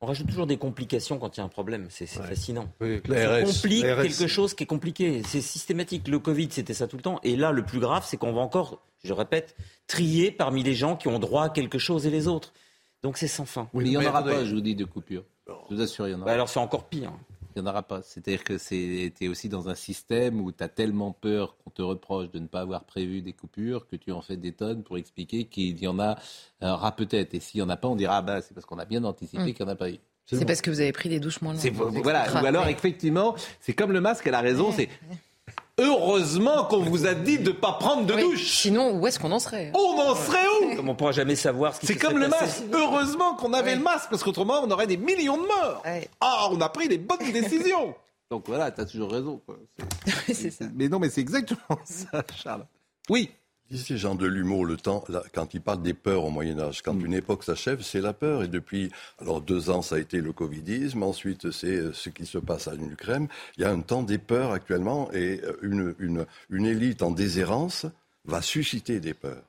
On 0.01 0.07
rajoute 0.07 0.25
toujours 0.25 0.47
des 0.47 0.57
complications 0.57 1.19
quand 1.19 1.37
il 1.37 1.39
y 1.39 1.41
a 1.41 1.43
un 1.43 1.49
problème, 1.49 1.85
c'est 1.91 2.07
fascinant. 2.07 2.73
Oui, 2.81 2.99
on 3.07 3.45
complique 3.45 3.83
quelque 3.83 4.25
chose 4.25 4.55
qui 4.55 4.63
est 4.63 4.65
compliqué, 4.65 5.21
c'est 5.23 5.39
systématique. 5.39 6.07
Le 6.07 6.17
Covid, 6.17 6.47
c'était 6.49 6.73
ça 6.73 6.87
tout 6.87 6.95
le 6.95 7.03
temps. 7.03 7.19
Et 7.21 7.35
là, 7.35 7.51
le 7.51 7.63
plus 7.63 7.79
grave, 7.79 8.07
c'est 8.07 8.17
qu'on 8.17 8.33
va 8.33 8.41
encore, 8.41 8.81
je 9.03 9.13
répète, 9.13 9.55
trier 9.85 10.31
parmi 10.31 10.63
les 10.63 10.73
gens 10.73 10.95
qui 10.95 11.09
ont 11.09 11.19
droit 11.19 11.43
à 11.43 11.49
quelque 11.49 11.77
chose 11.77 12.07
et 12.07 12.09
les 12.09 12.27
autres. 12.27 12.53
Donc 13.03 13.19
c'est 13.19 13.27
sans 13.27 13.45
fin. 13.45 13.69
Oui, 13.75 13.83
il 13.85 13.91
n'y 13.91 13.97
en 13.97 14.09
aura 14.09 14.23
pas, 14.23 14.45
je 14.45 14.55
vous 14.55 14.61
dis, 14.61 14.73
de 14.73 14.85
coupure. 14.85 15.25
Je 15.69 15.75
vous 15.75 15.79
assure, 15.79 16.07
il 16.07 16.11
y 16.11 16.15
en 16.15 16.21
aura. 16.21 16.25
Bah 16.25 16.33
alors 16.33 16.49
c'est 16.49 16.59
encore 16.59 16.85
pire. 16.89 17.13
Il 17.55 17.61
n'y 17.61 17.67
en 17.67 17.71
aura 17.71 17.83
pas. 17.83 18.01
C'est-à-dire 18.01 18.43
que 18.43 18.53
tu 18.53 19.25
es 19.25 19.27
aussi 19.27 19.49
dans 19.49 19.69
un 19.69 19.75
système 19.75 20.41
où 20.41 20.51
tu 20.51 20.63
as 20.63 20.69
tellement 20.69 21.11
peur 21.11 21.57
qu'on 21.57 21.69
te 21.69 21.81
reproche 21.81 22.31
de 22.31 22.39
ne 22.39 22.47
pas 22.47 22.61
avoir 22.61 22.83
prévu 22.83 23.21
des 23.21 23.33
coupures 23.33 23.87
que 23.87 23.95
tu 23.95 24.11
en 24.11 24.21
fais 24.21 24.37
des 24.37 24.53
tonnes 24.53 24.83
pour 24.83 24.97
expliquer 24.97 25.45
qu'il 25.45 25.79
y 25.79 25.87
en 25.87 25.99
a, 25.99 26.17
aura 26.61 26.95
peut-être. 26.95 27.33
Et 27.33 27.39
s'il 27.39 27.59
n'y 27.59 27.65
en 27.65 27.69
a 27.69 27.77
pas, 27.77 27.87
on 27.87 27.95
dira 27.95 28.17
ah 28.17 28.21
bah, 28.21 28.41
c'est 28.41 28.53
parce 28.53 28.65
qu'on 28.65 28.79
a 28.79 28.85
bien 28.85 29.03
anticipé 29.03 29.43
mm. 29.43 29.53
qu'il 29.53 29.65
n'y 29.65 29.71
en 29.71 29.73
a 29.73 29.77
pas 29.77 29.89
eu. 29.89 29.99
C'est 30.25 30.45
parce 30.45 30.61
que 30.61 30.71
vous 30.71 30.79
avez 30.79 30.93
pris 30.93 31.09
des 31.09 31.19
douches 31.19 31.41
moins 31.41 31.53
longues. 31.53 32.01
Voilà. 32.01 32.31
Ou 32.41 32.45
alors, 32.45 32.67
effectivement, 32.67 33.35
c'est 33.59 33.73
comme 33.73 33.91
le 33.91 34.01
masque, 34.01 34.25
elle 34.25 34.35
a 34.35 34.41
raison, 34.41 34.71
c'est 34.71 34.89
Heureusement 35.79 36.65
qu'on 36.65 36.81
vous 36.81 37.07
a 37.07 37.15
dit 37.15 37.39
de 37.39 37.49
ne 37.49 37.55
pas 37.55 37.73
prendre 37.73 38.05
de 38.05 38.13
douche. 38.13 38.43
Sinon, 38.61 38.99
où 38.99 39.07
est-ce 39.07 39.19
qu'on 39.19 39.31
en 39.31 39.39
serait? 39.39 39.71
On 39.73 39.99
en 39.99 40.15
serait 40.15 40.45
où? 40.61 40.75
Comme 40.75 40.89
on 40.89 40.95
pourra 40.95 41.11
jamais 41.13 41.35
savoir 41.35 41.73
ce 41.73 41.79
qui 41.79 41.87
C'est 41.87 41.95
comme 41.95 42.19
le 42.19 42.27
masque. 42.27 42.61
Heureusement 42.71 43.33
qu'on 43.35 43.53
avait 43.53 43.75
le 43.75 43.81
masque, 43.81 44.07
parce 44.11 44.23
qu'autrement, 44.23 44.61
on 44.63 44.69
aurait 44.69 44.85
des 44.85 44.97
millions 44.97 45.37
de 45.37 45.47
morts. 45.47 45.83
Ah, 46.21 46.47
on 46.51 46.61
a 46.61 46.69
pris 46.69 46.87
les 46.87 46.99
bonnes 46.99 47.31
décisions. 47.33 47.95
Donc 48.29 48.43
voilà, 48.47 48.71
tu 48.71 48.81
as 48.81 48.85
toujours 48.85 49.11
raison. 49.11 49.41
C'est 50.31 50.51
ça. 50.51 50.65
Mais 50.75 50.87
non, 50.89 50.99
mais 50.99 51.09
c'est 51.09 51.21
exactement 51.21 51.59
ça, 51.85 52.23
Charles. 52.35 52.65
Oui. 53.09 53.31
Ici, 53.71 53.97
Jean 53.97 54.15
de 54.15 54.27
l'humour, 54.27 54.65
le 54.65 54.77
temps, 54.77 55.03
là, 55.09 55.23
quand 55.33 55.53
il 55.53 55.61
parle 55.61 55.81
des 55.81 55.93
peurs 55.93 56.25
au 56.25 56.29
Moyen 56.29 56.59
Âge, 56.59 56.81
quand 56.81 56.93
mm. 56.93 57.05
une 57.05 57.13
époque 57.13 57.43
s'achève, 57.43 57.81
c'est 57.81 58.01
la 58.01 58.13
peur. 58.13 58.43
Et 58.43 58.47
depuis, 58.47 58.91
alors 59.19 59.41
deux 59.41 59.69
ans, 59.69 59.81
ça 59.81 59.95
a 59.95 59.99
été 59.99 60.21
le 60.21 60.31
Covidisme, 60.31 61.03
ensuite 61.03 61.51
c'est 61.51 61.77
euh, 61.77 61.93
ce 61.93 62.09
qui 62.09 62.25
se 62.25 62.37
passe 62.37 62.67
à 62.67 62.75
l'Ukraine. 62.75 63.27
Il 63.57 63.61
y 63.61 63.65
a 63.65 63.71
un 63.71 63.81
temps 63.81 64.03
des 64.03 64.17
peurs 64.17 64.51
actuellement, 64.51 65.11
et 65.11 65.41
euh, 65.43 65.57
une, 65.61 65.95
une, 65.99 66.25
une 66.49 66.65
élite 66.65 67.01
en 67.01 67.11
déshérence 67.11 67.85
va 68.25 68.41
susciter 68.41 68.99
des 68.99 69.13
peurs. 69.13 69.43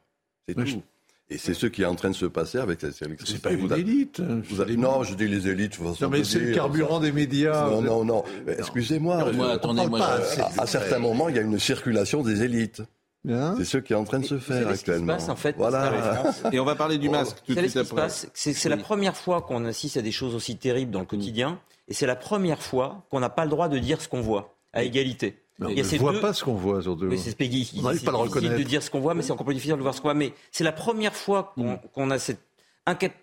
C'est 0.48 0.54
tout. 0.54 0.82
Et 1.30 1.38
c'est 1.38 1.54
ce 1.54 1.66
qui 1.66 1.82
est 1.82 1.86
en 1.86 1.94
train 1.94 2.10
de 2.10 2.14
se 2.14 2.26
passer 2.26 2.58
avec 2.58 2.80
cette 2.80 2.94
sélection. 2.94 3.26
C'est 3.26 3.40
pas 3.40 3.52
une 3.52 3.72
élite. 3.72 4.20
non, 4.20 5.02
je 5.04 5.14
dis 5.14 5.26
les 5.26 5.48
élites. 5.48 5.80
Non, 5.80 6.08
mais 6.10 6.22
c'est 6.22 6.38
le 6.38 6.54
carburant 6.54 7.00
des 7.00 7.12
médias. 7.12 7.68
Non, 7.70 7.80
non, 7.80 8.04
non. 8.04 8.24
Excusez-moi. 8.46 9.30
attendez, 9.52 9.86
moi, 9.86 10.20
à 10.58 10.66
certains 10.66 10.98
moments, 10.98 11.28
il 11.28 11.36
y 11.36 11.38
a 11.38 11.42
une 11.42 11.58
circulation 11.58 12.22
des 12.22 12.42
élites. 12.42 12.82
C'est 13.26 13.64
ce 13.64 13.78
qui 13.78 13.92
est 13.92 13.96
en 13.96 14.04
train 14.04 14.18
de 14.18 14.26
se 14.26 14.38
faire 14.38 14.68
actuellement. 14.68 15.16
en 15.16 15.36
fait, 15.36 15.56
voilà. 15.56 16.24
Et 16.52 16.60
on 16.60 16.64
va 16.64 16.74
parler 16.74 16.98
du 16.98 17.08
masque 17.08 17.38
tout 17.46 17.54
de 17.54 17.60
suite 17.60 17.76
après. 17.76 18.08
C'est 18.34 18.68
la 18.68 18.76
première 18.76 19.16
fois 19.16 19.42
qu'on 19.42 19.64
assiste 19.64 19.96
à 19.96 20.02
des 20.02 20.12
choses 20.12 20.34
aussi 20.34 20.56
terribles 20.56 20.90
dans 20.90 21.00
le 21.00 21.06
quotidien, 21.06 21.58
et 21.88 21.94
c'est 21.94 22.06
la 22.06 22.16
première 22.16 22.62
fois 22.62 23.06
qu'on 23.10 23.20
n'a 23.20 23.30
pas 23.30 23.44
le 23.44 23.50
droit 23.50 23.68
de 23.68 23.78
dire 23.78 24.00
ce 24.00 24.08
qu'on 24.08 24.20
voit 24.20 24.56
à 24.72 24.82
égalité. 24.82 25.42
on 25.60 25.68
ne 25.68 25.98
voit 25.98 26.20
pas 26.20 26.32
ce 26.32 26.44
qu'on 26.44 26.54
voit, 26.54 26.82
surtout. 26.82 27.06
Oui, 27.06 27.18
c'est 27.18 27.36
Peggy. 27.36 27.72
On 27.78 27.82
n'arrive 27.82 28.04
pas 28.04 28.10
le 28.10 28.16
reconnaître. 28.18 28.56
de 28.56 28.62
dire 28.62 28.82
ce 28.82 28.90
qu'on 28.90 29.00
voit, 29.00 29.14
mais 29.14 29.22
c'est 29.22 29.32
encore 29.32 29.46
plus 29.46 29.54
difficile 29.54 29.76
de 29.76 29.82
voir 29.82 29.94
ce 29.94 30.00
qu'on 30.00 30.08
voit. 30.08 30.14
Mais 30.14 30.32
c'est 30.50 30.64
la 30.64 30.72
première 30.72 31.14
fois 31.14 31.54
qu'on 31.94 32.06
mm. 32.06 32.12
a 32.12 32.18
cette 32.18 32.40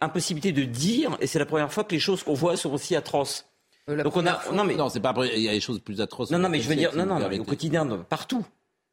impossibilité 0.01 0.51
de 0.51 0.63
dire, 0.63 1.17
et 1.19 1.27
c'est 1.27 1.39
la 1.39 1.45
première 1.45 1.71
fois 1.71 1.83
que 1.83 1.93
les 1.93 1.99
choses 1.99 2.23
qu'on 2.23 2.33
voit 2.33 2.57
sont 2.57 2.71
aussi 2.71 2.95
atroces. 2.95 3.45
Euh, 3.89 4.03
Donc 4.03 4.15
on 4.15 4.25
a, 4.27 4.39
non 4.53 4.63
mais 4.63 4.75
non, 4.75 4.89
c'est 4.89 4.99
pas 4.99 5.13
il 5.33 5.41
y 5.41 5.49
a 5.49 5.53
des 5.53 5.59
choses 5.59 5.79
plus 5.79 6.01
atroces. 6.01 6.31
Non 6.31 6.39
non 6.39 6.49
mais 6.49 6.59
je 6.59 6.69
veux 6.69 6.75
dire 6.75 6.95
non 6.95 7.05
non 7.05 7.19
au 7.39 7.43
quotidien 7.43 7.85
partout 8.09 8.45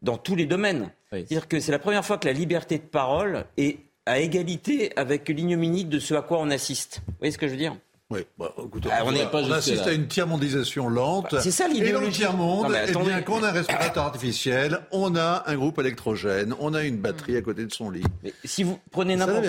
dans 0.02 0.16
tous 0.16 0.36
les 0.36 0.46
domaines. 0.46 0.90
C'est-à-dire 1.10 1.48
que 1.48 1.60
c'est 1.60 1.72
la 1.72 1.78
première 1.78 2.04
fois 2.04 2.18
que 2.18 2.26
la 2.26 2.32
liberté 2.32 2.78
de 2.78 2.82
parole 2.82 3.44
est 3.56 3.78
à 4.06 4.18
égalité 4.18 4.92
avec 4.96 5.28
l'ignominie 5.28 5.84
de 5.84 5.98
ce 5.98 6.14
à 6.14 6.22
quoi 6.22 6.38
on 6.40 6.50
assiste. 6.50 7.02
Vous 7.06 7.14
voyez 7.18 7.32
ce 7.32 7.38
que 7.38 7.46
je 7.46 7.52
veux 7.52 7.58
dire? 7.58 7.76
Oui, 8.10 8.20
bah, 8.38 8.54
écoutez, 8.64 8.88
ah, 8.90 9.02
on, 9.04 9.52
assiste 9.52 9.86
à 9.86 9.92
une 9.92 10.06
tiers-mondisation 10.06 10.88
lente. 10.88 11.34
C'est 11.40 11.50
ça 11.50 11.68
l'idéologie. 11.68 11.90
Et 11.90 11.92
dans 11.92 12.00
le 12.00 12.10
tiers-monde, 12.10 12.76
eh 12.88 13.04
bien, 13.04 13.20
quand 13.20 13.34
on 13.34 13.42
a 13.42 13.48
un 13.48 13.52
respirateur 13.52 14.04
artificiel, 14.04 14.80
on 14.92 15.14
a 15.14 15.44
un 15.46 15.54
groupe 15.56 15.78
électrogène, 15.78 16.54
on 16.58 16.72
a 16.72 16.84
une 16.84 16.96
batterie 16.96 17.36
à 17.36 17.42
côté 17.42 17.66
de 17.66 17.72
son 17.72 17.90
lit. 17.90 18.04
Mais 18.24 18.32
si 18.44 18.62
vous 18.62 18.78
prenez 18.90 19.14
n'importe, 19.14 19.44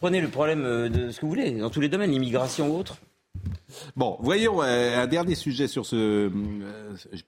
prenez 0.00 0.20
le 0.20 0.28
problème 0.28 0.66
euh, 0.66 0.90
de 0.90 1.10
ce 1.10 1.16
que 1.16 1.22
vous 1.22 1.30
voulez, 1.30 1.52
dans 1.52 1.70
tous 1.70 1.80
les 1.80 1.88
domaines, 1.88 2.10
l'immigration 2.10 2.68
ou 2.68 2.78
autre. 2.78 2.98
Bon, 3.96 4.16
voyons 4.20 4.62
euh, 4.62 5.02
un 5.02 5.06
dernier 5.06 5.34
sujet 5.34 5.68
sur 5.68 5.86
ce, 5.86 5.96
euh, 5.96 6.30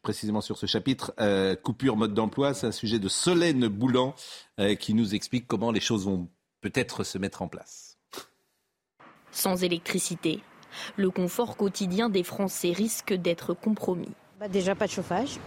précisément 0.02 0.40
sur 0.40 0.58
ce 0.58 0.66
chapitre, 0.66 1.12
euh, 1.20 1.54
coupure 1.56 1.96
mode 1.96 2.14
d'emploi. 2.14 2.54
C'est 2.54 2.66
un 2.66 2.72
sujet 2.72 2.98
de 2.98 3.08
Solène 3.08 3.68
Boulan 3.68 4.14
qui 4.80 4.94
nous 4.94 5.14
explique 5.14 5.46
comment 5.46 5.70
les 5.70 5.80
choses 5.80 6.06
vont 6.06 6.28
peut-être 6.62 7.04
se 7.04 7.18
mettre 7.18 7.42
en 7.42 7.48
place. 7.48 7.98
Sans 9.30 9.62
électricité, 9.62 10.40
le 10.96 11.10
confort 11.10 11.58
quotidien 11.58 12.08
des 12.08 12.22
Français 12.22 12.72
risque 12.72 13.12
d'être 13.12 13.52
compromis. 13.52 14.08
Bah, 14.40 14.48
déjà 14.48 14.74
pas 14.74 14.86
de 14.86 14.92
chauffage. 14.92 15.38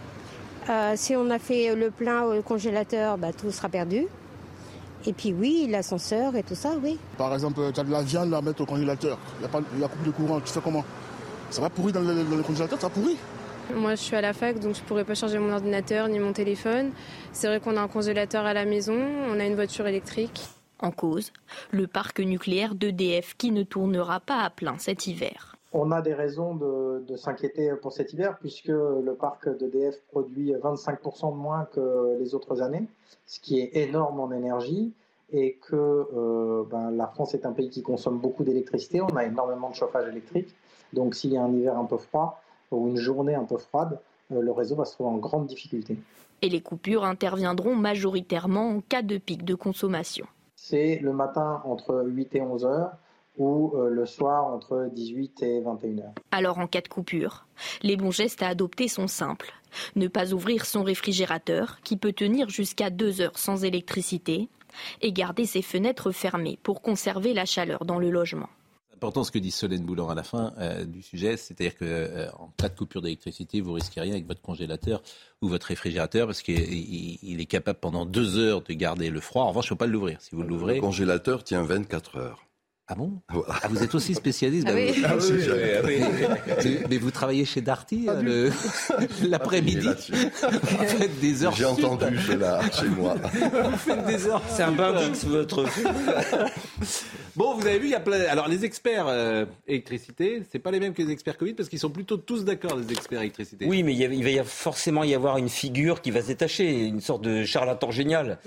si 0.94 1.16
on 1.16 1.28
a 1.28 1.40
fait 1.40 1.74
le 1.74 1.90
plein 1.90 2.22
au 2.22 2.40
congélateur, 2.42 3.18
bah, 3.18 3.32
tout 3.32 3.50
sera 3.50 3.68
perdu. 3.68 4.06
Et 5.06 5.12
puis 5.12 5.32
oui, 5.32 5.66
l'ascenseur 5.68 6.36
et 6.36 6.42
tout 6.42 6.54
ça, 6.54 6.72
oui. 6.82 6.98
Par 7.16 7.32
exemple, 7.32 7.60
tu 7.72 7.80
as 7.80 7.84
de 7.84 7.90
la 7.90 8.02
viande 8.02 8.34
à 8.34 8.42
mettre 8.42 8.62
au 8.62 8.66
congélateur. 8.66 9.18
Il 9.38 9.42
y 9.42 9.44
a, 9.46 9.48
pas, 9.48 9.60
il 9.74 9.80
y 9.80 9.84
a 9.84 9.88
coupe 9.88 10.02
de 10.02 10.10
courant, 10.10 10.40
tu 10.40 10.48
sais 10.48 10.60
comment? 10.62 10.84
Ça 11.50 11.62
va 11.62 11.70
pourrir 11.70 11.94
dans 11.94 12.00
le, 12.00 12.42
congélateur, 12.42 12.80
ça 12.80 12.88
va 12.88 12.94
pourrir. 12.94 13.16
Moi, 13.74 13.94
je 13.94 14.00
suis 14.00 14.16
à 14.16 14.20
la 14.20 14.32
fac, 14.32 14.58
donc 14.58 14.74
je 14.74 14.80
ne 14.80 14.86
pourrais 14.86 15.04
pas 15.04 15.14
charger 15.14 15.38
mon 15.38 15.52
ordinateur 15.52 16.08
ni 16.08 16.18
mon 16.18 16.32
téléphone. 16.32 16.90
C'est 17.32 17.46
vrai 17.46 17.60
qu'on 17.60 17.76
a 17.76 17.80
un 17.80 17.88
congélateur 17.88 18.44
à 18.44 18.52
la 18.52 18.64
maison, 18.64 18.98
on 19.28 19.38
a 19.40 19.44
une 19.44 19.54
voiture 19.54 19.86
électrique. 19.86 20.42
En 20.80 20.90
cause, 20.90 21.32
le 21.70 21.86
parc 21.86 22.20
nucléaire 22.20 22.74
d'EDF 22.74 23.34
qui 23.36 23.52
ne 23.52 23.62
tournera 23.62 24.20
pas 24.20 24.42
à 24.42 24.50
plein 24.50 24.76
cet 24.78 25.06
hiver. 25.06 25.49
On 25.72 25.92
a 25.92 26.02
des 26.02 26.14
raisons 26.14 26.54
de, 26.54 27.04
de 27.06 27.16
s'inquiéter 27.16 27.72
pour 27.80 27.92
cet 27.92 28.12
hiver 28.12 28.38
puisque 28.40 28.68
le 28.68 29.14
parc 29.18 29.48
d'EDF 29.48 30.00
produit 30.10 30.52
25% 30.52 31.32
de 31.32 31.36
moins 31.36 31.64
que 31.66 32.16
les 32.18 32.34
autres 32.34 32.60
années 32.60 32.88
ce 33.30 33.38
qui 33.38 33.60
est 33.60 33.76
énorme 33.76 34.18
en 34.18 34.32
énergie, 34.32 34.92
et 35.32 35.58
que 35.62 35.76
euh, 35.76 36.64
ben, 36.68 36.90
la 36.90 37.06
France 37.06 37.34
est 37.34 37.46
un 37.46 37.52
pays 37.52 37.70
qui 37.70 37.80
consomme 37.80 38.18
beaucoup 38.18 38.42
d'électricité, 38.42 39.00
on 39.00 39.14
a 39.16 39.24
énormément 39.24 39.70
de 39.70 39.76
chauffage 39.76 40.08
électrique, 40.08 40.48
donc 40.92 41.14
s'il 41.14 41.32
y 41.32 41.36
a 41.36 41.42
un 41.42 41.52
hiver 41.52 41.78
un 41.78 41.84
peu 41.84 41.96
froid 41.96 42.42
ou 42.72 42.88
une 42.88 42.96
journée 42.96 43.36
un 43.36 43.44
peu 43.44 43.56
froide, 43.56 44.00
euh, 44.32 44.40
le 44.40 44.50
réseau 44.50 44.74
va 44.74 44.84
se 44.84 44.94
trouver 44.94 45.10
en 45.10 45.18
grande 45.18 45.46
difficulté. 45.46 45.96
Et 46.42 46.48
les 46.48 46.60
coupures 46.60 47.04
interviendront 47.04 47.76
majoritairement 47.76 48.68
en 48.68 48.80
cas 48.80 49.02
de 49.02 49.18
pic 49.18 49.44
de 49.44 49.54
consommation. 49.54 50.26
C'est 50.56 50.98
le 51.00 51.12
matin 51.12 51.62
entre 51.64 52.02
8 52.04 52.34
et 52.34 52.42
11 52.42 52.64
heures 52.64 52.92
ou 53.40 53.72
euh, 53.74 53.88
le 53.88 54.06
soir 54.06 54.46
entre 54.46 54.90
18 54.92 55.42
et 55.42 55.60
21 55.62 55.98
heures. 55.98 56.14
Alors 56.30 56.58
en 56.58 56.66
cas 56.66 56.82
de 56.82 56.88
coupure, 56.88 57.46
les 57.82 57.96
bons 57.96 58.10
gestes 58.10 58.42
à 58.42 58.48
adopter 58.48 58.86
sont 58.86 59.08
simples. 59.08 59.52
Ne 59.96 60.08
pas 60.08 60.32
ouvrir 60.34 60.66
son 60.66 60.82
réfrigérateur, 60.82 61.78
qui 61.82 61.96
peut 61.96 62.12
tenir 62.12 62.48
jusqu'à 62.50 62.90
deux 62.90 63.20
heures 63.20 63.38
sans 63.38 63.64
électricité, 63.64 64.48
et 65.00 65.12
garder 65.12 65.46
ses 65.46 65.62
fenêtres 65.62 66.12
fermées 66.12 66.58
pour 66.62 66.82
conserver 66.82 67.32
la 67.32 67.44
chaleur 67.44 67.84
dans 67.84 67.98
le 67.98 68.10
logement. 68.10 68.48
C'est 68.90 68.96
important 68.96 69.24
ce 69.24 69.30
que 69.30 69.38
dit 69.38 69.50
Solène 69.50 69.84
Boulan 69.84 70.10
à 70.10 70.14
la 70.14 70.22
fin 70.22 70.52
euh, 70.58 70.84
du 70.84 71.00
sujet, 71.00 71.38
c'est-à-dire 71.38 71.76
qu'en 71.76 71.86
euh, 71.86 72.28
cas 72.58 72.68
de 72.68 72.76
coupure 72.76 73.00
d'électricité, 73.00 73.62
vous 73.62 73.72
risquez 73.72 74.02
rien 74.02 74.12
avec 74.12 74.26
votre 74.26 74.42
congélateur 74.42 75.02
ou 75.40 75.48
votre 75.48 75.68
réfrigérateur 75.68 76.26
parce 76.26 76.42
qu'il 76.42 77.40
est 77.40 77.46
capable 77.46 77.78
pendant 77.78 78.04
deux 78.04 78.36
heures 78.36 78.60
de 78.60 78.72
garder 78.74 79.08
le 79.08 79.20
froid. 79.20 79.44
En 79.44 79.48
revanche, 79.48 79.64
il 79.64 79.68
ne 79.68 79.70
faut 79.70 79.76
pas 79.76 79.86
l'ouvrir. 79.86 80.20
Si 80.20 80.34
vous 80.34 80.42
l'ouvrez, 80.42 80.74
le 80.74 80.80
congélateur 80.82 81.42
tient 81.42 81.62
24 81.62 82.16
heures. 82.16 82.49
Ah 82.92 82.96
bon? 82.96 83.12
Ah, 83.28 83.68
Vous 83.68 83.84
êtes 83.84 83.94
aussi 83.94 84.16
spécialiste 84.16 84.66
ah 84.68 84.74
oui. 84.74 85.00
Ah 85.04 85.14
mais, 86.90 86.98
vous 86.98 87.12
travaillez 87.12 87.44
chez 87.44 87.60
Darty 87.60 88.06
euh, 88.08 88.50
l'après-midi. 89.28 89.86
Vous 90.10 90.84
faites 90.86 91.20
des 91.20 91.44
heures 91.44 91.54
J'ai 91.54 91.66
entendu 91.66 92.18
cela 92.18 92.60
chez 92.72 92.88
moi. 92.88 93.14
Vous 93.14 93.76
faites 93.76 94.04
des 94.06 94.26
heures 94.26 94.42
C'est 94.48 94.64
un 94.64 94.72
bain 94.72 94.92
votre... 95.24 95.66
Bon, 97.36 97.54
vous 97.54 97.64
avez 97.64 97.78
vu, 97.78 97.86
il 97.86 97.92
y 97.92 97.94
a 97.94 98.00
plein... 98.00 98.22
Alors, 98.28 98.48
les 98.48 98.64
experts 98.64 99.06
euh, 99.06 99.46
électricité, 99.68 100.42
c'est 100.50 100.58
pas 100.58 100.72
les 100.72 100.80
mêmes 100.80 100.92
que 100.92 101.02
les 101.02 101.12
experts 101.12 101.38
Covid, 101.38 101.54
parce 101.54 101.68
qu'ils 101.68 101.78
sont 101.78 101.90
plutôt 101.90 102.16
tous 102.16 102.44
d'accord, 102.44 102.76
les 102.76 102.92
experts 102.92 103.20
électricité. 103.20 103.66
Oui, 103.66 103.84
mais 103.84 103.94
il, 103.94 104.24
va 104.24 104.30
y 104.30 104.42
forcément 104.44 105.04
y 105.04 105.14
avoir 105.14 105.36
une 105.36 105.48
figure 105.48 106.02
qui 106.02 106.10
va 106.10 106.22
se 106.22 106.26
détacher, 106.26 106.86
une 106.86 107.00
sorte 107.00 107.22
de 107.22 107.44
charlatan 107.44 107.92
génial. 107.92 108.38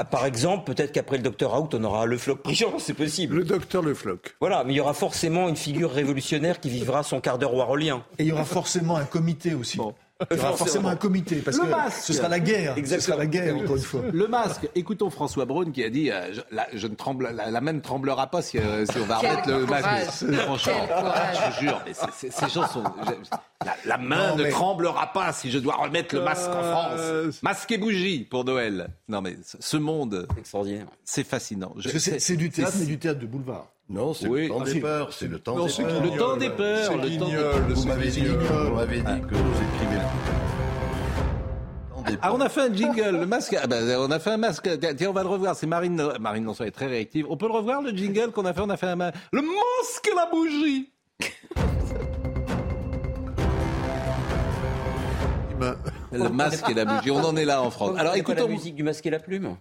Ah, 0.00 0.04
par 0.04 0.26
exemple, 0.26 0.72
peut-être 0.72 0.92
qu'après 0.92 1.16
le 1.16 1.24
docteur 1.24 1.60
Out, 1.60 1.74
on 1.74 1.82
aura 1.82 2.06
le 2.06 2.16
Floch 2.18 2.38
Prigent, 2.40 2.78
c'est 2.78 2.94
possible. 2.94 3.34
Le 3.34 3.44
docteur 3.44 3.82
Le 3.82 3.94
Floch. 3.94 4.36
Voilà, 4.40 4.62
mais 4.62 4.72
il 4.72 4.76
y 4.76 4.80
aura 4.80 4.94
forcément 4.94 5.48
une 5.48 5.56
figure 5.56 5.90
révolutionnaire 5.90 6.60
qui 6.60 6.70
vivra 6.70 7.02
son 7.02 7.20
quart 7.20 7.36
d'heure 7.36 7.52
warolien. 7.52 8.04
Et 8.16 8.22
il 8.22 8.28
y 8.28 8.32
aura 8.32 8.44
forcément 8.44 8.96
un 8.96 9.04
comité 9.04 9.54
aussi. 9.54 9.80
Il 10.32 10.36
y 10.36 10.40
aura 10.40 10.56
forcément 10.56 10.88
un 10.88 10.96
comité, 10.96 11.36
parce 11.36 11.58
que 11.58 11.66
ce 12.00 12.12
sera 12.12 12.28
la 12.28 12.40
guerre. 12.40 12.76
Exactement. 12.76 13.00
Ce 13.00 13.06
sera 13.06 13.18
la 13.18 13.26
guerre, 13.26 13.56
encore 13.56 13.76
une 13.76 13.82
fois. 13.82 14.02
Le 14.12 14.26
masque. 14.26 14.68
Écoutons 14.74 15.10
François 15.10 15.44
Braun 15.44 15.70
qui 15.70 15.84
a 15.84 15.90
dit 15.90 16.10
euh, 16.10 16.34
je, 16.72 16.86
ne 16.86 16.94
tremble, 16.94 17.30
la, 17.32 17.60
main 17.60 17.72
ne 17.72 17.80
tremblera 17.80 18.26
pas 18.26 18.42
si, 18.42 18.58
euh, 18.58 18.84
on 18.96 19.04
va 19.04 19.18
remettre 19.18 19.48
le 19.48 19.66
masque. 19.66 20.24
Franchement, 20.32 20.88
je 20.88 21.46
vous 21.46 21.60
jure, 21.60 21.84
ces 22.10 22.48
gens 22.48 22.66
sont. 22.66 22.82
la, 23.84 23.98
main 23.98 24.34
ne 24.34 24.50
tremblera 24.50 25.12
pas 25.12 25.32
si 25.32 25.50
je 25.52 25.58
dois 25.58 25.76
remettre 25.76 26.14
le 26.16 26.22
masque 26.22 26.50
en 26.50 26.62
euh, 26.64 27.22
France. 27.22 27.42
Masque 27.42 27.70
et 27.70 27.78
bougie 27.78 28.24
pour 28.24 28.44
Noël. 28.44 28.88
Non, 29.08 29.22
mais 29.22 29.36
ce 29.42 29.76
monde. 29.76 30.26
Extraordinaire. 30.36 30.86
C'est 31.04 31.24
fascinant. 31.24 31.74
C'est 31.86 32.36
du 32.36 32.50
théâtre, 32.50 32.74
mais 32.80 32.86
du 32.86 32.98
théâtre 32.98 33.20
de 33.20 33.26
boulevard. 33.26 33.68
Non, 33.90 34.12
c'est 34.12 34.28
le 34.28 34.48
temps 34.48 34.58
ah, 34.60 34.64
des 34.64 34.80
peurs. 34.80 35.14
C'est 35.14 35.28
le 35.28 35.38
temps 35.38 35.64
des 35.64 35.72
peurs. 35.72 36.02
Le 36.02 36.18
temps 36.18 36.36
des 36.36 36.50
peurs. 36.50 36.92
Vous 37.68 37.86
m'avez 37.86 38.08
dit, 38.08 38.22
que 38.22 38.26
vous 38.26 38.82
écrivez 38.82 39.96
le 39.96 40.02
ah, 42.22 42.32
on 42.32 42.40
a 42.40 42.48
fait 42.48 42.62
un 42.62 42.72
jingle, 42.72 43.18
le 43.18 43.26
masque. 43.26 43.54
Ah, 43.60 43.66
ben, 43.66 43.84
on 43.98 44.10
a 44.10 44.18
fait 44.18 44.30
un 44.30 44.38
masque. 44.38 44.66
Tiens, 44.96 45.10
on 45.10 45.12
va 45.12 45.22
le 45.22 45.28
revoir. 45.28 45.54
C'est 45.54 45.66
Marine. 45.66 46.02
Marine 46.20 46.44
non, 46.44 46.54
est 46.54 46.70
très 46.70 46.86
réactive. 46.86 47.26
On 47.28 47.36
peut 47.36 47.46
le 47.46 47.52
revoir, 47.52 47.82
le 47.82 47.90
jingle 47.90 48.30
qu'on 48.30 48.46
a 48.46 48.54
fait? 48.54 48.62
On 48.62 48.70
a 48.70 48.78
fait 48.78 48.86
un 48.86 48.96
masque. 48.96 49.18
Le 49.32 49.42
masque, 49.42 50.10
la 50.16 50.24
bougie. 50.30 50.90
le 56.12 56.28
masque 56.28 56.70
et 56.70 56.74
la 56.74 56.84
bougie. 56.84 57.10
On 57.10 57.24
en 57.24 57.36
est 57.36 57.44
là 57.44 57.60
en 57.62 57.70
France. 57.70 57.98
Alors, 57.98 58.14
écoutons 58.16 58.46
la 58.46 58.52
musique 58.52 58.74
du 58.74 58.82
masque 58.82 59.04
et 59.06 59.10
la 59.10 59.18
plume? 59.18 59.56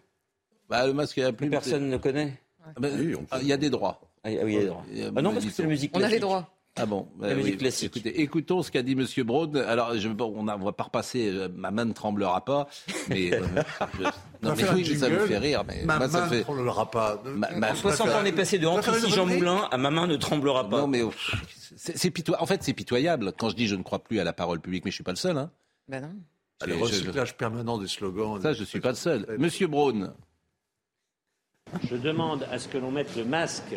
Bah, 0.69 0.87
le 0.87 0.93
masque 0.93 1.17
et 1.17 1.23
la 1.23 1.33
plume. 1.33 1.49
Personne 1.49 1.89
ne 1.89 1.97
connaît. 1.97 2.39
Ah 2.65 2.69
ben, 2.79 2.91
il 3.41 3.47
y 3.47 3.53
a 3.53 3.57
des 3.57 3.69
droits. 3.69 3.99
Ah, 4.23 4.29
oui, 4.43 4.53
il 4.53 4.53
y 4.53 4.57
a 4.57 4.65
droits. 4.65 4.83
Ah 5.15 5.21
non, 5.21 5.33
parce 5.33 5.45
que 5.45 5.51
c'est 5.51 5.63
la 5.63 5.69
musique. 5.69 5.91
On 5.93 6.01
a 6.01 6.09
les 6.09 6.19
droits. 6.19 6.49
Ah 6.79 6.85
bon 6.85 7.07
La 7.19 7.33
musique 7.33 7.57
classique. 7.57 7.97
Écoutez, 7.97 8.21
écoutons 8.21 8.61
ce 8.61 8.71
qu'a 8.71 8.83
dit 8.83 8.95
Monsieur 8.95 9.23
Braun. 9.23 9.55
Alors, 9.55 9.97
je, 9.97 10.07
on 10.07 10.43
ne 10.43 10.63
va 10.63 10.71
pas 10.71 10.83
repasser, 10.83 11.27
euh, 11.27 11.49
ma 11.53 11.71
main 11.71 11.85
ne 11.85 11.93
tremblera 11.93 12.45
pas. 12.45 12.67
Mais, 13.09 13.33
euh, 13.33 13.41
non, 14.43 14.53
mais 14.55 14.69
oui, 14.73 14.85
ça 14.95 15.09
me 15.09 15.25
fait 15.25 15.37
rire. 15.39 15.63
Mais 15.67 15.83
ma 15.85 15.97
main 15.99 16.27
fait... 16.27 16.37
ne 16.37 16.43
tremblera 16.43 16.91
pas. 16.91 17.21
Ma, 17.25 17.49
ma, 17.51 17.75
60 17.75 18.07
ans, 18.09 18.11
on 18.21 18.25
est 18.25 18.31
passé 18.31 18.59
de 18.59 18.67
Entre 18.67 19.07
Jean 19.09 19.25
Moulin 19.25 19.67
à 19.71 19.77
ma 19.77 19.89
main 19.89 20.05
ne 20.05 20.15
tremblera 20.17 20.69
pas. 20.69 20.81
Non, 20.81 20.87
mais 20.87 21.01
c'est 21.75 22.11
pitoyable. 22.11 22.43
En 22.43 22.45
fait, 22.45 22.63
c'est 22.63 22.73
pitoyable. 22.73 23.33
Quand 23.37 23.49
je 23.49 23.55
dis 23.55 23.67
je 23.67 23.75
ne 23.75 23.83
crois 23.83 23.99
plus 23.99 24.19
à 24.19 24.23
la 24.23 24.33
parole 24.33 24.59
publique, 24.59 24.85
mais 24.85 24.91
je 24.91 24.95
ne 24.95 24.97
suis 24.97 25.03
pas 25.03 25.11
le 25.11 25.17
seul. 25.17 25.37
Hein. 25.37 25.49
Ben 25.87 26.01
non. 26.01 26.13
Le 26.65 26.75
recyclage 26.75 27.37
permanent 27.37 27.77
des 27.77 27.87
slogans. 27.87 28.41
Ça, 28.41 28.53
je 28.53 28.61
ne 28.61 28.65
suis 28.65 28.79
pas 28.79 28.89
le 28.89 28.95
seul. 28.95 29.25
Monsieur 29.39 29.67
Braun. 29.67 30.13
Je 31.89 31.95
demande 31.95 32.47
à 32.51 32.59
ce 32.59 32.67
que 32.67 32.77
l'on 32.77 32.91
mette 32.91 33.15
le 33.15 33.25
masque 33.25 33.75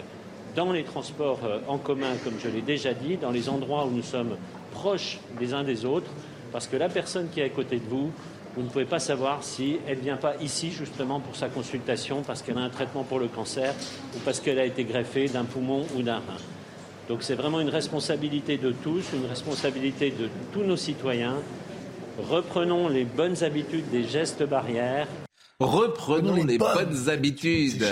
dans 0.55 0.73
les 0.73 0.85
transports 0.85 1.41
euh, 1.45 1.59
en 1.69 1.79
commun, 1.79 2.13
comme 2.25 2.35
je 2.43 2.49
l'ai 2.49 2.63
déjà 2.63 2.93
dit, 2.95 3.17
dans 3.17 3.31
les 3.31 3.49
endroits 3.49 3.87
où 3.87 3.91
nous 3.91 4.03
sommes 4.03 4.37
proches 4.73 5.19
les 5.41 5.55
uns 5.55 5.65
des 5.65 5.85
autres, 5.85 6.11
parce 6.53 6.67
que 6.67 6.77
la 6.77 6.89
personne 6.89 7.29
qui 7.29 7.41
est 7.41 7.45
à 7.45 7.49
côté 7.49 7.77
de 7.77 7.89
vous, 7.89 8.11
vous 8.57 8.63
ne 8.63 8.69
pouvez 8.69 8.85
pas 8.85 8.99
savoir 8.99 9.45
si 9.45 9.79
elle 9.87 9.99
ne 9.99 10.03
vient 10.03 10.17
pas 10.17 10.35
ici 10.41 10.71
justement 10.73 11.21
pour 11.21 11.37
sa 11.37 11.49
consultation, 11.49 12.23
parce 12.23 12.43
qu'elle 12.43 12.59
a 12.59 12.63
un 12.63 12.69
traitement 12.69 13.05
pour 13.05 13.19
le 13.19 13.29
cancer 13.29 13.73
ou 14.15 14.19
parce 14.25 14.41
qu'elle 14.41 14.59
a 14.59 14.65
été 14.65 14.85
greffée 14.85 15.29
d'un 15.29 15.45
poumon 15.45 15.87
ou 15.97 16.03
d'un 16.03 16.17
rein. 16.17 16.41
Donc 17.09 17.23
c'est 17.23 17.35
vraiment 17.35 17.61
une 17.61 17.71
responsabilité 17.71 18.57
de 18.57 18.73
tous, 18.73 19.13
une 19.15 19.27
responsabilité 19.27 20.11
de 20.11 20.29
tous 20.53 20.63
nos 20.63 20.77
citoyens. 20.77 21.37
Reprenons 22.29 22.89
les 22.89 23.05
bonnes 23.05 23.43
habitudes 23.43 23.89
des 23.91 24.05
gestes 24.05 24.43
barrières. 24.43 25.07
Reprenons 25.61 26.43
les, 26.43 26.57
bonnes, 26.57 27.09
habitudes. 27.09 27.87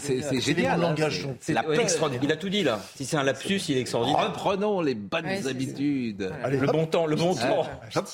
C'est 0.00 0.40
génial. 0.40 0.84
Hein, 0.84 0.94
c'est 1.40 1.52
la 1.52 1.64
extraordinaire. 1.74 2.24
Il 2.24 2.32
a 2.32 2.36
tout 2.36 2.48
dit 2.48 2.62
là. 2.62 2.80
Si 2.94 3.04
c'est 3.04 3.16
un 3.16 3.24
lapsus, 3.24 3.60
il 3.68 3.76
est 3.76 3.80
extraordinaire. 3.80 4.32
Reprenons 4.32 4.80
les 4.80 4.94
bonnes 4.94 5.46
habitudes. 5.48 6.32
le 6.48 6.66
bon 6.66 6.86
temps, 6.86 7.06
le 7.06 7.16
bon 7.16 7.34
temps. 7.34 7.66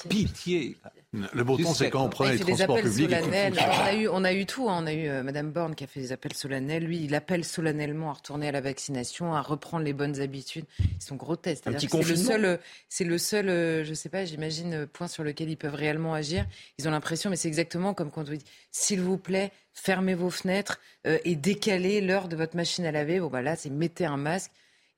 Pitié. 0.08 0.76
Le 1.14 1.42
bon 1.42 1.56
temps, 1.56 1.72
c'est 1.72 1.88
quand 1.88 2.04
on 2.04 2.10
prend 2.10 2.24
les 2.24 2.38
transports 2.38 2.76
publics. 2.76 3.10
on, 3.10 3.32
a 3.32 3.94
eu, 3.94 4.08
on 4.08 4.24
a 4.24 4.32
eu 4.34 4.44
tout. 4.44 4.68
Hein. 4.68 4.80
On 4.82 4.86
a 4.86 4.92
eu 4.92 5.08
euh, 5.08 5.22
Madame 5.22 5.50
Borne 5.50 5.74
qui 5.74 5.84
a 5.84 5.86
fait 5.86 6.00
des 6.00 6.12
appels 6.12 6.34
solennels. 6.34 6.84
Lui, 6.84 7.02
il 7.02 7.14
appelle 7.14 7.46
solennellement 7.46 8.10
à 8.10 8.12
retourner 8.12 8.48
à 8.48 8.52
la 8.52 8.60
vaccination, 8.60 9.34
à 9.34 9.40
reprendre 9.40 9.84
les 9.84 9.94
bonnes 9.94 10.20
habitudes. 10.20 10.66
Ils 10.80 11.02
sont 11.02 11.16
grotesques. 11.16 11.64
C'est 11.64 12.02
le 12.02 12.16
seul, 12.16 12.44
euh, 12.44 12.56
c'est 12.90 13.04
le 13.04 13.16
seul, 13.16 13.48
euh, 13.48 13.84
je 13.84 13.94
sais 13.94 14.10
pas, 14.10 14.26
j'imagine, 14.26 14.86
point 14.86 15.08
sur 15.08 15.24
lequel 15.24 15.48
ils 15.48 15.56
peuvent 15.56 15.74
réellement 15.74 16.12
agir. 16.12 16.44
Ils 16.78 16.86
ont 16.86 16.90
l'impression, 16.90 17.30
mais 17.30 17.36
c'est 17.36 17.48
exactement 17.48 17.94
comme 17.94 18.10
quand 18.10 18.28
on 18.28 18.32
dit, 18.32 18.44
s'il 18.70 19.00
vous 19.00 19.16
plaît, 19.16 19.50
fermez 19.72 20.14
vos 20.14 20.30
fenêtres 20.30 20.78
et 21.06 21.36
décalez 21.36 22.02
l'heure 22.02 22.28
de 22.28 22.36
votre 22.36 22.54
machine 22.54 22.84
à 22.84 22.92
laver. 22.92 23.20
Bon, 23.20 23.28
bah 23.28 23.40
là, 23.40 23.56
c'est 23.56 23.70
mettez 23.70 24.04
un 24.04 24.18
masque. 24.18 24.50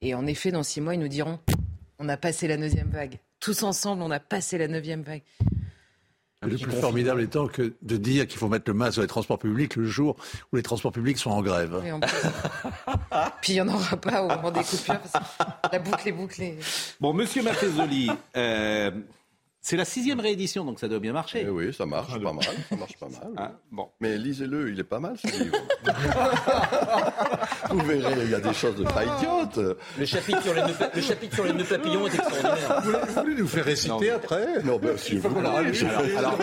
Et 0.02 0.14
en 0.14 0.26
effet, 0.26 0.50
dans 0.50 0.62
six 0.64 0.80
mois, 0.80 0.94
ils 0.94 1.00
nous 1.00 1.08
diront, 1.08 1.38
on 2.00 2.08
a 2.08 2.16
passé 2.16 2.48
la 2.48 2.56
neuvième 2.56 2.90
vague. 2.90 3.18
Tous 3.38 3.62
ensemble, 3.62 4.02
on 4.02 4.10
a 4.10 4.20
passé 4.20 4.58
la 4.58 4.66
neuvième 4.66 5.02
vague. 5.02 5.22
Le 6.42 6.56
plus 6.56 6.72
formidable 6.72 7.20
étant 7.20 7.48
que 7.48 7.74
de 7.82 7.96
dire 7.98 8.26
qu'il 8.26 8.38
faut 8.38 8.48
mettre 8.48 8.64
le 8.68 8.72
masque 8.72 8.94
sur 8.94 9.02
les 9.02 9.08
transports 9.08 9.38
publics 9.38 9.76
le 9.76 9.84
jour 9.84 10.16
où 10.50 10.56
les 10.56 10.62
transports 10.62 10.90
publics 10.90 11.18
sont 11.18 11.30
en 11.30 11.42
grève. 11.42 11.82
Puis 13.42 13.52
il 13.52 13.56
n'y 13.56 13.60
en 13.60 13.68
aura 13.68 13.96
pas 13.98 14.22
au 14.22 14.28
moment 14.28 14.50
des 14.50 14.62
coupures, 14.62 15.00
parce 15.00 15.12
que 15.12 15.68
la 15.70 15.78
boucle 15.80 16.08
est 16.08 16.12
bouclée. 16.12 16.58
Bon, 16.98 17.12
monsieur 17.12 17.42
Maffezoli, 17.42 18.10
euh, 18.38 18.90
c'est 19.62 19.76
la 19.76 19.84
sixième 19.84 20.20
réédition, 20.20 20.64
donc 20.64 20.80
ça 20.80 20.88
doit 20.88 21.00
bien 21.00 21.12
marcher. 21.12 21.44
Eh 21.46 21.50
oui, 21.50 21.72
ça 21.74 21.84
marche 21.84 22.18
pas 22.18 22.32
mal. 22.32 22.44
Ça 22.68 22.76
marche 22.76 22.96
pas 22.96 23.08
mal. 23.08 23.30
Ah, 23.36 23.52
bon. 23.70 23.88
Mais 24.00 24.16
lisez-le, 24.16 24.70
il 24.70 24.80
est 24.80 24.84
pas 24.84 25.00
mal 25.00 25.16
ce 25.18 25.26
livre. 25.26 25.56
Vous 27.70 27.78
verrez, 27.84 28.24
il 28.24 28.30
y 28.30 28.34
a 28.34 28.40
des 28.40 28.54
choses 28.54 28.82
pas 28.84 29.04
idiotes. 29.04 29.60
Le 29.98 30.04
chapitre 30.06 30.42
sur 30.42 30.54
les 30.54 30.62
nœuds, 30.62 30.76
le 30.94 31.00
chapitre 31.02 31.34
sur 31.34 31.44
les 31.44 31.52
nœuds 31.52 31.64
papillons 31.64 32.06
est 32.06 32.14
extraordinaire. 32.14 32.82
Vous 32.82 33.20
voulez, 33.20 33.34
nous 33.34 33.46
faire 33.46 33.64
réciter 33.64 34.10
après 34.10 34.62
Non, 34.64 34.78
bien 34.78 34.96
sûr. 34.96 35.22
Alors, 35.26 35.56
alors 36.16 36.38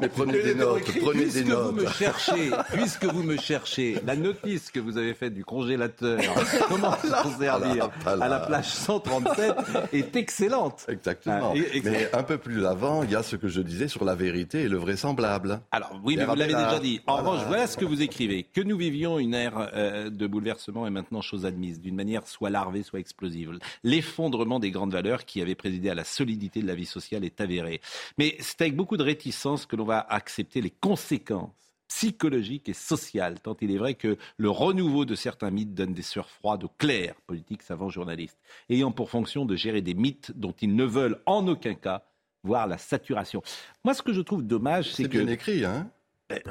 mais 0.00 0.08
prenez 0.08 0.42
des 0.42 0.54
notes, 0.54 0.82
prenez 1.02 1.26
des 1.26 1.44
notes. 1.44 1.74
Vous 1.74 1.82
me 1.82 1.88
cherchez, 1.88 2.50
puisque 2.72 3.04
vous 3.04 3.24
me 3.24 3.36
cherchez 3.36 4.00
la 4.06 4.14
notice 4.14 4.70
que 4.70 4.78
vous 4.78 4.98
avez 4.98 5.14
faite 5.14 5.34
du 5.34 5.44
congélateur, 5.44 6.20
comment 6.68 6.96
s'en 6.98 7.38
servir 7.38 7.90
à 8.06 8.28
la 8.28 8.38
plage 8.38 8.68
137 8.68 9.52
est 9.92 10.14
excellente. 10.16 10.86
Exactement. 10.88 11.54
Ah, 11.54 11.78
mais 11.84 12.08
un 12.12 12.22
peu 12.22 12.38
plus 12.38 12.51
plus 12.52 12.66
avant, 12.66 13.02
il 13.02 13.10
y 13.10 13.16
a 13.16 13.22
ce 13.22 13.36
que 13.36 13.48
je 13.48 13.60
disais 13.60 13.88
sur 13.88 14.04
la 14.04 14.14
vérité 14.14 14.62
et 14.62 14.68
le 14.68 14.76
vraisemblable. 14.76 15.60
Alors 15.70 15.98
oui, 16.04 16.16
mais 16.16 16.24
vous 16.24 16.34
l'avez 16.34 16.54
déjà 16.54 16.78
dit. 16.78 17.00
En 17.06 17.16
revanche, 17.16 17.44
voilà 17.46 17.66
ce 17.66 17.76
que 17.76 17.84
vous 17.84 18.02
écrivez. 18.02 18.44
Que 18.44 18.60
nous 18.60 18.76
vivions 18.76 19.18
une 19.18 19.34
ère 19.34 19.70
euh, 19.74 20.10
de 20.10 20.26
bouleversement 20.26 20.86
est 20.86 20.90
maintenant 20.90 21.22
chose 21.22 21.46
admise, 21.46 21.80
d'une 21.80 21.94
manière 21.94 22.26
soit 22.26 22.50
larvée, 22.50 22.82
soit 22.82 23.00
explosive. 23.00 23.58
L'effondrement 23.82 24.60
des 24.60 24.70
grandes 24.70 24.92
valeurs 24.92 25.24
qui 25.24 25.40
avaient 25.40 25.54
présidé 25.54 25.88
à 25.88 25.94
la 25.94 26.04
solidité 26.04 26.60
de 26.60 26.66
la 26.66 26.74
vie 26.74 26.84
sociale 26.84 27.24
est 27.24 27.40
avéré. 27.40 27.80
Mais 28.18 28.36
c'est 28.40 28.60
avec 28.60 28.76
beaucoup 28.76 28.98
de 28.98 29.02
réticence 29.02 29.64
que 29.64 29.76
l'on 29.76 29.84
va 29.84 30.00
accepter 30.00 30.60
les 30.60 30.70
conséquences 30.70 31.50
psychologiques 31.88 32.70
et 32.70 32.74
sociales, 32.74 33.38
tant 33.40 33.54
il 33.60 33.70
est 33.70 33.76
vrai 33.76 33.94
que 33.94 34.16
le 34.38 34.50
renouveau 34.50 35.04
de 35.04 35.14
certains 35.14 35.50
mythes 35.50 35.74
donne 35.74 35.92
des 35.92 36.02
sueurs 36.02 36.30
froides 36.30 36.64
aux 36.64 36.70
clercs, 36.78 37.20
politiques, 37.26 37.60
savants, 37.60 37.90
journalistes, 37.90 38.38
ayant 38.70 38.92
pour 38.92 39.10
fonction 39.10 39.44
de 39.44 39.56
gérer 39.56 39.82
des 39.82 39.92
mythes 39.92 40.32
dont 40.34 40.54
ils 40.62 40.74
ne 40.74 40.84
veulent 40.84 41.20
en 41.26 41.46
aucun 41.46 41.74
cas 41.74 42.02
voir 42.44 42.66
la 42.66 42.78
saturation. 42.78 43.42
Moi, 43.84 43.94
ce 43.94 44.02
que 44.02 44.12
je 44.12 44.20
trouve 44.20 44.42
dommage, 44.42 44.92
c'est 44.92 45.04
que... 45.04 45.18
C'est 45.18 45.24
bien 45.24 45.32
écrit, 45.32 45.64
hein 45.64 45.90
eh, 46.30 46.42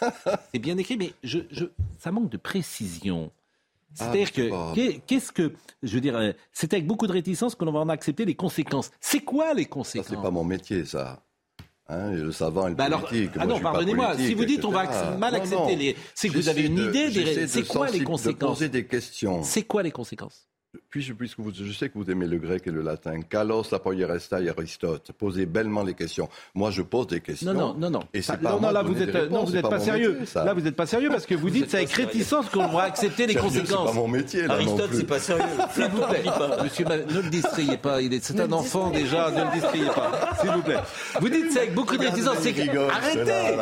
C'est 0.52 0.58
bien 0.58 0.76
écrit, 0.78 0.96
mais 0.96 1.12
je, 1.22 1.40
je, 1.50 1.66
ça 1.98 2.10
manque 2.12 2.30
de 2.30 2.36
précision. 2.36 3.30
Ah, 3.98 4.04
C'est-à-dire 4.04 4.32
que, 4.32 4.98
qu'est-ce 5.06 5.32
que, 5.32 5.52
je 5.82 5.94
veux 5.94 6.00
dire, 6.00 6.16
euh, 6.16 6.32
c'est 6.52 6.72
avec 6.72 6.86
beaucoup 6.86 7.06
de 7.06 7.12
réticence 7.12 7.54
que 7.54 7.64
l'on 7.64 7.72
va 7.72 7.80
en 7.80 7.88
accepter 7.88 8.24
les 8.24 8.34
conséquences. 8.34 8.90
C'est 9.00 9.20
quoi 9.20 9.54
les 9.54 9.66
conséquences 9.66 10.08
Ça, 10.08 10.14
c'est 10.16 10.22
pas 10.22 10.30
mon 10.30 10.44
métier, 10.44 10.84
ça. 10.84 11.22
Hein, 11.88 12.12
le 12.12 12.30
savant 12.30 12.68
et 12.68 12.70
le 12.70 12.76
bah 12.76 12.88
politique. 12.88 13.32
ah 13.36 13.46
non, 13.46 13.58
pardonnez-moi. 13.58 14.16
Si 14.16 14.34
vous 14.34 14.44
dites 14.44 14.64
on 14.64 14.70
va 14.70 15.16
mal 15.16 15.34
accepter 15.34 15.74
les, 15.74 15.96
c'est 16.14 16.28
que 16.28 16.34
vous 16.34 16.48
avez 16.48 16.66
une 16.66 16.78
idée 16.78 17.10
des. 17.10 17.48
C'est 17.48 17.66
quoi 17.66 17.90
les 17.90 18.04
conséquences 18.04 18.50
poser 18.50 18.68
des 18.68 18.86
questions. 18.86 19.42
C'est 19.42 19.64
quoi 19.64 19.82
les 19.82 19.90
conséquences? 19.90 20.49
Puis, 20.88 21.12
puisque 21.18 21.40
vous, 21.40 21.52
je 21.52 21.72
sais 21.72 21.88
que 21.88 21.98
vous 21.98 22.08
aimez 22.10 22.28
le 22.28 22.38
grec 22.38 22.62
et 22.66 22.70
le 22.70 22.82
latin, 22.82 23.20
Kalos, 23.22 23.74
Apoieresta 23.74 24.40
et 24.40 24.50
Aristote, 24.50 25.10
posez 25.18 25.44
bellement 25.44 25.82
les 25.82 25.94
questions. 25.94 26.28
Moi, 26.54 26.70
je 26.70 26.82
pose 26.82 27.08
des 27.08 27.20
questions. 27.20 27.52
Non, 27.52 27.74
non, 27.74 27.74
non, 27.74 27.90
non. 27.90 28.00
Et 28.14 28.22
c'est 28.22 28.36
pas 28.36 28.56
non, 28.56 28.70
là, 28.70 28.82
vous 28.82 29.00
êtes, 29.02 29.30
non, 29.30 29.42
vous 29.42 29.52
n'êtes 29.52 29.68
pas, 29.68 29.80
sérieux. 29.80 30.20
là, 30.34 30.54
vous 30.54 30.60
n'êtes 30.60 30.76
pas 30.76 30.86
sérieux 30.86 31.08
parce 31.08 31.26
que 31.26 31.34
vous, 31.34 31.50
dites 31.50 31.70
c'est 31.70 31.78
avec 31.78 31.90
réticence 31.90 32.48
qu'on 32.50 32.68
va 32.68 32.82
accepter 32.84 33.26
les 33.26 33.34
conséquences. 33.34 33.88
C'est 33.88 33.94
pas 33.94 34.00
mon 34.00 34.06
métier, 34.06 34.46
là. 34.46 34.54
Aristote, 34.54 34.90
c'est 34.92 35.06
pas 35.06 35.18
sérieux. 35.18 35.44
S'il 35.74 35.86
vous 35.86 36.02
plaît. 36.06 36.24
Monsieur, 36.62 36.84
ne 36.84 37.20
le 37.20 37.30
distrayez 37.30 37.76
pas. 37.76 37.98
C'est 38.20 38.40
un 38.40 38.52
enfant 38.52 38.90
déjà. 38.90 39.30
Ne 39.32 39.44
le 39.44 39.52
distrayez 39.52 39.86
pas. 39.86 40.36
S'il 40.40 40.50
vous 40.50 40.62
plaît. 40.62 40.78
Vous 41.20 41.28
dites 41.28 41.50
c'est 41.50 41.60
avec 41.60 41.74
beaucoup 41.74 41.96
de 41.96 42.04
réticence. 42.04 42.36
Arrêtez. 42.36 43.56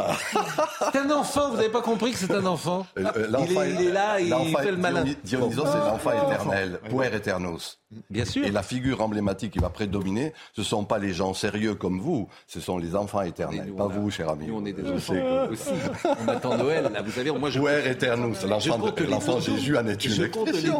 C'est 0.92 0.98
un 0.98 1.11
enfant. 1.11 1.50
Vous 1.50 1.56
n'avez 1.56 1.70
pas 1.70 1.82
compris 1.82 2.12
que 2.12 2.18
c'est 2.18 2.32
un 2.32 2.44
enfant. 2.44 2.86
Il 2.98 3.86
est 3.86 3.92
là, 3.92 4.20
il 4.20 4.56
fait 4.59 4.72
le 4.72 4.76
malin. 4.76 5.04
Dionysos, 5.24 5.64
c'est 5.64 5.78
l'enfant 5.78 6.11
éternel 6.12 6.78
puer 6.99 7.14
aeternus. 7.14 7.80
Bien 8.11 8.24
sûr. 8.24 8.44
Et 8.44 8.51
la 8.51 8.62
figure 8.62 9.01
emblématique 9.01 9.53
qui 9.53 9.59
va 9.59 9.70
prédominer, 9.70 10.32
ce 10.53 10.61
ne 10.61 10.66
sont 10.66 10.84
pas 10.84 10.99
les 10.99 11.12
gens 11.12 11.34
sérieux 11.34 11.74
comme 11.74 12.01
vous, 12.01 12.28
ce 12.46 12.61
sont 12.61 12.78
les 12.78 12.94
enfants 12.94 13.22
éternels. 13.22 13.72
pas 13.72 13.86
vous, 13.86 14.11
cher 14.11 14.28
ami. 14.28 14.46
Nous, 14.46 14.57
on 14.57 14.64
est 14.64 14.72
des 14.72 14.90
enfants 14.90 15.14
aussi. 15.51 15.70
On 16.24 16.28
attend 16.28 16.57
Noël, 16.57 16.90
là, 16.92 17.03
vous 17.03 17.11
savez, 17.11 17.30
moi 17.30 17.51
je... 17.51 17.59
Puer 17.59 17.88
aeternus, 17.88 18.44
l'enfant 18.44 19.40
Jésus 19.40 19.76
en 19.76 19.86
est 19.86 20.05
une 20.05 20.11
Je 20.11 20.24
compte 20.24 20.53
les 20.53 20.70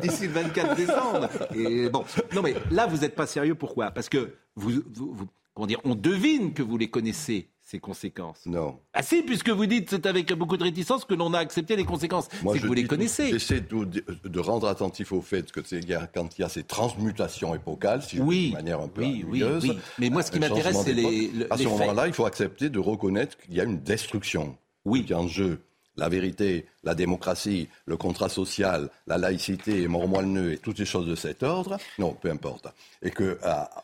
d'ici 0.00 0.26
le 0.26 0.32
24 0.32 0.76
décembre. 0.76 1.28
Et 1.54 1.88
bon, 1.88 2.04
non 2.34 2.42
mais 2.42 2.54
là, 2.70 2.86
vous 2.86 2.98
n'êtes 2.98 3.14
pas 3.14 3.26
sérieux, 3.26 3.54
pourquoi? 3.54 3.90
Parce 3.90 4.08
que 4.08 4.34
vous, 4.56 4.70
vous, 4.92 5.12
vous, 5.14 5.26
comment 5.54 5.66
dire, 5.66 5.80
on 5.84 5.94
devine 5.94 6.52
que 6.52 6.62
vous 6.62 6.78
les 6.78 6.88
connaissez 6.88 7.48
ces 7.68 7.80
conséquences. 7.80 8.40
Non. 8.46 8.78
Ah 8.94 9.02
si, 9.02 9.22
puisque 9.22 9.50
vous 9.50 9.66
dites 9.66 9.90
c'est 9.90 10.06
avec 10.06 10.32
beaucoup 10.32 10.56
de 10.56 10.62
réticence 10.62 11.04
que 11.04 11.12
l'on 11.12 11.34
a 11.34 11.38
accepté 11.38 11.76
les 11.76 11.84
conséquences. 11.84 12.28
C'est 12.30 12.60
que 12.60 12.66
vous 12.66 12.72
les 12.72 12.86
connaissez. 12.86 13.28
J'essaie 13.30 13.60
de, 13.60 14.40
rendre 14.40 14.68
attentif 14.68 15.12
au 15.12 15.20
fait 15.20 15.52
que 15.52 15.60
c'est 15.62 15.80
quand 16.14 16.38
il 16.38 16.42
y 16.42 16.44
a 16.44 16.48
ces 16.48 16.62
transmutations 16.62 17.54
épocales, 17.54 18.02
si 18.02 18.20
oui, 18.20 18.50
de 18.50 18.54
manière 18.54 18.80
un 18.80 18.88
peu 18.88 19.02
oui, 19.02 19.22
oui, 19.28 19.44
oui, 19.62 19.78
Mais 19.98 20.08
moi, 20.08 20.22
ce 20.22 20.30
qui 20.30 20.38
m'intéresse, 20.38 20.78
c'est 20.82 20.94
les, 20.94 21.30
À 21.50 21.58
ce 21.58 21.64
moment-là, 21.64 22.06
il 22.06 22.14
faut 22.14 22.24
accepter 22.24 22.70
de 22.70 22.78
reconnaître 22.78 23.36
qu'il 23.36 23.54
y 23.54 23.60
a 23.60 23.64
une 23.64 23.80
destruction. 23.80 24.56
Oui. 24.86 25.04
Qui 25.04 25.12
est 25.12 25.16
en 25.16 25.28
jeu 25.28 25.60
la 25.98 26.08
vérité, 26.08 26.64
la 26.84 26.94
démocratie, 26.94 27.68
le 27.84 27.96
contrat 27.96 28.28
social, 28.28 28.88
la 29.08 29.18
laïcité, 29.18 29.88
mort-moi-le-nœud 29.88 30.52
et 30.52 30.58
toutes 30.58 30.78
les 30.78 30.86
choses 30.86 31.06
de 31.06 31.16
cet 31.16 31.42
ordre, 31.42 31.76
non, 31.98 32.12
peu 32.12 32.30
importe. 32.30 32.68
Et 33.02 33.10
que 33.10 33.38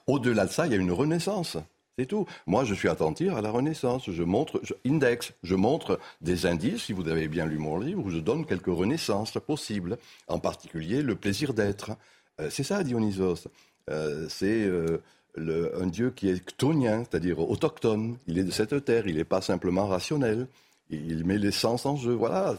au-delà 0.07 0.47
de 0.47 0.53
ça, 0.53 0.67
il 0.67 0.73
y 0.73 0.75
a 0.77 0.79
une 0.79 0.93
renaissance. 0.93 1.59
C'est 1.99 2.07
tout. 2.07 2.27
Moi, 2.47 2.65
je 2.65 2.75
suis 2.75 2.89
attentif 2.89 3.33
à 3.35 3.41
la 3.41 3.51
Renaissance. 3.51 4.11
Je 4.11 4.23
montre, 4.25 4.61
index, 4.85 5.33
je 5.45 5.55
montre 5.55 6.01
des 6.21 6.47
indices. 6.47 6.85
Si 6.85 6.93
vous 6.93 7.09
avez 7.09 7.29
bien 7.29 7.47
lu 7.47 7.59
mon 7.59 7.79
livre, 7.79 8.05
où 8.05 8.11
je 8.11 8.19
donne 8.19 8.47
quelques 8.47 8.67
renaissances 8.67 9.39
possibles. 9.47 9.99
En 10.27 10.41
particulier, 10.41 11.03
le 11.03 11.15
plaisir 11.15 11.55
d'être. 11.55 11.93
Euh, 12.41 12.49
c'est 12.51 12.65
ça, 12.65 12.83
Dionysos. 12.83 13.47
Euh, 13.91 14.27
c'est 14.29 14.65
euh, 14.65 14.99
un 15.37 15.87
Dieu 15.87 16.11
qui 16.11 16.29
est 16.29 16.49
chtonien, 16.49 17.05
c'est-à-dire 17.05 17.39
autochtone. 17.39 18.19
Il 18.27 18.39
est 18.39 18.45
de 18.45 18.51
cette 18.51 18.85
terre, 18.85 19.07
il 19.07 19.17
n'est 19.17 19.25
pas 19.25 19.41
simplement 19.41 19.87
rationnel. 19.87 20.49
Il 20.91 21.25
met 21.25 21.39
l'essence 21.39 21.87
en 21.87 21.97
jeu. 21.97 22.13
Voilà, 22.13 22.57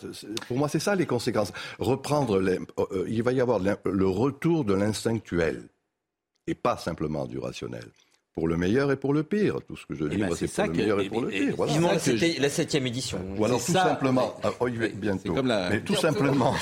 pour 0.47 0.57
moi, 0.57 0.69
c'est 0.69 0.80
ça 0.80 0.95
les 0.95 1.05
conséquences. 1.05 1.51
Reprendre, 1.77 2.39
les, 2.39 2.57
il 3.07 3.22
va 3.22 3.34
y 3.34 3.41
avoir 3.41 3.59
le 3.59 4.07
retour 4.07 4.65
de 4.65 4.73
l'instinctuel 4.73 5.68
et 6.47 6.55
pas 6.55 6.77
simplement 6.77 7.26
du 7.27 7.38
rationnel 7.38 7.85
pour 8.35 8.49
le 8.49 8.57
meilleur 8.57 8.91
et 8.91 8.97
pour 8.97 9.13
le 9.13 9.23
pire. 9.23 9.59
Tout 9.65 9.77
ce 9.77 9.85
que 9.85 9.95
je 9.95 10.03
eh 10.05 10.09
dis, 10.09 10.17
ben, 10.17 10.29
c'est 10.35 10.53
pour 10.53 10.65
le 10.65 10.73
meilleur 10.73 10.99
et 10.99 11.07
pour 11.07 11.21
le 11.21 11.29
pire. 11.29 11.53
Voilà. 11.55 11.99
C'était 11.99 12.35
la 12.37 12.49
septième 12.49 12.85
édition. 12.85 13.17
Ou 13.37 13.45
alors 13.45 13.63
tout 13.63 13.71
simplement, 13.71 14.35
ah, 14.43 14.49
oh, 14.59 14.67
bientôt. 14.95 15.33
Comme 15.33 15.47
la... 15.47 15.69
Mais 15.69 15.79
tout 15.79 15.95
simplement. 15.95 16.53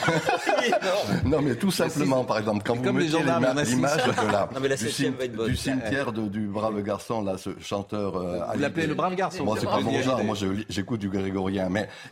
non, 1.26 1.42
mais 1.42 1.56
tout 1.56 1.72
simplement, 1.72 2.24
par 2.26 2.38
exemple, 2.38 2.62
quand 2.64 2.76
vous 2.76 2.92
mettez 2.92 3.18
l'image 3.18 4.04
de 4.06 4.68
la, 4.68 5.48
du, 5.48 5.56
cimetière 5.56 6.12
du 6.12 6.46
brave 6.46 6.80
garçon, 6.84 7.24
là, 7.24 7.40
ce 7.40 7.50
chanteur. 7.60 8.18
Euh, 8.18 8.40
vous 8.54 8.60
l'appelez 8.60 8.86
le 8.86 8.94
brave 8.94 9.16
garçon. 9.16 9.44
Moi, 9.44 9.58
c'est 9.60 9.66
pas 9.66 9.80
mon 9.80 10.00
genre. 10.00 10.24
Moi, 10.24 10.36
j'écoute 10.70 11.00
du 11.00 11.10
grégorien, 11.10 11.70
mais 11.70 11.90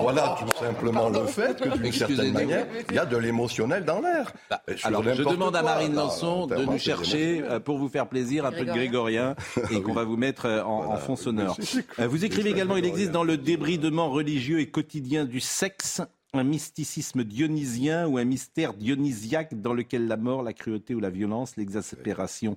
voilà 0.00 0.36
tout 0.40 0.58
simplement 0.58 1.10
le 1.10 1.26
fait 1.26 1.60
que 1.60 1.76
d'une 1.76 1.92
certaine 1.92 2.32
manière, 2.32 2.66
il 2.88 2.96
y 2.96 2.98
a 2.98 3.04
de 3.04 3.18
l'émotionnel 3.18 3.84
dans 3.84 4.00
l'air. 4.00 4.32
Bah, 4.48 4.62
alors, 4.82 5.02
je 5.02 5.22
demande 5.22 5.54
à 5.56 5.62
Marine 5.62 5.94
Lançon 5.94 6.46
de 6.46 6.64
nous 6.64 6.78
chercher 6.78 7.42
euh, 7.42 7.60
pour 7.60 7.76
vous 7.76 7.88
faire 7.88 8.06
plaisir 8.06 8.46
un 8.46 8.50
peu 8.52 8.64
de 8.64 8.77
grégorien 8.78 9.34
et 9.70 9.82
qu'on 9.82 9.92
va 9.92 10.04
vous 10.04 10.16
mettre 10.16 10.46
euh, 10.46 10.62
en, 10.62 10.96
fond 10.96 11.16
sonore. 11.16 11.58
Euh, 11.98 12.06
vous 12.06 12.24
écrivez 12.24 12.50
également, 12.50 12.76
il 12.76 12.84
existe 12.84 13.10
dans 13.10 13.24
le 13.24 13.36
débridement 13.36 14.10
religieux 14.10 14.60
et 14.60 14.70
quotidien 14.70 15.24
du 15.24 15.40
sexe 15.40 16.02
un 16.34 16.44
mysticisme 16.44 17.24
dionysien 17.24 18.06
ou 18.06 18.18
un 18.18 18.24
mystère 18.24 18.74
dionysiaque 18.74 19.60
dans 19.60 19.72
lequel 19.72 20.06
la 20.06 20.16
mort, 20.16 20.42
la 20.42 20.52
cruauté 20.52 20.94
ou 20.94 21.00
la 21.00 21.10
violence, 21.10 21.56
l'exaspération, 21.56 22.56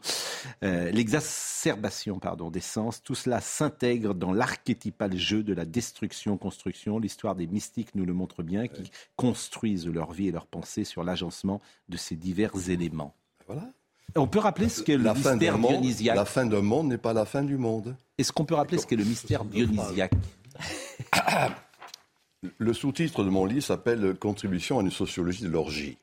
euh, 0.63 0.91
l'exacerbation 0.91 2.19
pardon, 2.19 2.51
des 2.51 2.59
sens, 2.59 3.01
tout 3.01 3.15
cela 3.15 3.39
s'intègre 3.39 4.13
dans 4.13 4.33
l'archétypal 4.33 5.15
jeu 5.15 5.43
de 5.43 5.53
la 5.53 5.65
destruction-construction. 5.65 6.99
L'histoire 6.99 7.35
des 7.35 7.47
mystiques 7.47 7.95
nous 7.95 8.05
le 8.05 8.13
montre 8.13 8.43
bien, 8.43 8.67
qui 8.67 8.91
construisent 9.15 9.87
leur 9.87 10.11
vie 10.11 10.27
et 10.27 10.31
leur 10.31 10.47
pensée 10.47 10.83
sur 10.83 11.03
l'agencement 11.03 11.61
de 11.87 11.97
ces 11.97 12.15
divers 12.15 12.69
éléments. 12.69 13.15
Voilà. 13.47 13.71
On 14.15 14.27
peut 14.27 14.39
rappeler 14.39 14.69
ce 14.69 14.83
qu'est 14.83 14.97
le 14.97 15.13
mystère 15.13 15.57
dionysiaque. 15.57 16.15
La 16.15 16.25
fin 16.25 16.45
d'un 16.45 16.61
monde 16.61 16.87
n'est 16.87 16.97
pas 16.97 17.13
la 17.13 17.25
fin 17.25 17.43
du 17.43 17.57
monde. 17.57 17.95
Est-ce 18.17 18.31
qu'on 18.31 18.45
peut 18.45 18.55
rappeler 18.55 18.77
ce 18.77 18.85
qu'est 18.85 18.95
le 18.95 19.05
mystère 19.05 19.45
dionysiaque 19.45 20.13
Le 22.57 22.73
sous-titre 22.73 23.23
de 23.23 23.29
mon 23.29 23.45
livre 23.45 23.63
s'appelle 23.63 24.15
Contribution 24.19 24.79
à 24.79 24.81
une 24.81 24.91
sociologie 24.91 25.43
de 25.43 25.49
l'orgie. 25.49 25.97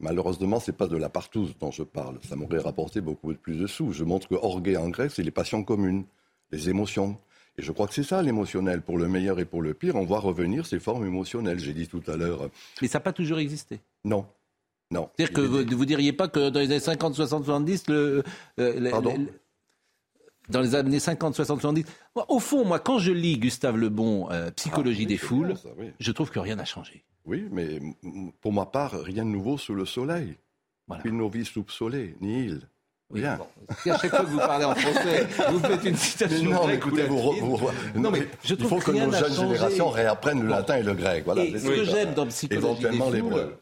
Malheureusement, 0.00 0.60
ce 0.60 0.70
n'est 0.70 0.76
pas 0.76 0.86
de 0.86 0.96
la 0.96 1.08
partouze 1.08 1.54
dont 1.58 1.70
je 1.70 1.82
parle. 1.82 2.18
Ça 2.28 2.36
m'aurait 2.36 2.58
rapporté 2.58 3.00
beaucoup 3.00 3.34
plus 3.34 3.56
de 3.56 3.66
sous. 3.66 3.92
Je 3.92 4.04
montre 4.04 4.28
que 4.28 4.34
orgue 4.34 4.76
en 4.76 4.88
grec, 4.88 5.10
c'est 5.14 5.22
les 5.22 5.30
passions 5.30 5.64
communes, 5.64 6.04
les 6.50 6.68
émotions. 6.68 7.18
Et 7.56 7.62
je 7.62 7.70
crois 7.72 7.86
que 7.86 7.94
c'est 7.94 8.02
ça 8.02 8.20
l'émotionnel. 8.22 8.82
Pour 8.82 8.98
le 8.98 9.08
meilleur 9.08 9.38
et 9.38 9.44
pour 9.44 9.62
le 9.62 9.74
pire, 9.74 9.96
on 9.96 10.04
voit 10.04 10.18
revenir 10.18 10.66
ces 10.66 10.80
formes 10.80 11.06
émotionnelles. 11.06 11.60
J'ai 11.60 11.72
dit 11.72 11.86
tout 11.86 12.02
à 12.08 12.16
l'heure. 12.16 12.50
Mais 12.82 12.88
ça 12.88 12.98
n'a 12.98 13.02
pas 13.02 13.12
toujours 13.12 13.38
existé. 13.38 13.80
Non. 14.04 14.26
Non. 14.90 15.10
C'est-à-dire 15.16 15.34
que 15.34 15.40
vous 15.40 15.80
ne 15.80 15.84
diriez 15.84 16.12
pas 16.12 16.28
que 16.28 16.50
dans 16.50 16.60
les 16.60 16.66
années 16.66 16.80
50, 16.80 17.14
60, 17.14 17.44
70, 17.44 17.88
le, 17.88 18.22
dans 20.48 20.60
les 20.60 20.74
années 20.74 21.00
50, 21.00 21.34
60, 21.34 21.60
70. 21.60 21.84
Au 22.28 22.38
fond, 22.38 22.64
moi, 22.64 22.78
quand 22.78 22.98
je 22.98 23.12
lis 23.12 23.38
Gustave 23.38 23.76
Lebon, 23.76 24.30
euh, 24.30 24.50
Psychologie 24.52 25.04
ah, 25.06 25.08
des 25.08 25.16
foules, 25.16 25.54
je 25.98 26.12
trouve 26.12 26.30
que 26.30 26.38
rien 26.38 26.56
n'a 26.56 26.64
changé. 26.64 27.04
Oui, 27.24 27.48
mais 27.50 27.80
pour 28.40 28.52
ma 28.52 28.66
part, 28.66 28.92
rien 28.92 29.24
de 29.24 29.30
nouveau 29.30 29.56
sous 29.56 29.74
le 29.74 29.86
soleil. 29.86 30.36
Voilà. 30.86 31.02
Puis 31.02 31.12
nos 31.12 31.30
vies 31.30 31.46
soupçolées, 31.46 32.16
ni 32.20 32.44
île. 32.44 32.68
Bien. 33.12 33.38
Si 33.82 33.90
à 33.90 33.98
chaque 33.98 34.10
fois 34.10 34.20
que 34.20 34.30
vous 34.30 34.38
parlez 34.38 34.64
en 34.64 34.74
français, 34.74 35.26
vous 35.50 35.58
faites 35.60 35.84
une 35.84 35.96
citation. 35.96 36.50
Non, 36.50 36.66
mais 36.66 36.74
écoutez, 36.74 37.04
vous, 37.04 37.60
non, 37.94 38.10
mais 38.10 38.26
je 38.42 38.54
trouve 38.54 38.72
il 38.72 38.82
faut 38.82 38.92
que, 38.92 38.96
nos 38.96 39.12
jeunes 39.12 39.32
générations 39.32 39.88
réapprennent 39.88 40.42
le 40.42 40.48
latin 40.48 40.76
et 40.76 40.82
le 40.82 40.94
grec. 40.94 41.24
Voilà. 41.24 41.44
Et 41.44 41.58
ce 41.58 41.66
que 41.66 41.84
j'aime 41.84 42.14
dans 42.14 42.26
psychologie 42.26 42.82
des 42.82 42.98
foules, 42.98 43.56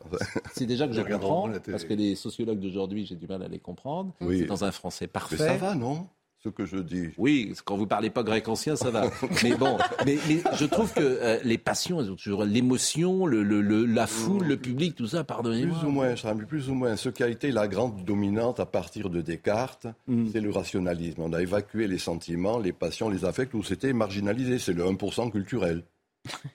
c'est 0.55 0.67
déjà 0.67 0.87
que 0.87 0.95
je 0.95 1.03
comprends, 1.03 1.51
parce 1.71 1.85
que 1.85 1.95
les 1.95 2.15
sociologues 2.15 2.61
d'aujourd'hui, 2.61 3.07
j'ai 3.07 3.17
du 3.17 3.27
mal 3.27 3.43
à 3.43 3.49
les 3.49 3.59
comprendre. 3.59 4.13
C'est 4.21 4.47
dans 4.47 4.65
un 4.65 4.73
français 4.73 5.07
parfait. 5.07 5.37
Mais 5.39 5.47
ça 5.47 5.57
va, 5.57 5.75
non? 5.75 6.07
Ce 6.43 6.49
que 6.49 6.67
je 6.67 6.79
dis. 6.79 7.11
Oui, 7.19 7.55
quand 7.65 7.77
vous 7.77 7.87
parlez 7.87 8.11
pas 8.11 8.23
grec 8.23 8.49
ancien, 8.49 8.75
ça 8.75 8.91
va. 8.91 9.11
mais 9.45 9.55
bon, 9.55 9.79
mais, 10.05 10.19
je 10.59 10.65
trouve 10.65 10.93
que 10.93 11.01
euh, 11.01 11.39
les 11.45 11.59
passions, 11.59 12.01
elles 12.01 12.11
ont 12.11 12.17
toujours 12.17 12.45
l'émotion, 12.45 13.27
le, 13.27 13.43
la 13.85 14.07
foule, 14.07 14.47
le 14.47 14.57
public, 14.57 14.97
tout 14.97 15.07
ça, 15.07 15.23
pardonnez-moi. 15.23 15.79
Plus 15.79 15.87
ou 15.87 15.91
moins, 15.91 16.15
plus 16.49 16.69
ou 16.69 16.75
moins. 16.75 16.97
Ce 16.97 17.09
qui 17.09 17.23
a 17.23 17.29
été 17.29 17.53
la 17.53 17.69
grande 17.69 18.05
dominante 18.05 18.59
à 18.59 18.67
partir 18.67 19.09
de 19.09 19.21
Descartes, 19.21 19.87
mm. 20.09 20.31
c'est 20.33 20.41
le 20.41 20.51
rationalisme. 20.51 21.23
On 21.23 21.33
a 21.33 21.41
évacué 21.41 21.87
les 21.87 21.99
sentiments, 21.99 22.59
les 22.59 22.73
passions, 22.73 23.09
les 23.09 23.25
affects, 23.25 23.55
où 23.55 23.63
c'était 23.63 23.93
marginalisé. 23.93 24.59
C'est 24.59 24.73
le 24.73 24.85
1% 24.85 25.31
culturel. 25.31 25.85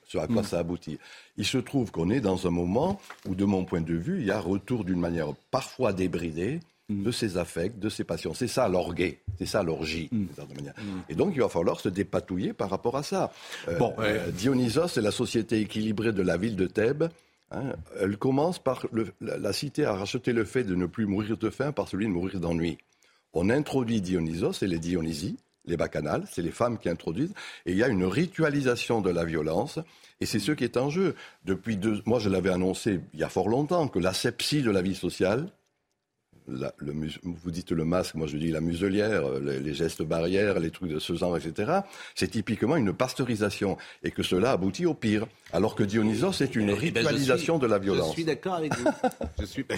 Ce 0.06 0.18
à 0.18 0.28
quoi 0.28 0.42
mm. 0.42 0.46
ça 0.46 0.60
aboutit. 0.60 1.00
Il 1.38 1.46
se 1.46 1.58
trouve 1.58 1.92
qu'on 1.92 2.10
est 2.10 2.22
dans 2.22 2.46
un 2.46 2.52
moment 2.52 3.00
où, 3.28 3.36
de 3.36 3.46
mon 3.46 3.64
point 3.64 3.82
de 3.82 3.94
vue, 3.94 4.20
il 4.20 4.26
y 4.26 4.32
a 4.32 4.40
retour 4.40 4.84
d'une 4.84 5.00
manière 5.00 5.34
parfois 5.50 5.94
débridée 5.94 6.60
Mm. 6.90 7.04
de 7.04 7.12
ses 7.12 7.38
affects, 7.38 7.78
de 7.78 7.90
ses 7.90 8.06
passions. 8.06 8.34
C'est 8.34 8.48
ça 8.48 8.70
l'orgueil, 8.70 9.18
c'est 9.38 9.46
ça 9.46 9.62
l'orgie. 9.62 10.08
Mm. 10.10 10.28
Et 11.10 11.16
donc 11.16 11.34
il 11.36 11.42
va 11.42 11.50
falloir 11.50 11.82
se 11.82 11.90
dépatouiller 11.90 12.54
par 12.54 12.70
rapport 12.70 12.96
à 12.96 13.04
ça. 13.04 13.34
Euh, 13.68 13.78
bon, 13.78 13.94
euh, 14.00 14.32
Dionysos 14.32 14.98
est 14.98 15.02
la 15.02 15.12
société 15.12 15.60
équilibrée 15.60 16.14
de 16.14 16.22
la 16.22 16.38
ville 16.38 16.56
de 16.56 16.66
Thèbes. 16.66 17.10
Hein. 17.52 17.74
elle 18.00 18.18
commence 18.18 18.60
par 18.60 18.86
la, 19.22 19.54
cité 19.54 19.86
à 19.86 19.94
racheter 19.94 20.34
le 20.34 20.44
fait 20.44 20.66
de 20.66 20.76
ne 20.76 20.86
plus 20.86 21.06
mourir 21.06 21.38
de 21.38 21.50
faim 21.50 21.74
par 21.74 21.90
celui 21.90 22.06
de 22.06 22.12
mourir 22.12 22.40
d'ennui. 22.40 22.78
On 23.34 23.50
introduit 23.50 24.02
Dionysos 24.02 24.64
et 24.64 24.68
les 24.68 24.80
Dionysies, 24.80 25.38
les 25.66 25.78
bacchanales, 25.78 26.26
c'est 26.30 26.42
les 26.42 26.52
femmes 26.52 26.78
qui 26.78 26.90
introduisent, 26.90 27.34
et 27.66 27.72
il 27.72 27.78
y 27.78 27.84
a 27.84 27.88
une 27.88 28.04
ritualisation 28.04 29.00
de 29.00 29.10
la 29.10 29.24
violence, 29.24 29.80
et 30.20 30.26
c'est 30.26 30.40
ce 30.40 30.52
qui 30.52 30.66
est 30.66 30.76
en 30.76 30.90
jeu. 30.90 31.16
Depuis 31.46 31.78
deux, 31.78 32.02
moi 32.06 32.20
je 32.20 32.30
l'avais 32.30 32.50
annoncé 32.50 33.00
il 33.14 33.20
y 33.20 33.24
a 33.24 33.30
fort 33.30 33.48
longtemps 33.48 33.88
que 33.88 34.00
l'asepsie 34.00 34.62
de 34.62 34.72
la 34.72 34.82
vie 34.82 34.96
sociale, 34.96 35.50
le, 36.48 36.94
vous 37.24 37.52
dites 37.52 37.72
le 37.72 37.86
masque, 37.86 38.16
moi 38.16 38.28
je 38.28 38.38
dis 38.38 38.52
la 38.52 38.62
muselière, 38.62 39.26
euh, 39.26 39.60
les, 39.60 39.74
gestes 39.74 40.04
barrières, 40.04 40.60
les 40.60 40.72
trucs 40.72 40.92
de 40.92 41.00
ce 41.00 41.16
genre, 41.16 41.38
etc. 41.38 41.82
C'est 42.16 42.30
typiquement 42.30 42.76
une 42.76 42.94
pasteurisation 42.94 43.78
et 44.04 44.12
que 44.12 44.24
cela 44.24 44.52
aboutit 44.52 44.86
au 44.86 44.94
pire. 44.94 45.28
Alors 45.54 45.76
que 45.76 45.84
Dionysos, 45.84 46.34
c'est 46.34 46.56
une 46.56 46.70
eh 46.70 46.92
ben, 46.92 47.02
ritualisation 47.02 47.58
de 47.58 47.68
la 47.68 47.80
violence. 47.80 48.10
Je 48.10 48.14
suis 48.14 48.26
d'accord 48.26 48.56
avec 48.56 48.76
vous. 48.78 48.90
je 49.40 49.46
suis 49.46 49.64
pas 49.64 49.76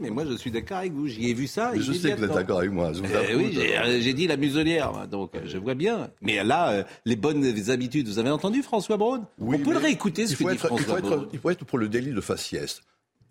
mais 0.00 0.10
moi 0.10 0.24
je 0.26 0.36
suis 0.36 0.50
d'accord 0.50 0.78
avec 0.78 0.92
vous. 0.92 1.08
J'y 1.08 1.30
ai 1.30 1.34
vu 1.34 1.46
ça. 1.46 1.72
je 1.74 1.92
sais 1.92 2.12
que 2.12 2.18
vous 2.18 2.24
êtes 2.24 2.32
d'accord 2.32 2.58
avec 2.58 2.70
moi. 2.70 2.92
Eh 3.30 3.34
oui, 3.34 3.58
euh, 3.58 4.00
j'ai 4.00 4.14
dit 4.14 4.26
la 4.26 4.36
muselière, 4.36 5.08
donc 5.08 5.32
je 5.44 5.58
vois 5.58 5.74
bien. 5.74 6.10
Mais 6.20 6.42
là, 6.44 6.70
euh, 6.70 6.82
les 7.04 7.16
bonnes 7.16 7.44
habitudes, 7.70 8.08
vous 8.08 8.18
avez 8.18 8.30
entendu 8.30 8.62
François 8.62 8.96
Braun? 8.96 9.24
Oui, 9.38 9.56
On 9.60 9.64
peut 9.64 9.72
le 9.72 9.78
réécouter 9.78 10.26
ce 10.26 10.36
que 10.36 10.50
dit 10.50 10.58
François 10.58 10.78
il 10.80 10.84
faut, 10.84 10.98
être, 10.98 11.28
il 11.32 11.38
faut 11.38 11.50
être 11.50 11.64
pour 11.64 11.78
le 11.78 11.88
délit 11.88 12.12
de 12.12 12.20
faciès. 12.20 12.82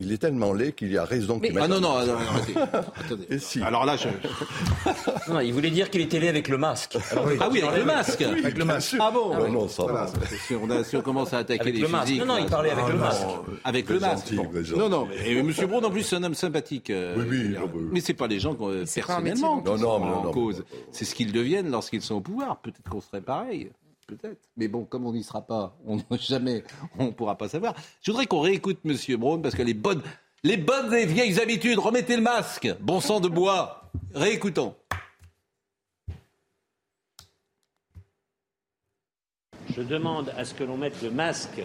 Il 0.02 0.14
est 0.14 0.18
tellement 0.18 0.54
laid 0.54 0.72
qu'il 0.72 0.92
y 0.92 0.98
a 0.98 1.04
raison 1.04 1.40
qu'il 1.40 1.58
Ah 1.60 1.68
non, 1.68 1.82
non, 1.82 2.06
non, 2.06 2.16
attendez. 2.96 3.26
Et 3.30 3.38
si. 3.38 3.62
Alors 3.62 3.86
là, 3.86 3.98
je... 3.98 4.08
non, 5.32 5.42
il 5.42 5.54
voulait 5.54 5.72
dire 5.72 5.90
qu'il 5.90 6.00
était 6.00 6.20
laid 6.20 6.30
avec 6.30 6.48
le 6.48 6.58
masque. 6.58 6.98
ah 7.12 7.50
oui, 7.52 7.62
avec 7.62 7.80
le 7.80 7.86
masque. 7.86 8.22
avec 8.22 8.58
le 8.58 8.64
masque. 8.66 8.96
Ah 9.00 9.12
bon 9.12 9.36
Non, 9.38 9.52
non, 9.52 9.68
ça 9.68 9.86
va. 9.86 10.08
Si 10.48 10.56
on, 10.56 10.70
a, 10.70 10.86
si 10.86 10.96
on 10.96 11.02
commence 11.02 11.34
à 11.34 11.40
attaquer 11.40 11.72
les 11.74 11.86
physiques... 11.86 12.20
Non, 12.20 12.26
non, 12.26 12.38
il 12.38 12.46
parlait 12.46 12.70
avec 12.72 12.88
le 12.88 12.98
masque. 12.98 13.28
Avec 13.64 13.90
le 13.90 14.00
masque. 14.00 14.34
Non, 14.76 14.88
non, 14.90 15.08
et 15.26 15.38
M. 15.38 15.52
Braun, 15.68 15.84
en 15.84 15.92
plus, 15.92 16.04
c'est 16.04 16.16
un 16.16 16.24
homme 16.24 16.34
sympathique. 16.34 16.90
Euh, 16.90 17.16
oui, 17.18 17.56
oui. 17.58 17.82
Mais 17.92 18.00
c'est 18.00 18.14
pas 18.14 18.28
les 18.28 18.40
gens 18.40 18.56
personnellement 18.56 19.62
qui 19.62 19.80
sont 19.80 19.86
en 19.86 20.32
cause. 20.32 20.64
C'est 20.92 21.06
ce 21.06 21.14
qu'ils 21.14 21.34
deviennent 21.34 21.70
lorsqu'ils 21.72 22.02
sont 22.02 22.16
au 22.16 22.22
pouvoir. 22.22 22.58
Peut-être 22.62 22.90
qu'on 22.90 23.02
serait 23.02 23.22
pareil 23.22 23.70
peut-être. 24.10 24.50
Mais 24.58 24.68
bon, 24.68 24.86
comme 24.86 25.06
on 25.06 25.14
n'y 25.14 25.24
sera 25.24 25.42
pas, 25.42 25.78
on 25.86 26.00
jamais, 26.18 26.64
on 26.98 27.06
ne 27.06 27.12
pourra 27.12 27.38
pas 27.38 27.48
savoir. 27.48 27.76
Je 28.02 28.12
voudrais 28.12 28.26
qu'on 28.26 28.42
réécoute 28.42 28.80
Monsieur 28.84 29.18
Braun 29.18 29.42
parce 29.42 29.56
que 29.56 29.62
les 29.62 29.74
bonnes, 29.74 30.02
les 30.44 30.58
bonnes 30.58 30.94
et 30.94 31.06
vieilles 31.06 31.40
habitudes, 31.40 31.80
remettez 31.80 32.16
le 32.16 32.22
masque, 32.22 32.70
bon 32.80 33.00
sang 33.00 33.20
de 33.20 33.28
bois. 33.28 33.92
Réécoutons. 34.14 34.76
Je 39.76 39.82
demande 39.82 40.34
à 40.36 40.46
ce 40.46 40.54
que 40.54 40.64
l'on 40.64 40.78
mette 40.78 41.02
le 41.04 41.12
masque 41.12 41.64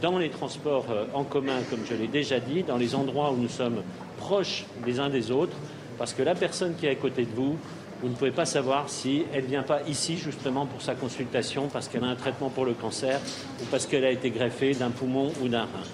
dans 0.00 0.18
les 0.18 0.30
transports 0.30 0.90
euh, 0.90 1.04
en 1.14 1.22
commun, 1.22 1.60
comme 1.70 1.84
je 1.88 1.94
l'ai 1.94 2.08
déjà 2.08 2.40
dit, 2.40 2.62
dans 2.62 2.76
les 2.76 2.94
endroits 2.94 3.30
où 3.30 3.36
nous 3.36 3.48
sommes 3.48 3.82
proches 4.16 4.64
les 4.84 4.98
uns 4.98 5.10
des 5.10 5.30
autres, 5.30 5.56
parce 5.98 6.12
que 6.12 6.22
la 6.22 6.34
personne 6.34 6.74
qui 6.74 6.86
est 6.86 6.90
à 6.90 6.94
côté 6.94 7.24
de 7.24 7.30
vous, 7.30 7.56
vous 8.02 8.08
ne 8.08 8.14
pouvez 8.14 8.32
pas 8.32 8.44
savoir 8.44 8.88
si 8.88 9.24
elle 9.32 9.44
ne 9.44 9.48
vient 9.48 9.62
pas 9.62 9.82
ici 9.82 10.18
justement 10.18 10.66
pour 10.66 10.82
sa 10.82 10.96
consultation 10.96 11.68
parce 11.72 11.86
qu'elle 11.86 12.02
a 12.02 12.08
un 12.08 12.16
traitement 12.16 12.50
pour 12.50 12.64
le 12.64 12.72
cancer 12.72 13.20
ou 13.60 13.64
parce 13.70 13.86
qu'elle 13.86 14.04
a 14.04 14.10
été 14.10 14.30
greffée 14.30 14.74
d'un 14.74 14.90
poumon 14.90 15.32
ou 15.40 15.46
d'un 15.46 15.62
rein. 15.62 15.86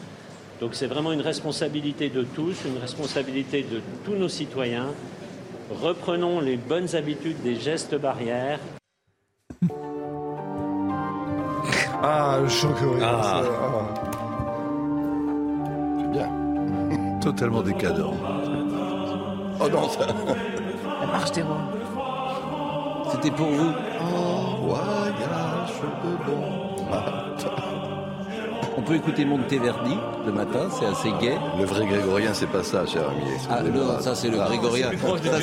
Donc 0.58 0.74
c'est 0.74 0.86
vraiment 0.86 1.12
une 1.12 1.20
responsabilité 1.20 2.08
de 2.08 2.22
tous, 2.22 2.64
une 2.64 2.78
responsabilité 2.78 3.62
de 3.62 3.82
tous 4.06 4.14
nos 4.14 4.28
citoyens. 4.28 4.86
Reprenons 5.70 6.40
les 6.40 6.56
bonnes 6.56 6.96
habitudes 6.96 7.42
des 7.42 7.56
gestes 7.56 7.94
barrières. 7.94 8.58
Ah, 12.00 12.38
le 12.40 12.48
choc 12.48 12.76
ah. 13.02 13.42
C'est 16.00 16.10
bien. 16.12 16.30
Totalement 17.20 17.60
décadent. 17.60 18.14
Oh 19.60 19.68
non, 19.68 19.88
ça... 19.88 20.06
La 21.00 21.06
marche 21.08 21.32
des 21.32 21.42
rois. 21.42 21.77
C'était 23.12 23.30
pour 23.30 23.48
vous. 23.48 23.72
En 24.00 24.66
voyage 24.66 25.72
de 26.04 26.30
bon 26.30 26.68
on 28.78 28.82
peut 28.82 28.94
écouter 28.94 29.24
Monteverdi 29.24 29.96
le 30.24 30.32
matin, 30.32 30.68
c'est 30.70 30.86
assez 30.86 31.10
gai. 31.20 31.36
Le 31.58 31.64
vrai 31.64 31.84
grégorien, 31.84 32.32
c'est 32.32 32.46
pas 32.46 32.62
ça, 32.62 32.86
cher 32.86 33.08
ami. 33.08 33.24
Ah 33.50 33.60
non, 33.62 34.00
ça 34.00 34.14
c'est 34.14 34.28
le 34.28 34.38
grégorien. 34.38 34.92
Ça 34.92 35.40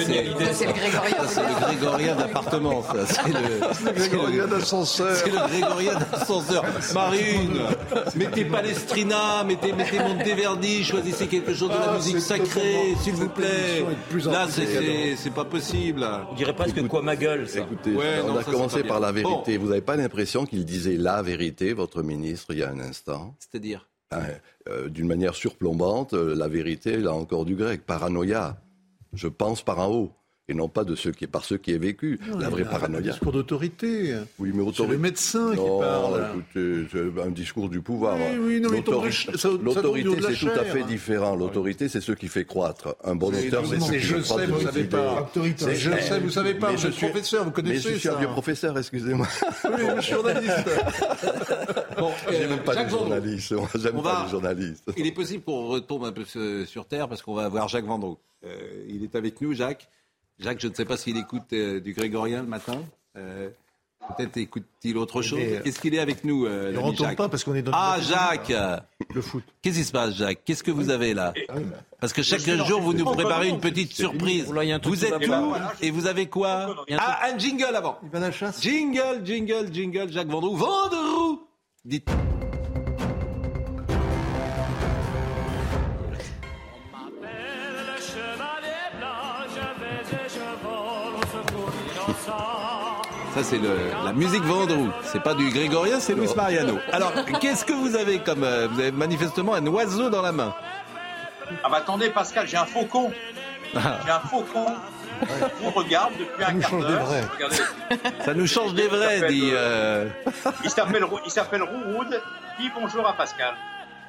c'est 0.55 0.65
le 0.65 0.71
grégorien. 0.71 1.15
c'est 1.27 1.41
le 1.41 1.65
grégorien 1.65 2.15
d'appartement. 2.15 2.81
C'est 3.05 3.27
le, 3.27 4.07
grégorien 4.07 4.47
d'ascenseur. 4.47 5.15
C'est 5.17 5.31
le 5.31 5.47
grégorien 5.49 5.93
d'ascenseur. 5.99 6.63
Marine, 6.93 7.59
mettez 8.15 8.45
Palestrina, 8.45 9.43
mettez, 9.43 9.73
mettez 9.73 9.99
Monteverdi, 9.99 10.83
choisissez 10.83 11.27
quelque 11.27 11.53
chose 11.53 11.69
de 11.69 11.75
la 11.75 11.91
ah, 11.91 11.95
musique 11.95 12.19
sacrée, 12.19 12.95
s'il 13.01 13.13
vous 13.13 13.29
plaît. 13.29 13.83
Là, 14.25 14.47
c'est 14.49 15.33
pas 15.33 15.45
possible. 15.45 16.07
On 16.31 16.35
dirait 16.35 16.55
presque 16.55 16.87
quoi 16.87 17.01
ma 17.01 17.15
gueule, 17.15 17.47
ça. 17.47 17.59
Écoutez, 17.59 17.95
on 18.25 18.37
a 18.37 18.43
commencé 18.43 18.83
par 18.83 18.99
la 18.99 19.11
vérité. 19.11 19.57
Vous 19.57 19.69
n'avez 19.69 19.81
pas 19.81 19.95
l'impression 19.95 20.45
qu'il 20.45 20.65
disait 20.65 20.97
la 20.97 21.21
vérité, 21.21 21.73
votre 21.73 22.01
ministre, 22.03 22.47
il 22.51 22.59
y 22.59 22.63
a 22.63 22.69
un 22.69 22.79
instant? 22.79 23.35
C'est-à-dire? 23.39 23.87
Ben, 24.11 24.23
euh, 24.69 24.89
D'une 24.89 25.07
manière 25.07 25.33
surplombante, 25.33 26.13
euh, 26.13 26.35
la 26.35 26.47
vérité, 26.47 26.97
là 26.97 27.13
encore 27.13 27.45
du 27.45 27.55
grec, 27.55 27.85
paranoïa. 27.85 28.57
Je 29.13 29.27
pense 29.27 29.63
par 29.63 29.79
en 29.79 29.91
haut 29.91 30.11
et 30.47 30.53
non 30.53 30.69
pas 30.69 30.84
de 30.84 30.95
ceux 30.95 31.11
qui, 31.11 31.26
par 31.26 31.43
ceux 31.43 31.57
qui 31.57 31.72
aient 31.72 31.80
vécu 31.80 32.19
la 32.38 32.49
vraie 32.49 32.65
paranoïa. 32.65 33.09
Un 33.09 33.13
discours 33.13 33.31
d'autorité. 33.31 34.13
Oui, 34.38 34.51
mais 34.53 34.61
autorité. 34.61 34.84
C'est 34.84 34.91
le 34.91 34.97
médecin 34.97 35.51
qui 35.51 35.80
parle. 35.80 36.27
Écoutez, 36.53 37.22
un 37.23 37.31
discours 37.31 37.69
du 37.69 37.81
pouvoir. 37.81 38.17
Oui, 38.39 38.59
L'autorité, 38.59 39.31
c'est 39.35 40.39
tout 40.39 40.59
à 40.59 40.63
fait 40.63 40.84
différent. 40.84 41.35
L'autorité, 41.35 41.89
c'est 41.89 42.01
ce 42.01 42.11
qui 42.11 42.27
fait 42.27 42.45
croître. 42.45 42.95
Un 43.03 43.15
bon 43.15 43.34
auteur, 43.34 43.65
c'est 43.65 43.80
ce 43.80 43.91
qui 43.91 43.99
je 43.99 44.22
sais, 44.22 44.45
vous 44.45 44.61
savez 44.61 44.84
pas. 44.84 45.30
Je 45.35 45.99
sais, 45.99 46.19
vous 46.19 46.30
savez 46.30 46.53
pas. 46.53 46.76
Je 46.76 46.89
suis 46.89 47.07
professeur, 47.07 47.43
vous 47.45 47.51
connaissez 47.51 47.89
mais 47.89 47.95
je 47.95 47.99
suis 47.99 48.09
un 48.09 48.15
vieux 48.15 48.27
professeur, 48.27 48.77
excusez-moi. 48.77 49.27
Oui, 49.65 49.81
je 49.97 50.01
suis 50.01 50.13
journaliste. 50.13 50.69
bon, 51.97 52.11
J'aime 52.30 52.59
pas 52.59 52.84
les 52.84 52.89
journalistes. 52.89 53.55
J'aime 53.76 54.01
pas 54.01 54.23
les 54.26 54.31
journalistes. 54.31 54.91
Il 54.97 55.07
est 55.07 55.11
possible 55.11 55.43
qu'on 55.43 55.67
retombe 55.67 56.05
un 56.05 56.11
peu 56.11 56.23
sur 56.65 56.85
terre 56.85 57.07
parce 57.07 57.22
qu'on 57.22 57.34
va 57.34 57.45
avoir 57.45 57.67
Jacques 57.67 57.85
Vendroux. 57.85 58.19
Euh, 58.45 58.85
il 58.88 59.03
est 59.03 59.15
avec 59.15 59.41
nous, 59.41 59.53
Jacques. 59.53 59.89
Jacques, 60.39 60.59
je 60.61 60.67
ne 60.67 60.73
sais 60.73 60.85
pas 60.85 60.97
s'il 60.97 61.17
écoute 61.17 61.43
euh, 61.53 61.79
du 61.79 61.93
grégorien 61.93 62.41
le 62.41 62.47
matin. 62.47 62.81
Euh, 63.17 63.49
peut-être 64.17 64.37
écoute-t-il 64.37 64.97
autre 64.97 65.21
chose. 65.21 65.39
Qu'est-ce 65.63 65.79
qu'il 65.79 65.95
est 65.95 65.99
avec 65.99 66.23
nous 66.23 66.45
euh, 66.45 66.71
Il 66.71 66.77
ne 66.77 66.81
retourne 66.83 67.15
pas 67.15 67.29
parce 67.29 67.43
qu'on 67.43 67.55
est 67.55 67.61
dans 67.61 67.71
Ah, 67.73 67.97
Jacques 68.01 68.53
Le 69.13 69.21
foot. 69.21 69.43
Qu'est-ce 69.61 69.77
qui 69.77 69.83
se 69.85 69.91
passe, 69.91 70.15
Jacques? 70.15 70.41
Qu'est-ce 70.43 70.63
que 70.63 70.71
vous 70.71 70.89
avez 70.89 71.13
là? 71.13 71.33
Parce 71.99 72.11
que 72.11 72.21
chaque 72.21 72.41
jour, 72.41 72.81
vous 72.81 72.93
nous 72.93 73.05
préparez 73.05 73.47
une 73.47 73.59
petite 73.61 73.93
surprise. 73.93 74.51
Vous 74.83 75.05
êtes 75.05 75.27
où 75.27 75.53
Et 75.81 75.91
vous 75.91 76.07
avez 76.07 76.27
quoi? 76.27 76.85
Ah, 76.97 77.29
un 77.31 77.37
jingle 77.37 77.75
avant. 77.75 77.97
Il 78.03 78.09
va 78.09 78.17
à 78.17 78.21
la 78.21 78.31
chasse. 78.31 78.61
Jingle, 78.61 79.21
jingle, 79.23 79.71
jingle, 79.71 80.11
Jacques 80.11 80.27
Vendroux. 80.27 80.55
Vendroux 80.55 81.47
Dites. 81.85 82.09
Ça, 93.35 93.43
c'est 93.43 93.59
la 94.05 94.13
musique 94.13 94.43
Vendroux. 94.43 94.89
C'est 95.03 95.21
pas 95.21 95.33
du 95.33 95.49
grégorien, 95.49 95.99
c'est 95.99 96.13
Luis 96.13 96.29
Mariano. 96.37 96.79
Alors, 96.93 97.11
qu'est-ce 97.41 97.65
que 97.65 97.73
vous 97.73 97.97
avez 97.97 98.19
comme. 98.19 98.45
Euh, 98.45 98.69
vous 98.71 98.79
avez 98.79 98.93
manifestement 98.93 99.55
un 99.55 99.67
oiseau 99.67 100.09
dans 100.09 100.21
la 100.21 100.31
main. 100.31 100.55
Ah 101.61 101.67
bah 101.69 101.79
attendez, 101.79 102.09
Pascal, 102.11 102.47
j'ai 102.47 102.55
un 102.55 102.65
faucon. 102.65 103.11
J'ai 103.73 103.79
un 104.09 104.21
faucon. 104.21 104.67
On 105.65 105.69
regarde 105.71 106.13
depuis 106.17 106.45
un 106.45 106.59
quart 106.59 106.79
d'heure. 106.79 107.07
Ça 108.23 108.33
nous 108.33 108.47
change 108.47 108.73
des 108.73 108.87
vrais, 108.87 109.27
dit. 109.27 109.49
Euh... 109.51 110.07
Il 110.63 110.69
s'appelle 110.69 111.03
Rouwood. 111.03 112.21
Dis 112.57 112.71
bonjour 112.73 113.05
à 113.05 113.11
Pascal. 113.11 113.53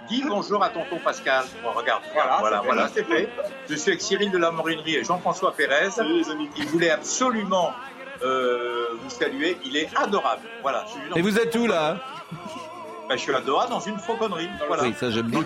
Dis 0.09 0.23
bonjour 0.25 0.63
à 0.63 0.69
tonton 0.69 1.01
Pascal. 1.05 1.45
regarde, 1.65 2.03
voilà, 2.15 2.37
voilà, 2.39 2.63
voilà, 2.65 2.89
c'est 2.95 3.03
fait. 3.03 3.29
Je 3.69 3.75
suis 3.75 3.91
avec 3.91 4.03
Cyril 4.03 4.31
de 4.31 4.39
la 4.39 4.53
Morinerie 4.53 4.95
et 4.95 5.05
Jean-François 5.05 5.53
Pérez. 5.53 5.91
Il 6.57 6.67
voulait 6.69 6.91
absolument 6.91 7.73
euh, 8.23 8.89
vous 9.03 9.11
saluer. 9.11 9.59
Il 9.65 9.77
est 9.77 9.89
adorable. 9.97 10.43
Voilà. 10.63 10.85
Et 11.15 11.23
vous 11.23 11.39
êtes 11.39 11.55
où 11.57 11.67
là 11.67 11.99
ben, 13.09 13.17
je 13.17 13.23
suis 13.23 13.33
Doha 13.45 13.69
dans 13.69 13.79
une 13.79 13.99
fauconnerie. 13.99 14.49
Voilà. 14.67 14.83
Oui, 14.83 14.95
ça 14.99 15.11
j'aime 15.11 15.29
bien. 15.29 15.41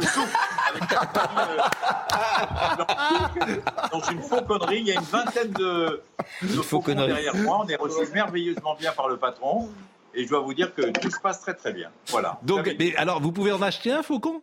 Dans 3.93 4.01
une 4.11 4.23
fauconnerie, 4.23 4.79
il 4.79 4.87
y 4.87 4.93
a 4.93 4.95
une 4.95 5.01
vingtaine 5.03 5.51
de, 5.53 6.01
de 6.43 6.63
faucons 6.63 6.95
derrière 6.95 7.35
moi. 7.35 7.61
On 7.63 7.69
est 7.69 7.77
reçu 7.77 8.11
merveilleusement 8.15 8.77
bien 8.77 8.93
par 8.93 9.09
le 9.09 9.19
patron. 9.19 9.69
Et 10.15 10.25
je 10.25 10.31
dois 10.31 10.41
vous 10.41 10.55
dire 10.55 10.75
que 10.75 10.91
tout 10.91 11.11
se 11.11 11.21
passe 11.21 11.43
très 11.43 11.55
très 11.55 11.73
bien. 11.73 11.91
Voilà. 12.09 12.39
Donc, 12.43 12.69
mais 12.79 12.97
alors, 12.97 13.21
vous 13.21 13.31
pouvez 13.31 13.53
en 13.53 13.63
acheter 13.63 13.93
un 13.93 14.03
faucon? 14.03 14.43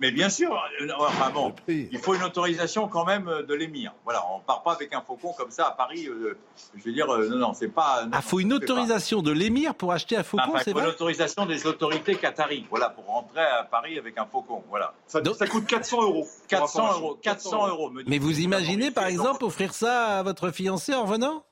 Mais 0.00 0.12
bien 0.12 0.30
sûr, 0.30 0.54
euh, 0.80 0.88
enfin 0.98 1.30
bon, 1.30 1.54
il 1.68 1.98
faut 1.98 2.14
une 2.14 2.22
autorisation 2.22 2.88
quand 2.88 3.04
même 3.04 3.28
euh, 3.28 3.42
de 3.42 3.52
l'émir. 3.52 3.92
Voilà, 4.04 4.24
on 4.34 4.40
part 4.40 4.62
pas 4.62 4.72
avec 4.72 4.94
un 4.94 5.02
faucon 5.02 5.34
comme 5.34 5.50
ça 5.50 5.66
à 5.66 5.70
Paris. 5.72 6.06
Euh, 6.08 6.38
je 6.74 6.82
veux 6.84 6.92
dire, 6.92 7.06
non, 7.06 7.36
non, 7.36 7.52
c'est 7.52 7.68
pas. 7.68 8.06
ah, 8.10 8.22
faut 8.22 8.40
une 8.40 8.54
autorisation 8.54 9.20
de 9.20 9.30
l'émir 9.30 9.74
pour 9.74 9.92
acheter 9.92 10.16
un 10.16 10.22
faucon, 10.22 10.52
c'est 10.64 10.72
vrai. 10.72 10.84
Une 10.84 10.88
autorisation 10.88 11.44
des 11.44 11.66
autorités 11.66 12.16
qataries. 12.16 12.66
Voilà, 12.70 12.88
pour 12.88 13.04
rentrer 13.04 13.42
à 13.42 13.62
Paris 13.62 13.98
avec 13.98 14.16
un 14.16 14.24
faucon. 14.24 14.64
Voilà. 14.70 14.94
Ça, 15.06 15.20
ça 15.34 15.46
coûte 15.46 15.66
400 15.66 16.02
euros. 16.02 16.26
400 16.48 16.92
euros. 16.94 17.18
400 17.20 17.68
euros. 17.68 17.92
mais 18.06 18.18
vous 18.18 18.40
imaginez, 18.40 18.90
par 18.90 19.04
exemple, 19.04 19.44
offrir 19.44 19.74
ça 19.74 20.18
à 20.18 20.22
votre 20.22 20.50
fiancé 20.50 20.94
en 20.94 21.04
venant? 21.04 21.44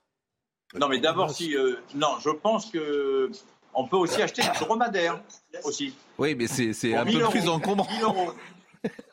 Non, 0.78 0.88
mais 0.88 1.00
d'abord, 1.00 1.30
si, 1.30 1.54
non, 1.94 2.16
je 2.20 2.30
pense 2.30 2.70
que 2.70 3.30
on 3.78 3.86
peut 3.86 3.96
aussi 3.96 4.20
acheter 4.20 4.42
des 4.42 4.64
dromadaires 4.64 5.20
aussi. 5.64 5.94
Oui, 6.18 6.34
mais 6.34 6.46
c'est 6.48 6.94
un 6.94 7.04
peu 7.04 7.20
plus 7.30 7.48
encombrant. 7.48 8.34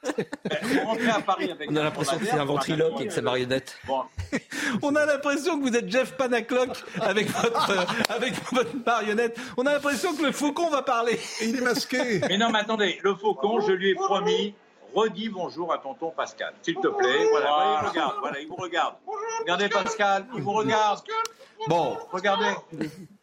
à 0.04 1.22
Paris 1.22 1.52
avec 1.52 1.72
On 1.72 1.76
a 1.76 1.84
l'impression 1.84 2.18
que 2.18 2.26
c'est 2.26 2.40
un 2.40 2.46
ventriloque 2.46 3.00
et 3.00 3.08
que 3.08 3.14
c'est 3.14 3.22
marionnette. 3.22 3.80
On 4.82 4.96
a 4.96 5.06
l'impression 5.06 5.60
que 5.60 5.68
vous 5.70 5.76
êtes 5.76 5.90
Jeff 5.90 6.18
Panaclock 6.18 6.84
avec 7.00 7.30
votre, 7.30 7.70
euh, 7.72 7.86
avec 8.10 8.34
votre 8.52 8.76
marionnette. 8.86 9.38
On 9.58 9.66
a 9.66 9.74
l'impression 9.74 10.16
que 10.16 10.24
le 10.24 10.32
faucon 10.32 10.70
va 10.70 10.82
parler. 10.82 11.20
il 11.42 11.56
est 11.56 11.62
masqué. 11.62 12.22
Mais 12.28 12.38
non, 12.38 12.50
mais 12.52 12.60
attendez, 12.60 13.00
le 13.04 13.16
faucon, 13.16 13.60
je 13.62 13.72
lui 13.72 13.92
ai 13.92 13.96
promis 13.96 14.54
redis 14.96 15.30
bonjour 15.30 15.74
à 15.74 15.78
tonton 15.78 16.12
Pascal, 16.16 16.54
s'il 16.62 16.76
te 16.76 16.88
plaît. 16.88 17.28
Voilà, 17.30 17.82
il 17.82 17.90
regarde, 17.90 18.16
voilà, 18.20 18.40
il 18.40 18.48
vous 18.48 18.56
regarde. 18.56 18.96
Regardez 19.42 19.70
Pascal, 19.70 20.26
il 20.36 20.42
vous 20.42 20.54
regarde. 20.54 21.02
Bon, 21.68 21.98
regardez. 22.12 22.54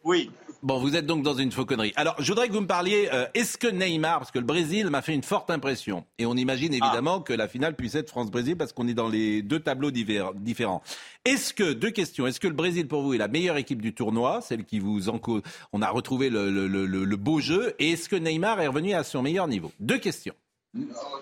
Oui. 0.03 0.31
Bon, 0.63 0.79
vous 0.79 0.95
êtes 0.95 1.05
donc 1.05 1.23
dans 1.23 1.33
une 1.33 1.51
fauconnerie. 1.51 1.91
Alors, 1.97 2.15
je 2.19 2.31
voudrais 2.31 2.47
que 2.47 2.53
vous 2.53 2.61
me 2.61 2.67
parliez, 2.67 3.09
euh, 3.11 3.25
est-ce 3.33 3.57
que 3.57 3.67
Neymar, 3.67 4.19
parce 4.19 4.31
que 4.31 4.39
le 4.39 4.45
Brésil 4.45 4.89
m'a 4.89 5.01
fait 5.01 5.13
une 5.13 5.21
forte 5.21 5.51
impression, 5.51 6.05
et 6.17 6.25
on 6.25 6.35
imagine 6.35 6.73
évidemment 6.73 7.19
que 7.19 7.33
la 7.33 7.49
finale 7.49 7.75
puisse 7.75 7.95
être 7.95 8.07
France-Brésil 8.07 8.55
parce 8.55 8.71
qu'on 8.71 8.87
est 8.87 8.93
dans 8.93 9.09
les 9.09 9.41
deux 9.41 9.59
tableaux 9.59 9.91
différents. 9.91 10.81
Est-ce 11.25 11.53
que, 11.53 11.73
deux 11.73 11.91
questions, 11.91 12.27
est-ce 12.27 12.39
que 12.39 12.47
le 12.47 12.53
Brésil 12.53 12.87
pour 12.87 13.01
vous 13.01 13.13
est 13.13 13.17
la 13.17 13.27
meilleure 13.27 13.57
équipe 13.57 13.81
du 13.81 13.93
tournoi, 13.93 14.39
celle 14.39 14.63
qui 14.63 14.79
vous 14.79 15.09
enco... 15.09 15.41
on 15.73 15.81
a 15.81 15.89
retrouvé 15.89 16.29
le, 16.29 16.49
le 16.49 17.17
beau 17.17 17.41
jeu, 17.41 17.75
et 17.79 17.91
est-ce 17.91 18.07
que 18.07 18.15
Neymar 18.15 18.61
est 18.61 18.67
revenu 18.67 18.93
à 18.93 19.03
son 19.03 19.21
meilleur 19.21 19.49
niveau? 19.49 19.73
Deux 19.81 19.99
questions. 19.99 20.33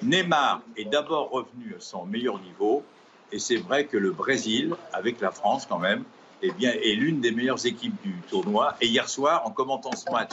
Neymar 0.04 0.62
est 0.78 0.86
d'abord 0.86 1.32
revenu 1.32 1.74
à 1.76 1.80
son 1.80 2.06
meilleur 2.06 2.40
niveau, 2.42 2.84
et 3.32 3.40
c'est 3.40 3.58
vrai 3.58 3.86
que 3.88 3.98
le 3.98 4.12
Brésil, 4.12 4.76
avec 4.94 5.20
la 5.20 5.32
France 5.32 5.66
quand 5.66 5.80
même, 5.80 6.04
eh 6.42 6.52
bien, 6.52 6.72
est 6.72 6.96
l'une 6.96 7.22
des 7.22 7.32
meilleures 7.32 7.66
équipes 7.66 8.02
du 8.04 8.14
tournoi. 8.30 8.76
Et 8.82 8.88
hier 8.88 9.08
soir, 9.08 9.46
en 9.46 9.52
commentant 9.52 9.96
ce 9.96 10.10
match 10.12 10.32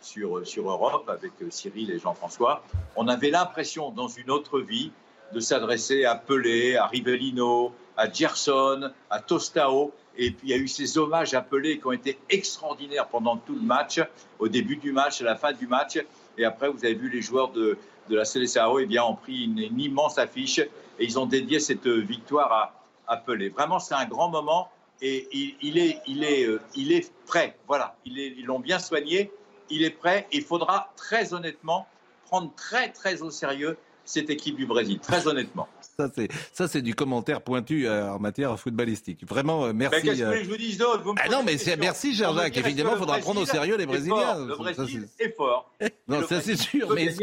sur, 0.00 0.46
sur 0.46 0.70
Europe 0.70 1.08
avec 1.08 1.32
Cyril 1.50 1.90
et 1.90 1.98
Jean-François, 1.98 2.62
on 2.96 3.08
avait 3.08 3.30
l'impression, 3.30 3.90
dans 3.90 4.08
une 4.08 4.30
autre 4.30 4.60
vie, 4.60 4.90
de 5.32 5.40
s'adresser 5.40 6.04
à 6.04 6.16
Pelé, 6.16 6.76
à 6.76 6.86
Rivellino, 6.86 7.72
à 7.96 8.10
Gerson, 8.10 8.90
à 9.10 9.20
Tostao. 9.20 9.92
Et 10.16 10.32
puis 10.32 10.48
il 10.48 10.50
y 10.50 10.54
a 10.54 10.56
eu 10.56 10.68
ces 10.68 10.98
hommages 10.98 11.34
à 11.34 11.40
Pelé 11.40 11.78
qui 11.78 11.86
ont 11.86 11.92
été 11.92 12.18
extraordinaires 12.28 13.06
pendant 13.06 13.36
tout 13.36 13.54
le 13.54 13.62
match, 13.62 14.00
au 14.38 14.48
début 14.48 14.76
du 14.76 14.92
match, 14.92 15.20
à 15.20 15.24
la 15.24 15.36
fin 15.36 15.52
du 15.52 15.66
match. 15.66 15.98
Et 16.36 16.44
après, 16.44 16.68
vous 16.68 16.84
avez 16.84 16.94
vu 16.94 17.10
les 17.10 17.22
joueurs 17.22 17.50
de, 17.52 17.78
de 18.08 18.16
la 18.16 18.24
Seleção 18.24 18.78
eh 18.78 18.86
bien, 18.86 19.04
ont 19.04 19.14
pris 19.14 19.44
une, 19.44 19.80
immense 19.80 20.18
affiche 20.18 20.58
et 20.58 21.04
ils 21.04 21.18
ont 21.18 21.26
dédié 21.26 21.60
cette 21.60 21.86
victoire 21.86 22.52
à, 22.52 22.72
à 23.06 23.16
Pelé. 23.16 23.50
Vraiment, 23.50 23.78
c'est 23.78 23.94
un 23.94 24.06
grand 24.06 24.30
moment 24.30 24.68
et 25.02 25.28
il, 25.62 25.78
est, 25.78 26.00
il, 26.06 26.24
est, 26.24 26.44
euh, 26.44 26.60
il 26.74 26.92
est 26.92 27.12
prêt. 27.26 27.56
Voilà, 27.66 27.96
ils 28.04 28.44
l'ont 28.44 28.60
bien 28.60 28.78
soigné, 28.78 29.30
il 29.70 29.82
est 29.84 29.90
prêt. 29.90 30.26
Il 30.32 30.42
faudra 30.42 30.92
très 30.96 31.32
honnêtement 31.32 31.86
prendre 32.26 32.52
très 32.54 32.90
très 32.92 33.22
au 33.22 33.30
sérieux 33.30 33.76
cette 34.04 34.30
équipe 34.30 34.56
du 34.56 34.66
Brésil, 34.66 34.98
très 34.98 35.26
honnêtement. 35.26 35.68
Ça, 35.80 36.08
c'est, 36.14 36.28
ça, 36.52 36.80
du 36.80 36.94
commentaire 36.94 37.42
pointu 37.42 37.86
euh, 37.86 38.12
en 38.12 38.18
matière 38.18 38.58
footballistique. 38.58 39.26
Vraiment, 39.28 39.66
euh, 39.66 39.72
merci. 39.72 40.02
qu'est-ce 40.02 40.18
que 40.18 40.24
euh. 40.24 40.42
je 40.42 40.48
vous 40.48 40.56
dis 40.56 40.76
d'autre 40.76 41.02
ah 41.18 41.28
Non, 41.28 41.42
mais 41.44 41.56
merci, 41.78 42.14
Jacques. 42.14 42.56
Évidemment, 42.56 42.92
il 42.94 42.98
faudra 42.98 43.18
prendre 43.18 43.42
au 43.42 43.46
sérieux 43.46 43.76
les 43.76 43.86
Brésiliens. 43.86 44.46
Le 44.46 44.56
Brésil 44.56 45.08
est 45.18 45.36
fort. 45.36 45.70
Non, 46.08 46.26
ça, 46.26 46.40
c'est 46.40 46.56
sûr. 46.56 46.92
Mais 46.94 47.14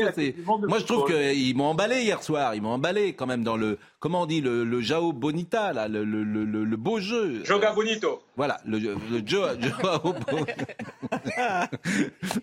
moi, 0.45 0.79
je 0.79 0.85
trouve 0.85 1.05
qu'ils 1.05 1.55
m'ont 1.57 1.65
emballé 1.65 2.03
hier 2.03 2.23
soir. 2.23 2.55
Ils 2.55 2.61
m'ont 2.61 2.73
emballé 2.73 3.13
quand 3.13 3.25
même 3.25 3.43
dans 3.43 3.57
le, 3.57 3.79
comment 3.99 4.23
on 4.23 4.25
dit, 4.25 4.41
le, 4.41 4.63
le 4.63 4.81
Jao 4.81 5.13
Bonita, 5.13 5.73
là, 5.73 5.87
le, 5.87 6.03
le, 6.03 6.23
le, 6.23 6.77
beau 6.77 6.99
jeu? 6.99 7.43
Joga 7.43 7.73
Bonito. 7.73 8.21
Voilà, 8.35 8.59
le, 8.65 8.79
Joao 9.25 9.55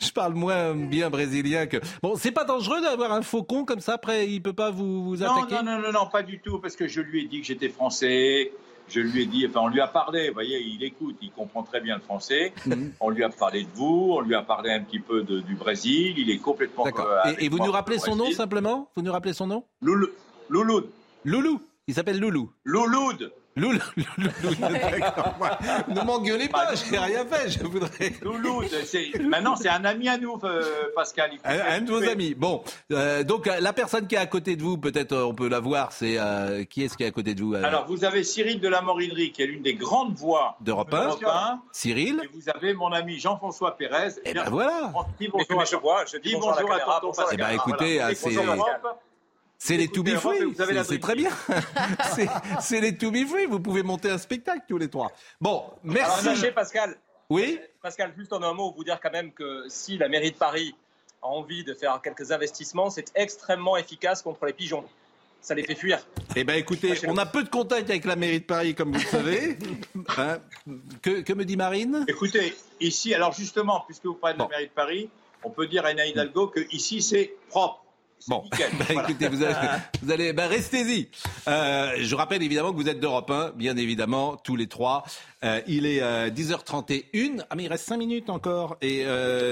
Je 0.00 0.12
parle 0.12 0.34
moins 0.34 0.74
bien 0.74 1.10
brésilien 1.10 1.66
que. 1.66 1.78
Bon, 2.02 2.16
c'est 2.16 2.32
pas 2.32 2.44
dangereux 2.44 2.80
d'avoir 2.80 3.12
un 3.12 3.22
faucon 3.22 3.64
comme 3.64 3.80
ça. 3.80 3.94
Après, 3.94 4.28
il 4.28 4.42
peut 4.42 4.52
pas 4.52 4.70
vous, 4.70 5.04
vous 5.04 5.22
attaquer? 5.22 5.54
Non, 5.54 5.62
non, 5.62 5.78
non, 5.80 5.92
non, 5.92 6.06
pas 6.06 6.22
du 6.22 6.40
tout, 6.40 6.58
parce 6.58 6.76
que 6.76 6.88
je 6.88 7.00
lui 7.00 7.24
ai 7.24 7.28
dit 7.28 7.40
que 7.40 7.46
j'étais 7.46 7.68
français. 7.68 8.52
Je 8.86 9.00
lui 9.00 9.22
ai 9.22 9.26
dit, 9.26 9.46
enfin, 9.48 9.60
on 9.62 9.68
lui 9.68 9.80
a 9.80 9.86
parlé. 9.86 10.28
Vous 10.28 10.34
voyez, 10.34 10.60
il 10.60 10.84
écoute, 10.84 11.16
il 11.22 11.30
comprend 11.30 11.62
très 11.62 11.80
bien 11.80 11.96
le 11.96 12.02
français. 12.02 12.52
Mhm. 12.66 12.92
On 13.00 13.10
lui 13.10 13.22
a 13.22 13.28
parlé 13.28 13.64
de 13.64 13.68
vous, 13.74 14.14
on 14.16 14.20
lui 14.20 14.34
a 14.34 14.40
parlé 14.42 14.70
un 14.70 14.80
petit 14.80 14.98
peu 14.98 15.22
de, 15.22 15.40
du 15.40 15.54
Brésil. 15.54 16.14
Il 16.16 16.30
est 16.30 16.38
complètement. 16.38 16.84
D'accord. 16.84 17.06
Euh, 17.26 17.32
et, 17.38 17.50
vous 17.50 17.58
nous 17.58 17.70
rappelez 17.70 17.98
son 17.98 18.16
nom 18.16 18.30
simplement? 18.30 18.90
Vous 18.96 19.02
nous 19.02 19.12
rappelez 19.12 19.34
son 19.34 19.46
nom? 19.46 19.64
Loulou. 19.82 20.08
Louloud. 20.48 20.88
Loulou. 21.24 21.60
Il 21.86 21.94
s'appelle 21.94 22.18
Loulou. 22.18 22.50
Louloud. 22.64 23.32
Loulou, 23.56 23.78
ne 25.88 26.04
m'engueulez 26.04 26.48
pas, 26.48 26.74
je 26.74 26.90
n'ai 26.90 26.98
rien 26.98 27.24
fait, 27.24 27.50
je 27.50 27.62
voudrais. 27.62 28.12
Loulou, 28.20 28.62
maintenant 29.28 29.54
c'est 29.54 29.68
un 29.68 29.84
ami 29.84 30.08
à 30.08 30.18
nous, 30.18 30.36
euh, 30.42 30.90
Pascal. 30.96 31.30
Un, 31.44 31.80
de 31.82 31.92
vos 31.92 32.02
amis. 32.02 32.34
Bon, 32.34 32.64
euh, 32.90 33.22
donc 33.22 33.46
la 33.46 33.72
personne 33.72 34.08
qui 34.08 34.16
est 34.16 34.18
à 34.18 34.26
côté 34.26 34.56
de 34.56 34.62
vous, 34.62 34.76
peut-être 34.76 35.12
euh, 35.12 35.24
on 35.24 35.36
peut 35.36 35.48
la 35.48 35.60
voir, 35.60 35.92
c'est 35.92 36.18
qui 36.68 36.82
est-ce 36.82 36.96
qui 36.96 37.04
est 37.04 37.06
à 37.06 37.12
côté 37.12 37.36
de 37.36 37.44
vous 37.44 37.54
Alors 37.54 37.86
vous 37.86 38.04
avez 38.04 38.24
Cyril 38.24 38.58
de 38.58 38.68
la 38.68 38.82
Moridrie, 38.82 39.30
qui 39.30 39.42
est 39.42 39.46
l'une 39.46 39.62
des 39.62 39.74
grandes 39.74 40.16
voix 40.16 40.56
d'Europe 40.60 40.92
1. 40.92 41.60
Cyril. 41.70 42.20
Et 42.24 42.28
vous 42.34 42.48
avez 42.48 42.74
mon 42.74 42.90
ami 42.90 43.20
Jean-François 43.20 43.76
Pérez. 43.76 44.18
Et 44.24 44.30
eh 44.30 44.34
ben 44.34 44.50
voilà. 44.50 44.92
Dis 45.20 45.28
bonjour, 45.28 45.60
à, 45.60 46.04
je 46.06 46.16
dis 46.16 46.34
bonjour 46.34 46.72
à, 46.72 46.76
la 46.76 47.00
Eh 47.30 47.36
ben 47.36 47.50
écoutez, 47.50 48.00
c'est. 48.14 48.36
C'est 49.66 49.78
les 49.78 49.88
To 49.88 50.02
Be 50.02 50.10
Free, 50.16 50.54
c'est 50.84 51.00
très 51.00 51.14
bien. 51.14 51.30
c'est 52.60 52.82
les 52.82 52.98
To 52.98 53.10
Be 53.10 53.26
Free, 53.26 53.46
vous 53.46 53.60
pouvez 53.60 53.82
monter 53.82 54.10
un 54.10 54.18
spectacle 54.18 54.60
tous 54.68 54.76
les 54.76 54.90
trois. 54.90 55.10
Bon, 55.40 55.64
merci. 55.82 56.28
Alors, 56.28 56.54
Pascal. 56.54 56.98
Oui 57.30 57.58
Pascal, 57.80 58.12
juste 58.14 58.34
en 58.34 58.42
un 58.42 58.52
mot, 58.52 58.74
vous 58.76 58.84
dire 58.84 59.00
quand 59.02 59.10
même 59.10 59.32
que 59.32 59.64
si 59.68 59.96
la 59.96 60.10
mairie 60.10 60.32
de 60.32 60.36
Paris 60.36 60.74
a 61.22 61.28
envie 61.28 61.64
de 61.64 61.72
faire 61.72 61.98
quelques 62.02 62.30
investissements, 62.30 62.90
c'est 62.90 63.10
extrêmement 63.14 63.78
efficace 63.78 64.20
contre 64.20 64.44
les 64.44 64.52
pigeons. 64.52 64.84
Ça 65.40 65.54
les 65.54 65.62
fait 65.62 65.76
fuir. 65.76 66.06
Eh 66.36 66.44
bien, 66.44 66.56
écoutez, 66.56 66.92
on 67.06 67.16
a 67.16 67.24
peu 67.24 67.42
de 67.42 67.48
contact 67.48 67.88
avec 67.88 68.04
la 68.04 68.16
mairie 68.16 68.40
de 68.40 68.44
Paris, 68.44 68.74
comme 68.74 68.92
vous 68.92 69.00
le 69.00 69.06
savez. 69.06 69.58
Hein 70.18 70.40
que, 71.00 71.22
que, 71.22 71.32
me 71.32 71.46
dit 71.46 71.56
Marine? 71.56 72.04
Écoutez, 72.06 72.54
ici, 72.80 73.14
alors 73.14 73.32
justement, 73.32 73.82
puisque 73.86 74.04
vous 74.04 74.12
parlez 74.12 74.36
de 74.36 74.42
la 74.42 74.48
mairie 74.48 74.66
de 74.66 74.72
Paris, 74.72 75.08
on 75.42 75.48
peut 75.48 75.66
dire 75.66 75.86
à 75.86 75.92
Ina 75.92 76.04
Hidalgo 76.04 76.48
que 76.48 76.60
ici 76.70 77.00
c'est 77.00 77.34
propre. 77.48 77.83
Bon, 78.26 78.44
bah, 78.78 78.84
écoutez, 78.90 79.28
vous 79.28 79.42
allez, 79.42 79.54
vous 80.02 80.10
allez 80.10 80.32
bah, 80.32 80.46
restez-y. 80.46 81.08
Euh, 81.46 81.92
je 81.98 82.14
rappelle 82.14 82.42
évidemment 82.42 82.72
que 82.72 82.76
vous 82.76 82.88
êtes 82.88 83.00
d'Europe 83.00 83.30
1, 83.30 83.50
bien 83.50 83.76
évidemment, 83.76 84.36
tous 84.36 84.56
les 84.56 84.66
trois. 84.66 85.04
Euh, 85.44 85.60
il 85.66 85.84
est 85.86 86.00
10h31. 86.30 87.38
Euh, 87.38 87.42
ah, 87.50 87.56
mais 87.56 87.64
il 87.64 87.68
reste 87.68 87.86
5 87.86 87.96
minutes 87.98 88.30
encore. 88.30 88.76
Et 88.80 89.04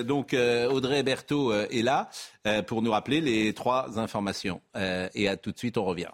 donc, 0.04 0.34
Audrey 0.34 1.02
Berthaud 1.02 1.52
est 1.52 1.82
là 1.82 2.08
pour 2.66 2.82
nous 2.82 2.90
rappeler 2.90 3.20
les 3.20 3.52
trois 3.52 3.98
informations. 3.98 4.60
et 4.74 5.28
à 5.28 5.36
tout 5.36 5.52
de 5.52 5.58
suite, 5.58 5.76
on 5.76 5.84
revient. 5.84 6.08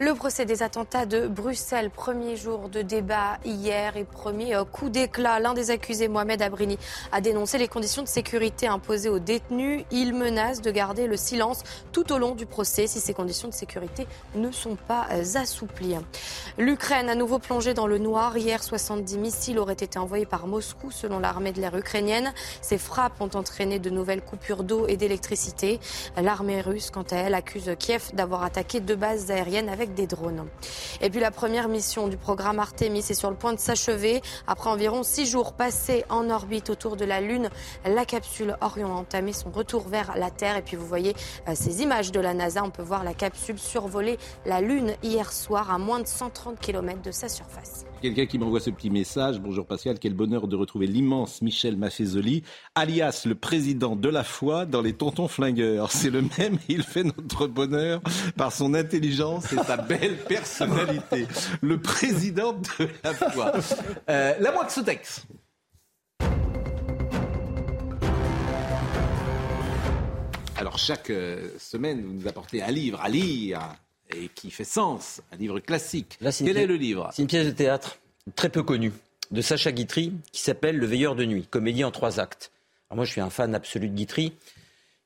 Le 0.00 0.14
procès 0.14 0.44
des 0.44 0.62
attentats 0.62 1.06
de 1.06 1.26
Bruxelles, 1.26 1.90
premier 1.90 2.36
jour 2.36 2.68
de 2.68 2.82
débat 2.82 3.40
hier 3.44 3.96
et 3.96 4.04
premier 4.04 4.54
euh, 4.54 4.64
coup 4.64 4.90
d'éclat. 4.90 5.40
L'un 5.40 5.54
des 5.54 5.72
accusés, 5.72 6.06
Mohamed 6.06 6.40
Abrini, 6.40 6.78
a 7.10 7.20
dénoncé 7.20 7.58
les 7.58 7.66
conditions 7.66 8.02
de 8.02 8.06
sécurité 8.06 8.68
imposées 8.68 9.08
aux 9.08 9.18
détenus. 9.18 9.84
Il 9.90 10.14
menace 10.14 10.62
de 10.62 10.70
garder 10.70 11.08
le 11.08 11.16
silence 11.16 11.64
tout 11.90 12.12
au 12.12 12.18
long 12.18 12.36
du 12.36 12.46
procès 12.46 12.86
si 12.86 13.00
ces 13.00 13.12
conditions 13.12 13.48
de 13.48 13.52
sécurité 13.52 14.06
ne 14.36 14.52
sont 14.52 14.76
pas 14.76 15.08
euh, 15.10 15.24
assouplies. 15.34 15.96
L'Ukraine 16.58 17.08
a 17.08 17.16
nouveau 17.16 17.40
plongé 17.40 17.74
dans 17.74 17.88
le 17.88 17.98
noir. 17.98 18.38
Hier, 18.38 18.62
70 18.62 19.18
missiles 19.18 19.58
auraient 19.58 19.72
été 19.72 19.98
envoyés 19.98 20.26
par 20.26 20.46
Moscou 20.46 20.92
selon 20.92 21.18
l'armée 21.18 21.50
de 21.50 21.60
l'air 21.60 21.76
ukrainienne. 21.76 22.32
Ces 22.62 22.78
frappes 22.78 23.20
ont 23.20 23.30
entraîné 23.34 23.80
de 23.80 23.90
nouvelles 23.90 24.22
coupures 24.22 24.62
d'eau 24.62 24.86
et 24.86 24.96
d'électricité. 24.96 25.80
L'armée 26.16 26.60
russe, 26.60 26.92
quant 26.92 27.06
à 27.10 27.16
elle, 27.16 27.34
accuse 27.34 27.74
Kiev 27.80 28.10
d'avoir 28.12 28.44
attaqué 28.44 28.78
deux 28.78 28.94
bases 28.94 29.32
aériennes 29.32 29.68
avec 29.68 29.87
des 29.94 30.06
drones. 30.06 30.46
Et 31.00 31.10
puis 31.10 31.20
la 31.20 31.30
première 31.30 31.68
mission 31.68 32.08
du 32.08 32.16
programme 32.16 32.58
Artemis 32.58 33.00
est 33.00 33.14
sur 33.14 33.30
le 33.30 33.36
point 33.36 33.52
de 33.52 33.58
s'achever. 33.58 34.22
Après 34.46 34.70
environ 34.70 35.02
six 35.02 35.26
jours 35.26 35.52
passés 35.52 36.04
en 36.08 36.30
orbite 36.30 36.70
autour 36.70 36.96
de 36.96 37.04
la 37.04 37.20
Lune, 37.20 37.50
la 37.84 38.04
capsule 38.04 38.56
Orion 38.60 38.94
a 38.94 38.98
entamé 38.98 39.32
son 39.32 39.50
retour 39.50 39.88
vers 39.88 40.16
la 40.16 40.30
Terre. 40.30 40.56
Et 40.56 40.62
puis 40.62 40.76
vous 40.76 40.86
voyez 40.86 41.14
euh, 41.48 41.52
ces 41.54 41.82
images 41.82 42.12
de 42.12 42.20
la 42.20 42.34
NASA. 42.34 42.62
On 42.62 42.70
peut 42.70 42.82
voir 42.82 43.04
la 43.04 43.14
capsule 43.14 43.58
survoler 43.58 44.18
la 44.46 44.60
Lune 44.60 44.94
hier 45.02 45.32
soir 45.32 45.70
à 45.70 45.78
moins 45.78 46.00
de 46.00 46.06
130 46.06 46.60
km 46.60 47.02
de 47.02 47.10
sa 47.10 47.28
surface. 47.28 47.87
Quelqu'un 48.00 48.26
qui 48.26 48.38
m'envoie 48.38 48.60
ce 48.60 48.70
petit 48.70 48.90
message. 48.90 49.40
Bonjour 49.40 49.66
Pascal, 49.66 49.98
quel 49.98 50.14
bonheur 50.14 50.46
de 50.46 50.54
retrouver 50.54 50.86
l'immense 50.86 51.42
Michel 51.42 51.76
Maffezoli, 51.76 52.44
alias 52.76 53.24
le 53.26 53.34
président 53.34 53.96
de 53.96 54.08
la 54.08 54.22
foi 54.22 54.66
dans 54.66 54.82
les 54.82 54.92
tontons 54.92 55.26
flingueurs. 55.26 55.90
C'est 55.90 56.10
le 56.10 56.22
même, 56.38 56.58
il 56.68 56.84
fait 56.84 57.02
notre 57.02 57.48
bonheur 57.48 58.00
par 58.36 58.52
son 58.52 58.74
intelligence 58.74 59.52
et 59.52 59.56
sa 59.56 59.76
belle 59.76 60.16
personnalité. 60.16 61.26
Le 61.60 61.80
président 61.80 62.52
de 62.52 62.88
la 63.02 63.14
foi. 63.14 63.52
Euh, 64.08 64.34
la 64.38 64.52
texte. 64.84 65.26
Alors 70.56 70.78
chaque 70.78 71.10
euh, 71.10 71.48
semaine, 71.58 72.00
vous 72.02 72.12
nous 72.12 72.28
apportez 72.28 72.62
un 72.62 72.70
livre 72.70 73.00
à 73.00 73.08
lire 73.08 73.60
et 74.10 74.28
qui 74.28 74.50
fait 74.50 74.64
sens, 74.64 75.20
un 75.32 75.36
livre 75.36 75.60
classique. 75.60 76.18
Quel 76.20 76.56
est, 76.56 76.66
le 76.66 76.76
livre? 76.76 77.10
C'est 77.12 77.22
une 77.22 77.28
pièce 77.28 77.46
de 77.46 77.52
théâtre 77.52 77.98
très 78.34 78.48
peu 78.48 78.62
connue 78.62 78.92
de 79.30 79.42
Sacha 79.42 79.72
Guitry 79.72 80.12
qui 80.32 80.40
s'appelle 80.40 80.76
Le 80.78 80.86
Veilleur 80.86 81.14
de 81.14 81.24
nuit, 81.24 81.46
comédie 81.48 81.84
en 81.84 81.90
trois 81.90 82.20
actes. 82.20 82.50
Alors 82.88 82.96
moi, 82.96 83.04
je 83.04 83.12
suis 83.12 83.20
un 83.20 83.30
fan 83.30 83.54
absolu 83.54 83.88
de 83.88 83.94
Guitry. 83.94 84.32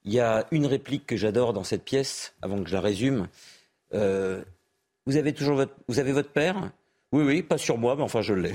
Il 0.04 0.12
y 0.12 0.20
a 0.20 0.46
une 0.50 0.66
réplique 0.66 1.06
que 1.06 1.16
j'adore 1.16 1.52
dans 1.52 1.64
cette 1.64 1.84
pièce, 1.84 2.34
avant 2.42 2.62
que 2.62 2.68
je 2.68 2.74
la 2.74 2.80
résume. 2.80 3.28
Euh, 3.94 4.42
vous 5.06 5.16
avez 5.16 5.32
toujours 5.32 5.56
votre, 5.56 5.74
vous 5.88 5.98
avez 5.98 6.12
votre 6.12 6.30
père? 6.30 6.70
Oui, 7.12 7.24
oui, 7.24 7.42
pas 7.42 7.58
sur 7.58 7.78
moi, 7.78 7.96
mais 7.96 8.02
enfin 8.02 8.22
je 8.22 8.34
l'ai. 8.34 8.54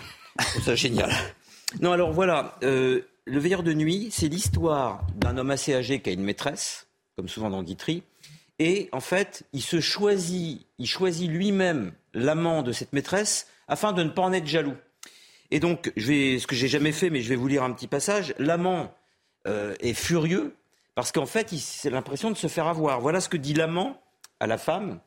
C'est 0.63 0.75
génial. 0.75 1.11
Non, 1.81 1.91
alors 1.91 2.13
voilà, 2.13 2.57
euh, 2.63 3.01
Le 3.25 3.39
Veilleur 3.39 3.61
de 3.61 3.73
nuit, 3.73 4.07
c'est 4.09 4.29
l'histoire 4.29 5.05
d'un 5.15 5.37
homme 5.37 5.51
assez 5.51 5.73
âgé 5.73 5.99
qui 5.99 6.09
a 6.09 6.13
une 6.13 6.23
maîtresse, 6.23 6.87
comme 7.17 7.27
souvent 7.27 7.49
dans 7.49 7.61
Guitry, 7.61 8.03
et 8.59 8.89
en 8.91 8.99
fait, 8.99 9.43
il 9.53 9.61
se 9.61 9.79
choisit, 9.79 10.65
il 10.79 10.88
choisit 10.88 11.29
lui-même 11.29 11.93
l'amant 12.13 12.63
de 12.63 12.71
cette 12.71 12.93
maîtresse 12.93 13.47
afin 13.67 13.93
de 13.93 14.03
ne 14.03 14.09
pas 14.09 14.23
en 14.23 14.34
être 14.34 14.47
jaloux. 14.47 14.75
Et 15.51 15.59
donc, 15.59 15.91
je 15.95 16.07
vais, 16.07 16.39
ce 16.39 16.47
que 16.47 16.55
j'ai 16.55 16.67
jamais 16.67 16.91
fait, 16.91 17.09
mais 17.09 17.21
je 17.21 17.29
vais 17.29 17.35
vous 17.35 17.47
lire 17.47 17.63
un 17.63 17.71
petit 17.71 17.88
passage. 17.88 18.34
L'amant 18.38 18.93
euh, 19.45 19.75
est 19.79 19.93
furieux 19.93 20.55
parce 20.95 21.11
qu'en 21.11 21.25
fait, 21.25 21.51
il 21.51 21.88
a 21.88 21.91
l'impression 21.91 22.31
de 22.31 22.35
se 22.35 22.47
faire 22.47 22.67
avoir. 22.67 22.99
Voilà 22.99 23.21
ce 23.21 23.29
que 23.29 23.38
dit 23.38 23.53
l'amant 23.53 24.01
à 24.39 24.47
la 24.47 24.57
femme 24.57 24.99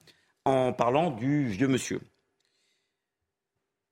en 0.44 0.72
parlant 0.72 1.10
du 1.10 1.46
vieux 1.46 1.68
monsieur. 1.68 2.00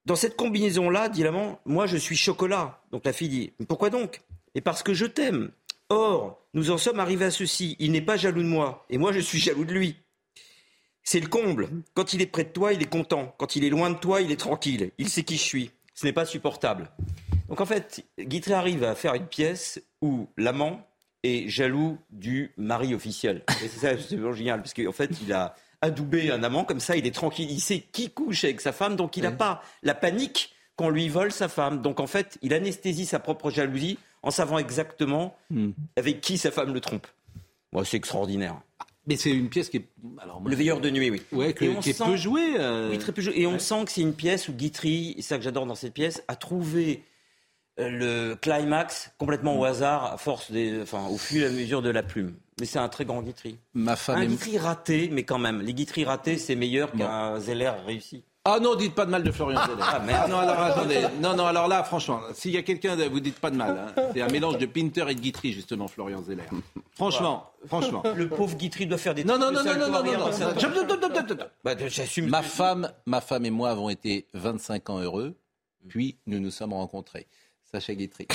Dans 0.05 0.17
cette 0.17 0.37
combinaison-là, 0.37 1.09
dit 1.09 1.23
l'amant, 1.23 1.61
moi 1.67 1.87
je 1.87 1.97
suis 1.97 2.17
chocolat. 2.17 2.81
Donc 2.93 3.05
la 3.05 3.13
fille 3.13 3.29
dit, 3.29 3.53
pourquoi 3.69 3.91
donc? 3.91 4.23
Et 4.55 4.61
parce 4.61 4.83
que 4.83 4.95
je 4.95 5.05
t'aime. 5.05 5.51
Or, 5.91 6.47
nous 6.53 6.71
en 6.71 6.79
sommes 6.79 7.01
arrivés 7.01 7.27
à 7.27 7.31
ceci. 7.31 7.77
Il 7.79 7.93
n'est 7.93 8.03
pas 8.03 8.17
jaloux 8.17 8.43
de 8.43 8.49
moi, 8.49 8.85
et 8.91 8.99
moi 8.99 9.13
je 9.13 9.21
suis 9.21 9.39
jaloux 9.39 9.65
de 9.65 9.73
lui. 9.73 9.97
C'est 11.03 11.21
le 11.21 11.29
comble. 11.29 11.71
Quand 11.95 12.13
il 12.13 12.21
est 12.21 12.27
près 12.27 12.45
de 12.45 12.51
toi, 12.51 12.75
il 12.75 12.83
est 12.83 12.91
content. 12.91 13.35
Quand 13.39 13.57
il 13.57 13.65
est 13.65 13.71
loin 13.71 13.91
de 13.91 13.97
toi, 13.97 14.21
il 14.21 14.31
est 14.31 14.37
tranquille. 14.37 14.91
Il 14.99 15.09
sait 15.09 15.23
qui 15.23 15.37
je 15.37 15.43
suis. 15.43 15.71
Ce 15.95 16.05
n'est 16.05 16.13
pas 16.13 16.27
supportable. 16.27 16.91
Donc 17.49 17.63
en 17.63 17.67
fait, 17.67 18.05
Guitry 18.19 18.53
arrive 18.53 18.85
à 18.85 18.95
faire 18.95 19.15
une 19.15 19.27
pièce 19.27 19.81
où 20.03 20.29
l'amant 20.37 20.87
est 21.23 21.49
jaloux 21.49 21.99
du 22.11 22.53
mari 22.59 22.95
officiel. 22.95 23.43
Et 23.65 23.69
c'est 23.69 23.97
ça, 23.97 23.99
c'est 23.99 24.35
génial, 24.35 24.61
parce 24.61 24.75
qu'en 24.75 24.93
fait, 24.93 25.11
il 25.23 25.33
a 25.33 25.55
adoubé 25.81 26.31
un 26.31 26.43
amant 26.43 26.65
comme 26.65 26.81
ça, 26.81 26.97
il 26.97 27.07
est 27.07 27.15
tranquille, 27.15 27.51
il 27.51 27.61
sait 27.61 27.81
qui 27.81 28.11
couche 28.11 28.45
avec 28.45 28.61
sa 28.61 28.73
femme, 28.73 28.97
donc 28.97 29.17
il 29.17 29.23
n'a 29.23 29.33
pas 29.33 29.63
la 29.83 29.95
panique 29.95 30.55
qu'on 30.77 30.91
lui 30.91 31.09
vole 31.09 31.33
sa 31.33 31.49
femme. 31.49 31.83
Donc 31.83 32.01
en 32.01 32.07
fait, 32.07 32.39
il 32.43 32.53
anesthésie 32.53 33.07
sa 33.07 33.19
propre 33.19 33.51
jalousie 33.51 33.99
en 34.23 34.31
savant 34.31 34.59
exactement 34.59 35.37
hmm. 35.51 35.71
avec 35.97 36.21
qui 36.21 36.39
sa 36.39 36.51
femme 36.51 36.73
le 36.73 36.81
trompe. 36.81 37.07
Moi, 37.73 37.85
c'est 37.85 37.97
extraordinaire. 37.97 38.61
Mais 39.07 39.17
c'est 39.17 39.31
une 39.31 39.49
pièce 39.49 39.71
qui 39.71 39.79
est. 39.79 39.89
le 40.45 40.55
veilleur 40.55 40.81
de 40.81 40.91
nuit, 40.91 41.11
oui. 41.11 41.23
Ouais, 41.33 41.55
qui 41.55 41.65
est 41.65 42.05
peu 42.05 42.17
jouée. 42.17 42.57
Euh, 42.59 42.91
oui, 42.91 42.99
très 42.99 43.13
peu 43.13 43.23
jouée. 43.23 43.41
Et 43.41 43.47
on 43.47 43.59
sent 43.59 43.87
que 43.87 43.91
c'est 43.91 44.03
une 44.03 44.13
pièce 44.13 44.49
où 44.49 44.53
Guitry, 44.53 45.15
c'est 45.17 45.23
ça 45.23 45.39
que 45.39 45.45
j'adore 45.45 45.65
dans 45.65 45.75
cette 45.75 45.95
pièce, 45.95 46.23
a 46.29 46.37
trouvé 46.37 47.05
euh, 47.81 47.89
le 47.89 48.35
climax 48.37 49.11
complètement 49.17 49.59
au 49.59 49.65
hasard, 49.65 50.13
à 50.13 50.19
force 50.19 50.51
des, 50.51 50.83
enfin, 50.83 51.07
au 51.07 51.17
fur 51.17 51.43
et 51.43 51.47
à 51.47 51.51
mesure 51.51 51.81
de 51.81 51.89
la 51.89 52.03
plume. 52.03 52.35
Mais 52.61 52.67
c'est 52.67 52.81
un 52.81 52.89
très 52.91 53.07
grand 53.07 53.23
Guitry. 53.23 53.57
Ma 53.73 53.97
femme 53.97 54.19
un 54.19 54.27
Guitry 54.27 54.59
raté, 54.59 55.09
mais 55.11 55.23
quand 55.23 55.39
même. 55.39 55.63
Les 55.63 55.73
Guitry 55.73 56.05
ratés, 56.05 56.37
c'est 56.37 56.57
meilleur 56.57 56.93
qu'un 56.93 57.41
Zeller 57.41 57.73
réussi. 57.87 58.25
Ah 58.51 58.61
non, 58.61 58.75
dites 58.77 58.95
pas 58.95 59.05
de 59.05 59.11
mal 59.11 59.23
de 59.23 59.31
Florian 59.31 59.61
Zeller. 59.67 59.83
Ah, 59.83 59.99
merde. 59.99 60.31
non, 60.31 60.39
alors 60.39 60.59
attendez. 60.59 61.01
Non, 61.21 61.37
non, 61.37 61.47
alors 61.47 61.69
là, 61.69 61.85
franchement, 61.85 62.21
s'il 62.33 62.53
y 62.53 62.57
a 62.57 62.63
quelqu'un, 62.63 62.97
vous 63.09 63.21
dites 63.21 63.39
pas 63.39 63.51
de 63.51 63.57
mal. 63.57 63.93
Hein. 63.97 64.03
C'est 64.15 64.23
un 64.23 64.29
mélange 64.29 64.57
de 64.57 64.65
Pinter 64.65 65.05
et 65.09 65.15
de 65.15 65.21
Guitry, 65.21 65.53
justement, 65.53 65.87
Florian 65.87 66.23
Zeller. 66.23 66.45
Franchement, 66.93 67.51
franchement. 67.67 68.03
Le 68.17 68.29
pauvre 68.29 68.57
Guitry 68.57 68.87
doit 68.87 68.99
faire 68.99 69.15
des 69.15 69.25
Non, 69.25 69.39
non, 69.39 69.53
non, 69.53 69.63
non, 69.63 69.75
non, 69.75 69.91
non, 69.91 70.03
non. 70.03 71.45
Bah, 71.63 71.75
J'assume. 71.89 72.29
Ma 72.29 72.43
femme, 72.43 72.91
ma 73.05 73.21
femme 73.21 73.45
et 73.45 73.51
moi 73.51 73.71
avons 73.71 73.91
été 73.91 74.27
25 74.33 74.91
ans 74.91 75.01
heureux, 75.01 75.37
puis 75.89 76.17
nous 76.27 76.41
nous 76.41 76.51
sommes 76.51 76.73
rencontrés. 76.73 77.27
Sacha 77.71 77.95
Guitry. 77.95 78.27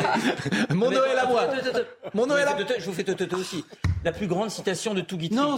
Mon 0.70 0.90
Noël 0.90 1.18
à 1.18 1.26
moi. 1.26 1.48
Mon 2.14 2.26
Noël 2.26 2.46
à 2.46 2.78
Je 2.78 2.84
vous 2.84 2.92
fais 2.92 3.02
toto 3.02 3.36
aussi. 3.36 3.64
La 4.04 4.12
plus 4.12 4.28
grande 4.28 4.50
citation 4.50 4.94
de 4.94 5.00
tout 5.00 5.16
Guitry. 5.16 5.36
Non, 5.36 5.56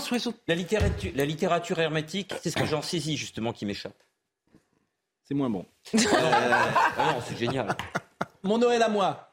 la 0.48 0.54
littérature, 0.54 1.12
la 1.14 1.24
littérature 1.26 1.78
hermétique, 1.78 2.32
c'est 2.42 2.50
ce 2.50 2.56
que 2.56 2.64
j'en 2.64 2.80
saisis 2.80 3.16
justement 3.16 3.52
qui 3.52 3.66
m'échappe. 3.66 3.96
C'est 5.24 5.34
moins 5.34 5.50
bon. 5.50 5.66
Ah 6.96 7.14
non, 7.14 7.22
c'est 7.26 7.36
génial. 7.36 7.76
Mon 8.42 8.58
Noël 8.58 8.82
à 8.82 8.88
moi. 8.88 9.30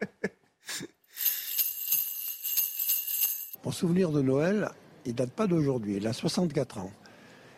Mon 3.64 3.72
souvenir 3.72 4.10
de 4.10 4.22
Noël, 4.22 4.69
il 5.06 5.14
date 5.15 5.31
pas 5.31 5.48
d'aujourd'hui. 5.48 5.98
Il 5.98 6.07
a 6.07 6.14
64 6.14 6.80
ans. 6.80 6.91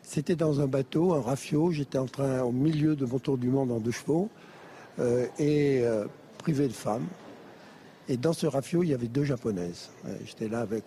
C'était 0.04 0.36
dans 0.36 0.60
un 0.60 0.68
bateau, 0.68 1.14
un 1.14 1.22
rafio. 1.22 1.72
J'étais 1.72 1.98
en 1.98 2.08
train, 2.08 2.42
au 2.42 2.52
milieu 2.52 2.96
de 2.96 3.06
mon 3.06 3.20
tour 3.20 3.38
du 3.38 3.48
monde 3.48 3.72
en 3.72 3.80
deux 3.80 3.92
chevaux. 3.92 4.30
Euh, 5.00 5.26
et 5.40 5.82
euh, 5.82 6.06
privé 6.38 6.68
de 6.68 6.74
femmes. 6.74 7.08
Et 8.10 8.18
dans 8.18 8.34
ce 8.34 8.46
rafio, 8.46 8.84
il 8.84 8.90
y 8.90 8.94
avait 8.94 9.08
deux 9.08 9.24
japonaises. 9.24 9.90
Euh, 10.06 10.16
j'étais 10.26 10.48
là 10.48 10.60
avec 10.60 10.86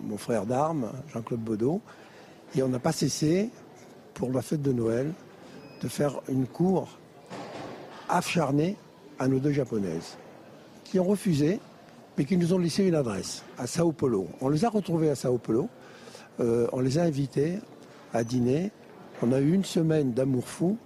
mon 0.00 0.18
frère 0.18 0.46
d'armes, 0.46 0.92
Jean-Claude 1.12 1.40
Baudot, 1.40 1.80
et 2.54 2.62
on 2.62 2.68
n'a 2.68 2.78
pas 2.78 2.92
cessé, 2.92 3.50
pour 4.14 4.30
la 4.30 4.42
fête 4.42 4.62
de 4.62 4.72
Noël, 4.72 5.12
de 5.82 5.88
faire 5.88 6.20
une 6.28 6.46
cour 6.46 6.98
acharnée 8.08 8.76
à 9.18 9.28
nos 9.28 9.38
deux 9.38 9.52
japonaises, 9.52 10.16
qui 10.84 11.00
ont 11.00 11.04
refusé, 11.04 11.58
mais 12.16 12.24
qui 12.24 12.36
nous 12.36 12.52
ont 12.52 12.58
laissé 12.58 12.84
une 12.84 12.94
adresse 12.94 13.42
à 13.56 13.66
Sao 13.66 13.92
Paulo. 13.92 14.28
On 14.40 14.48
les 14.50 14.64
a 14.64 14.68
retrouvées 14.68 15.10
à 15.10 15.14
Sao 15.14 15.38
Paulo, 15.38 15.68
on 16.38 16.80
les 16.80 16.98
a 16.98 17.02
invitées 17.02 17.58
à 18.12 18.24
dîner. 18.24 18.70
On 19.22 19.32
a 19.32 19.40
eu 19.40 19.52
une 19.52 19.64
semaine 19.64 20.12
d'amour 20.12 20.46
fou 20.46 20.78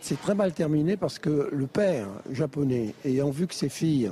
c'est 0.00 0.20
très 0.20 0.34
mal 0.34 0.52
terminé 0.52 0.96
parce 0.96 1.18
que 1.18 1.48
le 1.52 1.66
père 1.66 2.08
japonais, 2.30 2.94
ayant 3.04 3.30
vu 3.30 3.46
que 3.46 3.54
ses 3.54 3.68
filles 3.68 4.10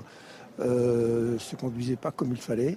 euh, 0.60 1.38
se 1.38 1.56
conduisaient 1.56 1.96
pas 1.96 2.10
comme 2.10 2.32
il 2.32 2.40
fallait, 2.40 2.76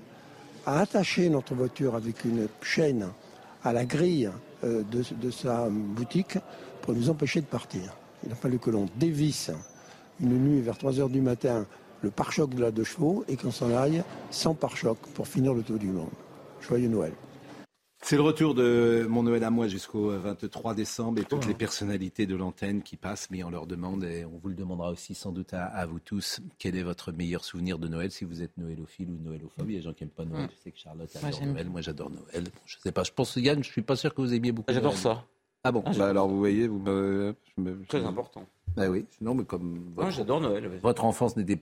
a 0.65 0.79
attaché 0.79 1.29
notre 1.29 1.53
voiture 1.53 1.95
avec 1.95 2.25
une 2.25 2.47
chaîne 2.61 3.07
à 3.63 3.73
la 3.73 3.85
grille 3.85 4.29
euh, 4.63 4.83
de, 4.83 5.31
sa 5.31 5.67
boutique 5.69 6.37
pour 6.81 6.93
nous 6.93 7.09
empêcher 7.09 7.41
de 7.41 7.45
partir. 7.45 7.95
Il 8.25 8.31
a 8.31 8.35
fallu 8.35 8.59
que 8.59 8.69
l'on 8.69 8.87
dévisse 8.95 9.51
une 10.19 10.37
nuit 10.37 10.61
vers 10.61 10.77
3 10.77 10.99
heures 10.99 11.09
du 11.09 11.21
matin 11.21 11.65
le 12.01 12.09
pare-choc 12.09 12.53
de 12.53 12.61
la 12.61 12.71
deux 12.71 12.83
chevaux 12.83 13.23
et 13.27 13.35
qu'on 13.35 13.51
s'en 13.51 13.75
aille 13.75 14.03
sans 14.29 14.53
pare-choc 14.53 14.97
pour 15.13 15.27
finir 15.27 15.53
le 15.53 15.61
tour 15.61 15.77
du 15.77 15.87
monde. 15.87 16.09
Joyeux 16.61 16.89
Noël. 16.89 17.13
C'est 18.01 18.15
le 18.15 18.21
retour 18.21 18.53
de 18.53 19.05
mon 19.09 19.23
Noël 19.23 19.43
à 19.43 19.49
moi 19.49 19.67
jusqu'au 19.67 20.09
23 20.11 20.75
décembre 20.75 21.19
et 21.19 21.25
toutes 21.25 21.45
les 21.45 21.53
personnalités 21.53 22.25
de 22.25 22.35
l'antenne 22.35 22.81
qui 22.81 22.95
passent, 22.95 23.29
mais 23.31 23.43
on 23.43 23.49
leur 23.49 23.65
demande, 23.65 24.03
et 24.03 24.23
on 24.23 24.37
vous 24.37 24.49
le 24.49 24.55
demandera 24.55 24.91
aussi 24.91 25.15
sans 25.15 25.31
doute 25.31 25.53
à, 25.53 25.85
vous 25.85 25.99
tous, 25.99 26.39
quel 26.57 26.75
est 26.75 26.83
votre 26.83 27.11
meilleur 27.11 27.43
souvenir 27.43 27.79
de 27.79 27.87
Noël, 27.87 28.11
si 28.11 28.23
vous 28.23 28.41
êtes 28.41 28.55
noëlophile 28.57 29.09
ou 29.09 29.17
noëlophobe. 29.17 29.69
Il 29.69 29.73
y 29.73 29.75
a 29.75 29.79
des 29.79 29.85
gens 29.85 29.93
qui 29.93 30.03
n'aiment 30.03 30.11
pas 30.11 30.25
Noël. 30.25 30.47
Je 30.51 30.63
sais 30.63 30.71
que 30.71 30.79
Charlotte 30.79 31.13
adore 31.15 31.45
Noël, 31.45 31.69
moi 31.69 31.81
j'adore 31.81 32.09
Noël. 32.11 32.45
je 32.65 32.77
sais 32.77 32.91
pas, 32.91 33.03
je 33.03 33.11
pense, 33.11 33.35
Yann, 33.35 33.63
je 33.63 33.69
suis 33.69 33.81
pas 33.81 33.95
sûr 33.95 34.13
que 34.13 34.21
vous 34.21 34.33
aimiez 34.33 34.51
beaucoup. 34.51 34.71
J'adore 34.71 34.95
ça. 34.95 35.25
Ah 35.63 35.71
bon? 35.71 35.83
Ah, 35.85 35.91
bah 35.97 36.09
Alors 36.09 36.29
vous 36.29 36.37
voyez, 36.37 36.67
vous 36.67 36.81
Très 37.87 38.05
important. 38.05 38.45
Bah 38.75 38.87
oui, 38.89 39.05
non, 39.21 39.33
mais 39.33 39.43
comme. 39.43 39.91
Votre, 39.95 40.11
j'adore 40.11 40.39
Noël. 40.39 40.69
Votre 40.81 41.03
enfance 41.03 41.35
n'était 41.35 41.59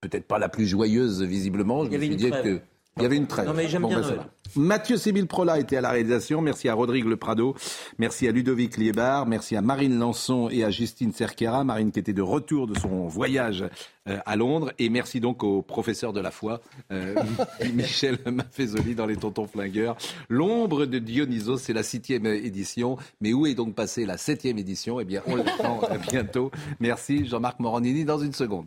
peut-être 0.00 0.26
pas 0.26 0.38
la 0.38 0.48
plus 0.48 0.66
joyeuse, 0.66 1.22
visiblement. 1.22 1.84
Je 1.84 1.90
Il 1.90 1.94
y 1.94 1.98
me 1.98 2.04
suis 2.04 2.16
dit 2.16 2.30
que. 2.30 2.60
Il 2.96 3.02
y 3.02 3.06
avait 3.06 3.16
une 3.16 3.26
trêve. 3.26 3.46
Non, 3.46 3.54
mais 3.54 3.68
j'aime 3.68 3.86
bien 3.86 4.00
ben, 4.00 4.26
Mathieu 4.56 4.96
Sibyl 4.96 5.26
Prola 5.26 5.58
était 5.58 5.78
à 5.78 5.80
la 5.80 5.90
réalisation. 5.90 6.40
Merci 6.40 6.68
à 6.68 6.74
Rodrigue 6.74 7.06
Le 7.06 7.16
Prado. 7.16 7.56
Merci 7.98 8.28
à 8.28 8.30
Ludovic 8.30 8.76
Liébar. 8.76 9.26
Merci 9.26 9.56
à 9.56 9.62
Marine 9.62 9.98
Lançon 9.98 10.48
et 10.48 10.62
à 10.62 10.70
Justine 10.70 11.12
Cerquera. 11.12 11.64
Marine 11.64 11.90
qui 11.90 11.98
était 11.98 12.12
de 12.12 12.22
retour 12.22 12.68
de 12.68 12.78
son 12.78 13.08
voyage 13.08 13.64
euh, 14.08 14.18
à 14.24 14.36
Londres. 14.36 14.72
Et 14.78 14.90
merci 14.90 15.18
donc 15.18 15.42
au 15.42 15.60
professeur 15.60 16.12
de 16.12 16.20
la 16.20 16.30
foi, 16.30 16.60
euh, 16.92 17.16
Michel 17.74 18.16
Maffezoli 18.30 18.94
dans 18.94 19.06
Les 19.06 19.16
Tontons 19.16 19.48
Flingueurs. 19.48 19.96
L'ombre 20.28 20.86
de 20.86 21.00
Dionysos, 21.00 21.58
c'est 21.58 21.72
la 21.72 21.82
septième 21.82 22.26
édition. 22.26 22.96
Mais 23.20 23.32
où 23.32 23.46
est 23.46 23.54
donc 23.54 23.74
passée 23.74 24.06
la 24.06 24.18
septième 24.18 24.58
édition? 24.58 25.00
Eh 25.00 25.04
bien, 25.04 25.22
on 25.26 25.34
l'attend 25.34 25.80
bientôt. 26.12 26.52
Merci 26.78 27.26
Jean-Marc 27.26 27.58
Morandini 27.58 28.04
dans 28.04 28.18
une 28.18 28.34
seconde. 28.34 28.66